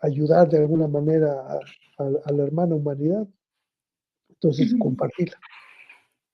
ayudar 0.00 0.48
de 0.48 0.58
alguna 0.58 0.86
manera 0.86 1.58
a 1.98 2.32
la 2.32 2.42
hermana 2.44 2.76
humanidad. 2.76 3.26
Entonces, 4.40 4.74
compartirla. 4.78 5.38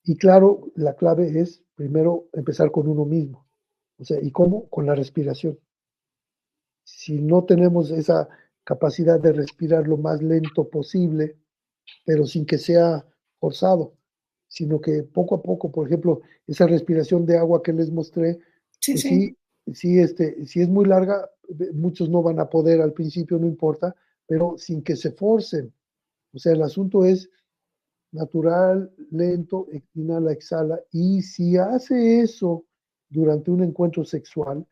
Y 0.05 0.17
claro, 0.17 0.73
la 0.75 0.95
clave 0.95 1.41
es 1.41 1.63
primero 1.75 2.29
empezar 2.33 2.71
con 2.71 2.89
uno 2.89 3.05
mismo. 3.05 3.47
O 3.99 4.05
sea, 4.05 4.19
¿y 4.21 4.31
cómo? 4.31 4.69
Con 4.69 4.87
la 4.87 4.95
respiración. 4.95 5.59
Si 6.85 7.21
no 7.21 7.45
tenemos 7.45 7.91
esa 7.91 8.29
capacidad 8.65 9.21
de 9.21 9.33
respirar 9.33 9.87
lo 9.87 9.97
más 9.97 10.23
lento 10.23 10.69
posible, 10.69 11.37
pero 12.05 12.27
sin 12.27 12.47
que 12.47 12.59
sea 12.59 13.05
forzado, 13.39 13.95
sino 14.49 14.81
que 14.81 15.03
poco 15.03 15.37
a 15.37 15.43
poco, 15.43 15.71
por 15.71 15.87
ejemplo, 15.87 16.23
esa 16.47 16.67
respiración 16.67 17.25
de 17.25 17.39
agua 17.39 17.63
que 17.63 17.73
les 17.73 17.91
mostré, 17.91 18.39
sí, 18.81 18.93
pues 18.93 19.03
sí. 19.03 19.37
sí, 19.73 19.99
este, 19.99 20.47
si 20.47 20.61
es 20.61 20.69
muy 20.69 20.85
larga, 20.85 21.31
muchos 21.73 22.09
no 22.09 22.23
van 22.23 22.41
a 22.41 22.49
poder 22.51 22.81
al 22.81 22.93
principio, 22.93 23.39
no 23.39 23.47
importa, 23.47 23.95
pero 24.27 24.57
sin 24.59 24.83
que 24.83 24.97
se 24.97 25.13
forcen. 25.13 25.73
O 26.33 26.39
sea, 26.39 26.53
el 26.53 26.63
asunto 26.63 27.05
es 27.05 27.31
natural, 28.13 28.93
lento, 29.11 29.67
inhala, 29.95 30.33
exhala. 30.33 30.81
Y 30.93 31.23
si 31.23 31.57
hace 31.57 32.21
eso 32.21 32.65
durante 33.09 33.51
un 33.51 33.63
encuentro 33.65 34.05
sexual, 34.05 34.67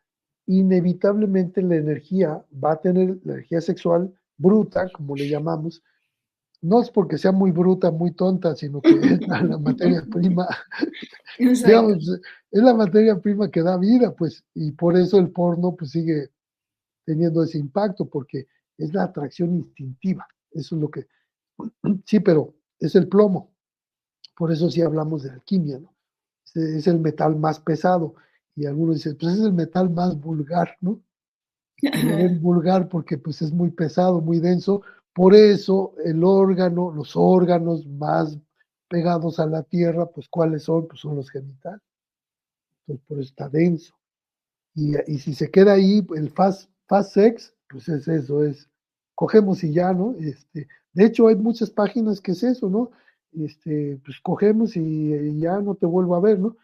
inevitablemente 0.46 1.62
la 1.62 1.76
energía 1.76 2.44
va 2.52 2.72
a 2.72 2.80
tener, 2.80 3.18
la 3.24 3.34
energía 3.34 3.60
sexual 3.60 4.12
bruta, 4.36 4.88
como 4.92 5.16
le 5.16 5.28
llamamos, 5.28 5.82
no 6.62 6.82
es 6.82 6.90
porque 6.90 7.16
sea 7.16 7.32
muy 7.32 7.50
bruta, 7.52 7.90
muy 7.90 8.12
tonta, 8.12 8.54
sino 8.54 8.82
que 8.82 8.90
es 8.90 9.26
la, 9.26 9.58
materia 9.58 10.04
prima, 10.10 10.46
digamos, 11.38 12.20
es 12.50 12.62
la 12.62 12.74
materia 12.74 13.18
prima 13.18 13.50
que 13.50 13.62
da 13.62 13.78
vida, 13.78 14.14
pues, 14.14 14.44
y 14.54 14.72
por 14.72 14.96
eso 14.96 15.18
el 15.18 15.30
porno 15.30 15.74
pues 15.74 15.92
sigue 15.92 16.28
teniendo 17.06 17.42
ese 17.42 17.58
impacto, 17.58 18.06
porque 18.06 18.46
es 18.76 18.92
la 18.92 19.04
atracción 19.04 19.54
instintiva, 19.54 20.26
eso 20.50 20.74
es 20.74 20.80
lo 20.80 20.90
que, 20.90 21.06
sí, 22.04 22.20
pero 22.20 22.54
es 22.80 22.94
el 22.96 23.08
plomo, 23.08 23.50
por 24.36 24.50
eso 24.50 24.70
sí 24.70 24.82
hablamos 24.82 25.22
de 25.22 25.30
alquimia, 25.30 25.78
¿no? 25.78 25.94
Es 26.54 26.86
el 26.88 26.98
metal 26.98 27.36
más 27.36 27.60
pesado, 27.60 28.14
y 28.56 28.66
algunos 28.66 28.96
dicen, 28.96 29.16
pues 29.18 29.34
es 29.34 29.40
el 29.40 29.52
metal 29.52 29.90
más 29.90 30.18
vulgar, 30.18 30.76
¿no? 30.80 31.00
Es 31.80 31.82
vulgar 32.42 32.88
porque 32.88 33.18
pues 33.18 33.40
es 33.42 33.52
muy 33.52 33.70
pesado, 33.70 34.20
muy 34.20 34.40
denso, 34.40 34.82
por 35.12 35.34
eso 35.34 35.94
el 36.04 36.24
órgano, 36.24 36.90
los 36.90 37.12
órganos 37.14 37.86
más 37.86 38.38
pegados 38.88 39.38
a 39.38 39.46
la 39.46 39.62
tierra, 39.62 40.06
pues 40.06 40.28
¿cuáles 40.28 40.64
son? 40.64 40.88
Pues 40.88 41.00
son 41.00 41.16
los 41.16 41.30
genitales. 41.30 41.80
Entonces 42.80 43.06
por 43.06 43.18
eso 43.18 43.28
está 43.28 43.48
denso. 43.48 43.94
Y, 44.74 45.18
si 45.18 45.34
se 45.34 45.50
queda 45.50 45.74
ahí, 45.74 46.06
el 46.16 46.30
fast, 46.30 46.70
fast 46.86 47.12
sex, 47.14 47.54
pues 47.68 47.88
es 47.88 48.08
eso, 48.08 48.44
es 48.44 48.68
cogemos 49.14 49.62
y 49.64 49.72
ya, 49.72 49.92
¿no? 49.92 50.14
Este, 50.18 50.68
de 50.92 51.04
hecho, 51.04 51.28
hay 51.28 51.36
muchas 51.36 51.70
páginas 51.70 52.20
que 52.20 52.32
es 52.32 52.42
eso, 52.42 52.68
¿no? 52.68 52.90
Este, 53.32 54.00
pues 54.04 54.18
cogemos 54.20 54.76
y, 54.76 55.38
ya 55.38 55.60
no 55.60 55.74
te 55.74 55.86
vuelvo 55.86 56.16
a 56.16 56.20
ver, 56.20 56.38
¿no? 56.38 56.56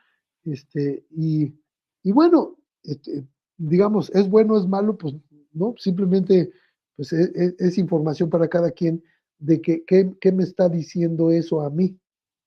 Este, 0.45 1.05
y, 1.11 1.55
y 2.03 2.13
bueno, 2.13 2.57
este, 2.83 3.27
digamos, 3.57 4.11
es 4.15 4.29
bueno, 4.29 4.59
es 4.59 4.67
malo, 4.67 4.97
pues 4.97 5.15
no, 5.53 5.75
simplemente 5.79 6.53
pues 6.97 7.13
e, 7.13 7.33
e, 7.35 7.55
es, 7.59 7.79
información 7.79 8.31
para 8.31 8.49
cada 8.49 8.71
quien 8.71 9.03
de 9.39 9.61
que, 9.61 9.85
qué 9.85 10.33
me 10.33 10.45
está 10.45 10.69
diciendo 10.69 11.31
eso 11.31 11.61
a 11.61 11.71
mí, 11.71 11.99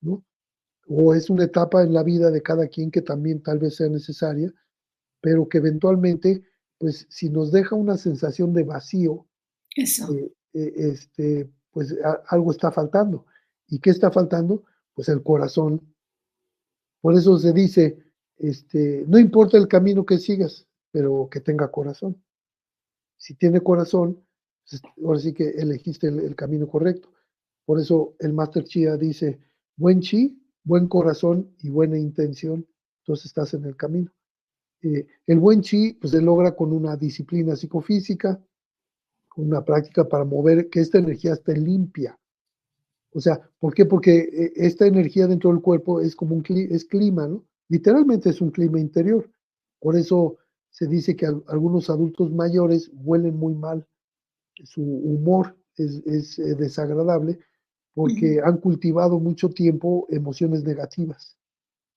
¿no? 0.01 0.23
O 0.87 1.13
es 1.13 1.29
una 1.29 1.43
etapa 1.43 1.83
en 1.83 1.93
la 1.93 2.03
vida 2.03 2.31
de 2.31 2.41
cada 2.41 2.67
quien 2.67 2.89
que 2.89 3.01
también 3.01 3.43
tal 3.43 3.59
vez 3.59 3.75
sea 3.75 3.89
necesaria, 3.89 4.51
pero 5.21 5.47
que 5.47 5.59
eventualmente, 5.59 6.43
pues 6.77 7.05
si 7.09 7.29
nos 7.29 7.51
deja 7.51 7.75
una 7.75 7.97
sensación 7.97 8.53
de 8.53 8.63
vacío, 8.63 9.27
eso. 9.75 10.11
Eh, 10.13 10.33
eh, 10.53 10.73
este, 10.77 11.49
pues 11.71 11.95
algo 12.27 12.51
está 12.51 12.71
faltando. 12.71 13.25
¿Y 13.67 13.79
qué 13.79 13.91
está 13.91 14.11
faltando? 14.11 14.63
Pues 14.93 15.09
el 15.09 15.23
corazón. 15.23 15.93
Por 17.01 17.13
eso 17.13 17.37
se 17.37 17.53
dice, 17.53 18.03
este, 18.37 19.05
no 19.07 19.19
importa 19.19 19.57
el 19.57 19.67
camino 19.67 20.05
que 20.05 20.17
sigas, 20.17 20.67
pero 20.91 21.29
que 21.31 21.39
tenga 21.39 21.71
corazón. 21.71 22.21
Si 23.17 23.35
tiene 23.35 23.61
corazón, 23.61 24.25
ahora 25.03 25.19
sí 25.19 25.33
que 25.33 25.49
elegiste 25.49 26.07
el, 26.07 26.35
camino 26.35 26.67
correcto. 26.67 27.09
Por 27.65 27.79
eso 27.79 28.15
el 28.19 28.33
Master 28.33 28.63
Chia 28.63 28.97
dice, 28.97 29.39
buen 29.75 29.99
chi, 29.99 30.41
buen 30.63 30.87
corazón 30.87 31.53
y 31.59 31.69
buena 31.69 31.97
intención, 31.97 32.67
entonces 33.01 33.27
estás 33.27 33.53
en 33.53 33.65
el 33.65 33.75
camino. 33.75 34.11
Eh, 34.81 35.07
el 35.27 35.39
buen 35.39 35.61
chi 35.61 35.93
pues 35.93 36.11
se 36.11 36.21
logra 36.21 36.55
con 36.55 36.71
una 36.71 36.95
disciplina 36.95 37.55
psicofísica, 37.55 38.41
una 39.35 39.63
práctica 39.63 40.07
para 40.07 40.25
mover 40.25 40.69
que 40.69 40.81
esta 40.81 40.97
energía 40.97 41.33
esté 41.33 41.55
limpia. 41.55 42.17
O 43.11 43.19
sea, 43.19 43.39
¿por 43.59 43.73
qué? 43.73 43.85
Porque 43.85 44.17
eh, 44.17 44.53
esta 44.55 44.85
energía 44.85 45.27
dentro 45.27 45.49
del 45.49 45.61
cuerpo 45.61 46.01
es 46.01 46.15
como 46.15 46.35
un 46.35 46.43
es 46.47 46.85
clima, 46.85 47.27
¿no? 47.27 47.43
Literalmente 47.67 48.29
es 48.29 48.41
un 48.41 48.51
clima 48.51 48.79
interior. 48.79 49.29
Por 49.79 49.95
eso 49.95 50.37
se 50.69 50.87
dice 50.87 51.15
que 51.15 51.25
algunos 51.47 51.89
adultos 51.89 52.31
mayores 52.31 52.91
huelen 52.93 53.37
muy 53.37 53.55
mal 53.55 53.85
su 54.65 54.81
humor 54.81 55.55
es, 55.75 56.39
eh, 56.39 56.55
desagradable 56.55 57.39
porque 57.93 58.39
han 58.43 58.57
cultivado 58.57 59.19
mucho 59.19 59.49
tiempo 59.49 60.07
emociones 60.09 60.63
negativas. 60.63 61.37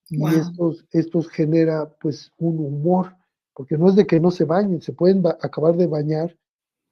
Y 0.09 0.23
estos, 0.25 0.85
estos 0.91 1.29
genera 1.29 1.89
pues 2.01 2.31
un 2.37 2.59
humor, 2.59 3.15
porque 3.53 3.77
no 3.77 3.89
es 3.89 3.95
de 3.95 4.05
que 4.05 4.19
no 4.19 4.29
se 4.31 4.43
bañen, 4.43 4.81
se 4.81 4.91
pueden 4.91 5.25
acabar 5.25 5.77
de 5.77 5.87
bañar, 5.87 6.37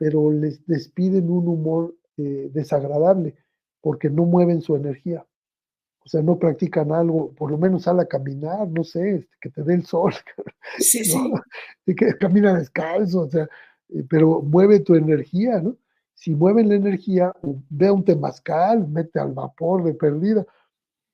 pero 0.01 0.31
les 0.31 0.65
despiden 0.65 1.29
un 1.29 1.47
humor 1.47 1.95
eh, 2.17 2.49
desagradable 2.51 3.35
porque 3.81 4.09
no 4.09 4.25
mueven 4.25 4.59
su 4.59 4.75
energía. 4.75 5.23
O 6.03 6.09
sea, 6.09 6.23
no 6.23 6.39
practican 6.39 6.91
algo, 6.91 7.31
por 7.35 7.51
lo 7.51 7.59
menos 7.59 7.83
sal 7.83 7.99
a 7.99 8.07
caminar, 8.07 8.67
no 8.67 8.83
sé, 8.83 9.17
este, 9.17 9.37
que 9.39 9.51
te 9.51 9.61
dé 9.61 9.75
el 9.75 9.85
sol. 9.85 10.11
Sí, 10.79 11.05
sí. 11.05 11.15
Y 11.85 11.93
que 11.93 12.17
camina 12.17 12.57
descalzo, 12.57 13.21
o 13.21 13.29
sea, 13.29 13.47
eh, 13.89 14.03
pero 14.09 14.41
mueve 14.41 14.79
tu 14.79 14.95
energía, 14.95 15.61
¿no? 15.61 15.77
Si 16.15 16.33
mueven 16.33 16.69
la 16.69 16.75
energía, 16.75 17.31
ve 17.69 17.91
un 17.91 18.03
temazcal, 18.03 18.87
mete 18.87 19.19
al 19.19 19.33
vapor 19.33 19.83
de 19.83 19.93
perdida, 19.93 20.47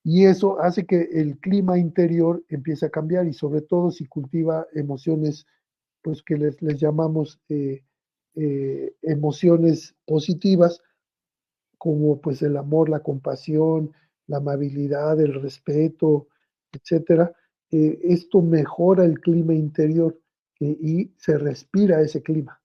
y 0.02 0.24
eso 0.24 0.62
hace 0.62 0.86
que 0.86 1.10
el 1.12 1.40
clima 1.40 1.78
interior 1.78 2.42
empiece 2.48 2.86
a 2.86 2.90
cambiar 2.90 3.28
y 3.28 3.34
sobre 3.34 3.60
todo 3.60 3.92
si 3.92 4.06
cultiva 4.06 4.66
emociones, 4.74 5.46
pues 6.02 6.24
que 6.24 6.38
les, 6.38 6.62
les 6.62 6.80
llamamos 6.80 7.42
eh, 7.50 7.84
eh, 8.40 8.96
emociones 9.02 9.96
positivas, 10.06 10.82
como 11.78 12.22
pues 12.22 12.42
el 12.42 12.56
amor, 12.58 12.90
la 12.90 13.02
compasión, 13.02 13.92
la 14.28 14.38
amabilidad, 14.38 15.20
el 15.20 15.42
respeto, 15.42 16.28
etcétera, 16.72 17.34
esto 17.70 18.42
mejora 18.42 19.06
el 19.06 19.20
clima 19.20 19.54
interior 19.54 20.18
y 20.60 21.12
se 21.18 21.38
respira 21.38 22.02
ese 22.02 22.22
clima. 22.22 22.62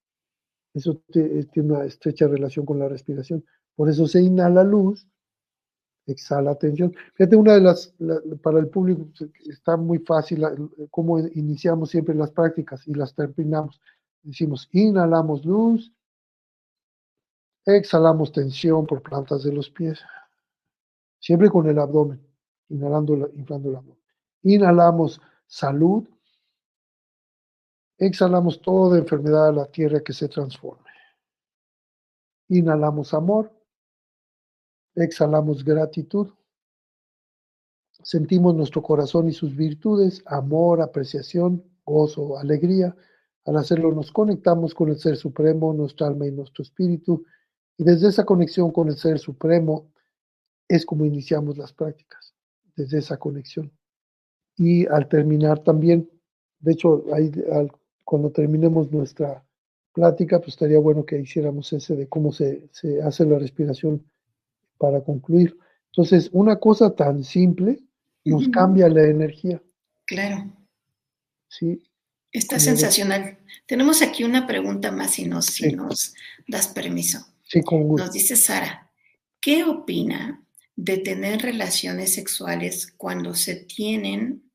Eso 0.74 1.02
eh, 1.14 1.46
tiene 1.52 1.72
una 1.74 1.84
estrecha 1.84 2.26
relación 2.26 2.64
con 2.64 2.78
la 2.78 2.88
respiración. 2.88 3.44
Por 3.74 3.88
eso 3.88 4.06
se 4.06 4.22
inhala 4.22 4.64
luz, 4.64 5.06
exhala 6.06 6.54
tensión. 6.54 6.94
Fíjate, 7.14 7.36
una 7.36 7.54
de 7.54 7.60
las, 7.60 7.94
para 8.42 8.58
el 8.58 8.68
público 8.68 9.08
pues, 9.16 9.30
está 9.48 9.76
muy 9.76 9.98
fácil 9.98 10.44
cómo 10.90 11.18
iniciamos 11.18 11.90
siempre 11.90 12.14
las 12.14 12.30
prácticas 12.30 12.86
y 12.86 12.94
las 12.94 13.14
terminamos. 13.14 13.80
Decimos, 14.22 14.68
inhalamos 14.72 15.44
luz, 15.44 15.92
exhalamos 17.64 18.32
tensión 18.32 18.86
por 18.86 19.02
plantas 19.02 19.42
de 19.42 19.52
los 19.52 19.70
pies. 19.70 20.00
Siempre 21.18 21.50
con 21.50 21.68
el 21.68 21.78
abdomen, 21.78 22.20
inhalando, 22.68 23.30
inflando 23.34 23.70
el 23.70 23.76
abdomen. 23.76 24.02
Inhalamos 24.42 25.20
salud, 25.46 26.06
Exhalamos 28.02 28.60
toda 28.60 28.98
enfermedad 28.98 29.46
a 29.46 29.52
la 29.52 29.66
tierra 29.66 30.00
que 30.00 30.12
se 30.12 30.26
transforme. 30.28 30.90
Inhalamos 32.48 33.14
amor. 33.14 33.52
Exhalamos 34.96 35.64
gratitud. 35.64 36.28
Sentimos 38.02 38.56
nuestro 38.56 38.82
corazón 38.82 39.28
y 39.28 39.32
sus 39.32 39.54
virtudes, 39.54 40.20
amor, 40.26 40.82
apreciación, 40.82 41.62
gozo, 41.84 42.38
alegría. 42.38 42.96
Al 43.44 43.56
hacerlo 43.56 43.92
nos 43.92 44.12
conectamos 44.12 44.74
con 44.74 44.88
el 44.90 44.98
Ser 44.98 45.16
Supremo, 45.16 45.72
nuestra 45.72 46.06
alma 46.06 46.26
y 46.26 46.32
nuestro 46.32 46.62
espíritu. 46.62 47.24
Y 47.76 47.84
desde 47.84 48.08
esa 48.08 48.24
conexión 48.24 48.70
con 48.70 48.88
el 48.88 48.96
Ser 48.96 49.18
Supremo 49.18 49.90
es 50.68 50.86
como 50.86 51.04
iniciamos 51.04 51.58
las 51.58 51.72
prácticas, 51.72 52.34
desde 52.76 52.98
esa 52.98 53.16
conexión. 53.16 53.72
Y 54.56 54.86
al 54.86 55.08
terminar 55.08 55.58
también, 55.60 56.08
de 56.60 56.72
hecho, 56.72 57.04
al 57.12 57.72
cuando 58.04 58.30
terminemos 58.30 58.90
nuestra 58.92 59.44
plática, 59.92 60.38
pues 60.38 60.50
estaría 60.50 60.78
bueno 60.78 61.04
que 61.04 61.18
hiciéramos 61.18 61.72
ese 61.72 61.96
de 61.96 62.08
cómo 62.08 62.32
se, 62.32 62.68
hace 63.02 63.24
la 63.24 63.38
respiración 63.38 64.04
para 64.78 65.02
concluir. 65.02 65.56
Entonces, 65.86 66.28
una 66.32 66.56
cosa 66.56 66.94
tan 66.94 67.24
simple 67.24 67.82
nos 68.24 68.48
cambia 68.48 68.88
la 68.88 69.04
energía. 69.04 69.62
Claro. 70.04 70.50
Sí. 71.48 71.82
Está 72.32 72.58
sensacional. 72.58 73.38
Tenemos 73.66 74.02
aquí 74.02 74.24
una 74.24 74.46
pregunta 74.46 74.90
más 74.90 75.12
si 75.12 75.26
nos, 75.26 75.46
si 75.46 75.72
nos 75.72 76.14
das 76.48 76.68
permiso. 76.68 77.26
Sí, 77.44 77.62
con 77.62 77.82
gusto. 77.84 78.04
Nos 78.04 78.12
dice 78.12 78.36
Sara, 78.36 78.90
¿qué 79.40 79.64
opina 79.64 80.42
de 80.76 80.98
tener 80.98 81.42
relaciones 81.42 82.14
sexuales 82.14 82.92
cuando 82.96 83.34
se 83.34 83.56
tienen 83.56 84.50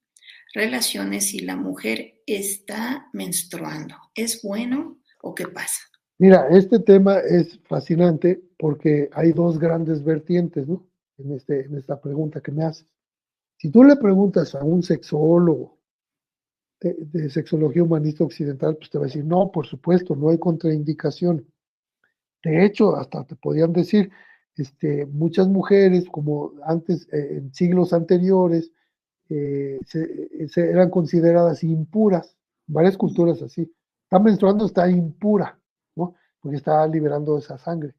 relaciones 0.54 1.34
y 1.34 1.40
la 1.40 1.56
mujer 1.56 2.16
está 2.26 3.10
menstruando. 3.14 3.96
¿Es 4.16 4.42
bueno 4.42 4.98
o 5.22 5.36
qué 5.36 5.48
pasa? 5.48 5.80
Mira, 6.18 6.48
este 6.50 6.80
tema 6.80 7.20
es 7.20 7.60
fascinante 7.68 8.42
porque 8.58 9.10
hay 9.14 9.32
dos 9.34 9.60
grandes 9.60 10.04
vertientes, 10.04 10.68
¿no? 10.68 10.88
En, 11.20 11.34
este, 11.34 11.66
en 11.66 11.78
esta 11.78 12.00
pregunta 12.00 12.42
que 12.42 12.52
me 12.52 12.64
haces. 12.64 12.88
Si 13.58 13.70
tú 13.70 13.84
le 13.84 13.96
preguntas 13.96 14.56
a 14.56 14.64
un 14.64 14.84
sexólogo 14.84 15.77
de, 16.80 17.30
sexología 17.30 17.84
humanista 17.84 18.24
occidental, 18.24 18.78
pues 18.78 18.90
te 18.90 18.98
va 18.98 19.06
a 19.06 19.08
decir, 19.08 19.26
no, 19.26 19.52
por 19.52 19.66
supuesto, 19.66 20.16
no 20.16 20.30
hay 20.30 20.38
contraindicación. 20.38 21.46
De 22.44 22.66
hecho, 22.66 22.96
hasta 22.96 23.26
te 23.26 23.36
podrían 23.36 23.74
decir, 23.74 24.12
este, 24.56 25.06
muchas 25.06 25.48
mujeres, 25.48 26.06
como 26.10 26.54
antes, 26.64 27.08
eh, 27.12 27.38
en 27.38 27.54
siglos 27.54 27.94
anteriores, 27.94 28.72
eh, 29.30 29.80
se, 29.86 30.70
eran 30.70 30.90
consideradas 30.90 31.64
impuras, 31.64 32.36
varias 32.68 32.98
culturas 32.98 33.42
así. 33.42 33.72
Está 34.04 34.20
menstruando, 34.20 34.66
está 34.66 34.90
impura, 34.90 35.60
¿no? 35.96 36.16
Porque 36.40 36.58
está 36.58 36.88
liberando 36.88 37.38
esa 37.38 37.58
sangre, 37.58 37.94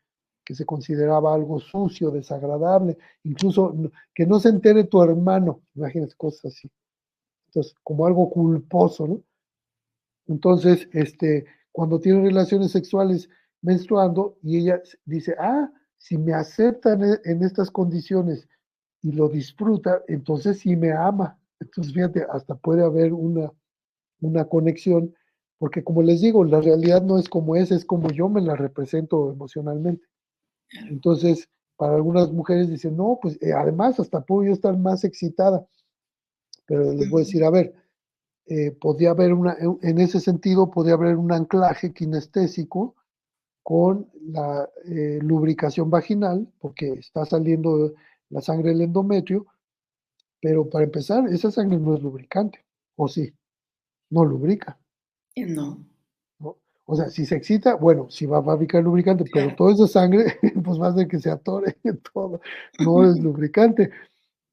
que 0.44 0.54
se 0.54 0.64
consideraba 0.64 1.34
algo 1.34 1.60
sucio, 1.60 2.10
desagradable, 2.10 2.96
incluso 3.24 3.74
que 4.14 4.26
no 4.26 4.40
se 4.40 4.48
entere 4.48 4.84
tu 4.84 5.02
hermano, 5.02 5.62
imagínate 5.74 6.14
cosas 6.16 6.46
así. 6.46 6.70
Entonces, 7.48 7.74
como 7.82 8.06
algo 8.06 8.30
culposo, 8.30 9.06
¿no? 9.06 9.22
Entonces, 10.26 10.88
este, 10.92 11.46
cuando 11.72 11.98
tiene 11.98 12.22
relaciones 12.22 12.72
sexuales 12.72 13.28
menstruando 13.62 14.36
y 14.42 14.58
ella 14.58 14.82
dice, 15.04 15.34
ah, 15.38 15.70
si 15.96 16.18
me 16.18 16.34
aceptan 16.34 17.02
e, 17.02 17.18
en 17.24 17.42
estas 17.42 17.70
condiciones 17.70 18.48
y 19.02 19.12
lo 19.12 19.28
disfruta, 19.28 20.02
entonces 20.06 20.60
sí 20.60 20.76
me 20.76 20.92
ama. 20.92 21.38
Entonces, 21.60 21.94
fíjate, 21.94 22.26
hasta 22.30 22.54
puede 22.54 22.84
haber 22.84 23.12
una, 23.12 23.52
una 24.20 24.44
conexión, 24.44 25.14
porque 25.58 25.82
como 25.82 26.02
les 26.02 26.20
digo, 26.20 26.44
la 26.44 26.60
realidad 26.60 27.02
no 27.02 27.18
es 27.18 27.28
como 27.28 27.56
es, 27.56 27.72
es 27.72 27.84
como 27.84 28.10
yo 28.10 28.28
me 28.28 28.42
la 28.42 28.54
represento 28.54 29.32
emocionalmente. 29.32 30.06
Entonces, 30.90 31.48
para 31.76 31.94
algunas 31.94 32.30
mujeres 32.32 32.68
dicen, 32.68 32.96
no, 32.96 33.18
pues 33.22 33.38
eh, 33.40 33.52
además 33.52 33.98
hasta 33.98 34.20
puedo 34.20 34.44
yo 34.44 34.52
estar 34.52 34.76
más 34.76 35.04
excitada. 35.04 35.66
Pero 36.68 36.92
les 36.92 37.08
voy 37.10 37.22
a 37.22 37.24
decir, 37.24 37.42
a 37.42 37.50
ver, 37.50 37.74
eh, 38.46 38.70
podría 38.70 39.10
haber 39.10 39.32
una, 39.32 39.56
en 39.58 39.98
ese 39.98 40.20
sentido, 40.20 40.70
podría 40.70 40.94
haber 40.94 41.16
un 41.16 41.32
anclaje 41.32 41.92
kinestésico 41.92 42.94
con 43.62 44.08
la 44.22 44.68
eh, 44.84 45.18
lubricación 45.22 45.90
vaginal, 45.90 46.46
porque 46.60 46.92
está 46.92 47.24
saliendo 47.24 47.94
la 48.28 48.42
sangre 48.42 48.70
del 48.70 48.82
endometrio, 48.82 49.46
pero 50.40 50.68
para 50.68 50.84
empezar, 50.84 51.26
esa 51.28 51.50
sangre 51.50 51.78
no 51.78 51.94
es 51.94 52.02
lubricante, 52.02 52.64
¿o 52.96 53.08
sí? 53.08 53.32
No 54.10 54.24
lubrica. 54.24 54.78
Eh, 55.34 55.46
no. 55.46 55.84
O 56.90 56.96
sea, 56.96 57.10
si 57.10 57.26
se 57.26 57.36
excita, 57.36 57.74
bueno, 57.74 58.08
si 58.08 58.24
va 58.24 58.38
a 58.38 58.42
fabricar 58.42 58.82
lubricante, 58.82 59.24
pero 59.30 59.54
toda 59.54 59.74
esa 59.74 59.86
sangre, 59.86 60.38
pues 60.64 60.80
va 60.80 60.86
a 60.86 60.90
hacer 60.90 61.06
que 61.06 61.18
se 61.18 61.30
atore 61.30 61.76
todo, 62.14 62.40
no 62.78 63.04
es 63.04 63.18
lubricante. 63.22 63.90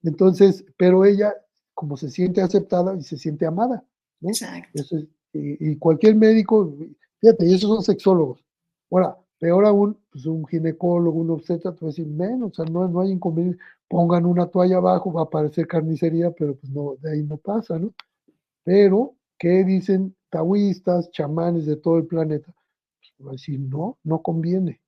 Entonces, 0.03 0.65
pero 0.77 1.05
ella, 1.05 1.33
como 1.75 1.97
se 1.97 2.09
siente 2.09 2.41
aceptada 2.41 2.95
y 2.95 3.03
se 3.03 3.17
siente 3.17 3.45
amada, 3.45 3.85
¿no? 4.21 4.29
Exacto. 4.29 4.81
y, 5.33 5.71
y, 5.71 5.77
cualquier 5.77 6.15
médico, 6.15 6.73
fíjate, 7.19 7.45
y 7.45 7.53
esos 7.53 7.69
son 7.69 7.83
sexólogos, 7.83 8.43
Ahora, 8.91 9.17
peor 9.39 9.65
aún, 9.65 9.97
pues 10.11 10.25
un 10.25 10.45
ginecólogo, 10.47 11.19
un 11.19 11.31
obstetra, 11.31 11.73
te 11.73 11.81
va 11.81 11.87
a 11.87 11.91
decir, 11.91 12.07
menos, 12.07 12.51
o 12.51 12.53
sea, 12.53 12.65
no, 12.71 12.87
no 12.87 13.01
hay 13.01 13.11
inconveniente, 13.11 13.59
pongan 13.87 14.25
una 14.25 14.47
toalla 14.47 14.77
abajo, 14.77 15.11
va 15.11 15.23
a 15.23 15.29
parecer 15.29 15.67
carnicería, 15.67 16.31
pero 16.31 16.55
pues 16.55 16.71
no, 16.71 16.95
de 17.01 17.11
ahí 17.11 17.23
no 17.23 17.37
pasa, 17.37 17.77
¿no? 17.77 17.93
Pero, 18.63 19.15
¿qué 19.37 19.63
dicen 19.63 20.15
taoístas, 20.29 21.11
chamanes 21.11 21.65
de 21.65 21.75
todo 21.75 21.97
el 21.97 22.05
planeta? 22.07 22.53
Pues 22.99 23.27
va 23.27 23.31
a 23.31 23.33
decir, 23.33 23.59
no, 23.59 23.97
no 24.03 24.21
conviene. 24.21 24.81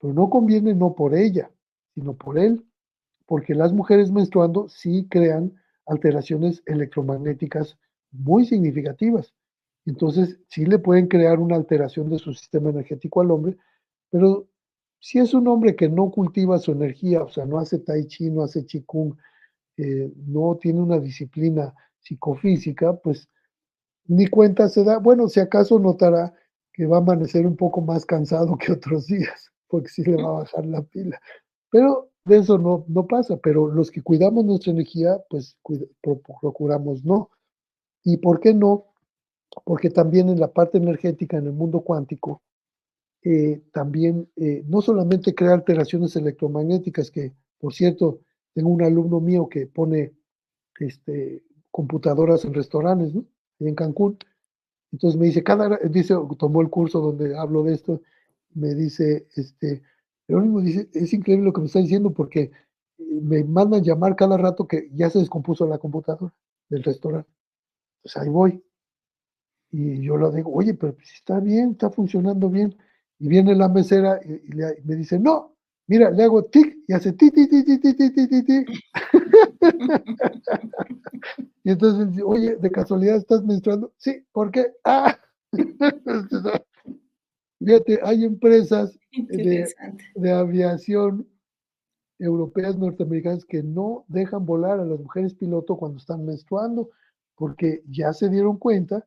Pero 0.00 0.12
no 0.12 0.28
conviene 0.28 0.74
no 0.74 0.94
por 0.94 1.14
ella, 1.14 1.50
sino 1.94 2.14
por 2.14 2.38
él, 2.38 2.64
porque 3.26 3.54
las 3.54 3.72
mujeres 3.72 4.10
menstruando 4.10 4.68
sí 4.68 5.06
crean 5.08 5.54
alteraciones 5.86 6.62
electromagnéticas 6.66 7.78
muy 8.10 8.46
significativas. 8.46 9.34
Entonces, 9.86 10.38
sí 10.48 10.64
le 10.64 10.78
pueden 10.78 11.08
crear 11.08 11.38
una 11.38 11.56
alteración 11.56 12.08
de 12.08 12.18
su 12.18 12.32
sistema 12.32 12.70
energético 12.70 13.20
al 13.20 13.30
hombre, 13.30 13.56
pero 14.10 14.48
si 14.98 15.18
es 15.18 15.34
un 15.34 15.46
hombre 15.48 15.76
que 15.76 15.88
no 15.88 16.10
cultiva 16.10 16.58
su 16.58 16.72
energía, 16.72 17.22
o 17.22 17.28
sea, 17.28 17.44
no 17.44 17.58
hace 17.58 17.78
tai 17.78 18.06
chi, 18.06 18.30
no 18.30 18.42
hace 18.42 18.64
qigong, 18.64 19.14
eh, 19.76 20.10
no 20.16 20.56
tiene 20.60 20.80
una 20.80 20.98
disciplina 20.98 21.74
psicofísica, 21.98 22.96
pues 22.96 23.28
ni 24.06 24.26
cuenta 24.28 24.68
se 24.68 24.84
da. 24.84 24.98
Bueno, 24.98 25.28
si 25.28 25.40
acaso 25.40 25.78
notará 25.78 26.32
que 26.72 26.86
va 26.86 26.96
a 26.96 27.00
amanecer 27.00 27.46
un 27.46 27.56
poco 27.56 27.80
más 27.80 28.06
cansado 28.06 28.56
que 28.56 28.72
otros 28.72 29.06
días, 29.08 29.52
porque 29.68 29.88
sí 29.88 30.02
le 30.04 30.16
va 30.16 30.28
a 30.30 30.40
bajar 30.40 30.64
la 30.64 30.82
pila. 30.82 31.20
Pero 31.70 32.10
de 32.24 32.38
eso 32.38 32.58
no, 32.58 32.84
no 32.88 33.06
pasa, 33.06 33.36
pero 33.36 33.68
los 33.68 33.90
que 33.90 34.02
cuidamos 34.02 34.44
nuestra 34.44 34.72
energía, 34.72 35.22
pues 35.28 35.56
procuramos 36.40 37.04
no. 37.04 37.30
¿Y 38.02 38.18
por 38.18 38.40
qué 38.40 38.54
no? 38.54 38.94
porque 39.62 39.90
también 39.90 40.28
en 40.28 40.40
la 40.40 40.52
parte 40.52 40.78
energética, 40.78 41.36
en 41.36 41.46
el 41.46 41.52
mundo 41.52 41.82
cuántico, 41.82 42.42
eh, 43.22 43.62
también 43.72 44.28
eh, 44.36 44.64
no 44.66 44.82
solamente 44.82 45.34
crea 45.34 45.52
alteraciones 45.52 46.16
electromagnéticas, 46.16 47.10
que 47.10 47.32
por 47.58 47.72
cierto, 47.72 48.20
tengo 48.52 48.70
un 48.70 48.82
alumno 48.82 49.20
mío 49.20 49.48
que 49.48 49.66
pone 49.66 50.12
este, 50.80 51.42
computadoras 51.70 52.44
en 52.44 52.52
restaurantes, 52.52 53.14
¿no? 53.14 53.24
En 53.60 53.74
Cancún. 53.74 54.18
Entonces 54.92 55.18
me 55.18 55.26
dice, 55.26 55.42
cada, 55.42 55.78
dice, 55.88 56.14
tomó 56.38 56.60
el 56.60 56.68
curso 56.68 57.00
donde 57.00 57.36
hablo 57.36 57.62
de 57.62 57.74
esto, 57.74 58.02
me 58.54 58.74
dice, 58.74 59.26
este, 59.34 59.82
Jerónimo 60.26 60.60
dice, 60.60 60.88
es 60.94 61.12
increíble 61.12 61.46
lo 61.46 61.52
que 61.52 61.60
me 61.60 61.66
está 61.66 61.80
diciendo 61.80 62.12
porque 62.12 62.50
eh, 62.98 63.20
me 63.22 63.44
mandan 63.44 63.82
llamar 63.82 64.16
cada 64.16 64.36
rato 64.36 64.66
que 64.66 64.88
ya 64.92 65.10
se 65.10 65.18
descompuso 65.18 65.66
la 65.66 65.78
computadora 65.78 66.32
del 66.68 66.82
restaurante. 66.82 67.30
Pues 68.02 68.16
ahí 68.16 68.28
voy. 68.28 68.62
Y 69.70 70.02
yo 70.02 70.16
le 70.16 70.30
digo, 70.36 70.52
oye, 70.52 70.74
pero 70.74 70.96
si 71.02 71.16
está 71.16 71.40
bien, 71.40 71.72
está 71.72 71.90
funcionando 71.90 72.48
bien. 72.48 72.76
Y 73.18 73.28
viene 73.28 73.54
la 73.54 73.68
mesera 73.68 74.20
y, 74.24 74.40
me 74.84 74.96
dice, 74.96 75.18
no, 75.18 75.56
mira, 75.86 76.10
le 76.10 76.24
hago 76.24 76.44
tic 76.44 76.76
y 76.86 76.92
hace 76.92 77.12
ti, 77.12 77.30
ti, 77.30 77.48
ti, 77.48 77.64
ti, 77.64 77.78
ti, 77.80 77.94
ti, 77.94 78.10
ti, 78.12 78.28
ti, 78.28 78.42
ti. 78.44 78.64
y 81.64 81.70
entonces, 81.70 82.22
oye, 82.24 82.56
de 82.56 82.70
casualidad 82.70 83.16
estás 83.16 83.44
menstruando. 83.44 83.92
Sí, 83.98 84.24
¿por 84.32 84.50
qué? 84.50 84.72
Ah. 84.84 85.18
Fíjate, 87.64 88.00
hay 88.02 88.24
empresas 88.24 88.98
de, 89.28 89.66
de, 90.14 90.32
aviación 90.32 91.26
europeas, 92.18 92.76
norteamericanas, 92.76 93.44
que 93.44 93.62
no 93.62 94.04
dejan 94.08 94.44
volar 94.44 94.80
a 94.80 94.84
las 94.84 95.00
mujeres 95.00 95.34
piloto 95.34 95.76
cuando 95.76 95.98
están 95.98 96.24
menstruando, 96.24 96.90
porque 97.36 97.82
ya 97.88 98.12
se 98.12 98.28
dieron 98.28 98.58
cuenta 98.58 99.04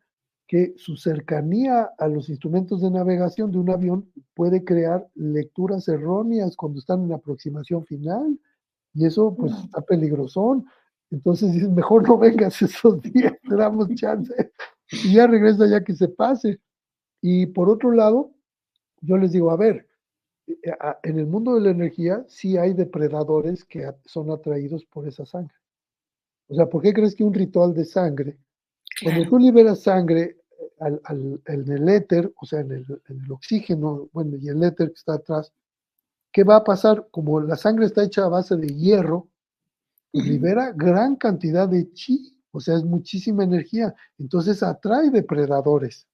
que 0.47 0.73
su 0.77 0.95
cercanía 0.95 1.91
a 1.97 2.07
los 2.07 2.29
instrumentos 2.29 2.81
de 2.81 2.89
navegación 2.89 3.51
de 3.51 3.59
un 3.59 3.69
avión 3.69 4.09
puede 4.33 4.63
crear 4.63 5.05
lecturas 5.13 5.87
erróneas 5.89 6.55
cuando 6.55 6.79
están 6.79 7.03
en 7.03 7.09
la 7.09 7.15
aproximación 7.15 7.85
final 7.85 8.39
y 8.93 9.05
eso 9.05 9.35
pues 9.35 9.51
está 9.51 9.81
peligrosón. 9.81 10.65
Entonces 11.11 11.51
dices, 11.51 11.69
mejor 11.69 12.07
no 12.07 12.17
vengas 12.17 12.61
esos 12.61 13.01
días, 13.01 13.33
te 13.47 13.55
damos 13.55 13.89
chance 13.95 14.33
y 14.89 15.13
ya 15.13 15.27
regresa 15.27 15.67
ya 15.67 15.83
que 15.83 15.93
se 15.93 16.07
pase. 16.07 16.59
Y 17.21 17.47
por 17.47 17.69
otro 17.69 17.91
lado, 17.91 18.31
yo 19.01 19.17
les 19.17 19.31
digo, 19.31 19.51
a 19.51 19.57
ver, 19.57 19.87
eh, 20.47 20.55
en 21.03 21.19
el 21.19 21.27
mundo 21.27 21.55
de 21.55 21.61
la 21.61 21.71
energía 21.71 22.25
sí 22.27 22.57
hay 22.57 22.73
depredadores 22.73 23.65
que 23.65 23.89
son 24.05 24.31
atraídos 24.31 24.85
por 24.85 25.07
esa 25.07 25.25
sangre. 25.25 25.55
O 26.47 26.55
sea, 26.55 26.67
¿por 26.67 26.81
qué 26.81 26.93
crees 26.93 27.15
que 27.15 27.23
un 27.23 27.33
ritual 27.33 27.73
de 27.73 27.85
sangre 27.85 28.37
cuando 29.03 29.29
tú 29.29 29.37
liberas 29.37 29.81
sangre 29.83 30.37
al, 30.79 30.99
al, 31.03 31.41
en 31.45 31.71
el 31.71 31.89
éter, 31.89 32.31
o 32.39 32.45
sea, 32.45 32.61
en 32.61 32.71
el, 32.71 32.85
en 33.09 33.21
el, 33.23 33.31
oxígeno, 33.31 34.09
bueno, 34.11 34.37
y 34.37 34.49
el 34.49 34.63
éter 34.63 34.89
que 34.89 34.95
está 34.95 35.13
atrás, 35.15 35.51
¿qué 36.31 36.43
va 36.43 36.57
a 36.57 36.63
pasar? 36.63 37.07
Como 37.11 37.39
la 37.39 37.55
sangre 37.55 37.85
está 37.85 38.03
hecha 38.03 38.25
a 38.25 38.29
base 38.29 38.55
de 38.55 38.67
hierro, 38.67 39.27
libera 40.13 40.71
gran 40.71 41.15
cantidad 41.15 41.67
de 41.67 41.91
chi, 41.93 42.35
o 42.51 42.59
sea, 42.59 42.75
es 42.75 42.83
muchísima 42.83 43.43
energía. 43.43 43.93
Entonces 44.17 44.63
atrae 44.63 45.11
depredadores 45.11 46.07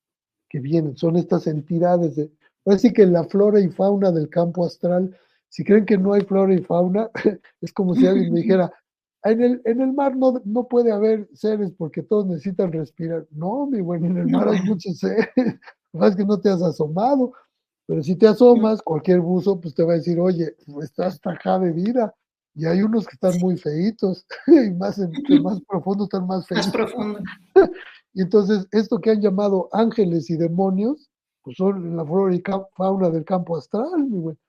que 0.49 0.59
vienen, 0.59 0.97
son 0.97 1.15
estas 1.15 1.47
entidades 1.47 2.15
de... 2.15 2.31
Así 2.65 2.93
que 2.93 3.05
la 3.05 3.23
flora 3.25 3.59
y 3.59 3.69
fauna 3.69 4.11
del 4.11 4.29
campo 4.29 4.65
astral, 4.65 5.15
si 5.49 5.63
creen 5.63 5.85
que 5.85 5.97
no 5.97 6.13
hay 6.13 6.21
flora 6.21 6.53
y 6.53 6.61
fauna, 6.63 7.09
es 7.61 7.73
como 7.73 7.95
si 7.95 8.07
alguien 8.07 8.33
me 8.33 8.39
dijera, 8.41 8.71
en 9.23 9.41
el, 9.41 9.61
en 9.65 9.81
el 9.81 9.93
mar 9.93 10.15
no, 10.15 10.41
no 10.45 10.67
puede 10.67 10.91
haber 10.91 11.29
seres 11.33 11.71
porque 11.77 12.03
todos 12.03 12.25
necesitan 12.25 12.71
respirar. 12.71 13.25
No, 13.31 13.67
mi 13.67 13.81
bueno, 13.81 14.07
en 14.07 14.17
el 14.17 14.27
mar 14.27 14.49
hay 14.49 14.61
muchos 14.65 14.97
seres. 14.99 15.29
es 15.37 16.15
que 16.15 16.25
no 16.25 16.39
te 16.39 16.49
has 16.49 16.61
asomado. 16.61 17.33
Pero 17.85 18.01
si 18.01 18.15
te 18.15 18.27
asomas, 18.27 18.81
cualquier 18.81 19.19
buzo 19.19 19.59
pues 19.59 19.75
te 19.75 19.83
va 19.83 19.93
a 19.93 19.97
decir, 19.97 20.19
oye, 20.19 20.55
estás 20.81 21.19
tajada 21.19 21.59
de 21.59 21.71
vida. 21.71 22.15
Y 22.55 22.65
hay 22.65 22.81
unos 22.81 23.07
que 23.07 23.15
están 23.15 23.39
muy 23.39 23.57
feitos, 23.57 24.25
y 24.47 24.69
más, 24.71 24.99
más 25.41 25.59
profundo 25.67 26.03
están 26.03 26.27
más 26.27 26.45
feitos. 26.47 26.67
Más 26.67 26.75
profundo. 26.75 27.19
y 28.13 28.21
entonces, 28.21 28.67
esto 28.71 28.99
que 28.99 29.09
han 29.09 29.21
llamado 29.21 29.69
ángeles 29.71 30.29
y 30.29 30.37
demonios, 30.37 31.09
pues 31.43 31.57
son 31.57 31.95
la 31.95 32.05
flora 32.05 32.35
y 32.35 32.41
fauna 32.75 33.09
del 33.09 33.25
campo 33.25 33.57
astral, 33.57 34.07
mi 34.07 34.19
bueno. 34.19 34.39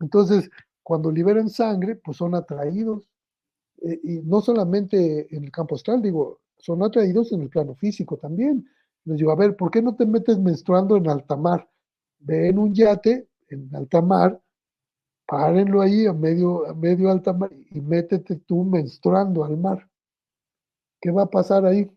Entonces, 0.00 0.50
cuando 0.82 1.10
liberan 1.10 1.48
sangre, 1.48 1.96
pues 1.96 2.16
son 2.18 2.34
atraídos 2.34 3.08
eh, 3.82 4.00
y 4.02 4.20
no 4.22 4.40
solamente 4.40 5.34
en 5.34 5.44
el 5.44 5.50
campo 5.52 5.76
astral, 5.76 6.02
digo, 6.02 6.40
son 6.58 6.82
atraídos 6.82 7.32
en 7.32 7.42
el 7.42 7.48
plano 7.48 7.74
físico 7.74 8.16
también. 8.16 8.66
Les 9.04 9.18
digo, 9.18 9.30
a 9.30 9.36
ver, 9.36 9.56
¿por 9.56 9.70
qué 9.70 9.82
no 9.82 9.94
te 9.94 10.06
metes 10.06 10.38
menstruando 10.38 10.96
en 10.96 11.08
alta 11.08 11.36
mar? 11.36 11.68
Ve 12.18 12.48
en 12.48 12.58
un 12.58 12.74
yate, 12.74 13.28
en 13.48 13.74
alta 13.74 14.00
mar, 14.00 14.40
párenlo 15.26 15.82
ahí 15.82 16.06
a 16.06 16.12
medio, 16.12 16.66
a 16.66 16.74
medio 16.74 17.10
alta 17.10 17.32
mar 17.32 17.50
y 17.70 17.80
métete 17.80 18.36
tú 18.36 18.64
menstruando 18.64 19.44
al 19.44 19.56
mar. 19.56 19.88
¿Qué 21.00 21.10
va 21.10 21.22
a 21.24 21.30
pasar 21.30 21.66
ahí? 21.66 21.90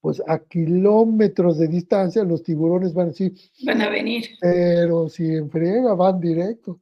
Pues 0.00 0.22
a 0.26 0.38
kilómetros 0.38 1.58
de 1.58 1.68
distancia 1.68 2.22
los 2.22 2.42
tiburones 2.42 2.94
van 2.94 3.06
a 3.06 3.10
decir, 3.10 3.34
van 3.66 3.82
a 3.82 3.90
venir. 3.90 4.26
Pero 4.40 5.08
si 5.08 5.34
en 5.34 5.50
friega 5.50 5.94
van 5.94 6.20
directo. 6.20 6.80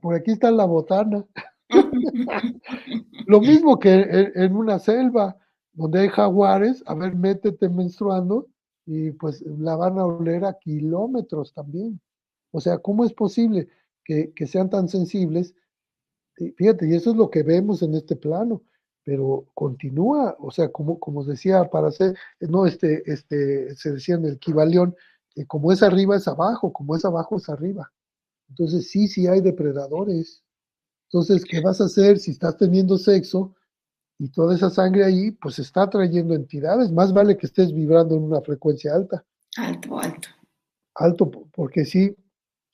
por 0.00 0.14
aquí 0.14 0.32
está 0.32 0.50
la 0.50 0.64
botana. 0.64 1.26
Lo 3.26 3.40
mismo 3.40 3.78
que 3.78 4.30
en, 4.34 4.54
una 4.54 4.78
selva 4.78 5.36
donde 5.72 6.00
hay 6.00 6.08
jaguares, 6.08 6.82
a 6.86 6.94
ver, 6.94 7.16
métete 7.16 7.68
menstruando 7.68 8.48
y 8.86 9.10
pues 9.12 9.42
la 9.42 9.76
van 9.76 9.98
a 9.98 10.06
oler 10.06 10.44
a 10.44 10.58
kilómetros 10.58 11.52
también. 11.52 12.00
O 12.52 12.60
sea, 12.60 12.78
¿cómo 12.78 13.04
es 13.04 13.12
posible 13.12 13.68
que, 14.04 14.32
sean 14.46 14.70
tan 14.70 14.88
sensibles? 14.88 15.54
fíjate, 16.56 16.88
y 16.88 16.94
eso 16.94 17.10
es 17.10 17.16
lo 17.16 17.30
que 17.30 17.44
vemos 17.44 17.82
en 17.82 17.94
este 17.94 18.16
plano, 18.16 18.62
pero 19.04 19.46
continúa, 19.54 20.34
o 20.38 20.50
sea, 20.50 20.70
como, 20.70 20.98
como 20.98 21.24
decía, 21.24 21.68
para 21.70 21.88
hacer, 21.88 22.16
no, 22.40 22.66
este, 22.66 23.02
este, 23.10 23.76
se 23.76 23.92
decía 23.92 24.14
en 24.14 24.24
el 24.24 24.38
Kibalión, 24.38 24.96
como 25.46 25.72
es 25.72 25.82
arriba 25.82 26.16
es 26.16 26.26
abajo, 26.26 26.72
como 26.72 26.96
es 26.96 27.04
abajo 27.04 27.36
es 27.36 27.48
arriba. 27.48 27.92
Entonces, 28.48 28.90
sí, 28.90 29.08
sí 29.08 29.26
hay 29.26 29.40
depredadores. 29.40 30.42
Entonces, 31.08 31.44
¿qué 31.44 31.60
vas 31.60 31.80
a 31.80 31.84
hacer 31.84 32.18
si 32.18 32.30
estás 32.30 32.56
teniendo 32.56 32.98
sexo 32.98 33.54
y 34.18 34.30
toda 34.30 34.54
esa 34.54 34.70
sangre 34.70 35.04
ahí, 35.04 35.32
pues 35.32 35.58
está 35.58 35.88
trayendo 35.90 36.34
entidades? 36.34 36.90
Más 36.92 37.12
vale 37.12 37.36
que 37.36 37.46
estés 37.46 37.72
vibrando 37.72 38.16
en 38.16 38.22
una 38.22 38.40
frecuencia 38.40 38.94
alta. 38.94 39.24
Alto, 39.56 39.98
alto. 39.98 40.28
Alto, 40.94 41.30
porque 41.52 41.84
sí, 41.84 42.16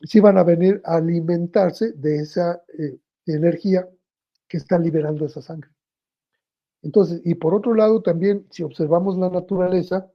sí 0.02 0.20
van 0.20 0.38
a 0.38 0.44
venir 0.44 0.80
a 0.84 0.96
alimentarse 0.96 1.92
de 1.92 2.20
esa 2.20 2.62
eh, 2.78 2.98
energía 3.26 3.88
que 4.46 4.58
está 4.58 4.78
liberando 4.78 5.26
esa 5.26 5.40
sangre. 5.40 5.70
Entonces, 6.82 7.20
y 7.24 7.34
por 7.34 7.54
otro 7.54 7.74
lado 7.74 8.02
también, 8.02 8.46
si 8.50 8.62
observamos 8.62 9.18
la 9.18 9.28
naturaleza, 9.28 10.10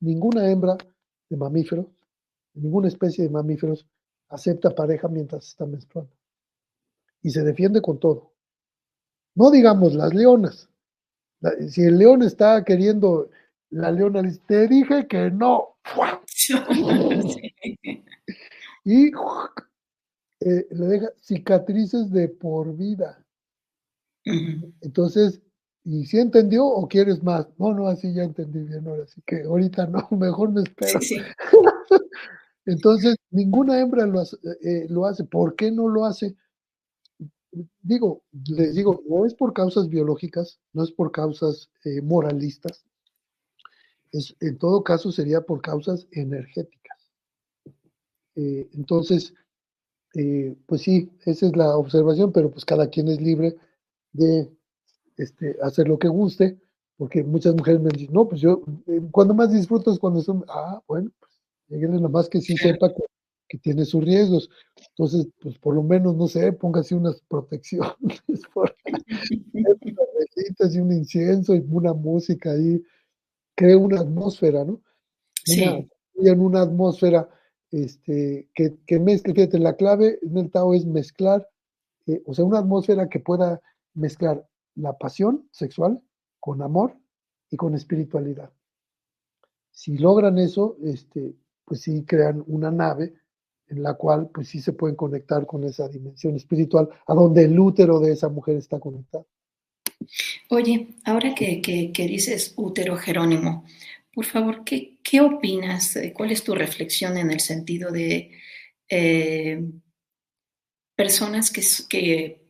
ninguna 0.00 0.50
hembra 0.50 0.76
de 1.28 1.36
mamíferos, 1.36 1.86
ninguna 2.54 2.88
especie 2.88 3.24
de 3.24 3.30
mamíferos 3.30 3.86
acepta 4.28 4.70
pareja 4.70 5.08
mientras 5.08 5.48
está 5.48 5.66
menstruando 5.66 6.12
y 7.22 7.30
se 7.30 7.42
defiende 7.42 7.80
con 7.80 7.98
todo. 7.98 8.32
No 9.34 9.50
digamos 9.50 9.94
las 9.94 10.12
leonas. 10.12 10.68
Si 11.68 11.82
el 11.82 11.98
león 11.98 12.22
está 12.22 12.64
queriendo, 12.64 13.30
la 13.70 13.90
leona 13.90 14.22
dice, 14.22 14.40
te 14.46 14.68
dije 14.68 15.06
que 15.06 15.30
no. 15.30 15.76
y 18.84 19.10
eh, 20.40 20.66
le 20.70 20.86
deja 20.86 21.08
cicatrices 21.20 22.10
de 22.10 22.28
por 22.28 22.76
vida. 22.76 23.24
Entonces, 24.80 25.40
¿y 25.84 26.06
si 26.06 26.18
entendió 26.18 26.66
o 26.66 26.88
quieres 26.88 27.22
más? 27.22 27.46
No, 27.58 27.72
no, 27.74 27.88
así 27.88 28.12
ya 28.12 28.24
entendí 28.24 28.60
bien 28.60 28.86
ahora, 28.86 29.04
así 29.04 29.22
que 29.26 29.42
ahorita 29.42 29.86
no, 29.86 30.06
mejor 30.18 30.52
me 30.52 30.62
espero. 30.62 31.00
Entonces, 32.66 33.16
ninguna 33.30 33.80
hembra 33.80 34.06
lo 34.06 34.20
hace, 34.20 34.36
eh, 34.62 34.86
lo 34.88 35.06
hace. 35.06 35.24
¿Por 35.24 35.56
qué 35.56 35.72
no 35.72 35.88
lo 35.88 36.04
hace? 36.04 36.36
digo, 37.82 38.22
les 38.48 38.74
digo, 38.74 39.02
no 39.08 39.26
es 39.26 39.34
por 39.34 39.52
causas 39.52 39.88
biológicas, 39.88 40.60
no 40.72 40.82
es 40.82 40.90
por 40.90 41.12
causas 41.12 41.70
eh, 41.84 42.00
moralistas, 42.00 42.84
es, 44.10 44.34
en 44.40 44.58
todo 44.58 44.82
caso 44.82 45.12
sería 45.12 45.42
por 45.42 45.60
causas 45.60 46.06
energéticas. 46.12 47.10
Eh, 48.36 48.68
entonces, 48.72 49.34
eh, 50.14 50.56
pues 50.66 50.82
sí, 50.82 51.10
esa 51.24 51.46
es 51.46 51.56
la 51.56 51.76
observación, 51.76 52.32
pero 52.32 52.50
pues 52.50 52.64
cada 52.64 52.88
quien 52.88 53.08
es 53.08 53.20
libre 53.20 53.56
de 54.12 54.50
este, 55.16 55.56
hacer 55.62 55.88
lo 55.88 55.98
que 55.98 56.08
guste, 56.08 56.58
porque 56.96 57.22
muchas 57.24 57.54
mujeres 57.54 57.80
me 57.80 57.90
dicen, 57.90 58.12
no, 58.12 58.28
pues 58.28 58.40
yo, 58.40 58.62
cuando 59.10 59.34
más 59.34 59.52
disfruto 59.52 59.92
es 59.92 59.98
cuando 59.98 60.20
son, 60.22 60.44
ah, 60.48 60.80
bueno, 60.86 61.10
pues 61.18 61.80
nada 61.90 62.08
más 62.08 62.28
que 62.28 62.40
sí 62.40 62.56
sepa 62.56 62.92
que 62.92 63.02
que 63.52 63.58
tiene 63.58 63.84
sus 63.84 64.02
riesgos. 64.02 64.48
Entonces, 64.88 65.28
pues 65.38 65.58
por 65.58 65.74
lo 65.74 65.82
menos, 65.82 66.16
no 66.16 66.26
sé, 66.26 66.54
póngase 66.54 66.94
unas 66.94 67.20
protecciones, 67.28 67.92
por 68.54 68.74
unas 69.52 70.74
y 70.74 70.78
un 70.78 70.90
incienso 70.90 71.54
y 71.54 71.62
una 71.70 71.92
música 71.92 72.52
ahí, 72.52 72.82
cree 73.54 73.76
una 73.76 74.00
atmósfera, 74.00 74.64
¿no? 74.64 74.80
Sí. 75.44 75.64
en 76.14 76.40
una 76.40 76.62
atmósfera 76.62 77.28
este, 77.70 78.48
que, 78.54 78.74
que 78.86 78.98
mezcle, 78.98 79.34
fíjate, 79.34 79.58
la 79.58 79.76
clave 79.76 80.18
en 80.22 80.38
el 80.38 80.50
Tao 80.50 80.72
es 80.72 80.86
mezclar, 80.86 81.46
eh, 82.06 82.22
o 82.24 82.32
sea, 82.32 82.46
una 82.46 82.60
atmósfera 82.60 83.10
que 83.10 83.20
pueda 83.20 83.60
mezclar 83.92 84.48
la 84.74 84.96
pasión 84.96 85.48
sexual 85.50 86.00
con 86.40 86.62
amor 86.62 86.96
y 87.50 87.56
con 87.56 87.74
espiritualidad. 87.74 88.50
Si 89.70 89.96
logran 89.98 90.38
eso, 90.38 90.76
este, 90.84 91.34
pues 91.64 91.80
sí 91.82 92.04
crean 92.04 92.42
una 92.46 92.70
nave 92.70 93.14
en 93.68 93.82
la 93.82 93.94
cual 93.94 94.30
pues 94.32 94.48
sí 94.48 94.60
se 94.60 94.72
pueden 94.72 94.96
conectar 94.96 95.46
con 95.46 95.64
esa 95.64 95.88
dimensión 95.88 96.36
espiritual, 96.36 96.88
a 97.06 97.14
donde 97.14 97.44
el 97.44 97.58
útero 97.58 98.00
de 98.00 98.12
esa 98.12 98.28
mujer 98.28 98.56
está 98.56 98.78
conectado. 98.78 99.26
Oye, 100.50 100.96
ahora 101.04 101.34
que, 101.34 101.62
que, 101.62 102.06
dices 102.06 102.52
útero 102.56 102.96
Jerónimo, 102.96 103.64
por 104.12 104.26
favor, 104.26 104.64
¿qué, 104.64 104.98
¿qué, 105.02 105.20
opinas? 105.20 105.98
¿Cuál 106.12 106.32
es 106.32 106.44
tu 106.44 106.54
reflexión 106.54 107.16
en 107.16 107.30
el 107.30 107.40
sentido 107.40 107.90
de 107.90 108.32
eh, 108.88 109.64
personas 110.94 111.50
que, 111.50 111.62
que, 111.88 112.41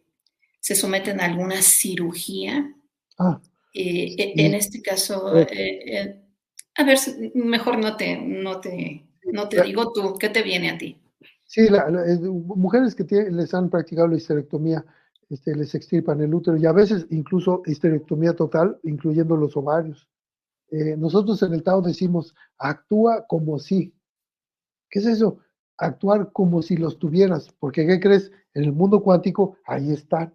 se 0.62 0.76
someten 0.76 1.20
a 1.20 1.24
alguna 1.24 1.60
cirugía? 1.60 2.72
Ah, 3.18 3.40
eh, 3.74 4.32
En 4.36 4.54
este 4.54 4.80
caso, 4.80 5.36
eh, 5.36 6.22
a 6.76 6.84
ver, 6.84 6.98
mejor 7.34 7.78
no 7.78 7.96
te, 7.96 8.16
no 8.16 8.60
te, 8.60 9.04
no 9.32 9.48
te 9.48 9.62
digo 9.62 9.92
tú, 9.92 10.14
¿qué 10.18 10.28
te 10.28 10.42
viene 10.42 10.70
a 10.70 10.78
ti? 10.78 10.96
Sí, 11.46 11.66
mujeres 12.30 12.94
que 12.94 13.04
les 13.04 13.52
han 13.52 13.68
practicado 13.70 14.08
la 14.08 14.16
histerectomía, 14.16 14.84
este, 15.28 15.54
les 15.54 15.74
extirpan 15.74 16.20
el 16.20 16.32
útero 16.32 16.56
y 16.56 16.64
a 16.64 16.72
veces 16.72 17.06
incluso 17.10 17.62
histerectomía 17.66 18.34
total, 18.34 18.78
incluyendo 18.84 19.36
los 19.36 19.56
ovarios. 19.56 20.08
Eh, 20.70 20.96
nosotros 20.96 21.42
en 21.42 21.54
el 21.54 21.62
Tao 21.62 21.82
decimos, 21.82 22.34
actúa 22.56 23.26
como 23.26 23.58
si. 23.58 23.92
¿Qué 24.88 25.00
es 25.00 25.06
eso? 25.06 25.38
Actuar 25.76 26.30
como 26.32 26.62
si 26.62 26.76
los 26.76 26.98
tuvieras, 26.98 27.52
porque 27.58 27.86
¿qué 27.86 27.98
crees? 27.98 28.30
En 28.54 28.64
el 28.64 28.72
mundo 28.72 29.02
cuántico, 29.02 29.56
ahí 29.66 29.92
están. 29.92 30.32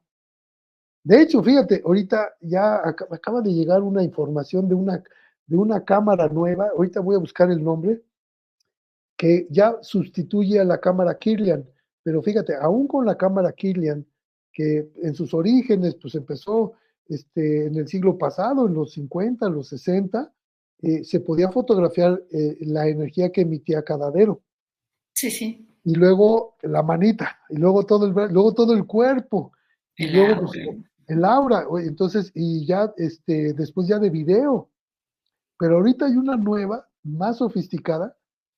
De 1.08 1.22
hecho, 1.22 1.42
fíjate, 1.42 1.82
ahorita 1.86 2.36
ya 2.42 2.82
acaba 2.86 3.42
de 3.42 3.54
llegar 3.54 3.82
una 3.82 4.04
información 4.04 4.68
de 4.68 4.76
una, 4.76 5.02
de 5.46 5.56
una 5.56 5.86
cámara 5.86 6.28
nueva, 6.28 6.68
ahorita 6.76 7.00
voy 7.00 7.16
a 7.16 7.20
buscar 7.20 7.50
el 7.50 7.64
nombre, 7.64 8.02
que 9.16 9.48
ya 9.50 9.78
sustituye 9.82 10.60
a 10.60 10.66
la 10.66 10.82
cámara 10.82 11.18
Kirlian. 11.18 11.66
Pero 12.04 12.22
fíjate, 12.22 12.56
aún 12.58 12.90
con 12.90 13.06
la 13.06 13.16
cámara 13.16 13.54
Kirlian, 13.54 14.06
que 14.52 14.92
en 15.02 15.16
sus 15.16 15.34
orígenes 15.34 15.96
pues 15.96 16.14
empezó 16.16 16.74
este, 17.08 17.68
en 17.68 17.78
el 17.78 17.88
siglo 17.88 18.18
pasado, 18.18 18.68
en 18.68 18.74
los 18.74 18.92
50, 18.92 19.48
los 19.48 19.70
60, 19.70 20.30
eh, 20.82 21.06
se 21.06 21.22
podía 21.22 21.50
fotografiar 21.50 22.22
eh, 22.32 22.58
la 22.66 22.90
energía 22.90 23.32
que 23.32 23.42
emitía 23.42 23.82
cada 23.82 24.12
dedo. 24.12 24.42
Sí, 25.14 25.32
sí. 25.32 25.70
Y 25.86 25.96
luego 25.96 26.58
la 26.64 26.84
manita, 26.84 27.40
y 27.48 27.56
luego 27.56 27.86
todo 27.86 28.08
el, 28.08 28.34
luego 28.34 28.54
todo 28.54 28.74
el 28.74 28.86
cuerpo, 28.86 29.54
y 29.96 30.08
luego 30.08 30.42
pues, 30.42 30.52
el 31.08 31.24
aura, 31.26 31.66
entonces, 31.80 32.32
y 32.36 32.66
ya 32.66 32.94
este, 32.98 33.54
después 33.54 33.88
ya 33.88 33.98
de 34.00 34.10
video. 34.10 34.70
Pero 35.58 35.78
ahorita 35.78 36.06
hay 36.06 36.18
una 36.18 36.36
nueva, 36.36 36.88
más 37.04 37.38
sofisticada, 37.38 38.16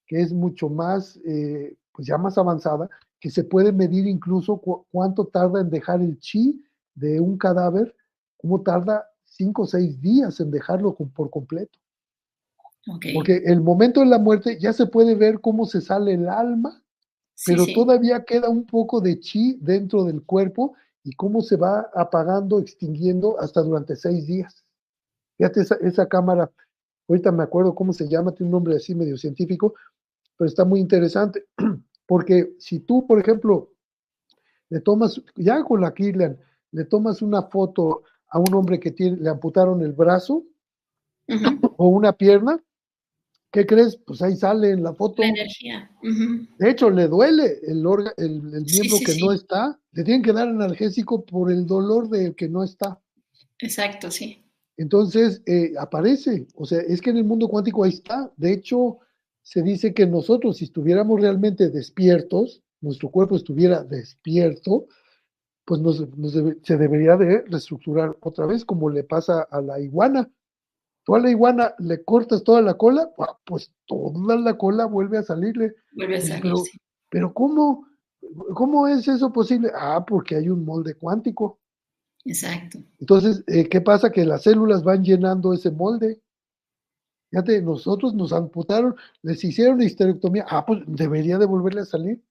que 0.07 0.19
es 0.19 0.33
mucho 0.33 0.69
más, 0.69 1.17
eh, 1.25 1.77
pues 1.93 2.07
ya 2.07 2.17
más 2.17 2.37
avanzada, 2.37 2.89
que 3.19 3.29
se 3.29 3.43
puede 3.43 3.71
medir 3.71 4.07
incluso 4.07 4.61
cuánto 4.91 5.25
tarda 5.27 5.61
en 5.61 5.69
dejar 5.69 6.01
el 6.01 6.19
chi 6.19 6.63
de 6.95 7.19
un 7.19 7.37
cadáver, 7.37 7.95
cómo 8.37 8.61
tarda 8.61 9.05
cinco 9.25 9.63
o 9.63 9.67
seis 9.67 10.01
días 10.01 10.39
en 10.39 10.51
dejarlo 10.51 10.95
por 10.95 11.29
completo. 11.29 11.77
Porque 13.13 13.43
el 13.45 13.61
momento 13.61 13.99
de 13.99 14.07
la 14.07 14.17
muerte 14.17 14.57
ya 14.59 14.73
se 14.73 14.87
puede 14.87 15.13
ver 15.13 15.41
cómo 15.41 15.65
se 15.65 15.81
sale 15.81 16.13
el 16.13 16.27
alma, 16.27 16.81
pero 17.45 17.65
todavía 17.75 18.23
queda 18.23 18.49
un 18.49 18.65
poco 18.65 18.99
de 18.99 19.19
chi 19.19 19.57
dentro 19.61 20.05
del 20.05 20.23
cuerpo 20.23 20.73
y 21.03 21.13
cómo 21.13 21.41
se 21.41 21.55
va 21.55 21.89
apagando, 21.93 22.59
extinguiendo 22.59 23.39
hasta 23.39 23.61
durante 23.61 23.95
seis 23.95 24.27
días. 24.27 24.65
Fíjate 25.37 25.61
esa, 25.61 25.75
esa 25.75 26.07
cámara, 26.07 26.51
ahorita 27.07 27.31
me 27.31 27.43
acuerdo 27.43 27.73
cómo 27.73 27.93
se 27.93 28.07
llama, 28.07 28.33
tiene 28.33 28.47
un 28.47 28.53
nombre 28.53 28.75
así 28.75 28.93
medio 28.93 29.17
científico, 29.17 29.73
pero 30.37 30.47
está 30.47 30.65
muy 30.65 30.79
interesante, 30.79 31.45
porque 32.07 32.55
si 32.59 32.79
tú, 32.79 33.05
por 33.07 33.19
ejemplo, 33.19 33.71
le 34.69 34.81
tomas, 34.81 35.21
ya 35.35 35.63
con 35.63 35.81
la 35.81 35.93
Kirlian, 35.93 36.37
le 36.71 36.85
tomas 36.85 37.21
una 37.21 37.43
foto 37.43 38.03
a 38.29 38.39
un 38.39 38.53
hombre 38.53 38.79
que 38.79 38.91
tiene, 38.91 39.17
le 39.17 39.29
amputaron 39.29 39.81
el 39.81 39.93
brazo 39.93 40.43
o 41.77 41.87
una 41.87 42.13
pierna, 42.13 42.61
¿qué 43.51 43.65
crees? 43.65 43.97
Pues 44.05 44.21
ahí 44.21 44.35
sale 44.35 44.71
en 44.71 44.83
la 44.83 44.93
foto. 44.93 45.21
La 45.21 45.29
energía. 45.29 45.91
De 46.57 46.69
hecho, 46.69 46.89
le 46.89 47.07
duele 47.07 47.59
el, 47.67 47.85
el, 48.17 48.41
miembro 48.41 48.97
que 49.05 49.17
no 49.19 49.31
está. 49.31 49.79
Le 49.91 50.03
tienen 50.03 50.21
que 50.21 50.33
dar 50.33 50.47
analgésico 50.47 51.25
por 51.25 51.51
el 51.51 51.65
dolor 51.65 52.09
del 52.09 52.35
que 52.35 52.47
no 52.47 52.63
está. 52.63 52.99
Exacto, 53.59 54.11
sí. 54.11 54.43
Entonces, 54.77 55.41
eh, 55.45 55.73
aparece. 55.77 56.47
O 56.55 56.65
sea, 56.65 56.79
es 56.79 57.01
que 57.01 57.09
en 57.09 57.17
el 57.17 57.25
mundo 57.25 57.47
cuántico 57.47 57.83
ahí 57.83 57.91
está. 57.91 58.31
De 58.37 58.53
hecho, 58.53 58.99
se 59.41 59.61
dice 59.61 59.93
que 59.93 60.05
nosotros, 60.05 60.57
si 60.57 60.65
estuviéramos 60.65 61.19
realmente 61.19 61.69
despiertos, 61.69 62.61
nuestro 62.81 63.09
cuerpo 63.09 63.35
estuviera 63.35 63.83
despierto, 63.83 64.87
pues 65.65 65.81
se 66.63 66.77
debería 66.77 67.17
de 67.17 67.41
reestructurar 67.41 68.15
otra 68.21 68.45
vez, 68.45 68.65
como 68.65 68.89
le 68.89 69.03
pasa 69.03 69.41
a 69.41 69.61
la 69.61 69.79
iguana. 69.79 70.31
Tú 71.09 71.15
a 71.15 71.19
la 71.19 71.31
iguana 71.31 71.73
le 71.79 72.03
cortas 72.03 72.43
toda 72.43 72.61
la 72.61 72.75
cola, 72.75 73.09
pues 73.43 73.71
toda 73.87 74.37
la 74.37 74.55
cola 74.55 74.85
vuelve 74.85 75.17
a 75.17 75.23
salirle. 75.23 75.73
Vuelve 75.93 76.17
a 76.17 76.21
salir, 76.21 76.43
pero, 76.43 76.63
pero 77.09 77.33
¿cómo? 77.33 77.87
¿Cómo 78.53 78.87
es 78.87 79.07
eso 79.07 79.33
posible? 79.33 79.71
Ah, 79.73 80.05
porque 80.07 80.35
hay 80.35 80.49
un 80.49 80.63
molde 80.63 80.93
cuántico. 80.93 81.57
Exacto. 82.25 82.77
Entonces, 82.99 83.43
eh, 83.47 83.67
¿qué 83.67 83.81
pasa? 83.81 84.11
Que 84.11 84.23
las 84.23 84.43
células 84.43 84.83
van 84.83 85.03
llenando 85.03 85.51
ese 85.51 85.71
molde. 85.71 86.21
Fíjate, 87.31 87.59
nosotros 87.63 88.13
nos 88.13 88.31
amputaron, 88.31 88.95
les 89.23 89.43
hicieron 89.43 89.81
histerectomía. 89.81 90.45
Ah, 90.47 90.63
pues 90.63 90.83
debería 90.85 91.39
de 91.39 91.47
volverle 91.47 91.81
a 91.81 91.85
salir. 91.85 92.23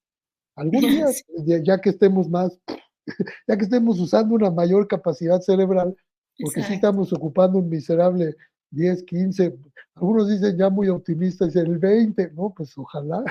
Algunos 0.55 0.83
días, 0.89 1.25
ya 1.65 1.81
que 1.81 1.91
estemos 1.91 2.29
más, 2.29 2.57
ya 3.49 3.57
que 3.57 3.65
estemos 3.65 3.99
usando 3.99 4.37
una 4.37 4.53
mayor 4.53 4.87
capacidad 4.87 5.41
cerebral, 5.41 5.97
porque 6.39 6.63
sí 6.63 6.75
estamos 6.75 7.13
ocupando 7.13 7.59
un 7.59 7.69
miserable 7.69 8.37
10, 8.71 9.03
15, 9.05 9.59
algunos 9.95 10.29
dicen 10.29 10.57
ya 10.57 10.71
muy 10.71 10.89
optimistas, 10.89 11.57
el 11.57 11.79
20, 11.79 12.33
¿no? 12.33 12.53
Pues 12.57 12.77
ojalá. 12.77 13.25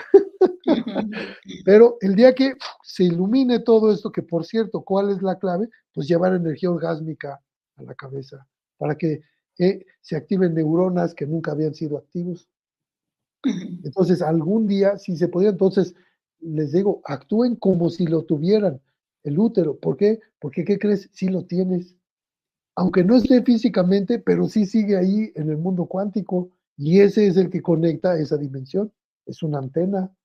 Pero 1.66 1.98
el 2.02 2.16
día 2.16 2.34
que 2.34 2.54
se 2.84 3.06
ilumine 3.06 3.60
todo 3.60 3.92
esto, 3.92 4.12
que 4.12 4.22
por 4.22 4.46
cierto, 4.46 4.82
¿cuál 4.82 5.10
es 5.12 5.22
la 5.22 5.38
clave? 5.38 5.70
Pues 5.94 6.08
llevar 6.08 6.34
energía 6.34 6.72
orgásmica 6.72 7.42
a 7.78 7.84
la 7.84 7.96
cabeza, 7.96 8.46
para 8.78 8.96
que 8.96 9.22
eh, 9.60 9.86
se 10.02 10.16
activen 10.16 10.54
neuronas 10.54 11.14
que 11.14 11.26
nunca 11.26 11.52
habían 11.52 11.74
sido 11.74 11.98
activos. 11.98 12.48
Entonces, 13.44 14.22
algún 14.22 14.68
día, 14.68 14.98
si 14.98 15.16
se 15.16 15.28
podía, 15.28 15.50
entonces, 15.50 15.96
les 16.40 16.72
digo, 16.72 17.02
actúen 17.06 17.56
como 17.56 17.90
si 17.90 18.06
lo 18.06 18.24
tuvieran, 18.24 18.82
el 19.24 19.40
útero. 19.40 19.78
¿Por 19.78 19.98
qué? 19.98 20.20
Porque, 20.40 20.64
¿qué 20.64 20.78
crees? 20.78 21.10
Si 21.12 21.28
lo 21.28 21.46
tienes 21.46 21.97
aunque 22.78 23.04
no 23.04 23.16
esté 23.16 23.42
físicamente, 23.42 24.20
pero 24.20 24.48
sí 24.48 24.68
sigue 24.68 24.96
ahí 24.96 25.32
en 25.34 25.50
el 25.50 25.58
mundo 25.58 25.88
cuántico 25.88 26.52
y 26.78 27.00
ese 27.02 27.26
es 27.26 27.36
el 27.36 27.50
que 27.50 27.64
conecta 27.64 28.20
esa 28.20 28.38
dimensión. 28.38 28.94
Es 29.26 29.42
una 29.42 29.58
antena. 29.58 30.16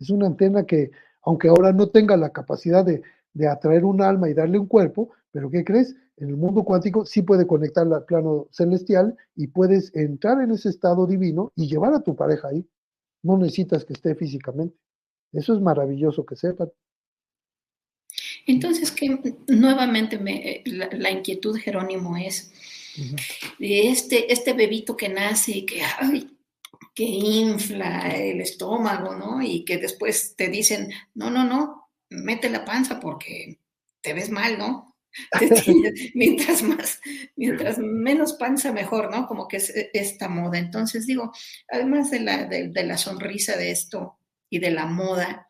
Es 0.00 0.10
una 0.10 0.26
antena 0.26 0.66
que, 0.66 0.90
aunque 1.22 1.46
ahora 1.46 1.72
no 1.72 1.90
tenga 1.90 2.16
la 2.16 2.30
capacidad 2.30 2.84
de, 2.84 3.02
atraer 3.48 3.84
un 3.84 4.02
alma 4.02 4.28
y 4.28 4.34
darle 4.34 4.58
un 4.58 4.66
cuerpo, 4.66 5.10
pero 5.30 5.48
¿qué 5.48 5.64
crees? 5.64 5.94
En 6.16 6.28
el 6.28 6.36
mundo 6.36 6.64
cuántico 6.64 7.06
sí 7.06 7.22
puede 7.22 7.46
conectar 7.46 7.86
al 7.86 8.04
plano 8.04 8.48
celestial 8.50 9.16
y 9.36 9.46
puedes 9.46 9.94
entrar 9.94 10.40
en 10.42 10.50
ese 10.50 10.68
estado 10.70 11.06
divino 11.06 11.52
y 11.54 11.68
llevar 11.68 11.94
a 11.94 12.00
tu 12.00 12.16
pareja 12.16 12.48
ahí. 12.48 12.68
No 13.22 13.38
necesitas 13.38 13.84
que 13.84 13.92
esté 13.92 14.16
físicamente. 14.16 14.76
Eso 15.32 15.54
es 15.54 15.60
maravilloso 15.60 16.26
que 16.26 16.34
sepan. 16.34 16.70
Entonces, 18.46 18.90
que 18.90 19.36
nuevamente 19.48 20.18
me, 20.18 20.62
la, 20.66 21.10
inquietud, 21.10 21.56
Jerónimo, 21.58 22.16
es 22.16 22.52
este, 23.58 24.32
este 24.32 24.52
bebito 24.52 24.96
que 24.96 25.08
nace 25.08 25.52
y 25.52 25.66
que, 25.66 25.82
que 26.94 27.04
infla 27.04 28.08
el 28.10 28.40
estómago, 28.40 29.14
¿no? 29.14 29.42
Y 29.42 29.64
que 29.64 29.78
después 29.78 30.34
te 30.36 30.48
dicen, 30.48 30.92
no, 31.14 31.30
no, 31.30 31.44
no, 31.44 31.90
mete 32.10 32.50
la 32.50 32.64
panza 32.64 33.00
porque 33.00 33.60
te 34.00 34.12
ves 34.12 34.30
mal, 34.30 34.58
¿no? 34.58 34.94
mientras 36.14 36.62
más, 36.62 37.00
mientras 37.36 37.78
menos 37.78 38.34
panza 38.34 38.72
mejor, 38.72 39.10
¿no? 39.10 39.26
Como 39.26 39.48
que 39.48 39.58
es 39.58 39.72
esta 39.92 40.28
moda. 40.28 40.58
Entonces 40.58 41.06
digo, 41.06 41.32
además 41.68 42.10
de 42.10 42.20
la, 42.20 42.44
de, 42.44 42.84
la 42.84 42.98
sonrisa 42.98 43.56
de 43.56 43.70
esto 43.70 44.18
y 44.50 44.58
de 44.58 44.70
la 44.70 44.86
moda, 44.86 45.48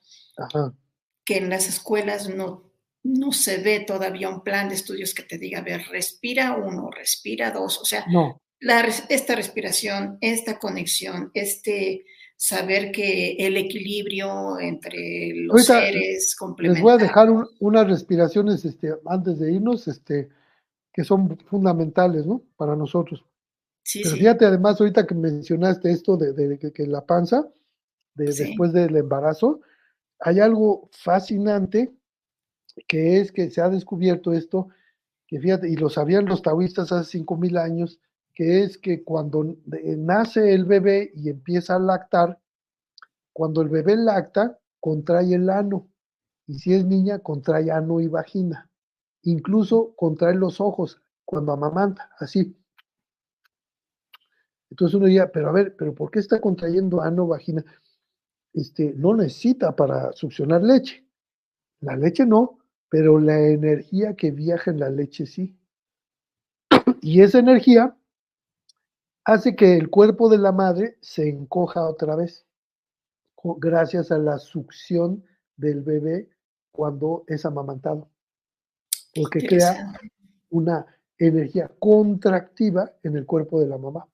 que 1.25 1.39
en 1.39 1.49
las 1.49 1.69
escuelas 1.69 2.29
no, 2.29 2.64
no 3.05 3.33
se 3.33 3.59
ve 3.59 3.81
todavía 3.81 4.31
un 4.31 4.43
plan 4.43 4.69
de 4.69 4.75
estudios 4.75 5.15
que 5.15 5.23
te 5.23 5.39
diga, 5.39 5.61
a 5.61 5.63
ver, 5.63 5.83
respira 5.91 6.57
uno, 6.57 6.91
respira 6.91 7.51
dos, 7.51 7.79
o 7.79 7.85
sea, 7.85 8.05
esta 9.09 9.35
respiración, 9.37 10.17
esta 10.21 10.59
conexión, 10.59 11.31
este 11.35 12.07
saber 12.37 12.91
que 12.91 13.37
el 13.39 13.57
equilibrio 13.57 14.59
entre 14.59 15.33
los 15.35 15.67
seres 15.67 16.35
complementarios. 16.35 16.77
Les 16.77 16.83
voy 16.83 16.93
a 16.93 17.07
dejar 17.07 17.29
unas 17.61 17.87
respiraciones 17.87 18.65
este, 18.65 18.95
antes 19.07 19.39
de 19.39 19.53
irnos, 19.53 19.87
este, 19.87 20.29
que 20.93 21.05
son 21.05 21.39
fundamentales, 21.47 22.27
¿no? 22.27 22.43
Para 22.57 22.75
nosotros. 22.75 23.25
Sí, 23.83 24.01
Pero 24.03 24.17
fíjate, 24.17 24.47
además, 24.47 24.81
ahorita 24.81 25.07
que 25.07 25.15
mencionaste 25.15 25.91
esto 25.91 26.17
de, 26.17 26.59
que, 26.59 26.87
la 26.87 27.05
panza, 27.05 27.47
de, 28.15 28.25
después 28.25 28.73
del 28.73 28.97
embarazo, 28.97 29.61
hay 30.19 30.41
algo 30.41 30.89
fascinante 30.91 31.93
que 32.89 33.21
es 33.21 33.33
que 33.33 33.51
se 33.51 33.61
ha 33.61 33.69
descubierto 33.69 34.33
esto, 34.33 34.69
que 35.27 35.41
fíjate, 35.41 35.69
y 35.69 35.77
lo 35.77 35.89
sabían 35.89 36.27
los 36.27 36.43
taoístas 36.43 36.93
hace 36.93 37.19
5.000 37.19 37.59
años, 37.59 38.01
que 38.35 38.63
es 38.63 38.79
que 38.79 39.05
cuando 39.05 39.57
nace 39.65 40.53
el 40.53 40.65
bebé 40.65 41.13
y 41.15 41.31
empieza 41.31 41.77
a 41.77 41.79
lactar, 41.79 42.41
cuando 43.33 43.63
el 43.63 43.69
bebé 43.69 43.97
lacta, 43.97 44.59
contrae 44.81 45.35
el 45.35 45.49
ano, 45.51 45.89
y 46.47 46.59
si 46.59 46.75
es 46.75 46.85
niña, 46.85 47.21
contrae 47.21 47.71
ano 47.71 48.01
y 48.01 48.09
vagina. 48.09 48.71
Incluso 49.23 49.95
contrae 49.97 50.35
los 50.35 50.61
ojos 50.61 51.01
cuando 51.25 51.53
amamanta, 51.53 52.11
así. 52.19 52.57
Entonces 54.71 54.95
uno 54.95 55.07
diría, 55.07 55.31
pero 55.31 55.49
a 55.49 55.53
ver, 55.53 55.77
pero 55.77 55.95
¿por 55.95 56.11
qué 56.11 56.19
está 56.19 56.41
contrayendo 56.41 57.01
ano, 57.01 57.27
vagina? 57.27 57.65
Este, 58.53 58.93
no 58.95 59.15
necesita 59.15 59.75
para 59.75 60.13
succionar 60.13 60.63
leche. 60.63 61.07
La 61.81 61.97
leche 61.97 62.27
no, 62.27 62.59
pero 62.95 63.19
la 63.19 63.41
energía 63.41 64.15
que 64.15 64.31
viaja 64.31 64.71
en 64.71 64.79
la 64.79 64.89
leche 64.89 65.27
sí. 65.27 65.59
Y 67.01 67.23
esa 67.23 67.41
energía 67.41 67.97
hace 69.25 69.57
que 69.57 69.77
el 69.77 69.91
cuerpo 69.91 70.29
de 70.29 70.39
la 70.39 70.53
madre 70.53 70.97
se 71.01 71.29
encoja 71.29 71.89
otra 71.89 72.15
vez, 72.15 72.47
gracias 73.43 74.13
a 74.13 74.19
la 74.19 74.39
succión 74.39 75.25
del 75.57 75.83
bebé 75.83 76.31
cuando 76.71 77.25
es 77.27 77.45
amamantado, 77.45 78.09
porque 79.13 79.45
crea 79.45 79.99
una 80.51 80.87
energía 81.19 81.73
contractiva 81.81 82.93
en 83.03 83.17
el 83.17 83.27
cuerpo 83.27 83.61
de 83.61 83.67
la 83.67 83.77
mamá. 83.77 84.07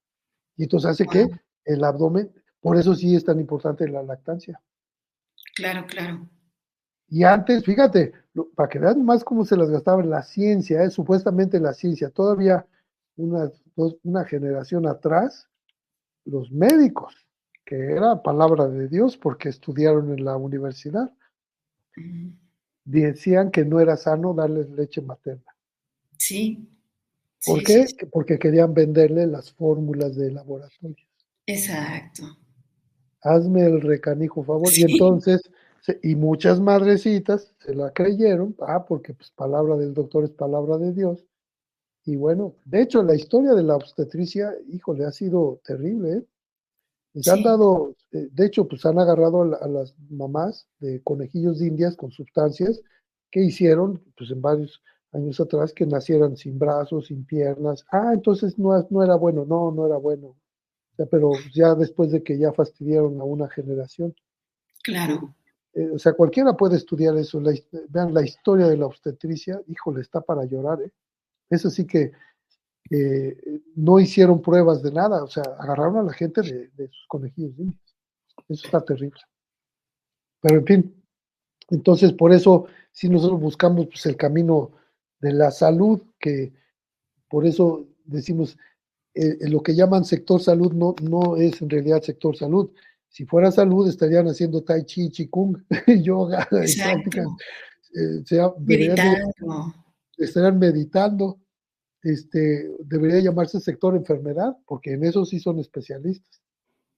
Y 0.57 0.63
entonces 0.63 0.93
hace 0.93 1.07
que 1.07 1.29
el 1.67 1.85
abdomen, 1.85 2.33
por 2.63 2.79
eso 2.79 2.95
sí 2.95 3.15
es 3.15 3.27
tan 3.27 3.41
importante 3.41 3.87
la 3.87 4.03
lactancia. 4.03 4.59
Claro, 5.55 5.85
claro. 5.87 6.31
Y 7.11 7.25
antes, 7.25 7.65
fíjate, 7.65 8.13
para 8.55 8.69
que 8.69 8.79
vean 8.79 9.05
más 9.05 9.25
cómo 9.25 9.45
se 9.45 9.57
las 9.57 9.69
gastaba 9.69 10.03
la 10.05 10.23
ciencia, 10.23 10.85
¿eh? 10.85 10.91
supuestamente 10.91 11.59
la 11.59 11.75
ciencia, 11.75 12.09
todavía 12.09 12.65
una, 13.17 13.51
una 14.05 14.25
generación 14.25 14.87
atrás, 14.87 15.49
los 16.25 16.53
médicos, 16.53 17.27
que 17.65 17.77
era 17.93 18.23
palabra 18.23 18.69
de 18.69 18.89
Dios 18.89 19.17
porque 19.17 19.49
estudiaron 19.49 20.17
en 20.17 20.25
la 20.25 20.37
universidad, 20.37 21.13
decían 22.85 23.51
que 23.51 23.65
no 23.65 23.81
era 23.81 23.97
sano 23.97 24.33
darles 24.33 24.71
leche 24.71 25.03
materna. 25.03 25.57
Sí. 26.17 26.69
¿Por 27.45 27.63
qué? 27.65 27.87
Porque 28.13 28.39
querían 28.39 28.73
venderle 28.73 29.27
las 29.27 29.53
fórmulas 29.53 30.15
de 30.15 30.31
laboratorio. 30.31 31.07
Exacto. 31.47 32.23
Hazme 33.23 33.65
el 33.65 33.81
recanijo 33.81 34.45
favor. 34.45 34.69
Y 34.77 34.93
entonces 34.93 35.41
y 36.03 36.15
muchas 36.15 36.61
madrecitas 36.61 37.53
se 37.59 37.75
la 37.75 37.93
creyeron, 37.93 38.55
ah, 38.61 38.85
porque 38.87 39.15
pues 39.15 39.31
palabra 39.31 39.77
del 39.77 39.95
doctor 39.95 40.25
es 40.25 40.31
palabra 40.31 40.79
de 40.79 40.93
Dios. 40.93 41.25
Y 42.05 42.17
bueno, 42.17 42.57
de 42.65 42.83
hecho, 42.83 43.03
la 43.03 43.15
historia 43.15 43.53
de 43.53 43.63
la 43.63 43.77
obstetricia, 43.77 44.55
híjole, 44.69 45.05
ha 45.05 45.13
sido 45.13 45.61
terrible. 45.65 46.13
¿eh? 46.13 46.25
Les 47.13 47.29
han 47.29 47.43
dado, 47.43 47.95
eh, 48.13 48.29
de 48.31 48.47
hecho, 48.47 48.67
pues 48.67 48.85
han 48.87 48.99
agarrado 48.99 49.43
a, 49.43 49.69
las 49.69 49.95
mamás 50.09 50.67
de 50.79 51.03
conejillos 51.03 51.59
de 51.59 51.67
indias 51.67 51.97
con 51.97 52.11
sustancias 52.11 52.81
que 53.31 53.41
hicieron, 53.41 54.03
pues 54.17 54.31
en 54.31 54.41
varios 54.41 54.83
años 55.13 55.41
atrás, 55.41 55.73
que 55.73 55.87
nacieran 55.87 56.37
sin 56.37 56.59
brazos, 56.59 57.07
sin 57.07 57.25
piernas. 57.25 57.85
Ah, 57.91 58.13
entonces 58.15 58.59
no, 58.59 58.87
no 58.91 59.03
era 59.03 59.17
bueno, 59.17 59.45
no, 59.45 59.71
no 59.71 59.87
era 59.87 59.97
bueno. 59.97 60.37
pero 61.11 61.33
ya 61.53 61.75
después 61.75 62.11
de 62.13 62.23
que 62.23 62.39
ya 62.39 62.53
fastidiaron 62.53 63.21
a 63.21 63.25
una 63.25 63.49
generación. 63.49 64.15
Claro. 64.83 65.35
Eh, 65.75 65.91
o 65.95 65.99
sea, 65.99 66.13
cualquiera 66.15 66.57
puede 66.57 66.77
estudiar 66.77 67.17
eso. 67.17 67.41
vean 67.89 68.13
la 68.13 68.23
historia 68.23 68.67
de 68.67 68.77
la 68.77 68.87
obstetricia, 68.87 69.61
híjole, 69.69 70.01
está 70.01 70.21
para 70.21 70.45
llorar, 70.45 70.83
¿eh? 70.83 70.91
Eso 71.49 71.71
sí 71.71 71.87
que 71.87 72.13
no 73.77 74.01
hicieron 74.01 74.43
pruebas 74.43 74.83
de 74.83 74.91
nada, 74.91 75.23
o 75.23 75.29
sea, 75.29 75.45
agarraron 75.61 75.99
a 75.99 76.03
la 76.03 76.13
gente 76.13 76.43
de, 76.43 76.89
sus 76.89 77.07
conejillos 77.07 77.55
Eso 78.49 78.67
está 78.67 78.81
terrible. 78.81 79.21
Pero 80.41 80.57
en 80.57 80.67
fin, 80.67 81.05
entonces 81.69 82.13
por 82.13 82.33
eso 82.33 82.67
si 82.93 83.09
nosotros 83.09 83.41
buscamos 83.41 83.87
pues, 83.87 84.07
el 84.07 84.17
camino 84.17 84.73
de 85.21 85.33
la 85.33 85.51
salud, 85.51 86.01
que 86.19 86.53
por 87.29 87.47
eso 87.47 87.87
decimos, 88.05 88.59
eh, 89.15 89.49
lo 89.49 89.63
que 89.63 89.75
llaman 89.75 90.05
sector 90.05 90.41
salud 90.41 90.73
no, 90.73 90.95
no 91.03 91.37
es 91.37 91.61
en 91.63 91.71
realidad 91.71 92.03
sector 92.03 92.37
salud. 92.37 92.71
Si 93.11 93.27
fuera 93.27 93.51
salud, 93.51 93.89
estarían 93.89 94.29
haciendo 94.29 94.63
tai 94.63 94.85
chi, 94.85 95.11
kung, 95.29 95.57
yoga, 96.03 96.47
prácticas, 96.49 97.27
eh, 97.95 98.51
meditando. 98.61 99.75
estarían 100.17 100.59
meditando. 100.59 101.41
Este, 102.03 102.71
debería 102.85 103.21
llamarse 103.21 103.61
sector 103.61 103.95
enfermedad, 103.95 104.57
porque 104.65 104.93
en 104.93 105.05
eso 105.05 105.27
sí 105.27 105.39
son 105.41 105.59
especialistas. 105.59 106.41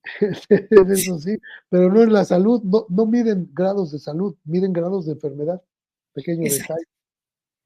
en 0.20 0.90
eso 0.92 1.18
sí, 1.18 1.38
pero 1.68 1.90
no 1.90 2.02
en 2.02 2.12
la 2.12 2.24
salud, 2.24 2.62
no, 2.62 2.86
no 2.88 3.06
miden 3.06 3.50
grados 3.52 3.90
de 3.90 3.98
salud, 3.98 4.36
miden 4.44 4.72
grados 4.72 5.06
de 5.06 5.12
enfermedad. 5.12 5.62
Pequeño 6.12 6.42
detalle. 6.42 6.86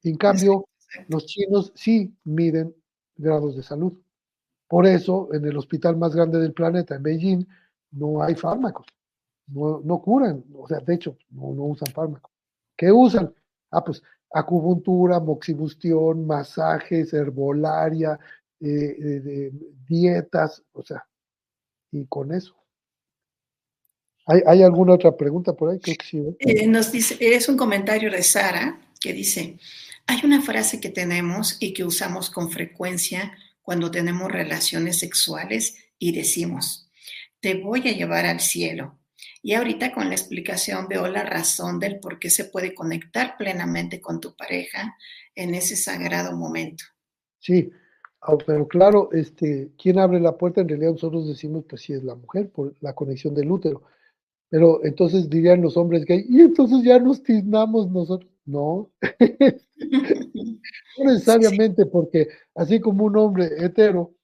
En 0.04 0.16
cambio, 0.16 0.68
los 1.08 1.26
chinos 1.26 1.72
sí 1.74 2.14
miden 2.24 2.74
grados 3.16 3.56
de 3.56 3.64
salud. 3.64 3.92
Por 4.68 4.86
eso, 4.86 5.28
en 5.32 5.44
el 5.44 5.56
hospital 5.56 5.96
más 5.96 6.14
grande 6.14 6.38
del 6.38 6.52
planeta, 6.52 6.94
en 6.94 7.02
Beijing, 7.02 7.46
no 7.90 8.22
hay 8.22 8.34
fármacos. 8.34 8.86
No, 9.48 9.80
no 9.84 10.00
curan, 10.02 10.44
o 10.54 10.66
sea, 10.66 10.80
de 10.80 10.94
hecho, 10.94 11.16
no, 11.30 11.52
no 11.54 11.64
usan 11.64 11.92
fármacos. 11.92 12.32
¿Qué 12.76 12.90
usan? 12.90 13.32
Ah, 13.70 13.84
pues 13.84 14.02
acupuntura, 14.32 15.20
moxibustión, 15.20 16.26
masajes, 16.26 17.12
herbolaria, 17.12 18.18
eh, 18.60 19.52
dietas, 19.88 20.62
o 20.72 20.82
sea, 20.82 21.06
y 21.92 22.06
con 22.06 22.32
eso. 22.32 22.54
¿Hay, 24.26 24.42
¿Hay, 24.46 24.62
alguna 24.62 24.94
otra 24.94 25.16
pregunta 25.16 25.52
por 25.52 25.70
ahí? 25.70 25.78
Que. 25.78 25.96
Eh, 26.40 26.66
nos 26.66 26.90
dice, 26.90 27.16
es 27.20 27.48
un 27.48 27.56
comentario 27.56 28.10
de 28.10 28.22
Sara 28.22 28.80
que 29.00 29.12
dice, 29.12 29.58
hay 30.06 30.20
una 30.24 30.42
frase 30.42 30.80
que 30.80 30.90
tenemos 30.90 31.56
y 31.60 31.72
que 31.72 31.84
usamos 31.84 32.28
con 32.30 32.50
frecuencia 32.50 33.32
cuando 33.62 33.90
tenemos 33.90 34.30
relaciones 34.30 34.98
sexuales 34.98 35.76
y 35.98 36.12
decimos, 36.12 36.85
te 37.40 37.54
voy 37.54 37.88
a 37.88 37.92
llevar 37.92 38.26
al 38.26 38.40
cielo. 38.40 38.98
Y 39.42 39.54
ahorita 39.54 39.92
con 39.92 40.08
la 40.08 40.14
explicación 40.14 40.88
veo 40.88 41.06
la 41.08 41.22
razón 41.22 41.78
del 41.78 42.00
por 42.00 42.18
qué 42.18 42.30
se 42.30 42.46
puede 42.46 42.74
conectar 42.74 43.36
plenamente 43.36 44.00
con 44.00 44.20
tu 44.20 44.34
pareja 44.34 44.96
en 45.34 45.54
ese 45.54 45.76
sagrado 45.76 46.36
momento. 46.36 46.84
Sí, 47.38 47.70
ah, 48.22 48.36
pero 48.44 48.66
claro, 48.66 49.10
este, 49.12 49.70
¿quién 49.80 49.98
abre 49.98 50.18
la 50.20 50.36
puerta? 50.36 50.60
En 50.60 50.68
realidad 50.68 50.92
nosotros 50.92 51.28
decimos, 51.28 51.64
pues 51.68 51.82
sí 51.82 51.92
es 51.92 52.02
la 52.02 52.14
mujer, 52.14 52.50
por 52.50 52.74
la 52.80 52.94
conexión 52.94 53.34
del 53.34 53.50
útero. 53.50 53.82
Pero 54.48 54.84
entonces 54.84 55.30
dirían 55.30 55.62
los 55.62 55.76
hombres 55.76 56.04
gay, 56.04 56.24
y 56.28 56.40
entonces 56.40 56.82
ya 56.82 56.98
nos 56.98 57.22
tiznamos 57.22 57.90
nosotros. 57.90 58.30
No, 58.44 58.90
no 60.98 61.04
necesariamente 61.04 61.86
porque 61.86 62.28
así 62.54 62.80
como 62.80 63.04
un 63.04 63.16
hombre 63.16 63.50
hetero 63.58 64.15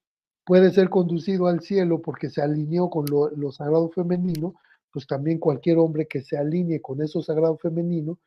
puede 0.44 0.72
ser 0.72 0.90
conducido 0.90 1.46
al 1.46 1.60
cielo 1.60 2.00
porque 2.02 2.30
se 2.30 2.42
alineó 2.42 2.90
con 2.90 3.06
lo, 3.06 3.52
sagrado 3.52 3.88
femenino, 3.90 4.54
pues 4.90 5.06
también 5.06 5.38
cualquier 5.38 5.78
hombre 5.78 6.06
que 6.06 6.22
se 6.22 6.36
alinee 6.36 6.80
con 6.80 7.02
eso 7.02 7.22
sagrado 7.22 7.56
femenino 7.56 8.18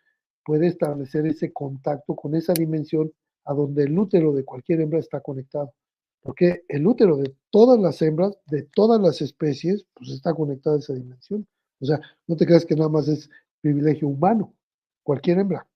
puede 0.44 0.68
establecer 0.68 1.26
ese 1.26 1.52
contacto 1.52 2.16
con 2.16 2.36
esa 2.36 2.54
dimensión 2.54 3.12
a 3.46 3.54
donde 3.54 3.84
el 3.84 3.98
útero 3.98 4.34
de 4.34 4.46
cualquier 4.46 4.82
hembra 4.82 5.00
está 5.00 5.20
conectado. 5.20 5.74
Porque 6.22 6.64
el 6.68 6.88
útero 6.88 7.18
de 7.18 7.36
todas 7.52 7.80
las 7.80 8.02
hembras, 8.02 8.38
de 8.48 8.64
todas 8.64 9.00
las 9.00 9.22
especies, 9.22 9.86
pues 9.94 10.10
está 10.10 10.34
conectado 10.34 10.76
a 10.76 10.80
esa 10.80 10.94
dimensión. 10.94 11.48
O 11.80 11.86
sea, 11.86 12.00
no 12.28 12.36
te 12.36 12.46
creas 12.46 12.66
que 12.66 12.76
nada 12.76 12.90
más 12.90 13.08
es 13.08 13.30
privilegio 13.62 14.08
humano, 14.08 14.54
cualquier 15.04 15.40
hembra. 15.40 15.68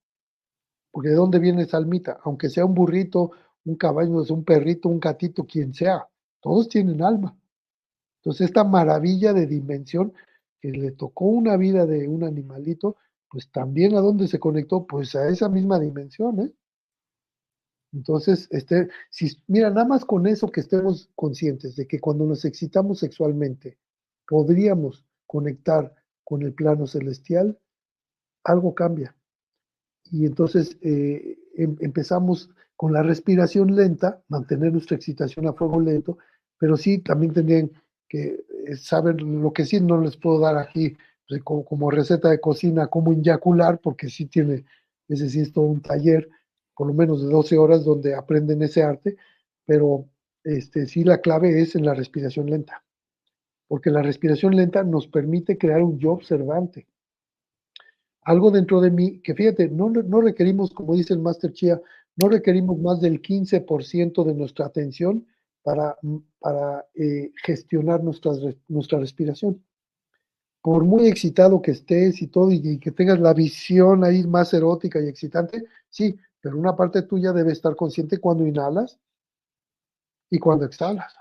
Porque 0.92 1.10
de 1.10 1.16
dónde 1.16 1.38
viene 1.38 1.64
esa 1.64 1.78
almita, 1.78 2.20
aunque 2.24 2.50
sea 2.50 2.66
un 2.66 2.74
burrito, 2.74 3.32
un 3.66 3.76
caballo, 3.76 4.24
un 4.30 4.44
perrito, 4.44 4.90
un 4.90 5.00
gatito, 5.00 5.46
quien 5.46 5.74
sea, 5.74 6.08
todos 6.42 6.70
tienen 6.70 7.02
alma. 7.02 7.38
Entonces, 8.18 8.48
esta 8.48 8.64
maravilla 8.64 9.34
de 9.34 9.48
dimensión 9.48 10.14
que 10.60 10.72
le 10.72 10.92
tocó 10.92 11.26
una 11.26 11.58
vida 11.58 11.86
de 11.86 12.08
un 12.08 12.24
animalito, 12.24 12.98
pues 13.30 13.50
también 13.52 13.96
a 13.96 14.02
dónde 14.02 14.28
se 14.28 14.40
conectó, 14.40 14.86
pues 14.86 15.16
a 15.16 15.30
esa 15.30 15.50
misma 15.50 15.80
dimensión, 15.80 16.40
¿eh? 16.42 16.54
Entonces, 17.92 18.48
este, 18.52 18.90
si, 19.10 19.42
mira, 19.48 19.70
nada 19.70 19.86
más 19.86 20.06
con 20.06 20.28
eso 20.28 20.52
que 20.52 20.60
estemos 20.62 21.10
conscientes 21.16 21.76
de 21.76 21.88
que 21.88 22.00
cuando 22.00 22.26
nos 22.26 22.46
excitamos 22.46 23.00
sexualmente, 23.00 23.80
podríamos 24.28 25.06
conectar 25.26 25.96
con 26.24 26.44
el 26.44 26.54
plano 26.54 26.86
celestial, 26.86 27.58
algo 28.44 28.76
cambia. 28.76 29.16
Y 30.12 30.26
entonces 30.26 30.78
eh, 30.82 31.38
em, 31.56 31.76
empezamos 31.80 32.50
con 32.76 32.94
la 32.94 33.04
respiración 33.04 33.76
lenta, 33.76 34.24
mantener 34.28 34.72
nuestra 34.72 34.96
excitación 34.96 35.48
a 35.48 35.54
fuego 35.54 35.82
lento, 35.82 36.18
pero 36.60 36.78
sí 36.78 37.00
también 37.00 37.34
tendrían 37.34 37.72
que 38.08 38.46
eh, 38.68 38.76
saber 38.78 39.22
lo 39.22 39.52
que 39.52 39.66
sí 39.66 39.80
no 39.80 40.00
les 40.00 40.18
puedo 40.18 40.40
dar 40.40 40.58
aquí 40.58 40.96
pues, 41.28 41.42
como, 41.44 41.90
receta 41.90 42.30
de 42.30 42.40
cocina, 42.40 42.88
cómo 42.88 43.12
inyacular, 43.12 43.80
porque 43.80 44.10
sí 44.10 44.28
tiene, 44.28 44.66
ese 45.08 45.30
sí 45.30 45.42
es 45.42 45.52
todo 45.52 45.66
un 45.66 45.82
taller, 45.82 46.30
por 46.76 46.88
lo 46.88 46.94
menos 46.94 47.24
de 47.24 47.32
12 47.32 47.58
horas 47.58 47.84
donde 47.84 48.14
aprenden 48.14 48.62
ese 48.62 48.84
arte, 48.84 49.18
pero 49.66 50.06
este, 50.44 50.86
sí 50.86 51.04
la 51.04 51.20
clave 51.20 51.60
es 51.62 51.76
en 51.76 51.86
la 51.86 51.96
respiración 51.96 52.48
lenta 52.48 52.84
porque 53.70 53.92
la 53.92 54.02
respiración 54.02 54.56
lenta 54.56 54.84
nos 54.84 55.08
permite 55.08 55.58
crear 55.58 55.84
un 55.84 56.00
yo 56.00 56.12
observante. 56.12 56.88
Algo 58.24 58.50
dentro 58.50 58.82
de 58.82 58.90
mí, 58.90 59.22
que 59.22 59.36
fíjate, 59.36 59.70
no, 59.70 59.90
no 59.90 60.22
requerimos, 60.22 60.74
como 60.74 60.96
dice 60.96 61.14
el 61.14 61.20
Master 61.20 61.54
Chia, 61.54 61.80
no 62.16 62.30
requerimos 62.30 62.80
más 62.80 63.00
del 63.00 63.22
15% 63.22 64.24
de 64.26 64.34
nuestra 64.34 64.66
atención 64.66 65.28
para, 65.64 65.98
para 66.40 66.86
eh, 66.96 67.32
gestionar 67.44 68.04
nuestra, 68.04 68.32
nuestra 68.68 69.00
respiración. 69.00 69.64
Por 70.62 70.84
muy 70.84 71.08
excitado 71.08 71.62
que 71.62 71.72
estés 71.72 72.22
y 72.22 72.28
todo, 72.28 72.52
y, 72.52 72.80
que 72.80 72.92
tengas 72.92 73.20
la 73.20 73.34
visión 73.34 74.04
ahí 74.04 74.24
más 74.26 74.54
erótica 74.54 75.00
y 75.02 75.08
excitante, 75.08 75.64
sí, 75.90 76.18
pero 76.42 76.58
una 76.58 76.76
parte 76.76 77.02
tuya 77.04 77.32
debe 77.32 77.54
estar 77.54 77.76
consciente 77.76 78.18
cuando 78.18 78.46
inhalas 78.46 79.00
y 80.30 80.38
cuando 80.40 80.66
exhalas 80.66 81.14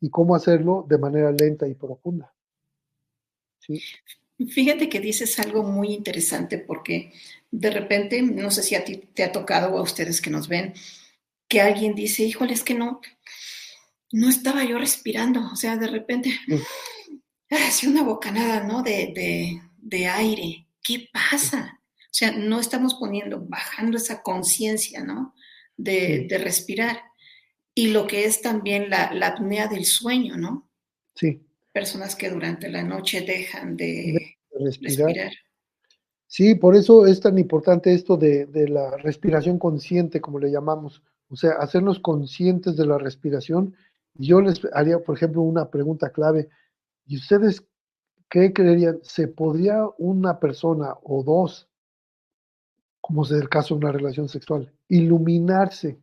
y 0.00 0.08
cómo 0.08 0.34
hacerlo 0.34 0.86
de 0.88 0.98
manera 0.98 1.30
lenta 1.30 1.68
y 1.68 1.74
profunda. 1.74 2.32
¿Sí? 3.58 3.82
Fíjate 4.48 4.88
que 4.88 5.00
dices 5.00 5.38
algo 5.38 5.62
muy 5.62 5.92
interesante 5.92 6.56
porque 6.56 7.12
de 7.50 7.70
repente, 7.70 8.22
no 8.22 8.50
sé 8.50 8.62
si 8.62 8.74
a 8.74 8.84
ti 8.84 8.96
te 8.96 9.22
ha 9.22 9.32
tocado 9.32 9.74
o 9.74 9.78
a 9.78 9.82
ustedes 9.82 10.22
que 10.22 10.30
nos 10.30 10.48
ven, 10.48 10.72
que 11.46 11.60
alguien 11.60 11.94
dice, 11.94 12.22
híjole, 12.22 12.54
es 12.54 12.64
que 12.64 12.74
no, 12.74 13.00
no 14.12 14.28
estaba 14.28 14.64
yo 14.64 14.78
respirando, 14.78 15.50
o 15.52 15.56
sea, 15.56 15.76
de 15.76 15.86
repente, 15.86 16.38
hace 17.50 17.88
una 17.88 18.02
bocanada, 18.02 18.64
¿no? 18.64 18.82
De, 18.82 19.60
de, 19.78 20.06
aire, 20.06 20.66
¿qué 20.82 21.08
pasa? 21.12 21.80
O 21.96 22.12
sea, 22.12 22.32
no 22.32 22.58
estamos 22.60 22.94
poniendo, 22.94 23.44
bajando 23.46 23.96
esa 23.96 24.22
conciencia, 24.22 25.04
¿no? 25.04 25.34
De, 25.76 26.26
de 26.28 26.38
respirar 26.38 27.10
y 27.74 27.88
lo 27.88 28.06
que 28.06 28.24
es 28.24 28.42
también 28.42 28.90
la, 28.90 29.10
apnea 29.26 29.66
del 29.68 29.84
sueño, 29.84 30.36
¿no? 30.36 30.68
Sí. 31.14 31.40
Personas 31.72 32.16
que 32.16 32.30
durante 32.30 32.68
la 32.68 32.82
noche 32.82 33.22
dejan 33.22 33.76
de, 33.76 34.36
respirar. 34.50 35.32
Sí, 36.26 36.54
por 36.54 36.76
eso 36.76 37.06
es 37.06 37.20
tan 37.20 37.38
importante 37.38 37.94
esto 37.94 38.16
de, 38.16 38.46
la 38.68 38.96
respiración 38.98 39.58
consciente, 39.58 40.20
como 40.20 40.38
le 40.38 40.50
llamamos. 40.50 41.02
O 41.28 41.36
sea, 41.36 41.52
hacernos 41.52 42.00
conscientes 42.00 42.76
de 42.76 42.86
la 42.86 42.98
respiración. 42.98 43.74
Yo 44.20 44.42
les 44.42 44.60
haría, 44.74 44.98
por 44.98 45.16
ejemplo, 45.16 45.40
una 45.40 45.70
pregunta 45.70 46.10
clave. 46.10 46.50
¿Y 47.06 47.16
ustedes 47.16 47.66
qué 48.28 48.52
creerían? 48.52 49.00
¿Se 49.02 49.28
podría 49.28 49.86
una 49.96 50.38
persona 50.38 50.94
o 51.02 51.24
dos, 51.24 51.70
como 53.00 53.24
es 53.24 53.30
el 53.30 53.48
caso 53.48 53.74
de 53.74 53.78
una 53.78 53.92
relación 53.92 54.28
sexual, 54.28 54.70
iluminarse 54.88 55.98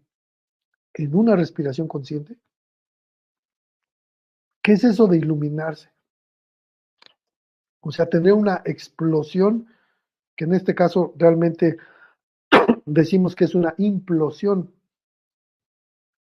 en 0.96 1.16
una 1.16 1.36
respiración 1.36 1.88
consciente? 1.88 2.40
¿Qué 4.64 4.74
es 4.74 4.84
eso 4.84 5.06
de 5.06 5.18
iluminarse? 5.18 5.92
O 7.82 7.92
sea, 7.92 8.10
tener 8.10 8.34
una 8.34 8.64
explosión, 8.66 9.68
que 10.36 10.46
en 10.46 10.56
este 10.56 10.74
caso 10.74 11.14
realmente 11.18 11.78
decimos 12.86 13.36
que 13.36 13.46
es 13.46 13.54
una 13.54 13.76
implosión 13.78 14.74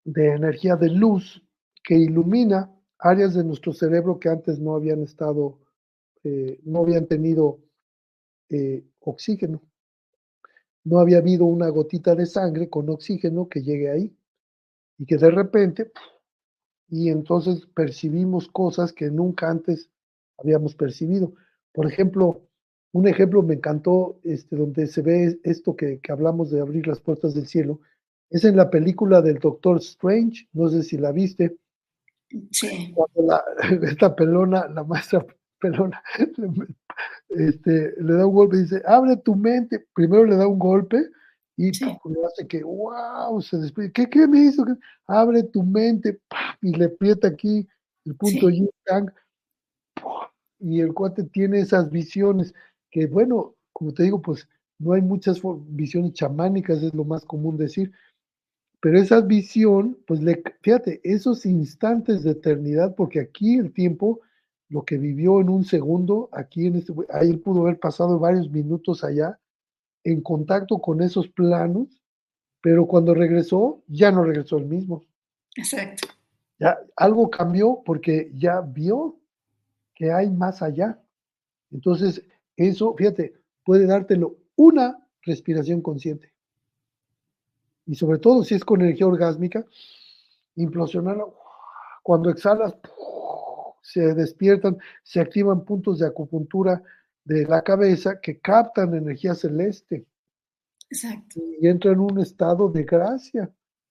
de 0.03 0.33
energía 0.33 0.75
de 0.75 0.89
luz 0.89 1.46
que 1.87 1.95
ilumina 1.95 2.69
áreas 2.99 3.33
de 3.33 3.45
nuestro 3.45 3.71
cerebro 3.71 4.19
que 4.19 4.27
antes 4.27 4.59
no 4.59 4.75
habían 4.75 5.03
estado, 5.03 5.57
eh, 6.21 6.59
no 6.63 6.79
habían 6.79 7.05
tenido 7.07 7.61
eh, 8.49 8.83
oxígeno. 8.99 9.61
No 10.83 10.99
había 10.99 11.19
habido 11.19 11.45
una 11.45 11.69
gotita 11.69 12.13
de 12.13 12.25
sangre 12.25 12.69
con 12.69 12.89
oxígeno 12.89 13.47
que 13.47 13.63
llegue 13.63 13.89
ahí. 13.89 14.13
y 14.97 15.05
que 15.05 15.15
de 15.15 15.31
repente, 15.31 15.91
y 16.89 17.07
entonces 17.07 17.65
percibimos 17.67 18.49
cosas 18.49 18.91
que 18.91 19.09
nunca 19.09 19.49
antes 19.49 19.89
habíamos 20.37 20.75
percibido. 20.75 21.35
Por 21.71 21.85
ejemplo, 21.85 22.41
un 22.91 23.07
ejemplo 23.07 23.43
me 23.43 23.53
encantó, 23.53 24.19
este, 24.25 24.57
donde 24.57 24.87
se 24.87 25.01
ve 25.01 25.39
esto 25.43 25.77
que, 25.77 26.01
que 26.01 26.11
hablamos 26.11 26.51
de 26.51 26.59
abrir 26.59 26.85
las 26.85 26.99
puertas 26.99 27.33
del 27.33 27.47
cielo, 27.47 27.79
es 28.29 28.43
en 28.43 28.57
la 28.57 28.69
película 28.69 29.21
del 29.21 29.39
Doctor 29.39 29.77
Strange, 29.77 30.49
no 30.51 30.67
sé 30.67 30.83
si 30.83 30.97
la 30.97 31.13
viste. 31.13 31.57
Sí. 32.51 32.93
La, 33.15 33.43
esta 33.83 34.15
pelona, 34.15 34.67
la 34.67 34.83
maestra 34.83 35.25
pelona, 35.59 36.01
este, 37.29 37.93
le 38.01 38.13
da 38.13 38.25
un 38.27 38.33
golpe 38.35 38.57
y 38.57 38.61
dice, 38.63 38.81
abre 38.85 39.17
tu 39.17 39.35
mente. 39.35 39.85
Primero 39.93 40.25
le 40.25 40.35
da 40.37 40.47
un 40.47 40.59
golpe 40.59 40.97
y 41.57 41.73
Sí. 41.73 41.85
le 41.85 42.25
hace 42.25 42.47
que, 42.47 42.63
wow, 42.63 43.41
se 43.41 43.57
despide. 43.57 43.91
¿Qué, 43.91 44.09
qué 44.09 44.27
me 44.27 44.39
hizo? 44.41 44.65
Abre 45.07 45.43
tu 45.43 45.63
mente 45.63 46.19
¡pah! 46.29 46.57
y 46.61 46.73
le 46.75 46.85
aprieta 46.85 47.29
aquí 47.29 47.67
el 48.05 48.15
punto 48.15 48.49
y 50.59 50.79
el 50.81 50.93
cuate 50.93 51.23
tiene 51.25 51.59
esas 51.59 51.89
visiones 51.89 52.53
que, 52.91 53.05
bueno, 53.07 53.55
como 53.73 53.93
te 53.93 54.03
digo, 54.03 54.21
pues 54.21 54.47
no 54.79 54.93
hay 54.93 55.01
muchas 55.01 55.41
visiones 55.69 56.13
chamánicas, 56.13 56.81
es 56.83 56.93
lo 56.93 57.03
más 57.03 57.25
común 57.25 57.57
decir, 57.57 57.91
pero 58.87 59.01
esa 59.01 59.19
visión, 59.19 59.97
pues 60.07 60.21
le, 60.21 60.41
fíjate, 60.61 61.01
esos 61.03 61.45
instantes 61.45 62.23
de 62.23 62.31
eternidad, 62.31 62.95
porque 62.95 63.19
aquí 63.19 63.57
el 63.57 63.73
tiempo, 63.73 64.21
lo 64.69 64.85
que 64.85 64.97
vivió 64.97 65.41
en 65.41 65.49
un 65.49 65.65
segundo, 65.65 66.29
aquí 66.31 66.67
en 66.67 66.77
este, 66.77 66.93
ahí 67.11 67.31
él 67.31 67.41
pudo 67.41 67.63
haber 67.63 67.81
pasado 67.81 68.17
varios 68.17 68.49
minutos 68.49 69.03
allá 69.03 69.37
en 70.05 70.21
contacto 70.21 70.79
con 70.79 71.01
esos 71.01 71.27
planos, 71.27 72.01
pero 72.61 72.87
cuando 72.87 73.13
regresó, 73.13 73.83
ya 73.87 74.09
no 74.09 74.23
regresó 74.23 74.57
el 74.57 74.67
mismo. 74.67 75.03
Exacto. 75.57 76.07
Ya 76.57 76.79
algo 76.95 77.29
cambió 77.29 77.81
porque 77.85 78.31
ya 78.35 78.61
vio 78.61 79.19
que 79.95 80.13
hay 80.13 80.29
más 80.29 80.61
allá. 80.61 80.97
Entonces, 81.71 82.23
eso, 82.55 82.95
fíjate, 82.95 83.33
puede 83.65 83.85
dártelo 83.85 84.37
una 84.55 85.05
respiración 85.23 85.81
consciente. 85.81 86.31
Y 87.87 87.95
sobre 87.95 88.19
todo 88.19 88.43
si 88.43 88.55
es 88.55 88.63
con 88.63 88.81
energía 88.81 89.07
orgásmica, 89.07 89.65
implosionarla. 90.55 91.25
Cuando 92.03 92.29
exhalas, 92.29 92.75
se 93.81 94.13
despiertan, 94.13 94.77
se 95.03 95.19
activan 95.19 95.63
puntos 95.63 95.99
de 95.99 96.07
acupuntura 96.07 96.83
de 97.23 97.45
la 97.45 97.61
cabeza 97.61 98.19
que 98.21 98.39
captan 98.39 98.93
energía 98.93 99.33
celeste 99.33 100.05
Exacto. 100.89 101.41
y 101.59 101.67
entra 101.67 101.91
en 101.91 101.99
un 101.99 102.19
estado 102.19 102.69
de 102.69 102.83
gracia. 102.83 103.49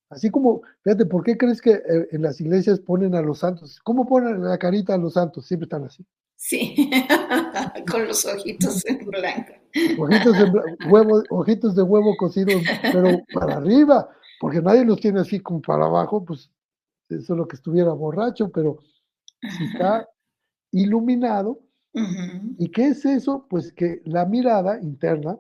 Así 0.09 0.31
como, 0.31 0.63
fíjate, 0.83 1.05
¿por 1.07 1.25
qué 1.25 1.37
crees 1.37 1.61
que 1.61 1.73
eh, 1.73 2.09
en 2.13 2.23
las 2.23 2.41
iglesias 2.41 2.79
ponen 2.79 3.15
a 3.15 3.23
los 3.23 3.41
santos? 3.41 3.81
¿Cómo 3.83 4.07
ponen 4.07 4.43
la 4.43 4.57
carita 4.57 4.95
a 4.95 4.99
los 4.99 5.15
santos? 5.15 5.47
Siempre 5.47 5.65
están 5.65 5.85
así. 5.85 6.07
Sí. 6.37 6.91
Con 7.91 8.07
los 8.07 8.25
ojitos 8.25 8.85
en 8.87 9.05
blanco. 9.07 9.53
Ojitos 9.99 10.39
de, 10.39 10.89
huevo, 10.89 11.23
ojitos 11.31 11.75
de 11.75 11.83
huevo 11.83 12.17
cocido, 12.17 12.59
pero 12.83 13.23
para 13.33 13.57
arriba, 13.57 14.09
porque 14.41 14.61
nadie 14.61 14.85
los 14.85 15.01
tiene 15.01 15.21
así 15.21 15.41
como 15.41 15.61
para 15.61 15.87
abajo, 15.87 16.25
pues 16.25 16.51
eso 17.09 17.33
es 17.33 17.39
lo 17.39 17.47
que 17.47 17.57
estuviera 17.57 17.93
borracho, 17.93 18.51
pero 18.51 18.79
si 19.57 19.65
está 19.65 20.09
iluminado. 20.73 21.61
¿y 22.59 22.69
qué 22.71 22.89
es 22.89 23.07
eso? 23.07 23.47
Pues 23.49 23.73
que 23.73 24.03
la 24.05 24.27
mirada 24.27 24.79
interna 24.83 25.39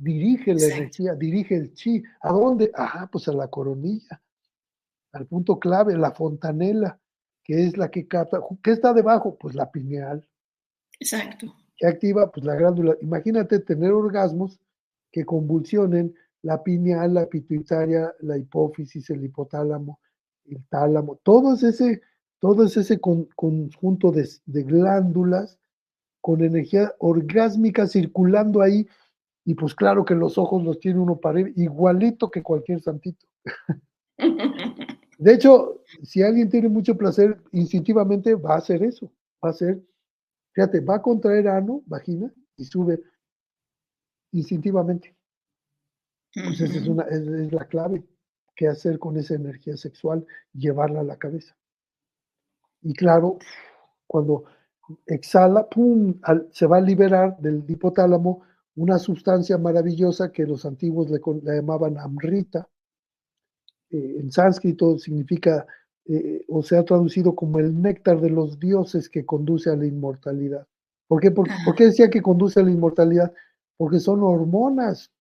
dirige 0.00 0.52
la 0.52 0.60
Exacto. 0.60 0.76
energía, 0.76 1.14
dirige 1.14 1.56
el 1.56 1.74
chi. 1.74 2.02
¿A 2.20 2.32
dónde? 2.32 2.70
Ajá, 2.74 3.08
pues 3.10 3.28
a 3.28 3.32
la 3.32 3.48
coronilla, 3.48 4.20
al 5.12 5.26
punto 5.26 5.58
clave, 5.58 5.96
la 5.96 6.10
fontanela, 6.10 6.98
que 7.44 7.64
es 7.64 7.76
la 7.76 7.90
que 7.90 8.08
capta. 8.08 8.40
¿Qué 8.62 8.72
está 8.72 8.92
debajo? 8.92 9.36
Pues 9.38 9.54
la 9.54 9.70
pineal. 9.70 10.26
Exacto. 10.98 11.54
Que 11.78 11.86
activa 11.86 12.30
pues 12.30 12.44
la 12.44 12.56
glándula. 12.56 12.96
Imagínate 13.00 13.60
tener 13.60 13.92
orgasmos 13.92 14.60
que 15.10 15.24
convulsionen 15.24 16.14
la 16.42 16.62
pineal, 16.62 17.14
la 17.14 17.26
pituitaria, 17.26 18.12
la 18.20 18.36
hipófisis, 18.36 19.08
el 19.10 19.24
hipotálamo, 19.24 20.00
el 20.44 20.64
tálamo, 20.68 21.16
todo 21.22 21.54
es 21.54 21.62
ese, 21.62 22.02
todo 22.40 22.64
es 22.64 22.76
ese 22.76 23.00
con- 23.00 23.28
conjunto 23.36 24.10
de, 24.10 24.28
de 24.46 24.62
glándulas 24.62 25.58
con 26.20 26.42
energía 26.42 26.94
orgásmica 26.98 27.86
circulando 27.86 28.60
ahí 28.60 28.86
y 29.44 29.54
pues 29.54 29.74
claro 29.74 30.04
que 30.04 30.14
los 30.14 30.36
ojos 30.36 30.62
los 30.62 30.78
tiene 30.78 31.00
uno 31.00 31.16
para 31.16 31.40
ir 31.40 31.52
igualito 31.56 32.30
que 32.30 32.42
cualquier 32.42 32.82
santito. 32.82 33.26
De 35.18 35.34
hecho, 35.34 35.82
si 36.02 36.22
alguien 36.22 36.48
tiene 36.48 36.68
mucho 36.68 36.96
placer, 36.96 37.38
instintivamente 37.52 38.34
va 38.34 38.54
a 38.54 38.58
hacer 38.58 38.82
eso, 38.82 39.10
va 39.42 39.48
a 39.48 39.52
hacer, 39.52 39.80
fíjate, 40.58 40.80
va 40.80 40.96
a 40.96 41.02
contraer 41.02 41.46
ano, 41.48 41.82
vagina 41.86 42.32
y 42.56 42.64
sube 42.64 43.00
instintivamente. 44.32 45.14
Pues 46.42 46.60
esa 46.60 46.78
es, 46.80 46.88
Ujú. 46.88 46.92
una, 46.92 47.04
es, 47.04 47.20
es 47.28 47.52
la 47.52 47.68
clave. 47.68 48.02
¿Qué 48.56 48.66
hacer 48.66 48.98
con 48.98 49.16
esa 49.16 49.34
energía 49.36 49.76
sexual? 49.76 50.26
Llevarla 50.52 50.98
a 51.00 51.04
la 51.04 51.16
cabeza. 51.16 51.56
Y 52.82 52.92
claro, 52.92 53.38
cuando 54.06 54.44
exhala, 55.06 55.68
¡pum! 55.68 56.18
al- 56.22 56.48
se 56.52 56.66
va 56.66 56.78
a 56.78 56.82
liberar 56.82 57.38
del 57.38 57.64
hipotálamo 57.68 58.42
una 58.76 58.98
sustancia 58.98 59.58
maravillosa 59.58 60.32
que 60.32 60.46
los 60.46 60.66
antiguos 60.66 61.10
le 61.10 61.20
llamaban 61.56 61.98
amrita. 61.98 62.68
Eh, 63.90 64.16
en 64.20 64.30
sánscrito 64.32 64.98
significa, 64.98 65.66
eh, 66.08 66.44
o 66.48 66.62
se 66.62 66.76
ha 66.76 66.84
traducido 66.84 67.34
como 67.36 67.58
el 67.58 67.80
néctar 67.80 68.20
de 68.20 68.30
los 68.30 68.58
dioses 68.58 69.08
que 69.08 69.24
conduce 69.26 69.70
a 69.70 69.76
la 69.76 69.86
inmortalidad. 69.86 70.66
¿Por 71.08 71.20
qué, 71.20 71.30
por, 71.30 71.48
Ajá. 71.48 71.58
por 71.64 71.74
qué 71.74 71.84
decía 71.86 72.10
que 72.10 72.22
conduce 72.22 72.60
a 72.60 72.62
la 72.64 72.70
inmortalidad? 72.70 73.32
Porque 73.76 74.00
son 74.00 74.22
hormonas, 74.22 75.12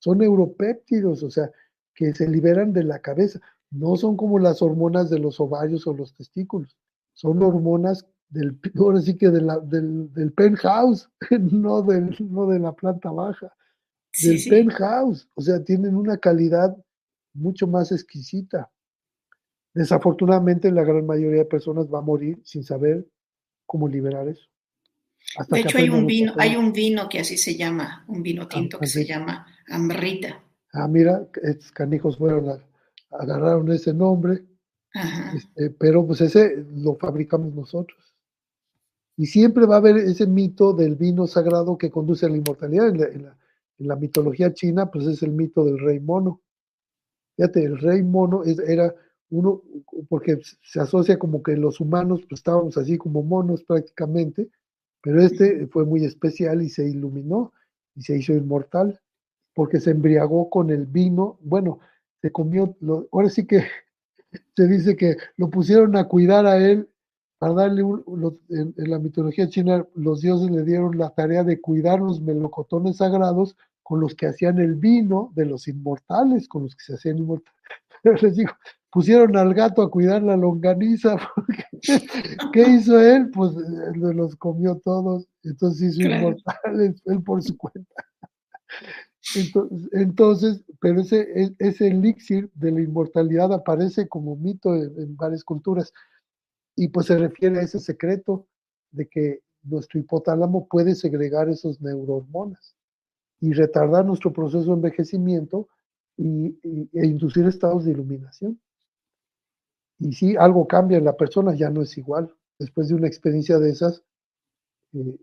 son 0.00 0.18
neuropéptidos, 0.18 1.22
o 1.22 1.30
sea, 1.30 1.50
que 1.94 2.14
se 2.14 2.28
liberan 2.28 2.72
de 2.72 2.84
la 2.84 3.00
cabeza. 3.00 3.40
No 3.70 3.96
son 3.96 4.16
como 4.16 4.38
las 4.38 4.62
hormonas 4.62 5.10
de 5.10 5.18
los 5.18 5.40
ovarios 5.40 5.86
o 5.86 5.94
los 5.94 6.14
testículos. 6.14 6.76
Son 7.14 7.42
hormonas 7.42 8.06
del, 8.28 8.58
ahora 8.78 9.00
sí 9.00 9.16
que 9.16 9.30
de 9.30 9.40
la- 9.42 9.58
del, 9.60 10.12
del 10.12 10.32
penthouse, 10.32 11.08
no, 11.40 11.82
del, 11.82 12.16
no 12.30 12.46
de 12.48 12.58
la 12.58 12.72
planta 12.72 13.10
baja, 13.10 13.52
Sí, 14.12 14.28
del 14.28 14.38
sí. 14.38 14.50
penthouse. 14.50 15.28
O 15.34 15.40
sea, 15.40 15.62
tienen 15.64 15.96
una 15.96 16.18
calidad 16.18 16.76
mucho 17.34 17.66
más 17.66 17.92
exquisita. 17.92 18.70
Desafortunadamente, 19.74 20.70
la 20.70 20.84
gran 20.84 21.06
mayoría 21.06 21.40
de 21.40 21.44
personas 21.46 21.86
va 21.92 21.98
a 21.98 22.02
morir 22.02 22.40
sin 22.44 22.62
saber 22.64 23.06
cómo 23.66 23.88
liberar 23.88 24.28
eso. 24.28 24.46
Hasta 25.38 25.56
De 25.56 25.62
hecho, 25.62 25.78
hay 25.78 25.88
un 25.88 26.06
vino, 26.06 26.34
hay 26.36 26.56
un 26.56 26.72
vino 26.72 27.08
que 27.08 27.20
así 27.20 27.38
se 27.38 27.56
llama, 27.56 28.04
un 28.08 28.22
vino 28.22 28.48
tinto 28.48 28.78
que 28.78 28.86
se 28.86 29.04
llama 29.06 29.46
Amrita. 29.68 30.42
Ah, 30.72 30.88
mira, 30.88 31.26
estos 31.42 31.70
canijos 31.72 32.18
fueron 32.18 32.50
a, 32.50 32.58
agarraron 33.18 33.70
ese 33.72 33.94
nombre, 33.94 34.44
Ajá. 34.94 35.34
este, 35.36 35.70
pero 35.70 36.06
pues 36.06 36.20
ese 36.20 36.64
lo 36.74 36.96
fabricamos 36.96 37.54
nosotros. 37.54 38.14
Y 39.16 39.26
siempre 39.26 39.64
va 39.66 39.76
a 39.76 39.78
haber 39.78 39.96
ese 39.98 40.26
mito 40.26 40.72
del 40.72 40.96
vino 40.96 41.26
sagrado 41.26 41.78
que 41.78 41.90
conduce 41.90 42.26
a 42.26 42.28
la 42.30 42.36
inmortalidad. 42.38 42.88
En 42.88 42.98
la, 43.00 43.06
en 43.06 43.22
la- 43.24 43.38
en 43.78 43.88
la 43.88 43.96
mitología 43.96 44.52
china, 44.54 44.90
pues 44.90 45.06
es 45.06 45.22
el 45.22 45.32
mito 45.32 45.64
del 45.64 45.78
rey 45.78 45.98
mono. 45.98 46.40
Fíjate, 47.36 47.64
el 47.64 47.78
rey 47.78 48.02
mono 48.02 48.44
es- 48.44 48.58
era 48.60 48.94
uno, 49.32 49.62
porque 50.08 50.40
se 50.62 50.80
asocia 50.80 51.18
como 51.18 51.42
que 51.42 51.56
los 51.56 51.80
humanos 51.80 52.22
pues, 52.28 52.40
estábamos 52.40 52.78
así 52.78 52.98
como 52.98 53.22
monos 53.24 53.64
prácticamente, 53.64 54.50
pero 55.02 55.22
este 55.22 55.66
fue 55.68 55.84
muy 55.86 56.04
especial 56.04 56.62
y 56.62 56.68
se 56.70 56.88
iluminó 56.88 57.52
y 57.96 58.02
se 58.02 58.18
hizo 58.18 58.34
inmortal, 58.34 59.00
porque 59.54 59.80
se 59.80 59.90
embriagó 59.92 60.50
con 60.50 60.70
el 60.70 60.86
vino, 60.86 61.38
bueno, 61.42 61.80
se 62.22 62.32
comió, 62.32 62.76
lo- 62.80 63.08
ahora 63.12 63.30
sí 63.30 63.46
que 63.46 63.64
se 64.56 64.66
dice 64.68 64.96
que 64.96 65.16
lo 65.36 65.50
pusieron 65.50 65.96
a 65.96 66.04
cuidar 66.08 66.46
a 66.46 66.58
él 66.58 66.88
para 67.38 67.54
darle 67.54 67.82
un, 67.82 68.04
en 68.50 68.90
la 68.90 68.98
mitología 68.98 69.48
china, 69.48 69.86
los 69.94 70.20
dioses 70.20 70.50
le 70.50 70.62
dieron 70.64 70.96
la 70.96 71.10
tarea 71.10 71.42
de 71.44 71.60
cuidar 71.60 71.98
los 72.00 72.20
melocotones 72.20 72.98
sagrados 72.98 73.56
con 73.82 74.00
los 74.00 74.14
que 74.14 74.26
hacían 74.26 74.58
el 74.60 74.76
vino 74.76 75.32
de 75.34 75.46
los 75.46 75.66
inmortales, 75.66 76.48
con 76.48 76.62
los 76.64 76.76
que 76.76 76.84
se 76.84 76.94
hacían 76.94 77.18
inmortales. 77.18 77.58
Les 78.22 78.36
digo, 78.36 78.52
pusieron 78.90 79.36
al 79.36 79.54
gato 79.54 79.82
a 79.82 79.90
cuidar 79.90 80.22
la 80.22 80.36
longaniza, 80.36 81.16
porque 81.34 81.64
¿qué 82.52 82.62
hizo 82.68 83.00
él? 83.00 83.30
Pues 83.30 83.52
eh, 83.56 83.92
los 84.14 84.36
comió 84.36 84.80
todos, 84.84 85.26
entonces 85.42 85.96
hizo 85.96 86.08
Claro. 86.08 86.16
inmortales 86.16 87.02
él 87.06 87.22
por 87.22 87.42
su 87.42 87.56
cuenta. 87.56 87.94
Entonces, 89.34 89.88
entonces, 89.92 90.64
pero 90.80 91.00
ese, 91.00 91.20
e- 91.34 91.54
ese 91.58 91.88
elixir 91.88 92.50
de 92.54 92.72
la 92.72 92.80
inmortalidad 92.80 93.52
aparece 93.52 94.08
como 94.08 94.36
mito 94.36 94.74
en, 94.74 94.92
en 95.00 95.16
varias 95.16 95.44
culturas 95.44 95.92
y 96.76 96.88
pues 96.88 97.06
se 97.06 97.16
refiere 97.18 97.58
a 97.58 97.62
ese 97.62 97.78
secreto 97.78 98.46
de 98.90 99.06
que 99.08 99.40
nuestro 99.62 100.00
hipotálamo 100.00 100.66
puede 100.66 100.94
segregar 100.94 101.48
esos 101.48 101.80
neurohormonas 101.80 102.74
y 103.40 103.52
retardar 103.52 104.04
nuestro 104.04 104.32
proceso 104.32 104.66
de 104.66 104.72
envejecimiento 104.72 105.68
y, 106.16 106.58
y- 106.62 106.90
e 106.92 107.06
inducir 107.06 107.46
estados 107.46 107.84
de 107.84 107.92
iluminación. 107.92 108.60
y 109.98 110.12
si 110.12 110.36
algo 110.36 110.66
cambia 110.66 110.98
en 110.98 111.04
la 111.04 111.16
persona, 111.16 111.54
ya 111.54 111.70
no 111.70 111.82
es 111.82 111.96
igual. 111.96 112.34
Después 112.58 112.88
de 112.88 112.94
una 112.94 113.06
experiencia 113.06 113.58
de 113.58 113.70
esas, 113.70 114.02
eh, 114.94 115.16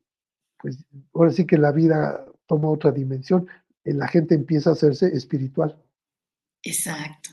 pues 0.58 0.78
ahora 1.14 1.32
sí 1.32 1.46
que 1.46 1.58
la 1.58 1.72
vida 1.72 2.26
toma 2.48 2.70
otra 2.70 2.92
dimensión. 2.92 3.48
Eh, 3.84 3.94
la 3.94 4.08
gente 4.08 4.36
empieza 4.36 4.70
a 4.70 4.74
hacerse 4.74 5.08
espiritual. 5.08 5.78
Exacto. 6.64 7.32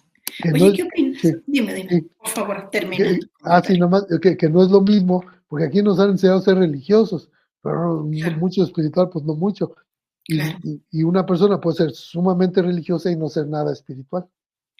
Oye, 0.52 0.72
¿qué 0.74 0.82
opinas? 0.82 1.22
dime, 1.46 1.74
dime, 1.74 2.04
por 2.18 2.28
favor, 2.28 2.68
termina. 2.70 3.06
ah, 3.42 3.62
sí, 3.64 3.78
nomás, 3.78 4.06
que, 4.20 4.36
que, 4.36 4.48
no 4.48 4.62
es 4.62 4.70
lo 4.70 4.80
mismo, 4.80 5.24
porque 5.48 5.66
aquí 5.66 5.82
nos 5.82 5.98
han 6.00 6.10
enseñado 6.10 6.40
a 6.40 6.42
ser 6.42 6.56
religiosos, 6.58 7.30
pero 7.62 8.04
mucho 8.38 8.64
espiritual, 8.64 9.08
pues 9.08 9.24
no 9.24 9.34
mucho. 9.34 9.74
Y, 10.28 11.02
una 11.02 11.24
persona 11.24 11.60
puede 11.60 11.76
ser 11.76 11.90
sumamente 11.92 12.60
religiosa 12.60 13.10
y 13.10 13.16
no 13.16 13.28
ser 13.28 13.46
nada 13.46 13.72
espiritual. 13.72 14.28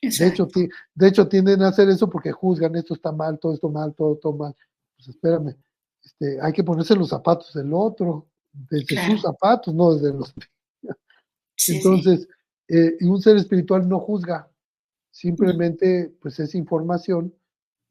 De 0.02 0.27
hecho, 0.27 0.48
de 0.94 1.09
hecho, 1.09 1.28
tienden 1.28 1.62
a 1.62 1.68
hacer 1.68 1.89
eso 1.89 2.10
porque 2.10 2.32
juzgan 2.32 2.77
esto 2.77 2.94
está 2.94 3.12
mal, 3.12 3.39
todo 3.39 3.55
esto 3.55 3.70
mal, 3.70 3.94
todo, 3.94 4.16
todo 4.16 4.36
mal. 4.36 4.55
Pues 4.97 5.09
espérame, 5.09 5.56
este, 6.02 6.39
hay 6.40 6.52
que 6.52 6.64
ponerse 6.64 6.94
los 6.94 7.09
zapatos 7.09 7.52
del 7.55 7.73
otro, 7.73 8.28
desde 8.52 9.10
sus 9.10 9.23
zapatos, 9.23 9.74
no 9.74 9.94
desde 9.94 10.12
los 10.16 10.35
Entonces, 11.68 12.28
eh, 12.68 12.97
un 13.02 13.20
ser 13.20 13.36
espiritual 13.36 13.89
no 13.89 14.01
juzga, 14.01 14.51
simplemente 15.10 16.12
pues 16.20 16.39
es 16.40 16.55
información 16.55 17.35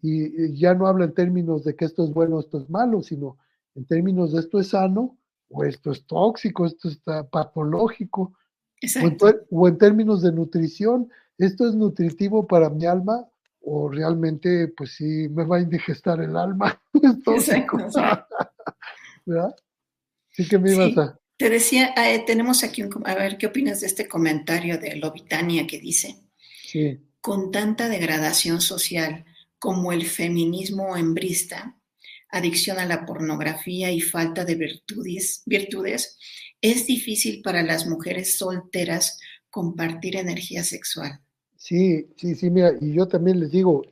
y, 0.01 0.57
ya 0.57 0.73
no 0.73 0.87
habla 0.87 1.05
en 1.05 1.13
términos 1.13 1.63
de 1.63 1.75
que 1.75 1.85
esto 1.85 2.03
es 2.03 2.11
bueno, 2.11 2.39
esto 2.39 2.59
es 2.59 2.69
malo, 2.69 3.01
sino 3.01 3.37
en 3.73 3.85
términos 3.85 4.33
de 4.33 4.41
esto 4.41 4.59
es 4.59 4.69
sano 4.69 5.17
o 5.49 5.63
esto 5.63 5.91
es 5.91 6.05
tóxico, 6.05 6.65
esto 6.65 6.89
está 6.89 7.27
patológico, 7.27 8.33
o 9.51 9.67
en, 9.67 9.77
términos 9.77 10.21
de 10.21 10.31
nutrición, 10.31 11.09
esto 11.37 11.67
es 11.67 11.75
nutritivo 11.75 12.45
para 12.45 12.69
mi 12.69 12.85
alma 12.85 13.27
o 13.61 13.89
realmente 13.89 14.67
pues 14.69 14.95
sí 14.95 15.27
me 15.29 15.43
va 15.43 15.57
a 15.57 15.61
indigestar 15.61 16.21
el 16.21 16.37
alma. 16.37 16.79
es 16.93 17.23
tóxico. 17.23 17.77
¿Verdad? 19.25 19.55
Sí 20.31 20.47
que 20.47 20.59
me 20.59 20.73
ibas 20.73 20.97
a... 20.97 21.19
Te 21.37 21.49
decía, 21.49 21.93
eh, 21.97 22.23
tenemos 22.25 22.63
aquí 22.63 22.83
un, 22.83 23.03
a 23.05 23.15
ver, 23.15 23.37
¿qué 23.37 23.47
opinas 23.47 23.81
de 23.81 23.87
este 23.87 24.07
comentario 24.07 24.77
de 24.77 24.95
Lobitania 24.95 25.67
que 25.67 25.79
dice? 25.79 26.15
Sí. 26.63 27.01
Con 27.19 27.51
tanta 27.51 27.89
degradación 27.89 28.61
social 28.61 29.25
como 29.59 29.91
el 29.91 30.05
feminismo 30.05 30.95
hembrista, 30.95 31.75
adicción 32.37 32.79
a 32.79 32.85
la 32.85 33.05
pornografía 33.05 33.91
y 33.91 34.01
falta 34.01 34.45
de 34.45 34.55
virtudes, 34.55 35.43
virtudes, 35.45 36.17
es 36.61 36.85
difícil 36.85 37.41
para 37.41 37.63
las 37.63 37.87
mujeres 37.87 38.37
solteras 38.37 39.19
compartir 39.49 40.15
energía 40.15 40.63
sexual. 40.63 41.21
Sí, 41.55 42.09
sí, 42.17 42.35
sí, 42.35 42.49
mira, 42.49 42.73
y 42.79 42.93
yo 42.93 43.07
también 43.07 43.39
les 43.39 43.51
digo, 43.51 43.83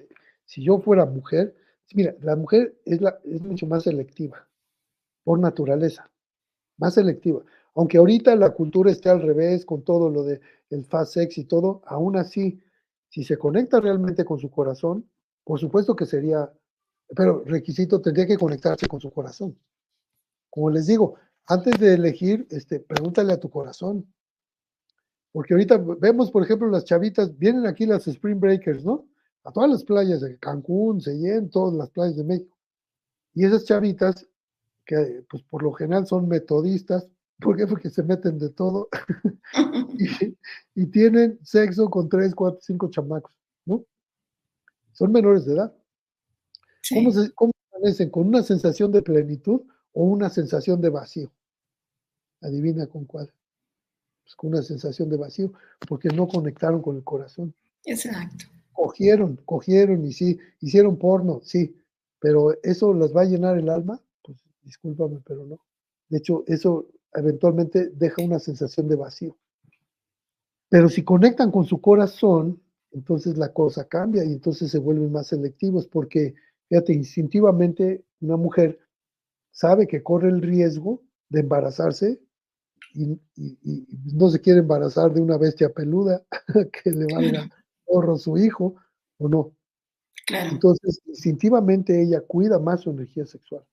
si 0.45 0.63
yo 0.63 0.79
fuera 0.79 1.05
mujer, 1.05 1.55
mira, 1.93 2.15
la 2.21 2.35
mujer 2.35 2.75
es, 2.85 3.01
la, 3.01 3.19
es 3.23 3.41
mucho 3.41 3.65
más 3.65 3.83
selectiva, 3.83 4.47
por 5.23 5.39
naturaleza 5.39 6.09
más 6.77 6.95
selectiva. 6.95 7.41
Aunque 7.75 7.97
ahorita 7.97 8.35
la 8.35 8.51
cultura 8.51 8.91
esté 8.91 9.09
al 9.09 9.21
revés 9.21 9.65
con 9.65 9.83
todo 9.83 10.09
lo 10.09 10.23
de 10.23 10.41
el 10.69 10.85
fast 10.85 11.13
sex 11.13 11.37
y 11.37 11.45
todo, 11.45 11.81
aún 11.85 12.17
así, 12.17 12.61
si 13.09 13.23
se 13.23 13.37
conecta 13.37 13.79
realmente 13.79 14.25
con 14.25 14.39
su 14.39 14.49
corazón, 14.49 15.09
por 15.43 15.59
supuesto 15.59 15.95
que 15.95 16.05
sería, 16.05 16.51
pero 17.15 17.43
requisito 17.45 18.01
tendría 18.01 18.25
que 18.25 18.37
conectarse 18.37 18.87
con 18.87 18.99
su 18.99 19.11
corazón. 19.11 19.57
Como 20.49 20.69
les 20.69 20.87
digo, 20.87 21.15
antes 21.47 21.79
de 21.79 21.93
elegir, 21.93 22.47
este, 22.49 22.79
pregúntale 22.79 23.33
a 23.33 23.39
tu 23.39 23.49
corazón. 23.49 24.13
Porque 25.31 25.53
ahorita 25.53 25.77
vemos, 25.99 26.29
por 26.31 26.43
ejemplo, 26.43 26.67
las 26.69 26.85
chavitas, 26.85 27.37
vienen 27.37 27.65
aquí 27.65 27.85
las 27.85 28.07
Spring 28.07 28.39
Breakers, 28.39 28.85
¿no? 28.85 29.07
A 29.43 29.51
todas 29.51 29.69
las 29.69 29.83
playas 29.83 30.21
de 30.21 30.37
Cancún, 30.37 31.01
Seyén, 31.01 31.49
todas 31.49 31.73
las 31.73 31.89
playas 31.89 32.15
de 32.15 32.23
México. 32.23 32.57
Y 33.33 33.45
esas 33.45 33.65
chavitas 33.65 34.27
que 34.85 35.25
pues 35.29 35.43
por 35.43 35.63
lo 35.63 35.71
general 35.73 36.05
son 36.07 36.27
metodistas, 36.27 37.07
¿por 37.39 37.57
qué? 37.57 37.67
Porque 37.67 37.89
se 37.89 38.03
meten 38.03 38.37
de 38.37 38.49
todo 38.49 38.89
y, 40.75 40.85
tienen 40.87 41.39
sexo 41.43 41.89
con 41.89 42.09
tres, 42.09 42.35
cuatro, 42.35 42.59
cinco 42.61 42.89
chamacos, 42.89 43.33
¿no? 43.65 43.85
Son 44.91 45.11
menores 45.11 45.45
de 45.45 45.53
edad. 45.53 45.73
¿Cómo, 46.89 47.11
se, 47.11 47.31
¿Cómo 47.31 47.51
¿Con 48.11 48.27
una 48.27 48.43
sensación 48.43 48.91
de 48.91 49.01
plenitud 49.01 49.61
o 49.93 50.03
una 50.03 50.29
sensación 50.29 50.81
de 50.81 50.89
vacío? 50.89 51.31
Adivina 52.41 52.87
con 52.87 53.05
cuál. 53.05 53.31
Pues 54.23 54.35
con 54.35 54.51
una 54.51 54.61
sensación 54.61 55.09
de 55.09 55.17
vacío, 55.17 55.51
porque 55.87 56.09
no 56.09 56.27
conectaron 56.27 56.81
con 56.81 56.95
el 56.95 57.03
corazón. 57.03 57.53
Exacto. 57.85 58.45
Cogieron, 58.71 59.39
cogieron 59.45 60.05
y 60.05 60.13
sí, 60.13 60.39
hicieron 60.61 60.97
porno, 60.97 61.41
sí, 61.43 61.75
pero 62.19 62.57
¿eso 62.63 62.93
las 62.93 63.15
va 63.15 63.21
a 63.21 63.25
llenar 63.25 63.57
el 63.57 63.69
alma? 63.69 64.01
discúlpame, 64.63 65.19
pero 65.25 65.45
no. 65.45 65.59
De 66.09 66.17
hecho, 66.19 66.43
eso 66.47 66.87
eventualmente 67.13 67.89
deja 67.89 68.23
una 68.23 68.39
sensación 68.39 68.87
de 68.87 68.95
vacío. 68.95 69.37
Pero 70.69 70.89
si 70.89 71.03
conectan 71.03 71.51
con 71.51 71.65
su 71.65 71.81
corazón, 71.81 72.61
entonces 72.91 73.37
la 73.37 73.51
cosa 73.51 73.85
cambia 73.85 74.23
y 74.23 74.33
entonces 74.33 74.71
se 74.71 74.79
vuelven 74.79 75.11
más 75.11 75.27
selectivos 75.27 75.87
porque, 75.87 76.33
fíjate, 76.69 76.93
instintivamente 76.93 78.05
una 78.21 78.37
mujer 78.37 78.79
sabe 79.51 79.87
que 79.87 80.03
corre 80.03 80.29
el 80.29 80.41
riesgo 80.41 81.03
de 81.29 81.41
embarazarse 81.41 82.21
y, 82.93 83.19
no 84.13 84.29
se 84.29 84.39
quiere 84.39 84.59
embarazar 84.59 85.13
de 85.13 85.21
una 85.21 85.37
bestia 85.37 85.69
peluda 85.73 86.23
que 86.83 86.91
le 86.91 87.05
valga 87.13 87.43
a 87.43 88.17
su 88.17 88.37
hijo 88.37 88.75
o 89.17 89.27
no. 89.27 89.55
Entonces, 90.27 91.01
instintivamente 91.05 92.01
ella 92.01 92.21
cuida 92.21 92.59
más 92.59 92.81
su 92.81 92.91
energía 92.91 93.25
sexual 93.25 93.63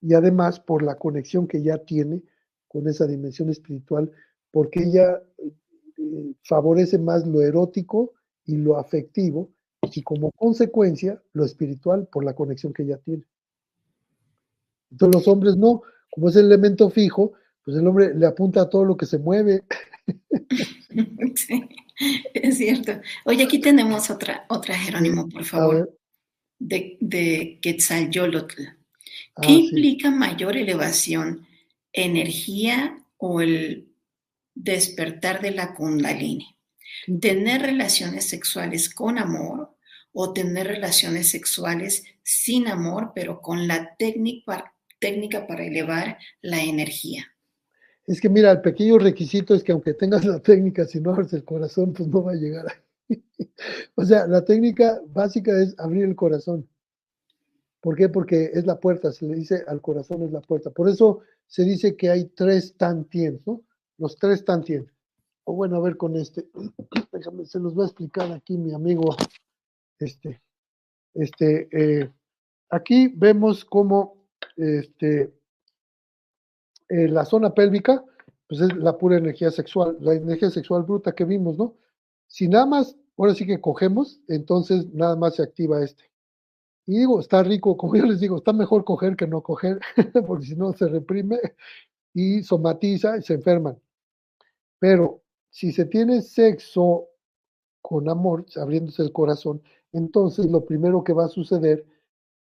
y 0.00 0.14
además 0.14 0.60
por 0.60 0.82
la 0.82 0.96
conexión 0.96 1.46
que 1.46 1.62
ya 1.62 1.78
tiene 1.78 2.22
con 2.68 2.88
esa 2.88 3.06
dimensión 3.06 3.50
espiritual, 3.50 4.10
porque 4.50 4.84
ella 4.84 5.22
eh, 5.38 6.34
favorece 6.44 6.98
más 6.98 7.26
lo 7.26 7.40
erótico 7.42 8.12
y 8.44 8.56
lo 8.56 8.78
afectivo, 8.78 9.50
y 9.82 10.02
como 10.02 10.30
consecuencia 10.32 11.22
lo 11.32 11.44
espiritual 11.44 12.06
por 12.10 12.24
la 12.24 12.34
conexión 12.34 12.72
que 12.72 12.82
ella 12.82 12.98
tiene. 12.98 13.24
Entonces 14.90 15.14
los 15.14 15.28
hombres 15.28 15.56
no, 15.56 15.82
como 16.10 16.28
es 16.28 16.36
el 16.36 16.46
elemento 16.46 16.90
fijo, 16.90 17.32
pues 17.64 17.76
el 17.76 17.86
hombre 17.86 18.14
le 18.14 18.26
apunta 18.26 18.62
a 18.62 18.68
todo 18.68 18.84
lo 18.84 18.96
que 18.96 19.06
se 19.06 19.18
mueve. 19.18 19.64
Sí, 21.36 21.62
es 22.34 22.56
cierto. 22.58 22.92
Oye, 23.24 23.44
aquí 23.44 23.60
tenemos 23.60 24.10
otra, 24.10 24.46
otra 24.48 24.76
Jerónimo, 24.76 25.28
por 25.28 25.44
favor, 25.44 25.96
de, 26.58 26.96
de 26.98 27.58
Quetzalyolotl. 27.60 28.62
¿Qué 29.40 29.48
ah, 29.48 29.50
implica 29.50 30.10
mayor 30.10 30.56
elevación? 30.56 31.46
¿Energía 31.92 33.04
o 33.18 33.40
el 33.42 33.92
despertar 34.54 35.40
de 35.40 35.52
la 35.52 35.74
kundalini? 35.74 36.56
¿Tener 37.20 37.62
relaciones 37.62 38.28
sexuales 38.28 38.92
con 38.92 39.18
amor 39.18 39.69
o 40.12 40.32
tener 40.32 40.66
relaciones 40.66 41.30
sexuales 41.30 42.04
sin 42.22 42.68
amor, 42.68 43.12
pero 43.14 43.40
con 43.40 43.68
la 43.68 43.96
técnica, 43.96 44.74
técnica 44.98 45.46
para 45.46 45.64
elevar 45.64 46.18
la 46.42 46.62
energía? 46.62 47.26
Es 48.06 48.20
que 48.20 48.28
mira, 48.28 48.50
el 48.50 48.60
pequeño 48.60 48.98
requisito 48.98 49.54
es 49.54 49.62
que 49.62 49.72
aunque 49.72 49.94
tengas 49.94 50.24
la 50.24 50.40
técnica, 50.40 50.84
si 50.84 51.00
no 51.00 51.10
abres 51.10 51.32
el 51.32 51.44
corazón, 51.44 51.92
pues 51.92 52.08
no 52.08 52.24
va 52.24 52.32
a 52.32 52.36
llegar 52.36 52.66
ahí. 52.68 53.22
o 53.94 54.04
sea, 54.04 54.26
la 54.26 54.44
técnica 54.44 55.00
básica 55.08 55.52
es 55.62 55.74
abrir 55.78 56.04
el 56.04 56.16
corazón. 56.16 56.68
¿Por 57.80 57.96
qué? 57.96 58.08
Porque 58.08 58.50
es 58.52 58.66
la 58.66 58.78
puerta, 58.78 59.10
se 59.12 59.26
le 59.26 59.34
dice 59.36 59.64
al 59.66 59.80
corazón 59.80 60.22
es 60.22 60.32
la 60.32 60.40
puerta. 60.40 60.70
Por 60.70 60.88
eso 60.88 61.20
se 61.46 61.64
dice 61.64 61.96
que 61.96 62.10
hay 62.10 62.26
tres 62.26 62.74
tantien, 62.76 63.40
¿no? 63.46 63.62
Los 63.98 64.16
tres 64.16 64.44
tantien. 64.44 64.90
O 65.44 65.54
bueno, 65.54 65.76
a 65.76 65.80
ver 65.80 65.96
con 65.96 66.16
este, 66.16 66.46
déjame, 67.12 67.46
se 67.46 67.58
los 67.58 67.78
va 67.78 67.84
a 67.84 67.86
explicar 67.86 68.30
aquí 68.32 68.58
mi 68.58 68.72
amigo, 68.72 69.16
este, 70.00 70.42
este, 71.14 71.68
eh, 71.72 72.10
aquí 72.70 73.08
vemos 73.14 73.64
cómo, 73.64 74.26
este, 74.56 75.32
la 76.88 77.24
zona 77.24 77.54
pélvica, 77.54 78.04
pues 78.48 78.62
es 78.62 78.76
la 78.76 78.98
pura 78.98 79.18
energía 79.18 79.50
sexual, 79.50 79.96
la 80.00 80.14
energía 80.14 80.50
sexual 80.50 80.82
bruta 80.82 81.12
que 81.14 81.24
vimos, 81.24 81.56
¿no? 81.56 81.76
Si 82.26 82.48
nada 82.48 82.66
más, 82.66 82.96
ahora 83.16 83.34
sí 83.34 83.46
que 83.46 83.60
cogemos, 83.60 84.20
entonces 84.26 84.92
nada 84.92 85.14
más 85.14 85.36
se 85.36 85.42
activa 85.42 85.82
este. 85.84 86.10
Y 86.86 86.98
digo, 86.98 87.20
está 87.20 87.42
rico, 87.42 87.76
como 87.76 87.94
yo 87.94 88.06
les 88.06 88.20
digo, 88.20 88.38
está 88.38 88.52
mejor 88.52 88.84
coger 88.84 89.16
que 89.16 89.26
no 89.26 89.42
coger, 89.42 89.80
porque 90.26 90.46
si 90.46 90.56
no 90.56 90.72
se 90.72 90.88
reprime 90.88 91.38
y 92.14 92.42
somatiza 92.42 93.18
y 93.18 93.22
se 93.22 93.34
enferman. 93.34 93.80
Pero 94.80 95.22
si 95.50 95.72
se 95.72 95.84
tiene 95.84 96.22
sexo 96.22 97.08
con 97.82 98.08
amor, 98.08 98.46
abriéndose 98.56 99.02
el 99.02 99.12
corazón, 99.12 99.62
entonces 99.92 100.46
lo 100.46 100.64
primero 100.64 101.04
que 101.04 101.12
va 101.12 101.26
a 101.26 101.28
suceder, 101.28 101.84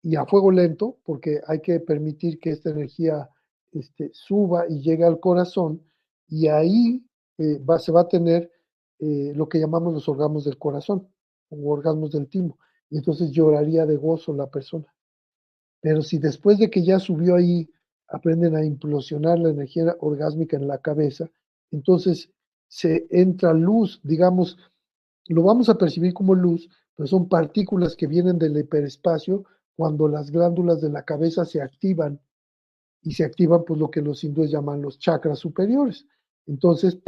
y 0.02 0.16
a 0.16 0.26
fuego 0.26 0.50
lento, 0.50 0.98
porque 1.04 1.40
hay 1.46 1.60
que 1.60 1.80
permitir 1.80 2.38
que 2.38 2.50
esta 2.50 2.70
energía 2.70 3.30
este, 3.72 4.10
suba 4.12 4.68
y 4.68 4.80
llegue 4.80 5.04
al 5.04 5.18
corazón, 5.18 5.82
y 6.28 6.48
ahí 6.48 7.04
eh, 7.38 7.58
va, 7.58 7.78
se 7.78 7.90
va 7.90 8.02
a 8.02 8.08
tener 8.08 8.50
eh, 8.98 9.32
lo 9.34 9.48
que 9.48 9.58
llamamos 9.58 9.94
los 9.94 10.08
orgasmos 10.08 10.44
del 10.44 10.58
corazón, 10.58 11.08
o 11.50 11.72
orgasmos 11.72 12.12
del 12.12 12.28
timo 12.28 12.58
y 12.90 12.98
entonces 12.98 13.30
lloraría 13.32 13.86
de 13.86 13.96
gozo 13.96 14.32
la 14.32 14.48
persona. 14.48 14.86
Pero 15.80 16.02
si 16.02 16.18
después 16.18 16.58
de 16.58 16.70
que 16.70 16.84
ya 16.84 16.98
subió 16.98 17.34
ahí, 17.34 17.68
aprenden 18.08 18.54
a 18.54 18.64
implosionar 18.64 19.38
la 19.38 19.50
energía 19.50 19.96
orgásmica 20.00 20.56
en 20.56 20.68
la 20.68 20.78
cabeza, 20.78 21.28
entonces 21.70 22.30
se 22.68 23.06
entra 23.10 23.52
luz, 23.52 24.00
digamos, 24.04 24.58
lo 25.26 25.42
vamos 25.42 25.68
a 25.68 25.76
percibir 25.76 26.14
como 26.14 26.34
luz, 26.34 26.68
pero 26.96 27.06
son 27.06 27.28
partículas 27.28 27.96
que 27.96 28.06
vienen 28.06 28.38
del 28.38 28.56
hiperespacio 28.56 29.44
cuando 29.76 30.08
las 30.08 30.30
glándulas 30.30 30.80
de 30.80 30.90
la 30.90 31.04
cabeza 31.04 31.44
se 31.44 31.60
activan 31.60 32.20
y 33.02 33.12
se 33.12 33.24
activan 33.24 33.64
pues 33.64 33.78
lo 33.78 33.90
que 33.90 34.00
los 34.00 34.22
hindúes 34.24 34.50
llaman 34.50 34.82
los 34.82 34.98
chakras 34.98 35.38
superiores. 35.38 36.06
Entonces 36.46 36.98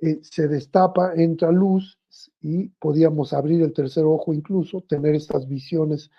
eh, 0.00 0.18
se 0.22 0.48
destapa, 0.48 1.14
entra 1.14 1.52
luz 1.52 1.98
y 2.40 2.68
podíamos 2.68 3.32
abrir 3.32 3.62
el 3.62 3.72
tercer 3.72 4.04
ojo 4.04 4.34
incluso, 4.34 4.80
tener 4.82 5.14
estas 5.14 5.48
visiones 5.48 6.10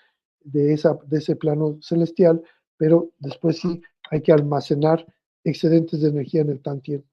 de, 0.43 0.73
esa, 0.73 0.97
de 1.05 1.17
ese 1.17 1.35
plano 1.35 1.77
celestial, 1.81 2.41
pero 2.77 3.11
después 3.19 3.59
sí 3.59 3.81
hay 4.09 4.21
que 4.21 4.31
almacenar 4.31 5.05
excedentes 5.43 6.01
de 6.01 6.09
energía 6.09 6.41
en 6.41 6.49
el 6.49 6.61
Tantien. 6.61 7.03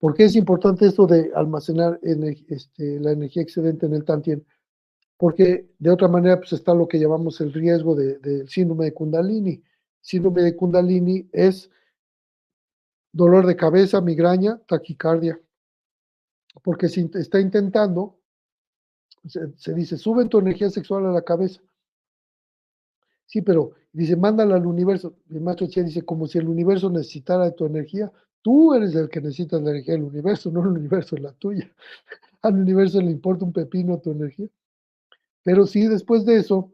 ¿Por 0.00 0.14
qué 0.14 0.24
es 0.24 0.34
importante 0.34 0.86
esto 0.86 1.06
de 1.06 1.30
almacenar 1.34 2.00
este, 2.02 2.98
la 3.00 3.12
energía 3.12 3.42
excedente 3.42 3.84
en 3.84 3.92
el 3.94 4.04
Tantien? 4.04 4.44
Porque 5.18 5.68
de 5.78 5.90
otra 5.90 6.08
manera 6.08 6.38
pues 6.38 6.54
está 6.54 6.72
lo 6.72 6.88
que 6.88 6.98
llamamos 6.98 7.38
el 7.42 7.52
riesgo 7.52 7.94
del 7.94 8.20
de, 8.22 8.46
síndrome 8.48 8.86
de 8.86 8.94
Kundalini. 8.94 9.62
Síndrome 10.00 10.42
de 10.42 10.56
Kundalini 10.56 11.28
es 11.30 11.70
dolor 13.12 13.46
de 13.46 13.56
cabeza, 13.56 14.00
migraña, 14.00 14.58
taquicardia. 14.66 15.38
Porque 16.62 16.88
si 16.88 17.10
está 17.14 17.38
intentando, 17.38 18.18
se, 19.26 19.74
dice, 19.74 19.98
sube 19.98 20.24
tu 20.24 20.38
energía 20.38 20.70
sexual 20.70 21.04
a 21.06 21.12
la 21.12 21.22
cabeza. 21.22 21.60
Sí, 23.26 23.42
pero 23.42 23.72
dice, 23.92 24.16
mándala 24.16 24.56
al 24.56 24.66
universo. 24.66 25.14
El 25.28 25.42
maestro 25.42 25.66
Chia 25.66 25.82
dice, 25.82 26.02
como 26.02 26.26
si 26.26 26.38
el 26.38 26.48
universo 26.48 26.88
necesitara 26.88 27.44
de 27.44 27.52
tu 27.52 27.66
energía, 27.66 28.10
tú 28.42 28.74
eres 28.74 28.94
el 28.94 29.08
que 29.08 29.20
necesita 29.20 29.58
la 29.58 29.70
energía 29.70 29.94
del 29.94 30.04
universo, 30.04 30.50
no 30.50 30.60
el 30.62 30.68
universo 30.68 31.16
es 31.16 31.22
la 31.22 31.32
tuya. 31.32 31.70
Al 32.42 32.54
universo 32.54 33.00
le 33.00 33.10
importa 33.10 33.44
un 33.44 33.52
pepino 33.52 33.98
tu 33.98 34.12
energía. 34.12 34.48
Pero 35.42 35.66
si 35.66 35.86
después 35.86 36.24
de 36.24 36.36
eso 36.36 36.72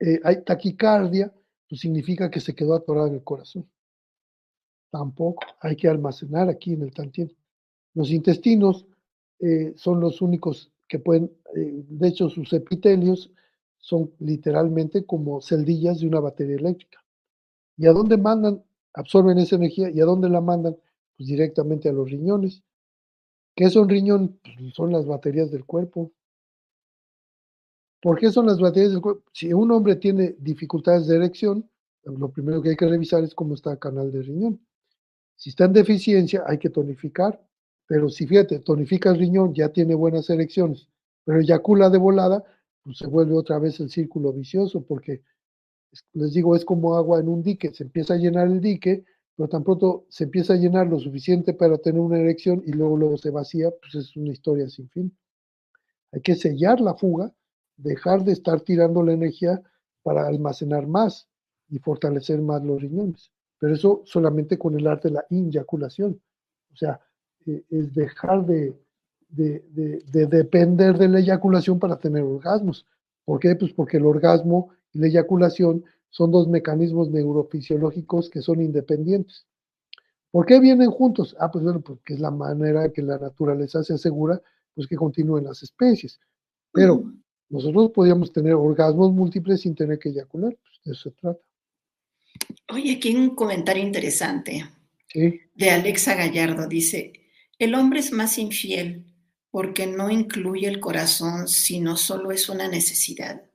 eh, 0.00 0.20
hay 0.24 0.42
taquicardia, 0.42 1.32
pues 1.68 1.80
significa 1.80 2.30
que 2.30 2.40
se 2.40 2.54
quedó 2.54 2.74
atorada 2.74 3.08
en 3.08 3.14
el 3.14 3.24
corazón. 3.24 3.68
Tampoco, 4.90 5.44
hay 5.60 5.76
que 5.76 5.88
almacenar 5.88 6.48
aquí 6.48 6.72
en 6.72 6.82
el 6.82 6.92
tantien. 6.92 7.32
Los 7.94 8.10
intestinos 8.10 8.86
eh, 9.40 9.74
son 9.76 10.00
los 10.00 10.22
únicos 10.22 10.72
que 10.88 10.98
pueden, 10.98 11.30
eh, 11.54 11.84
de 11.88 12.08
hecho 12.08 12.30
sus 12.30 12.52
epitelios 12.52 13.30
son 13.76 14.12
literalmente 14.18 15.04
como 15.04 15.40
celdillas 15.40 16.00
de 16.00 16.08
una 16.08 16.20
batería 16.20 16.56
eléctrica. 16.56 17.04
¿Y 17.76 17.86
a 17.86 17.92
dónde 17.92 18.16
mandan? 18.16 18.62
Absorben 18.94 19.38
esa 19.38 19.56
energía 19.56 19.90
y 19.90 20.00
a 20.00 20.04
dónde 20.04 20.28
la 20.28 20.40
mandan? 20.40 20.76
Pues 21.16 21.28
directamente 21.28 21.88
a 21.88 21.92
los 21.92 22.10
riñones. 22.10 22.62
¿Qué 23.54 23.70
son 23.70 23.88
riñón? 23.88 24.38
Pues 24.42 24.74
son 24.74 24.92
las 24.92 25.06
baterías 25.06 25.50
del 25.50 25.64
cuerpo. 25.64 26.12
¿Por 28.00 28.18
qué 28.18 28.30
son 28.30 28.46
las 28.46 28.60
baterías 28.60 28.92
del 28.92 29.00
cuerpo? 29.00 29.22
Si 29.32 29.52
un 29.52 29.70
hombre 29.72 29.96
tiene 29.96 30.36
dificultades 30.38 31.06
de 31.06 31.16
erección, 31.16 31.68
lo 32.04 32.30
primero 32.30 32.62
que 32.62 32.70
hay 32.70 32.76
que 32.76 32.88
revisar 32.88 33.24
es 33.24 33.34
cómo 33.34 33.54
está 33.54 33.72
el 33.72 33.78
canal 33.78 34.12
de 34.12 34.22
riñón. 34.22 34.60
Si 35.36 35.50
está 35.50 35.64
en 35.64 35.72
deficiencia, 35.72 36.44
hay 36.46 36.58
que 36.58 36.70
tonificar. 36.70 37.40
Pero 37.86 38.08
si 38.10 38.26
fíjate, 38.26 38.60
tonifica 38.60 39.10
el 39.10 39.18
riñón, 39.18 39.54
ya 39.54 39.70
tiene 39.70 39.94
buenas 39.94 40.28
erecciones, 40.28 40.88
pero 41.24 41.40
eyacula 41.40 41.88
de 41.88 41.98
volada, 41.98 42.44
pues, 42.84 42.98
se 42.98 43.06
vuelve 43.06 43.34
otra 43.34 43.58
vez 43.58 43.80
el 43.80 43.90
círculo 43.90 44.32
vicioso, 44.32 44.82
porque 44.82 45.22
les 46.12 46.32
digo, 46.32 46.54
es 46.54 46.64
como 46.64 46.96
agua 46.96 47.20
en 47.20 47.28
un 47.28 47.42
dique, 47.42 47.72
se 47.72 47.84
empieza 47.84 48.14
a 48.14 48.18
llenar 48.18 48.48
el 48.48 48.60
dique, 48.60 49.04
pero 49.36 49.48
tan 49.48 49.64
pronto 49.64 50.06
se 50.08 50.24
empieza 50.24 50.54
a 50.54 50.56
llenar 50.56 50.88
lo 50.88 50.98
suficiente 50.98 51.54
para 51.54 51.78
tener 51.78 52.00
una 52.00 52.18
erección 52.18 52.62
y 52.66 52.72
luego, 52.72 52.96
luego 52.96 53.16
se 53.16 53.30
vacía, 53.30 53.70
pues 53.70 53.94
es 53.94 54.16
una 54.16 54.32
historia 54.32 54.68
sin 54.68 54.88
fin. 54.90 55.16
Hay 56.12 56.20
que 56.20 56.34
sellar 56.34 56.80
la 56.80 56.94
fuga, 56.94 57.32
dejar 57.76 58.24
de 58.24 58.32
estar 58.32 58.60
tirando 58.60 59.02
la 59.02 59.12
energía 59.12 59.62
para 60.02 60.26
almacenar 60.26 60.86
más 60.86 61.28
y 61.68 61.78
fortalecer 61.78 62.40
más 62.40 62.64
los 62.64 62.80
riñones. 62.80 63.30
Pero 63.58 63.74
eso 63.74 64.02
solamente 64.04 64.58
con 64.58 64.78
el 64.78 64.86
arte 64.86 65.08
de 65.08 65.14
la 65.14 65.26
inyaculación. 65.30 66.20
O 66.72 66.76
sea, 66.76 67.00
eh, 67.46 67.64
es 67.70 67.94
dejar 67.94 68.44
de, 68.46 68.74
de, 69.28 70.26
depender 70.26 70.96
de 70.96 71.08
la 71.08 71.20
eyaculación 71.20 71.78
para 71.78 71.98
tener 71.98 72.22
orgasmos. 72.22 72.86
¿Por 73.24 73.38
qué? 73.40 73.54
Pues 73.56 73.72
porque 73.72 73.98
el 73.98 74.06
orgasmo 74.06 74.70
y 74.92 74.98
la 74.98 75.06
eyaculación 75.08 75.84
son 76.10 76.30
dos 76.30 76.48
mecanismos 76.48 77.10
neurofisiológicos 77.10 78.30
que 78.30 78.42
son 78.42 78.62
independientes. 78.62 79.46
¿Por 80.30 80.46
qué 80.46 80.60
vienen 80.60 80.90
juntos? 80.90 81.36
Ah, 81.38 81.50
pues 81.50 81.64
bueno, 81.64 81.80
porque 81.80 82.14
es 82.14 82.20
la 82.20 82.30
manera 82.30 82.92
que 82.92 83.02
la 83.02 83.18
naturaleza 83.18 83.82
se 83.82 83.94
asegura 83.94 84.40
pues 84.74 84.86
que 84.86 84.96
continúen 84.96 85.44
las 85.44 85.62
especies. 85.62 86.20
Pero 86.72 87.12
nosotros 87.48 87.90
podríamos 87.90 88.32
tener 88.32 88.54
orgasmos 88.54 89.12
múltiples 89.12 89.62
sin 89.62 89.74
tener 89.74 89.98
que 89.98 90.10
eyacular, 90.10 90.56
pues 90.56 90.80
de 90.84 90.92
eso 90.92 91.10
se 91.10 91.16
trata. 91.16 91.40
Oye, 92.72 92.96
aquí 92.96 93.16
un 93.16 93.34
comentario 93.34 93.82
interesante 93.82 94.64
de 95.12 95.70
Alexa 95.70 96.14
Gallardo. 96.14 96.68
Dice, 96.68 97.12
el 97.58 97.74
hombre 97.74 98.00
es 98.00 98.12
más 98.12 98.38
infiel 98.38 99.06
porque 99.50 99.86
no 99.86 100.10
incluye 100.10 100.68
el 100.68 100.78
corazón, 100.78 101.48
sino 101.48 101.96
solo 101.96 102.30
es 102.30 102.48
una 102.48 102.68
necesidad. 102.68 103.47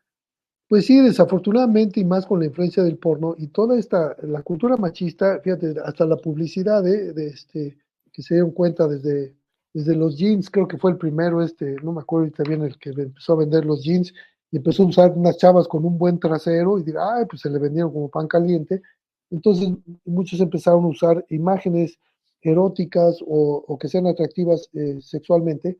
Pues 0.73 0.87
sí, 0.87 0.99
desafortunadamente, 0.99 1.99
y 1.99 2.03
más 2.03 2.25
con 2.25 2.39
la 2.39 2.47
influencia 2.47 2.81
del 2.81 2.97
porno 2.97 3.35
y 3.37 3.45
toda 3.49 3.77
esta, 3.77 4.17
la 4.23 4.41
cultura 4.41 4.75
machista, 4.75 5.39
fíjate, 5.39 5.75
hasta 5.85 6.03
la 6.03 6.17
publicidad 6.17 6.81
de, 6.81 7.13
este, 7.27 7.77
que 8.11 8.23
se 8.23 8.33
dieron 8.33 8.49
cuenta 8.49 8.87
desde, 8.87 9.35
desde 9.71 9.95
los 9.95 10.17
jeans, 10.17 10.49
creo 10.49 10.67
que 10.67 10.79
fue 10.79 10.89
el 10.89 10.97
primero, 10.97 11.43
este, 11.43 11.75
no 11.83 11.91
me 11.91 12.01
acuerdo 12.01 12.23
ahorita 12.23 12.41
bien, 12.49 12.63
el 12.63 12.75
que 12.79 12.89
empezó 12.89 13.33
a 13.33 13.35
vender 13.35 13.65
los 13.65 13.83
jeans 13.83 14.15
y 14.49 14.57
empezó 14.57 14.81
a 14.81 14.87
usar 14.87 15.11
unas 15.15 15.37
chavas 15.37 15.67
con 15.67 15.85
un 15.85 15.95
buen 15.95 16.19
trasero 16.19 16.79
y 16.79 16.83
dirá, 16.83 17.17
ay, 17.17 17.25
pues 17.29 17.43
se 17.43 17.51
le 17.51 17.59
vendieron 17.59 17.93
como 17.93 18.09
pan 18.09 18.27
caliente. 18.27 18.81
Entonces 19.29 19.69
muchos 20.05 20.39
empezaron 20.39 20.85
a 20.85 20.87
usar 20.87 21.23
imágenes 21.29 21.99
eróticas 22.41 23.19
o, 23.27 23.77
que 23.79 23.89
sean 23.89 24.07
atractivas 24.07 24.67
eh, 24.73 24.97
sexualmente 25.01 25.77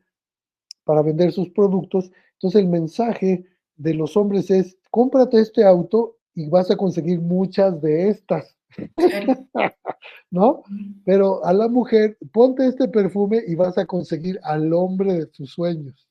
para 0.84 1.02
vender 1.02 1.32
sus 1.32 1.50
productos. 1.50 2.12
Entonces 2.34 2.60
el 2.60 2.68
mensaje 2.68 3.44
de 3.76 3.94
los 3.94 4.16
hombres 4.16 4.50
es, 4.50 4.76
cómprate 4.94 5.40
este 5.40 5.64
auto 5.64 6.18
y 6.36 6.48
vas 6.48 6.70
a 6.70 6.76
conseguir 6.76 7.20
muchas 7.20 7.82
de 7.82 8.10
estas. 8.10 8.56
¿No? 10.30 10.62
Pero 11.04 11.44
a 11.44 11.52
la 11.52 11.66
mujer, 11.66 12.16
ponte 12.32 12.64
este 12.68 12.86
perfume 12.86 13.42
y 13.44 13.56
vas 13.56 13.76
a 13.76 13.86
conseguir 13.86 14.38
al 14.44 14.72
hombre 14.72 15.14
de 15.14 15.26
tus 15.26 15.50
sueños. 15.50 16.08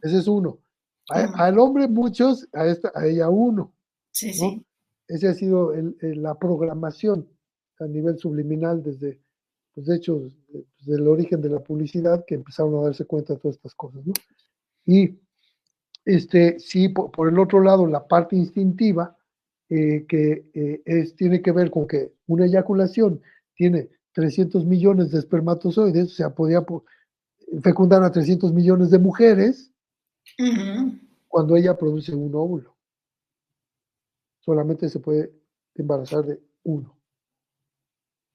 Ese 0.00 0.18
es 0.18 0.28
uno. 0.28 0.60
al 1.08 1.58
hombre 1.58 1.88
muchos, 1.88 2.48
a, 2.52 2.66
esta, 2.66 2.92
a 2.94 3.04
ella 3.04 3.28
uno. 3.28 3.72
Sí, 4.12 4.32
sí. 4.32 4.64
Ese 5.08 5.26
ha 5.26 5.34
sido 5.34 5.72
la 6.00 6.36
programación 6.36 7.28
a 7.80 7.86
nivel 7.86 8.16
subliminal 8.16 8.80
desde, 8.84 9.20
pues 9.74 9.88
de 9.88 9.96
hecho, 9.96 10.20
desde 10.20 10.38
pues, 10.52 10.88
el 10.88 11.08
origen 11.08 11.40
de 11.40 11.48
la 11.48 11.58
publicidad, 11.58 12.24
que 12.24 12.36
empezaron 12.36 12.76
a 12.76 12.84
darse 12.84 13.06
cuenta 13.06 13.34
de 13.34 13.40
todas 13.40 13.56
estas 13.56 13.74
cosas, 13.74 14.06
¿no? 14.06 14.12
Y 14.86 15.18
este, 16.04 16.58
sí, 16.58 16.88
por, 16.88 17.28
el 17.28 17.38
otro 17.38 17.60
lado, 17.60 17.86
la 17.86 18.06
parte 18.06 18.36
instintiva, 18.36 19.16
eh, 19.68 20.04
que 20.08 20.50
eh, 20.54 20.82
es, 20.84 21.14
tiene 21.16 21.40
que 21.40 21.52
ver 21.52 21.70
con 21.70 21.86
que 21.86 22.12
una 22.26 22.46
eyaculación 22.46 23.22
tiene 23.54 23.88
300 24.12 24.66
millones 24.66 25.10
de 25.10 25.18
espermatozoides, 25.18 26.12
o 26.12 26.14
sea, 26.14 26.34
podía 26.34 26.64
fecundar 27.62 28.02
a 28.02 28.12
300 28.12 28.52
millones 28.52 28.90
de 28.90 28.98
mujeres 28.98 29.72
cuando 31.28 31.56
ella 31.56 31.76
produce 31.76 32.14
un 32.14 32.34
óvulo. 32.34 32.76
Solamente 34.40 34.88
se 34.88 34.98
puede 34.98 35.32
embarazar 35.74 36.24
de 36.24 36.40
uno. 36.64 36.96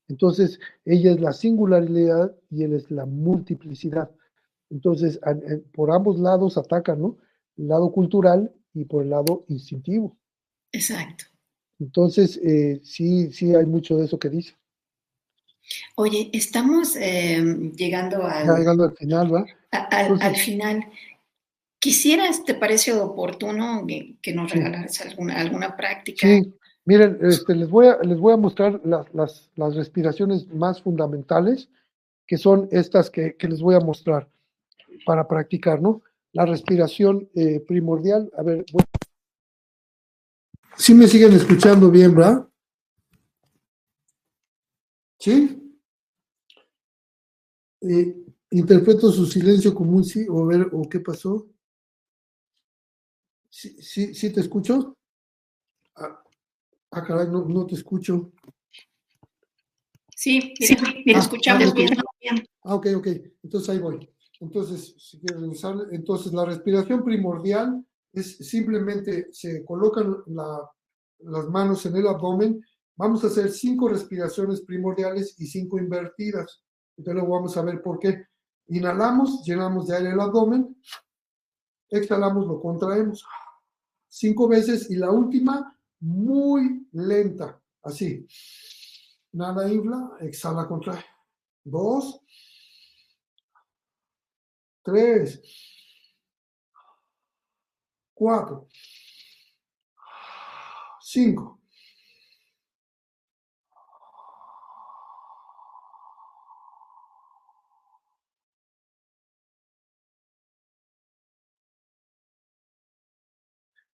Entonces, 0.08 0.60
ella 0.86 1.12
es 1.12 1.20
la 1.20 1.34
singularidad 1.34 2.36
y 2.50 2.64
él 2.64 2.74
es 2.74 2.90
la 2.90 3.06
multiplicidad. 3.06 4.10
Entonces, 4.70 5.20
por 5.74 5.92
ambos 5.92 6.18
lados 6.20 6.58
atacan, 6.58 7.02
¿no? 7.02 7.18
Lado 7.58 7.92
cultural 7.92 8.54
y 8.74 8.86
por 8.86 9.04
el 9.04 9.10
lado 9.10 9.46
instintivo. 9.48 10.18
Exacto. 10.72 11.26
Entonces, 11.80 12.38
eh, 12.44 12.80
sí, 12.84 13.32
sí 13.32 13.54
hay 13.54 13.66
mucho 13.66 13.98
de 13.98 14.06
eso 14.06 14.18
que 14.18 14.30
dice. 14.30 14.54
Oye, 15.96 16.30
estamos 16.34 16.96
eh, 16.96 17.44
llegando 17.76 18.24
al, 18.24 18.48
llegando 18.58 18.86
al 18.86 18.96
final, 18.96 19.34
¿va? 19.34 19.46
al, 19.72 20.36
final. 20.36 20.86
Quisieras, 21.80 22.46
¿te 22.46 22.54
parece 22.54 22.94
oportuno 22.94 23.86
que 23.86 24.34
nos 24.34 24.52
regalaras 24.52 25.02
alguna, 25.02 25.40
alguna 25.40 25.76
práctica? 25.76 26.26
Sí, 26.26 26.54
Miren, 26.88 27.20
este, 27.22 27.54
les, 27.54 27.70
voy 27.70 27.88
a, 27.88 27.98
les 28.02 28.18
voy 28.18 28.32
a 28.32 28.38
mostrar 28.38 28.80
las, 28.86 29.14
las, 29.14 29.52
las 29.58 29.76
respiraciones 29.76 30.48
más 30.48 30.82
fundamentales, 30.82 31.70
que 32.26 32.38
son 32.38 32.70
estas 32.72 33.10
que, 33.10 33.36
que, 33.36 33.50
les 33.50 33.60
voy 33.60 33.76
a 33.76 33.82
mostrar 33.82 34.30
para 35.06 35.28
practicar, 35.28 35.82
¿no? 35.82 36.02
La 36.38 36.46
respiración 36.46 37.28
eh, 37.34 37.62
primordial. 37.68 38.30
A 38.38 38.44
ver, 38.44 38.64
bueno. 38.72 38.88
¿Sí 40.78 40.94
me 40.94 41.08
siguen 41.08 41.34
escuchando 41.34 41.90
bien, 41.90 42.14
verdad? 42.16 42.48
¿Sí? 45.18 45.80
Eh, 47.82 48.24
interpreto 48.52 49.12
su 49.12 49.26
silencio 49.26 49.74
como 49.74 49.98
un 49.98 50.06
sí, 50.06 50.28
o 50.30 50.44
a 50.44 50.48
ver, 50.48 50.70
o 50.72 50.88
qué 50.88 51.00
pasó. 51.00 51.48
¿Sí, 53.50 53.82
sí, 53.82 54.14
sí 54.14 54.32
te 54.32 54.42
escucho? 54.42 54.96
Ah, 55.96 56.22
ah 56.92 57.04
caray, 57.04 57.30
no, 57.30 57.46
no 57.46 57.66
te 57.66 57.74
escucho. 57.74 58.32
Sí, 60.16 60.54
sí, 60.60 60.78
mira, 61.04 61.18
Ah, 61.18 61.24
escuchamos 61.24 61.70
ah, 61.72 61.74
bien. 61.74 61.94
ok. 61.94 62.06
bien. 62.22 62.48
Ah, 62.62 62.76
ok, 62.76 62.88
ok. 62.98 63.08
Entonces 63.42 63.70
ahí 63.70 63.80
voy. 63.80 64.08
Entonces, 64.40 64.96
si 64.98 65.20
quieres 65.20 65.42
revisar, 65.42 65.76
entonces 65.92 66.34
la 66.34 66.46
respiración 66.46 67.04
primordial 67.04 67.84
es 68.14 68.38
simplemente 68.38 69.28
se 69.32 69.64
colocan 69.66 70.16
la- 70.28 70.70
las 71.20 71.48
manos 71.50 71.86
en 71.86 71.96
el 71.98 72.08
abdomen. 72.08 72.62
Vamos 72.96 73.24
a 73.24 73.28
hacer 73.28 73.50
cinco 73.52 73.88
respiraciones 73.90 74.62
primordiales 74.62 75.36
y 75.40 75.48
cinco 75.48 75.78
invertidas. 75.80 76.64
Entonces 76.98 77.16
luego 77.22 77.36
vamos 77.36 77.58
a 77.58 77.62
ver 77.64 77.82
por 77.82 78.00
qué. 78.00 78.26
Inhalamos, 78.68 79.44
llenamos 79.46 79.88
de 79.88 79.98
aire 79.98 80.12
el 80.12 80.20
abdomen. 80.20 80.76
Exhalamos, 81.90 82.46
lo 82.48 82.60
contraemos 82.60 83.24
cinco 84.08 84.48
veces 84.48 84.90
y 84.90 84.96
la 84.96 85.12
última 85.12 85.78
muy 86.00 86.88
lenta, 86.94 87.62
así. 87.84 88.26
Nada 89.34 89.70
infla, 89.72 90.18
exhala, 90.22 90.68
contrae. 90.68 91.04
Dos, 91.64 92.22
tres, 94.88 95.42
cuatro, 98.14 98.70
cinco. 101.02 101.60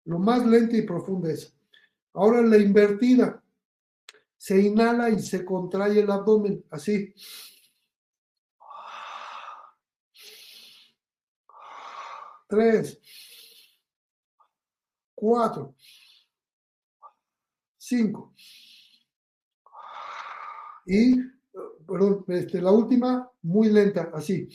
Lo 0.04 0.18
más 0.18 0.46
lenta 0.46 0.74
y 0.74 0.82
profunda 0.86 1.30
es. 1.30 1.54
Ahora 2.14 2.40
la 2.40 2.56
invertida. 2.56 3.44
Se 4.38 4.58
inhala 4.58 5.10
y 5.10 5.20
se 5.20 5.44
contrae 5.44 6.00
el 6.00 6.10
abdomen, 6.10 6.64
así. 6.70 7.12
Tres, 12.48 12.98
cuatro, 15.14 15.74
cinco. 17.78 18.34
Y, 20.86 21.16
perdón, 21.86 22.24
este, 22.28 22.60
la 22.60 22.72
última, 22.72 23.30
muy 23.42 23.68
lenta, 23.68 24.10
así. 24.14 24.48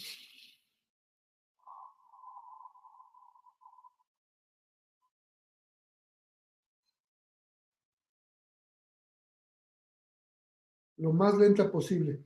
Lo 10.98 11.14
más 11.14 11.36
lenta 11.38 11.72
posible. 11.72 12.24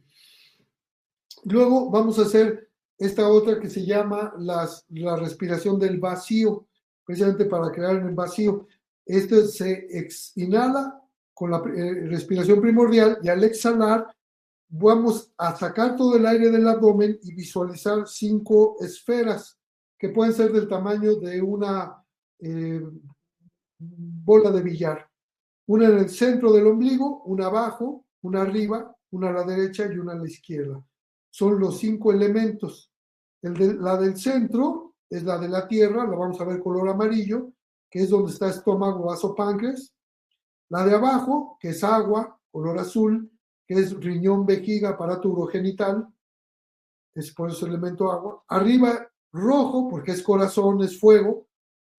Luego 1.45 1.89
vamos 1.89 2.19
a 2.19 2.23
hacer 2.23 2.66
esta 2.97 3.27
otra 3.29 3.59
que 3.59 3.69
se 3.69 3.85
llama 3.85 4.33
las, 4.39 4.85
la 4.89 5.15
respiración 5.15 5.79
del 5.79 5.99
vacío, 5.99 6.67
precisamente 7.05 7.45
para 7.45 7.71
crear 7.71 7.97
en 7.97 8.07
el 8.07 8.15
vacío. 8.15 8.67
Esto 9.05 9.45
se 9.45 9.87
inhala 10.35 11.01
con 11.33 11.51
la 11.51 11.57
eh, 11.75 12.07
respiración 12.07 12.59
primordial 12.59 13.19
y 13.21 13.29
al 13.29 13.43
exhalar 13.43 14.07
vamos 14.69 15.31
a 15.37 15.55
sacar 15.55 15.95
todo 15.95 16.17
el 16.17 16.25
aire 16.25 16.49
del 16.49 16.67
abdomen 16.67 17.17
y 17.21 17.33
visualizar 17.33 18.07
cinco 18.07 18.75
esferas 18.81 19.57
que 19.97 20.09
pueden 20.09 20.33
ser 20.33 20.51
del 20.51 20.67
tamaño 20.67 21.15
de 21.15 21.41
una 21.41 22.03
eh, 22.39 22.81
bola 23.79 24.51
de 24.51 24.61
billar. 24.61 25.09
Una 25.67 25.87
en 25.87 25.97
el 25.99 26.09
centro 26.09 26.51
del 26.51 26.67
ombligo, 26.67 27.23
una 27.23 27.47
abajo, 27.47 28.05
una 28.21 28.41
arriba, 28.41 28.95
una 29.11 29.29
a 29.29 29.33
la 29.33 29.43
derecha 29.43 29.85
y 29.91 29.97
una 29.97 30.13
a 30.13 30.17
la 30.17 30.27
izquierda. 30.27 30.83
Son 31.29 31.59
los 31.59 31.79
cinco 31.79 32.11
elementos. 32.11 32.86
El 33.41 33.53
de- 33.53 33.76
la 33.76 33.97
del 33.97 34.18
centro 34.18 34.95
es 35.09 35.23
la 35.23 35.38
de 35.38 35.47
la 35.49 35.68
tierra, 35.68 36.05
la 36.05 36.15
vamos 36.15 36.39
a 36.41 36.45
ver 36.45 36.59
color 36.59 36.89
amarillo, 36.89 37.51
que 37.89 38.03
es 38.03 38.09
donde 38.09 38.31
está 38.31 38.49
estómago, 38.49 39.05
vaso, 39.05 39.34
páncreas. 39.34 39.93
La 40.69 40.85
de 40.85 40.95
abajo, 40.95 41.57
que 41.59 41.69
es 41.69 41.84
agua, 41.84 42.38
color 42.51 42.77
azul, 42.80 43.31
que 43.65 43.76
es 43.76 43.93
riñón, 43.93 44.45
vejiga, 44.45 44.89
aparato 44.89 45.30
urogenital, 45.30 46.07
es 47.14 47.34
por 47.34 47.49
eso 47.49 47.65
elemento 47.65 48.11
agua. 48.11 48.43
Arriba, 48.47 49.07
rojo, 49.31 49.88
porque 49.89 50.11
es 50.11 50.22
corazón, 50.22 50.81
es 50.84 50.99
fuego, 50.99 51.47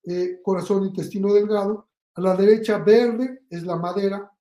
eh, 0.03 0.39
corazón, 0.43 0.85
intestino 0.85 1.33
delgado. 1.33 1.89
A 2.15 2.21
la 2.21 2.35
derecha, 2.35 2.77
verde, 2.77 3.43
es 3.49 3.63
la 3.63 3.75
madera, 3.75 4.31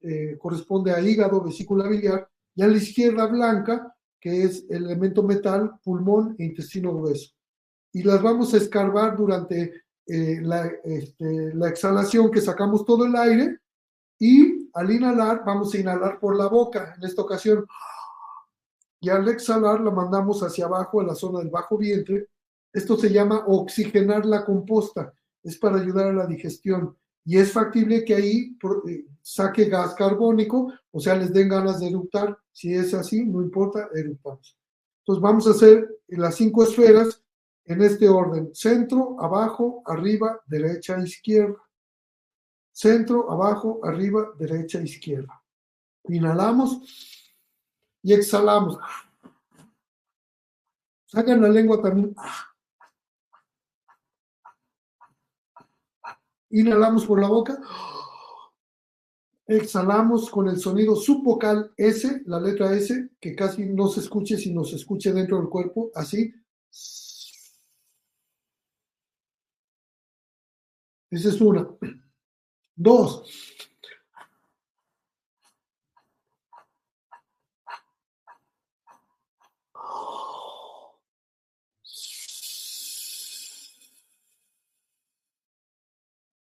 eh, 0.00 0.36
corresponde 0.38 0.92
a 0.92 1.00
hígado, 1.00 1.42
vesícula 1.42 1.88
biliar. 1.88 2.28
Y 2.54 2.62
a 2.62 2.66
la 2.68 2.76
izquierda, 2.76 3.26
blanca, 3.26 3.94
que 4.22 4.44
es 4.44 4.64
el 4.70 4.84
elemento 4.84 5.24
metal, 5.24 5.72
pulmón 5.82 6.36
e 6.38 6.44
intestino 6.44 6.94
grueso. 6.94 7.32
Y 7.92 8.04
las 8.04 8.22
vamos 8.22 8.54
a 8.54 8.58
escarbar 8.58 9.16
durante 9.16 9.82
eh, 10.06 10.38
la, 10.40 10.70
este, 10.84 11.52
la 11.54 11.68
exhalación, 11.68 12.30
que 12.30 12.40
sacamos 12.40 12.84
todo 12.84 13.04
el 13.04 13.16
aire. 13.16 13.58
Y 14.20 14.70
al 14.74 14.92
inhalar, 14.92 15.42
vamos 15.44 15.74
a 15.74 15.78
inhalar 15.78 16.20
por 16.20 16.36
la 16.36 16.46
boca 16.46 16.94
en 16.96 17.02
esta 17.02 17.20
ocasión. 17.20 17.66
Y 19.00 19.10
al 19.10 19.26
exhalar, 19.28 19.80
la 19.80 19.90
mandamos 19.90 20.40
hacia 20.44 20.66
abajo, 20.66 21.00
a 21.00 21.04
la 21.04 21.16
zona 21.16 21.40
del 21.40 21.50
bajo 21.50 21.76
vientre. 21.76 22.28
Esto 22.72 22.96
se 22.96 23.10
llama 23.10 23.42
oxigenar 23.48 24.24
la 24.24 24.44
composta. 24.44 25.12
Es 25.42 25.58
para 25.58 25.80
ayudar 25.80 26.06
a 26.06 26.12
la 26.12 26.26
digestión. 26.26 26.96
Y 27.24 27.38
es 27.38 27.50
factible 27.50 28.04
que 28.04 28.14
ahí 28.14 28.56
eh, 28.86 29.04
saque 29.22 29.66
gas 29.66 29.94
carbónico, 29.94 30.72
o 30.90 31.00
sea, 31.00 31.14
les 31.14 31.32
den 31.32 31.48
ganas 31.48 31.80
de 31.80 31.88
eructar. 31.88 32.36
Si 32.52 32.74
es 32.74 32.92
así, 32.92 33.24
no 33.24 33.40
importa, 33.40 33.88
eructamos. 33.94 34.58
Entonces 35.00 35.22
vamos 35.22 35.46
a 35.46 35.50
hacer 35.50 35.88
las 36.08 36.34
cinco 36.34 36.64
esferas 36.64 37.22
en 37.64 37.82
este 37.82 38.08
orden. 38.08 38.54
Centro, 38.54 39.16
abajo, 39.20 39.82
arriba, 39.86 40.40
derecha, 40.46 40.98
izquierda. 40.98 41.62
Centro, 42.72 43.30
abajo, 43.30 43.80
arriba, 43.84 44.32
derecha, 44.38 44.80
izquierda. 44.80 45.42
Inhalamos 46.04 47.28
y 48.02 48.12
exhalamos. 48.12 48.78
Sacan 51.06 51.42
la 51.42 51.48
lengua 51.48 51.80
también. 51.80 52.14
Inhalamos 56.50 57.06
por 57.06 57.20
la 57.20 57.28
boca. 57.28 57.58
Exhalamos 59.46 60.30
con 60.30 60.48
el 60.48 60.58
sonido 60.58 60.96
subvocal 60.96 61.72
S, 61.76 62.22
la 62.26 62.40
letra 62.40 62.72
S, 62.74 63.10
que 63.20 63.34
casi 63.34 63.64
no 63.66 63.88
se 63.88 64.00
escuche 64.00 64.36
si 64.36 64.52
no 64.52 64.64
se 64.64 64.76
escuche 64.76 65.12
dentro 65.12 65.38
del 65.38 65.48
cuerpo, 65.48 65.90
así. 65.94 66.32
Esa 71.10 71.28
es 71.28 71.40
una. 71.40 71.68
Dos. 72.76 73.24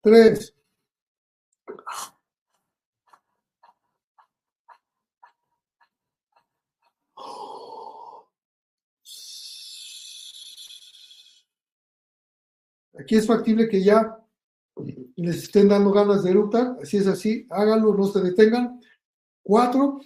Tres. 0.02 0.57
Aquí 13.08 13.16
es 13.16 13.26
factible 13.26 13.70
que 13.70 13.82
ya 13.82 14.20
les 15.16 15.44
estén 15.44 15.70
dando 15.70 15.92
ganas 15.94 16.24
de 16.24 16.32
eructar. 16.32 16.76
Si 16.84 16.98
es 16.98 17.08
así, 17.08 17.48
háganlo, 17.50 17.94
no 17.94 18.06
se 18.08 18.20
detengan. 18.20 18.82
Cuatro. 19.42 20.02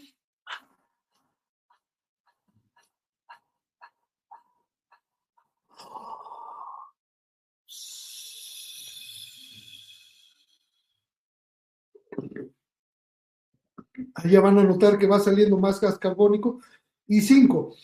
Allá 14.13 14.41
van 14.41 14.59
a 14.59 14.63
notar 14.63 14.99
que 14.99 15.07
va 15.07 15.19
saliendo 15.19 15.57
más 15.57 15.81
gas 15.81 15.97
carbónico. 15.97 16.59
Y 17.07 17.21
cinco. 17.21 17.75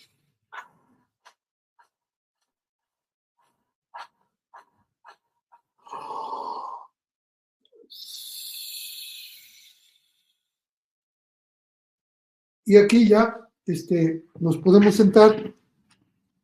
Y 12.68 12.76
aquí 12.76 13.08
ya 13.08 13.50
este, 13.66 14.26
nos 14.42 14.58
podemos 14.58 14.94
sentar 14.94 15.56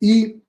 y 0.00 0.42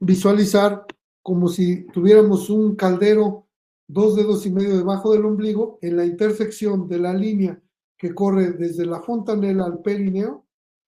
visualizar 0.00 0.86
como 1.20 1.48
si 1.48 1.84
tuviéramos 1.88 2.48
un 2.48 2.74
caldero 2.74 3.46
dos 3.86 4.16
dedos 4.16 4.46
y 4.46 4.50
medio 4.50 4.74
debajo 4.74 5.12
del 5.12 5.26
ombligo 5.26 5.78
en 5.82 5.98
la 5.98 6.06
intersección 6.06 6.88
de 6.88 6.98
la 6.98 7.12
línea 7.12 7.62
que 7.98 8.14
corre 8.14 8.52
desde 8.52 8.86
la 8.86 9.02
fontanela 9.02 9.66
al 9.66 9.82
perineo 9.82 10.46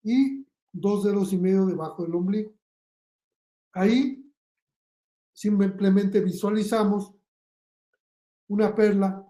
y 0.02 0.46
dos 0.72 1.04
dedos 1.04 1.34
y 1.34 1.36
medio 1.36 1.66
debajo 1.66 2.04
del 2.04 2.14
ombligo. 2.14 2.54
Ahí 3.74 4.32
simplemente 5.34 6.22
visualizamos 6.22 7.12
una 8.46 8.74
perla 8.74 9.22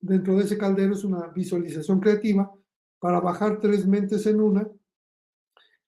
dentro 0.00 0.36
de 0.36 0.42
ese 0.42 0.58
caldero, 0.58 0.94
es 0.94 1.04
una 1.04 1.28
visualización 1.28 2.00
creativa 2.00 2.52
para 3.02 3.18
bajar 3.18 3.58
tres 3.58 3.84
mentes 3.84 4.26
en 4.26 4.40
una. 4.40 4.70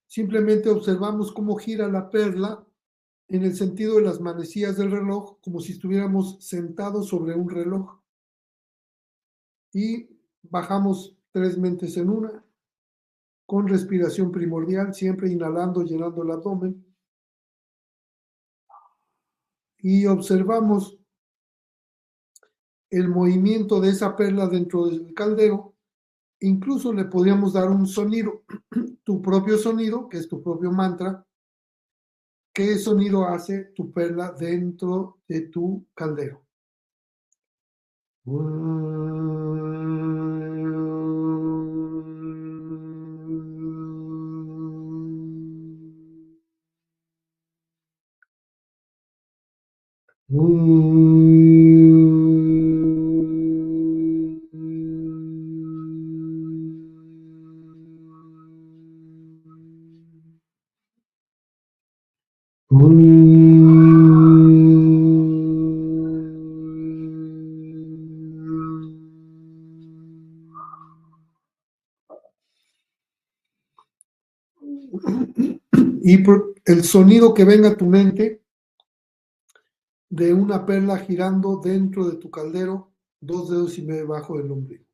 Simplemente 0.04 0.68
observamos 0.68 1.30
cómo 1.30 1.54
gira 1.54 1.86
la 1.86 2.10
perla 2.10 2.66
en 3.28 3.44
el 3.44 3.54
sentido 3.54 3.94
de 3.94 4.02
las 4.02 4.20
manecillas 4.20 4.76
del 4.76 4.90
reloj, 4.90 5.38
como 5.40 5.60
si 5.60 5.74
estuviéramos 5.74 6.44
sentados 6.44 7.06
sobre 7.06 7.36
un 7.36 7.48
reloj. 7.48 8.00
Y 9.72 10.08
bajamos 10.42 11.16
tres 11.30 11.56
mentes 11.56 11.96
en 11.98 12.10
una, 12.10 12.44
con 13.46 13.68
respiración 13.68 14.32
primordial, 14.32 14.92
siempre 14.92 15.30
inhalando, 15.30 15.84
llenando 15.84 16.24
el 16.24 16.32
abdomen. 16.32 16.84
Y 19.78 20.06
observamos 20.06 20.98
el 22.90 23.08
movimiento 23.08 23.80
de 23.80 23.90
esa 23.90 24.16
perla 24.16 24.48
dentro 24.48 24.86
del 24.86 25.14
caldero. 25.14 25.73
Incluso 26.40 26.92
le 26.92 27.04
podríamos 27.06 27.52
dar 27.52 27.70
un 27.70 27.86
sonido, 27.86 28.44
tu 29.04 29.22
propio 29.22 29.58
sonido, 29.58 30.08
que 30.08 30.18
es 30.18 30.28
tu 30.28 30.42
propio 30.42 30.70
mantra. 30.70 31.24
¿Qué 32.52 32.78
sonido 32.78 33.26
hace 33.26 33.72
tu 33.74 33.92
perla 33.92 34.32
dentro 34.32 35.18
de 35.26 35.48
tu 35.48 35.86
caldero? 35.94 36.44
Y 50.28 51.40
el 76.64 76.84
sonido 76.84 77.34
que 77.34 77.44
venga 77.44 77.70
a 77.70 77.76
tu 77.76 77.86
mente 77.86 78.42
de 80.08 80.32
una 80.32 80.64
perla 80.64 80.98
girando 80.98 81.60
dentro 81.62 82.08
de 82.08 82.16
tu 82.16 82.30
caldero, 82.30 82.92
dos 83.20 83.50
dedos 83.50 83.78
y 83.78 83.82
medio 83.82 84.02
debajo 84.02 84.38
del 84.38 84.50
ombligo. 84.50 84.84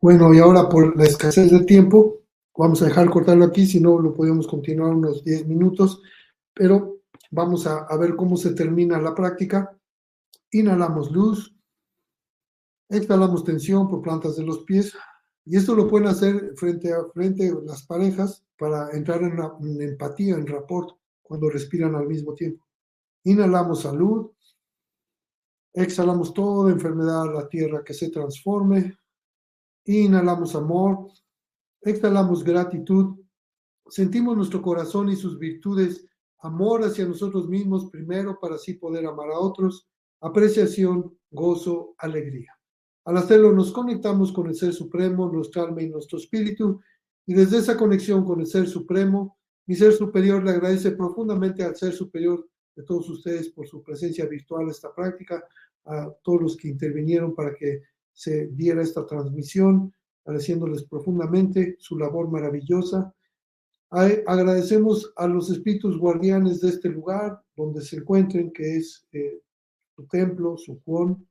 Bueno, 0.00 0.32
y 0.32 0.38
ahora 0.38 0.68
por 0.68 0.96
la 0.96 1.04
escasez 1.04 1.50
de 1.50 1.64
tiempo, 1.64 2.25
vamos 2.56 2.82
a 2.82 2.86
dejar 2.86 3.10
cortarlo 3.10 3.44
aquí, 3.44 3.66
si 3.66 3.80
no 3.80 3.98
lo 3.98 4.14
podemos 4.14 4.46
continuar 4.46 4.94
unos 4.94 5.22
10 5.24 5.46
minutos, 5.46 6.00
pero 6.54 7.00
vamos 7.30 7.66
a, 7.66 7.94
ver 7.96 8.16
cómo 8.16 8.36
se 8.36 8.54
termina 8.54 9.00
la 9.00 9.14
práctica. 9.14 9.76
Inhalamos 10.50 11.10
luz, 11.10 11.54
exhalamos 12.88 13.44
tensión 13.44 13.88
por 13.88 14.02
plantas 14.02 14.36
de 14.36 14.44
los 14.44 14.60
pies, 14.64 14.94
y 15.44 15.56
esto 15.56 15.74
lo 15.74 15.88
pueden 15.88 16.08
hacer 16.08 16.54
frente 16.56 16.92
a 16.92 17.04
frente 17.12 17.52
las 17.64 17.86
parejas 17.86 18.44
para 18.58 18.90
entrar 18.90 19.22
en 19.22 19.82
empatía, 19.82 20.34
en 20.34 20.46
rapport, 20.46 20.96
cuando 21.22 21.50
respiran 21.50 21.94
al 21.94 22.06
mismo 22.06 22.34
tiempo. 22.34 22.64
Inhalamos 23.24 23.82
salud, 23.82 24.30
exhalamos 25.72 26.32
toda 26.32 26.72
enfermedad 26.72 27.22
a 27.22 27.32
la 27.32 27.48
tierra 27.48 27.84
que 27.84 27.92
se 27.92 28.10
transforme, 28.10 28.96
inhalamos 29.84 30.54
amor, 30.54 31.10
exhalamos 31.90 32.42
gratitud, 32.42 33.16
sentimos 33.88 34.36
nuestro 34.36 34.60
corazón 34.60 35.08
y 35.08 35.16
sus 35.16 35.38
virtudes, 35.38 36.06
amor 36.40 36.82
hacia 36.84 37.06
nosotros 37.06 37.48
mismos 37.48 37.90
primero 37.90 38.38
para 38.40 38.56
así 38.56 38.74
poder 38.74 39.06
amar 39.06 39.30
a 39.30 39.38
otros, 39.38 39.88
apreciación, 40.20 41.16
gozo, 41.30 41.94
alegría. 41.98 42.52
Al 43.04 43.16
hacerlo 43.18 43.52
nos 43.52 43.70
conectamos 43.72 44.32
con 44.32 44.48
el 44.48 44.56
Ser 44.56 44.72
Supremo, 44.72 45.30
nuestra 45.30 45.62
alma 45.62 45.82
y 45.82 45.88
nuestro 45.88 46.18
espíritu, 46.18 46.80
y 47.24 47.34
desde 47.34 47.58
esa 47.58 47.76
conexión 47.76 48.24
con 48.24 48.40
el 48.40 48.46
Ser 48.46 48.66
Supremo, 48.66 49.38
mi 49.66 49.74
Ser 49.74 49.92
Superior 49.92 50.42
le 50.44 50.50
agradece 50.50 50.92
profundamente 50.92 51.62
al 51.62 51.76
Ser 51.76 51.92
Superior 51.92 52.48
de 52.74 52.82
todos 52.82 53.08
ustedes 53.08 53.50
por 53.50 53.66
su 53.66 53.82
presencia 53.82 54.26
virtual 54.26 54.68
esta 54.68 54.94
práctica, 54.94 55.44
a 55.84 56.10
todos 56.22 56.42
los 56.42 56.56
que 56.56 56.68
intervinieron 56.68 57.34
para 57.34 57.54
que 57.54 57.82
se 58.12 58.48
diera 58.48 58.82
esta 58.82 59.06
transmisión, 59.06 59.92
agradeciéndoles 60.26 60.82
profundamente 60.84 61.76
su 61.78 61.96
labor 61.96 62.28
maravillosa. 62.28 63.14
Agradecemos 63.90 65.12
a 65.16 65.28
los 65.28 65.48
espíritus 65.50 65.96
guardianes 65.96 66.60
de 66.60 66.70
este 66.70 66.88
lugar, 66.88 67.40
donde 67.56 67.80
se 67.80 67.98
encuentren, 67.98 68.52
que 68.52 68.76
es 68.76 69.06
eh, 69.12 69.40
su 69.94 70.04
templo, 70.08 70.56
su 70.56 70.80
Juan. 70.84 71.24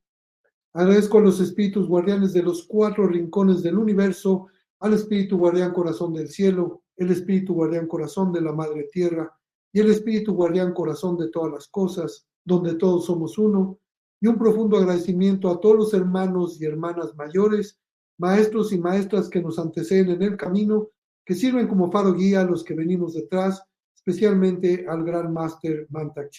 Agradezco 0.73 1.17
a 1.17 1.21
los 1.21 1.41
espíritus 1.41 1.87
guardianes 1.87 2.31
de 2.31 2.41
los 2.41 2.63
cuatro 2.63 3.05
rincones 3.05 3.61
del 3.61 3.77
universo, 3.77 4.47
al 4.79 4.93
espíritu 4.93 5.37
guardián 5.37 5.73
corazón 5.73 6.13
del 6.13 6.29
cielo, 6.29 6.83
el 6.95 7.11
espíritu 7.11 7.53
guardián 7.53 7.87
corazón 7.87 8.31
de 8.31 8.41
la 8.41 8.53
madre 8.53 8.87
tierra 8.91 9.31
y 9.73 9.81
el 9.81 9.89
espíritu 9.89 10.33
guardián 10.33 10.73
corazón 10.73 11.17
de 11.17 11.29
todas 11.29 11.51
las 11.51 11.67
cosas, 11.67 12.27
donde 12.45 12.75
todos 12.75 13.05
somos 13.05 13.37
uno. 13.37 13.77
Y 14.21 14.27
un 14.27 14.37
profundo 14.37 14.77
agradecimiento 14.77 15.49
a 15.49 15.59
todos 15.59 15.75
los 15.75 15.93
hermanos 15.93 16.59
y 16.61 16.65
hermanas 16.65 17.13
mayores 17.15 17.77
maestros 18.17 18.71
y 18.71 18.77
maestras 18.77 19.29
que 19.29 19.41
nos 19.41 19.59
anteceden 19.59 20.11
en 20.11 20.21
el 20.21 20.37
camino, 20.37 20.89
que 21.25 21.33
sirven 21.33 21.67
como 21.67 21.91
faro 21.91 22.13
guía 22.13 22.41
a 22.41 22.45
los 22.45 22.63
que 22.63 22.73
venimos 22.73 23.13
detrás, 23.13 23.63
especialmente 23.95 24.85
al 24.87 25.03
gran 25.03 25.33
máster 25.33 25.87
Mantak 25.89 26.31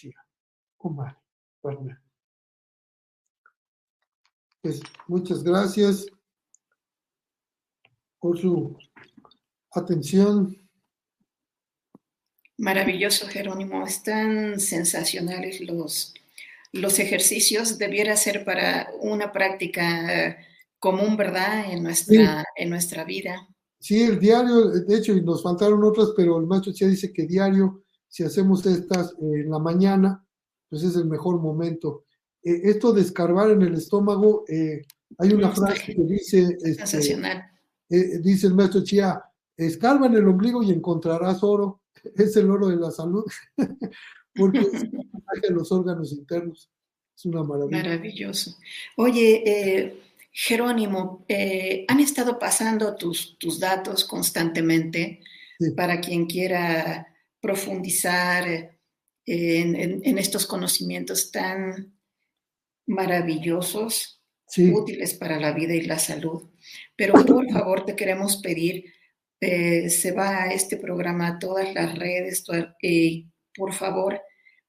Omar. 0.77 1.17
Pues, 4.61 4.81
muchas 5.07 5.43
gracias 5.43 6.07
por 8.19 8.37
su 8.39 8.77
atención. 9.71 10.57
Maravilloso, 12.57 13.27
Jerónimo. 13.27 13.85
Están 13.85 14.59
sensacionales 14.59 15.61
los, 15.61 16.13
los 16.71 16.99
ejercicios. 16.99 17.77
Debiera 17.77 18.15
ser 18.15 18.43
para 18.43 18.89
una 18.99 19.31
práctica 19.31 20.37
común, 20.79 21.17
¿verdad? 21.17 21.71
En 21.71 21.83
nuestra, 21.83 22.45
en 22.55 22.69
nuestra 22.69 23.03
vida. 23.03 23.47
Sí, 23.79 24.01
el 24.03 24.19
diario, 24.19 24.69
de 24.69 24.97
hecho, 24.97 25.13
y 25.13 25.21
nos 25.21 25.43
faltaron 25.43 25.83
otras, 25.83 26.09
pero 26.15 26.39
el 26.39 26.47
maestro 26.47 26.71
ya 26.73 26.87
dice 26.87 27.13
que 27.13 27.27
diario, 27.27 27.83
si 28.07 28.23
hacemos 28.23 28.65
estas 28.65 29.13
en 29.19 29.49
la 29.49 29.59
mañana, 29.59 30.25
pues 30.69 30.83
es 30.83 30.95
el 30.95 31.05
mejor 31.05 31.39
momento. 31.39 32.05
Eh, 32.43 32.61
esto 32.63 32.91
de 32.91 33.01
escarbar 33.01 33.51
en 33.51 33.61
el 33.61 33.75
estómago, 33.75 34.45
eh, 34.47 34.81
hay 35.17 35.33
una 35.33 35.51
frase 35.51 35.95
que 35.95 36.03
dice, 36.03 36.57
este, 36.61 37.19
eh, 37.89 38.19
dice 38.19 38.47
el 38.47 38.55
maestro 38.55 38.83
Chía, 38.83 39.21
escarba 39.55 40.07
en 40.07 40.15
el 40.15 40.27
ombligo 40.27 40.63
y 40.63 40.71
encontrarás 40.71 41.43
oro. 41.43 41.81
Es 42.15 42.37
el 42.37 42.49
oro 42.49 42.67
de 42.67 42.77
la 42.77 42.91
salud, 42.91 43.25
porque 44.35 44.59
es 44.59 45.49
los 45.49 45.71
órganos 45.71 46.13
internos. 46.13 46.69
Es 47.15 47.25
una 47.25 47.43
maravilla. 47.43 47.83
Maravilloso. 47.83 48.55
Oye, 48.95 49.43
eh, 49.45 50.01
Jerónimo, 50.39 51.25
eh, 51.27 51.83
han 51.87 51.99
estado 51.99 52.37
pasando 52.37 52.95
tus, 52.95 53.39
tus 53.39 53.59
datos 53.59 54.05
constantemente 54.05 55.21
para 55.75 55.99
quien 55.99 56.27
quiera 56.27 57.07
profundizar 57.41 58.77
en, 59.25 60.17
estos 60.19 60.45
conocimientos 60.45 61.31
tan 61.31 61.97
maravillosos, 62.85 64.21
útiles 64.55 65.15
para 65.15 65.39
la 65.39 65.53
vida 65.53 65.73
y 65.73 65.81
la 65.81 65.97
salud. 65.97 66.51
Pero 66.95 67.13
por 67.25 67.49
favor 67.51 67.83
te 67.85 67.95
queremos 67.95 68.37
pedir, 68.37 68.93
eh, 69.41 69.89
se 69.89 70.11
va 70.11 70.43
a 70.43 70.53
este 70.53 70.77
programa 70.77 71.29
a 71.29 71.39
todas 71.39 71.73
las 71.73 71.97
redes, 71.97 72.43
eh, 72.83 73.25
por 73.55 73.73
favor, 73.73 74.21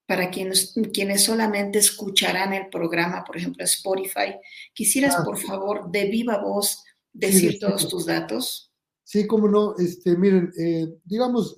para 0.08 0.30
quienes, 0.30 0.74
quienes 0.94 1.24
solamente 1.24 1.78
escucharán 1.78 2.54
el 2.54 2.70
programa, 2.70 3.24
por 3.24 3.36
ejemplo, 3.36 3.62
Spotify, 3.64 4.36
quisieras 4.72 5.16
ah. 5.18 5.22
por 5.22 5.36
favor 5.36 5.90
de 5.90 6.06
viva 6.08 6.38
voz 6.38 6.82
decir 7.12 7.58
todos 7.58 7.86
tus 7.90 8.06
datos. 8.06 8.72
Sí, 9.04 9.26
cómo 9.26 9.48
no. 9.48 9.76
Este, 9.76 10.16
miren, 10.16 10.50
eh, 10.58 10.88
digamos, 11.04 11.56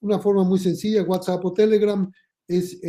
una 0.00 0.18
forma 0.18 0.44
muy 0.44 0.58
sencilla, 0.58 1.02
WhatsApp 1.02 1.44
o 1.44 1.52
Telegram 1.52 2.10
es 2.48 2.80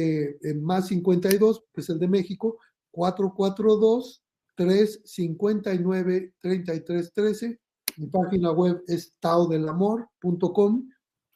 más 0.62 0.88
52, 0.88 1.64
que 1.74 1.82
es 1.82 1.90
el 1.90 2.00
de 2.00 2.08
México, 2.08 2.58
442 2.92 4.24
359 4.56 6.34
3313. 6.40 7.60
Mi 7.98 8.08
página 8.08 8.52
web 8.52 8.82
es 8.88 9.14
taodelamor.com. 9.20 10.90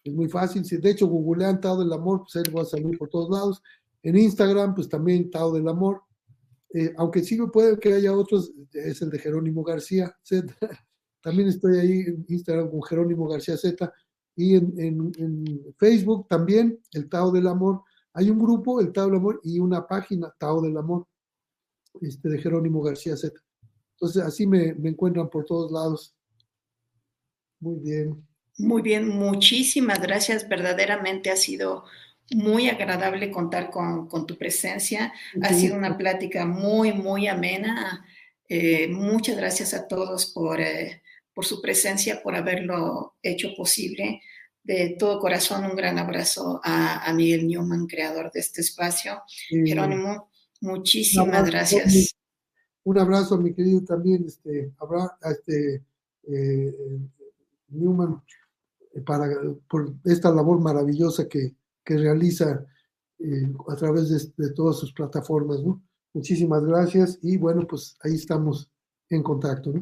Es 0.03 0.13
muy 0.13 0.29
fácil. 0.29 0.65
Si 0.65 0.77
de 0.77 0.91
hecho 0.91 1.07
googlean 1.07 1.59
Tao 1.59 1.77
del 1.77 1.91
Amor, 1.91 2.23
pues 2.23 2.35
ahí 2.35 2.53
va 2.53 2.61
a 2.61 2.65
salir 2.65 2.97
por 2.97 3.09
todos 3.09 3.29
lados. 3.29 3.61
En 4.01 4.17
Instagram, 4.17 4.75
pues 4.75 4.87
también 4.87 5.29
Tao 5.29 5.51
del 5.51 5.67
Amor. 5.67 6.03
Eh, 6.73 6.93
aunque 6.97 7.23
sí 7.23 7.37
puede 7.51 7.77
que 7.79 7.93
haya 7.93 8.13
otros, 8.15 8.51
es 8.71 9.01
el 9.01 9.09
de 9.09 9.19
Jerónimo 9.19 9.63
García 9.63 10.15
Z. 10.23 10.53
También 11.21 11.49
estoy 11.49 11.77
ahí 11.77 11.99
en 12.01 12.25
Instagram 12.29 12.69
con 12.69 12.81
Jerónimo 12.83 13.27
García 13.27 13.57
Z. 13.57 13.91
Y 14.35 14.55
en, 14.55 14.73
en 14.77 15.75
Facebook 15.77 16.27
también, 16.29 16.79
el 16.93 17.09
Tao 17.09 17.29
del 17.29 17.47
Amor. 17.47 17.83
Hay 18.13 18.29
un 18.29 18.39
grupo, 18.39 18.79
el 18.79 18.93
Tao 18.93 19.07
del 19.07 19.15
Amor, 19.15 19.41
y 19.43 19.59
una 19.59 19.85
página, 19.85 20.33
Tao 20.39 20.61
del 20.61 20.77
Amor 20.77 21.05
este, 22.01 22.29
de 22.29 22.37
Jerónimo 22.37 22.81
García 22.81 23.17
Z. 23.17 23.37
Entonces, 23.93 24.23
así 24.23 24.47
me, 24.47 24.73
me 24.75 24.89
encuentran 24.89 25.29
por 25.29 25.43
todos 25.43 25.71
lados. 25.71 26.15
Muy 27.59 27.79
bien. 27.79 28.28
Muy 28.59 28.81
bien, 28.81 29.07
muchísimas 29.07 30.01
gracias. 30.01 30.47
Verdaderamente 30.47 31.31
ha 31.31 31.35
sido 31.35 31.85
muy 32.31 32.69
agradable 32.69 33.31
contar 33.31 33.71
con, 33.71 34.07
con 34.07 34.27
tu 34.27 34.37
presencia. 34.37 35.11
Ha 35.41 35.53
sido 35.53 35.75
una 35.75 35.97
plática 35.97 36.45
muy, 36.45 36.93
muy 36.93 37.27
amena. 37.27 38.05
Eh, 38.47 38.87
muchas 38.89 39.37
gracias 39.37 39.73
a 39.73 39.87
todos 39.87 40.27
por, 40.27 40.61
eh, 40.61 41.01
por 41.33 41.45
su 41.45 41.61
presencia, 41.61 42.21
por 42.21 42.35
haberlo 42.35 43.15
hecho 43.23 43.55
posible. 43.55 44.21
De 44.61 44.95
todo 44.99 45.19
corazón, 45.19 45.65
un 45.65 45.75
gran 45.75 45.97
abrazo 45.97 46.61
a, 46.63 47.03
a 47.03 47.13
Miguel 47.13 47.47
Newman, 47.47 47.87
creador 47.87 48.31
de 48.31 48.41
este 48.41 48.61
espacio. 48.61 49.23
Jerónimo, 49.49 50.29
Muchísimas 50.61 51.45
gracias. 51.45 52.15
Un 52.83 52.97
abrazo, 52.97 53.37
mi 53.37 53.53
querido 53.53 53.83
también, 53.83 54.25
este, 54.25 54.71
este 55.31 55.83
eh, 56.27 56.73
Newman, 57.69 58.13
eh, 58.13 58.38
para, 58.99 59.27
por 59.67 59.93
esta 60.05 60.31
labor 60.31 60.59
maravillosa 60.59 61.27
que, 61.27 61.55
que 61.83 61.97
realiza 61.97 62.65
eh, 63.19 63.51
a 63.67 63.75
través 63.75 64.33
de, 64.35 64.49
todas 64.51 64.77
sus 64.77 64.93
plataformas. 64.93 65.59
Muchísimas 66.13 66.63
gracias 66.63 67.19
y 67.21 67.37
bueno, 67.37 67.67
pues 67.67 67.97
ahí 68.01 68.15
estamos 68.15 68.69
en 69.09 69.23
contacto. 69.23 69.73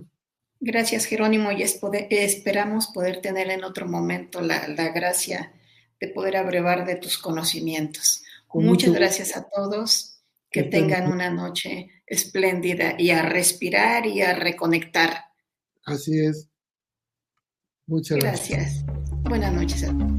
Gracias, 0.59 1.05
Jerónimo, 1.05 1.51
y 1.51 1.61
esperamos 1.61 2.87
poder 2.87 3.21
tener 3.21 3.51
en 3.51 3.63
otro 3.63 3.87
momento 3.87 4.41
la, 4.41 4.67
la 4.69 4.89
gracia 4.89 5.53
de 5.99 6.07
poder 6.07 6.37
abrevar 6.37 6.85
de 6.85 6.95
tus 6.95 7.17
conocimientos. 7.17 8.23
Muchas 8.53 8.93
gracias 8.93 9.35
a 9.35 9.47
todos 9.49 10.19
que 10.49 10.63
tengan 10.63 11.11
una 11.11 11.29
noche 11.29 11.89
espléndida 12.07 12.95
y 12.97 13.11
a 13.11 13.21
respirar 13.21 14.07
y 14.07 14.21
a 14.21 14.33
reconectar. 14.33 15.25
Así 15.85 16.19
es. 16.19 16.49
Muchas 17.89 18.17
gracias. 18.17 18.83
Buenas 19.23 19.53
noches 19.53 19.83
a 19.85 19.97
todos. 19.97 20.11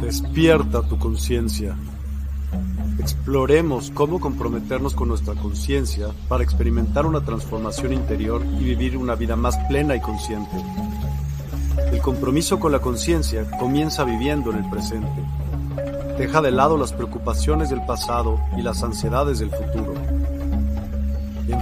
Despierta 0.00 0.80
tu 0.88 0.98
conciencia. 0.98 1.76
Exploremos 2.98 3.90
cómo 3.90 4.18
comprometernos 4.18 4.94
con 4.94 5.08
nuestra 5.08 5.34
conciencia 5.34 6.08
para 6.26 6.42
experimentar 6.42 7.04
una 7.04 7.22
transformación 7.22 7.92
interior 7.92 8.42
y 8.58 8.64
vivir 8.64 8.96
una 8.96 9.16
vida 9.16 9.36
más 9.36 9.58
plena 9.68 9.94
y 9.94 10.00
consciente. 10.00 10.56
El 11.92 12.00
compromiso 12.00 12.58
con 12.58 12.72
la 12.72 12.80
conciencia 12.80 13.46
comienza 13.58 14.04
viviendo 14.04 14.50
en 14.52 14.64
el 14.64 14.70
presente. 14.70 15.22
Deja 16.16 16.40
de 16.40 16.50
lado 16.50 16.78
las 16.78 16.94
preocupaciones 16.94 17.68
del 17.68 17.84
pasado 17.84 18.40
y 18.56 18.62
las 18.62 18.82
ansiedades 18.82 19.38
del 19.38 19.50
futuro. 19.50 20.09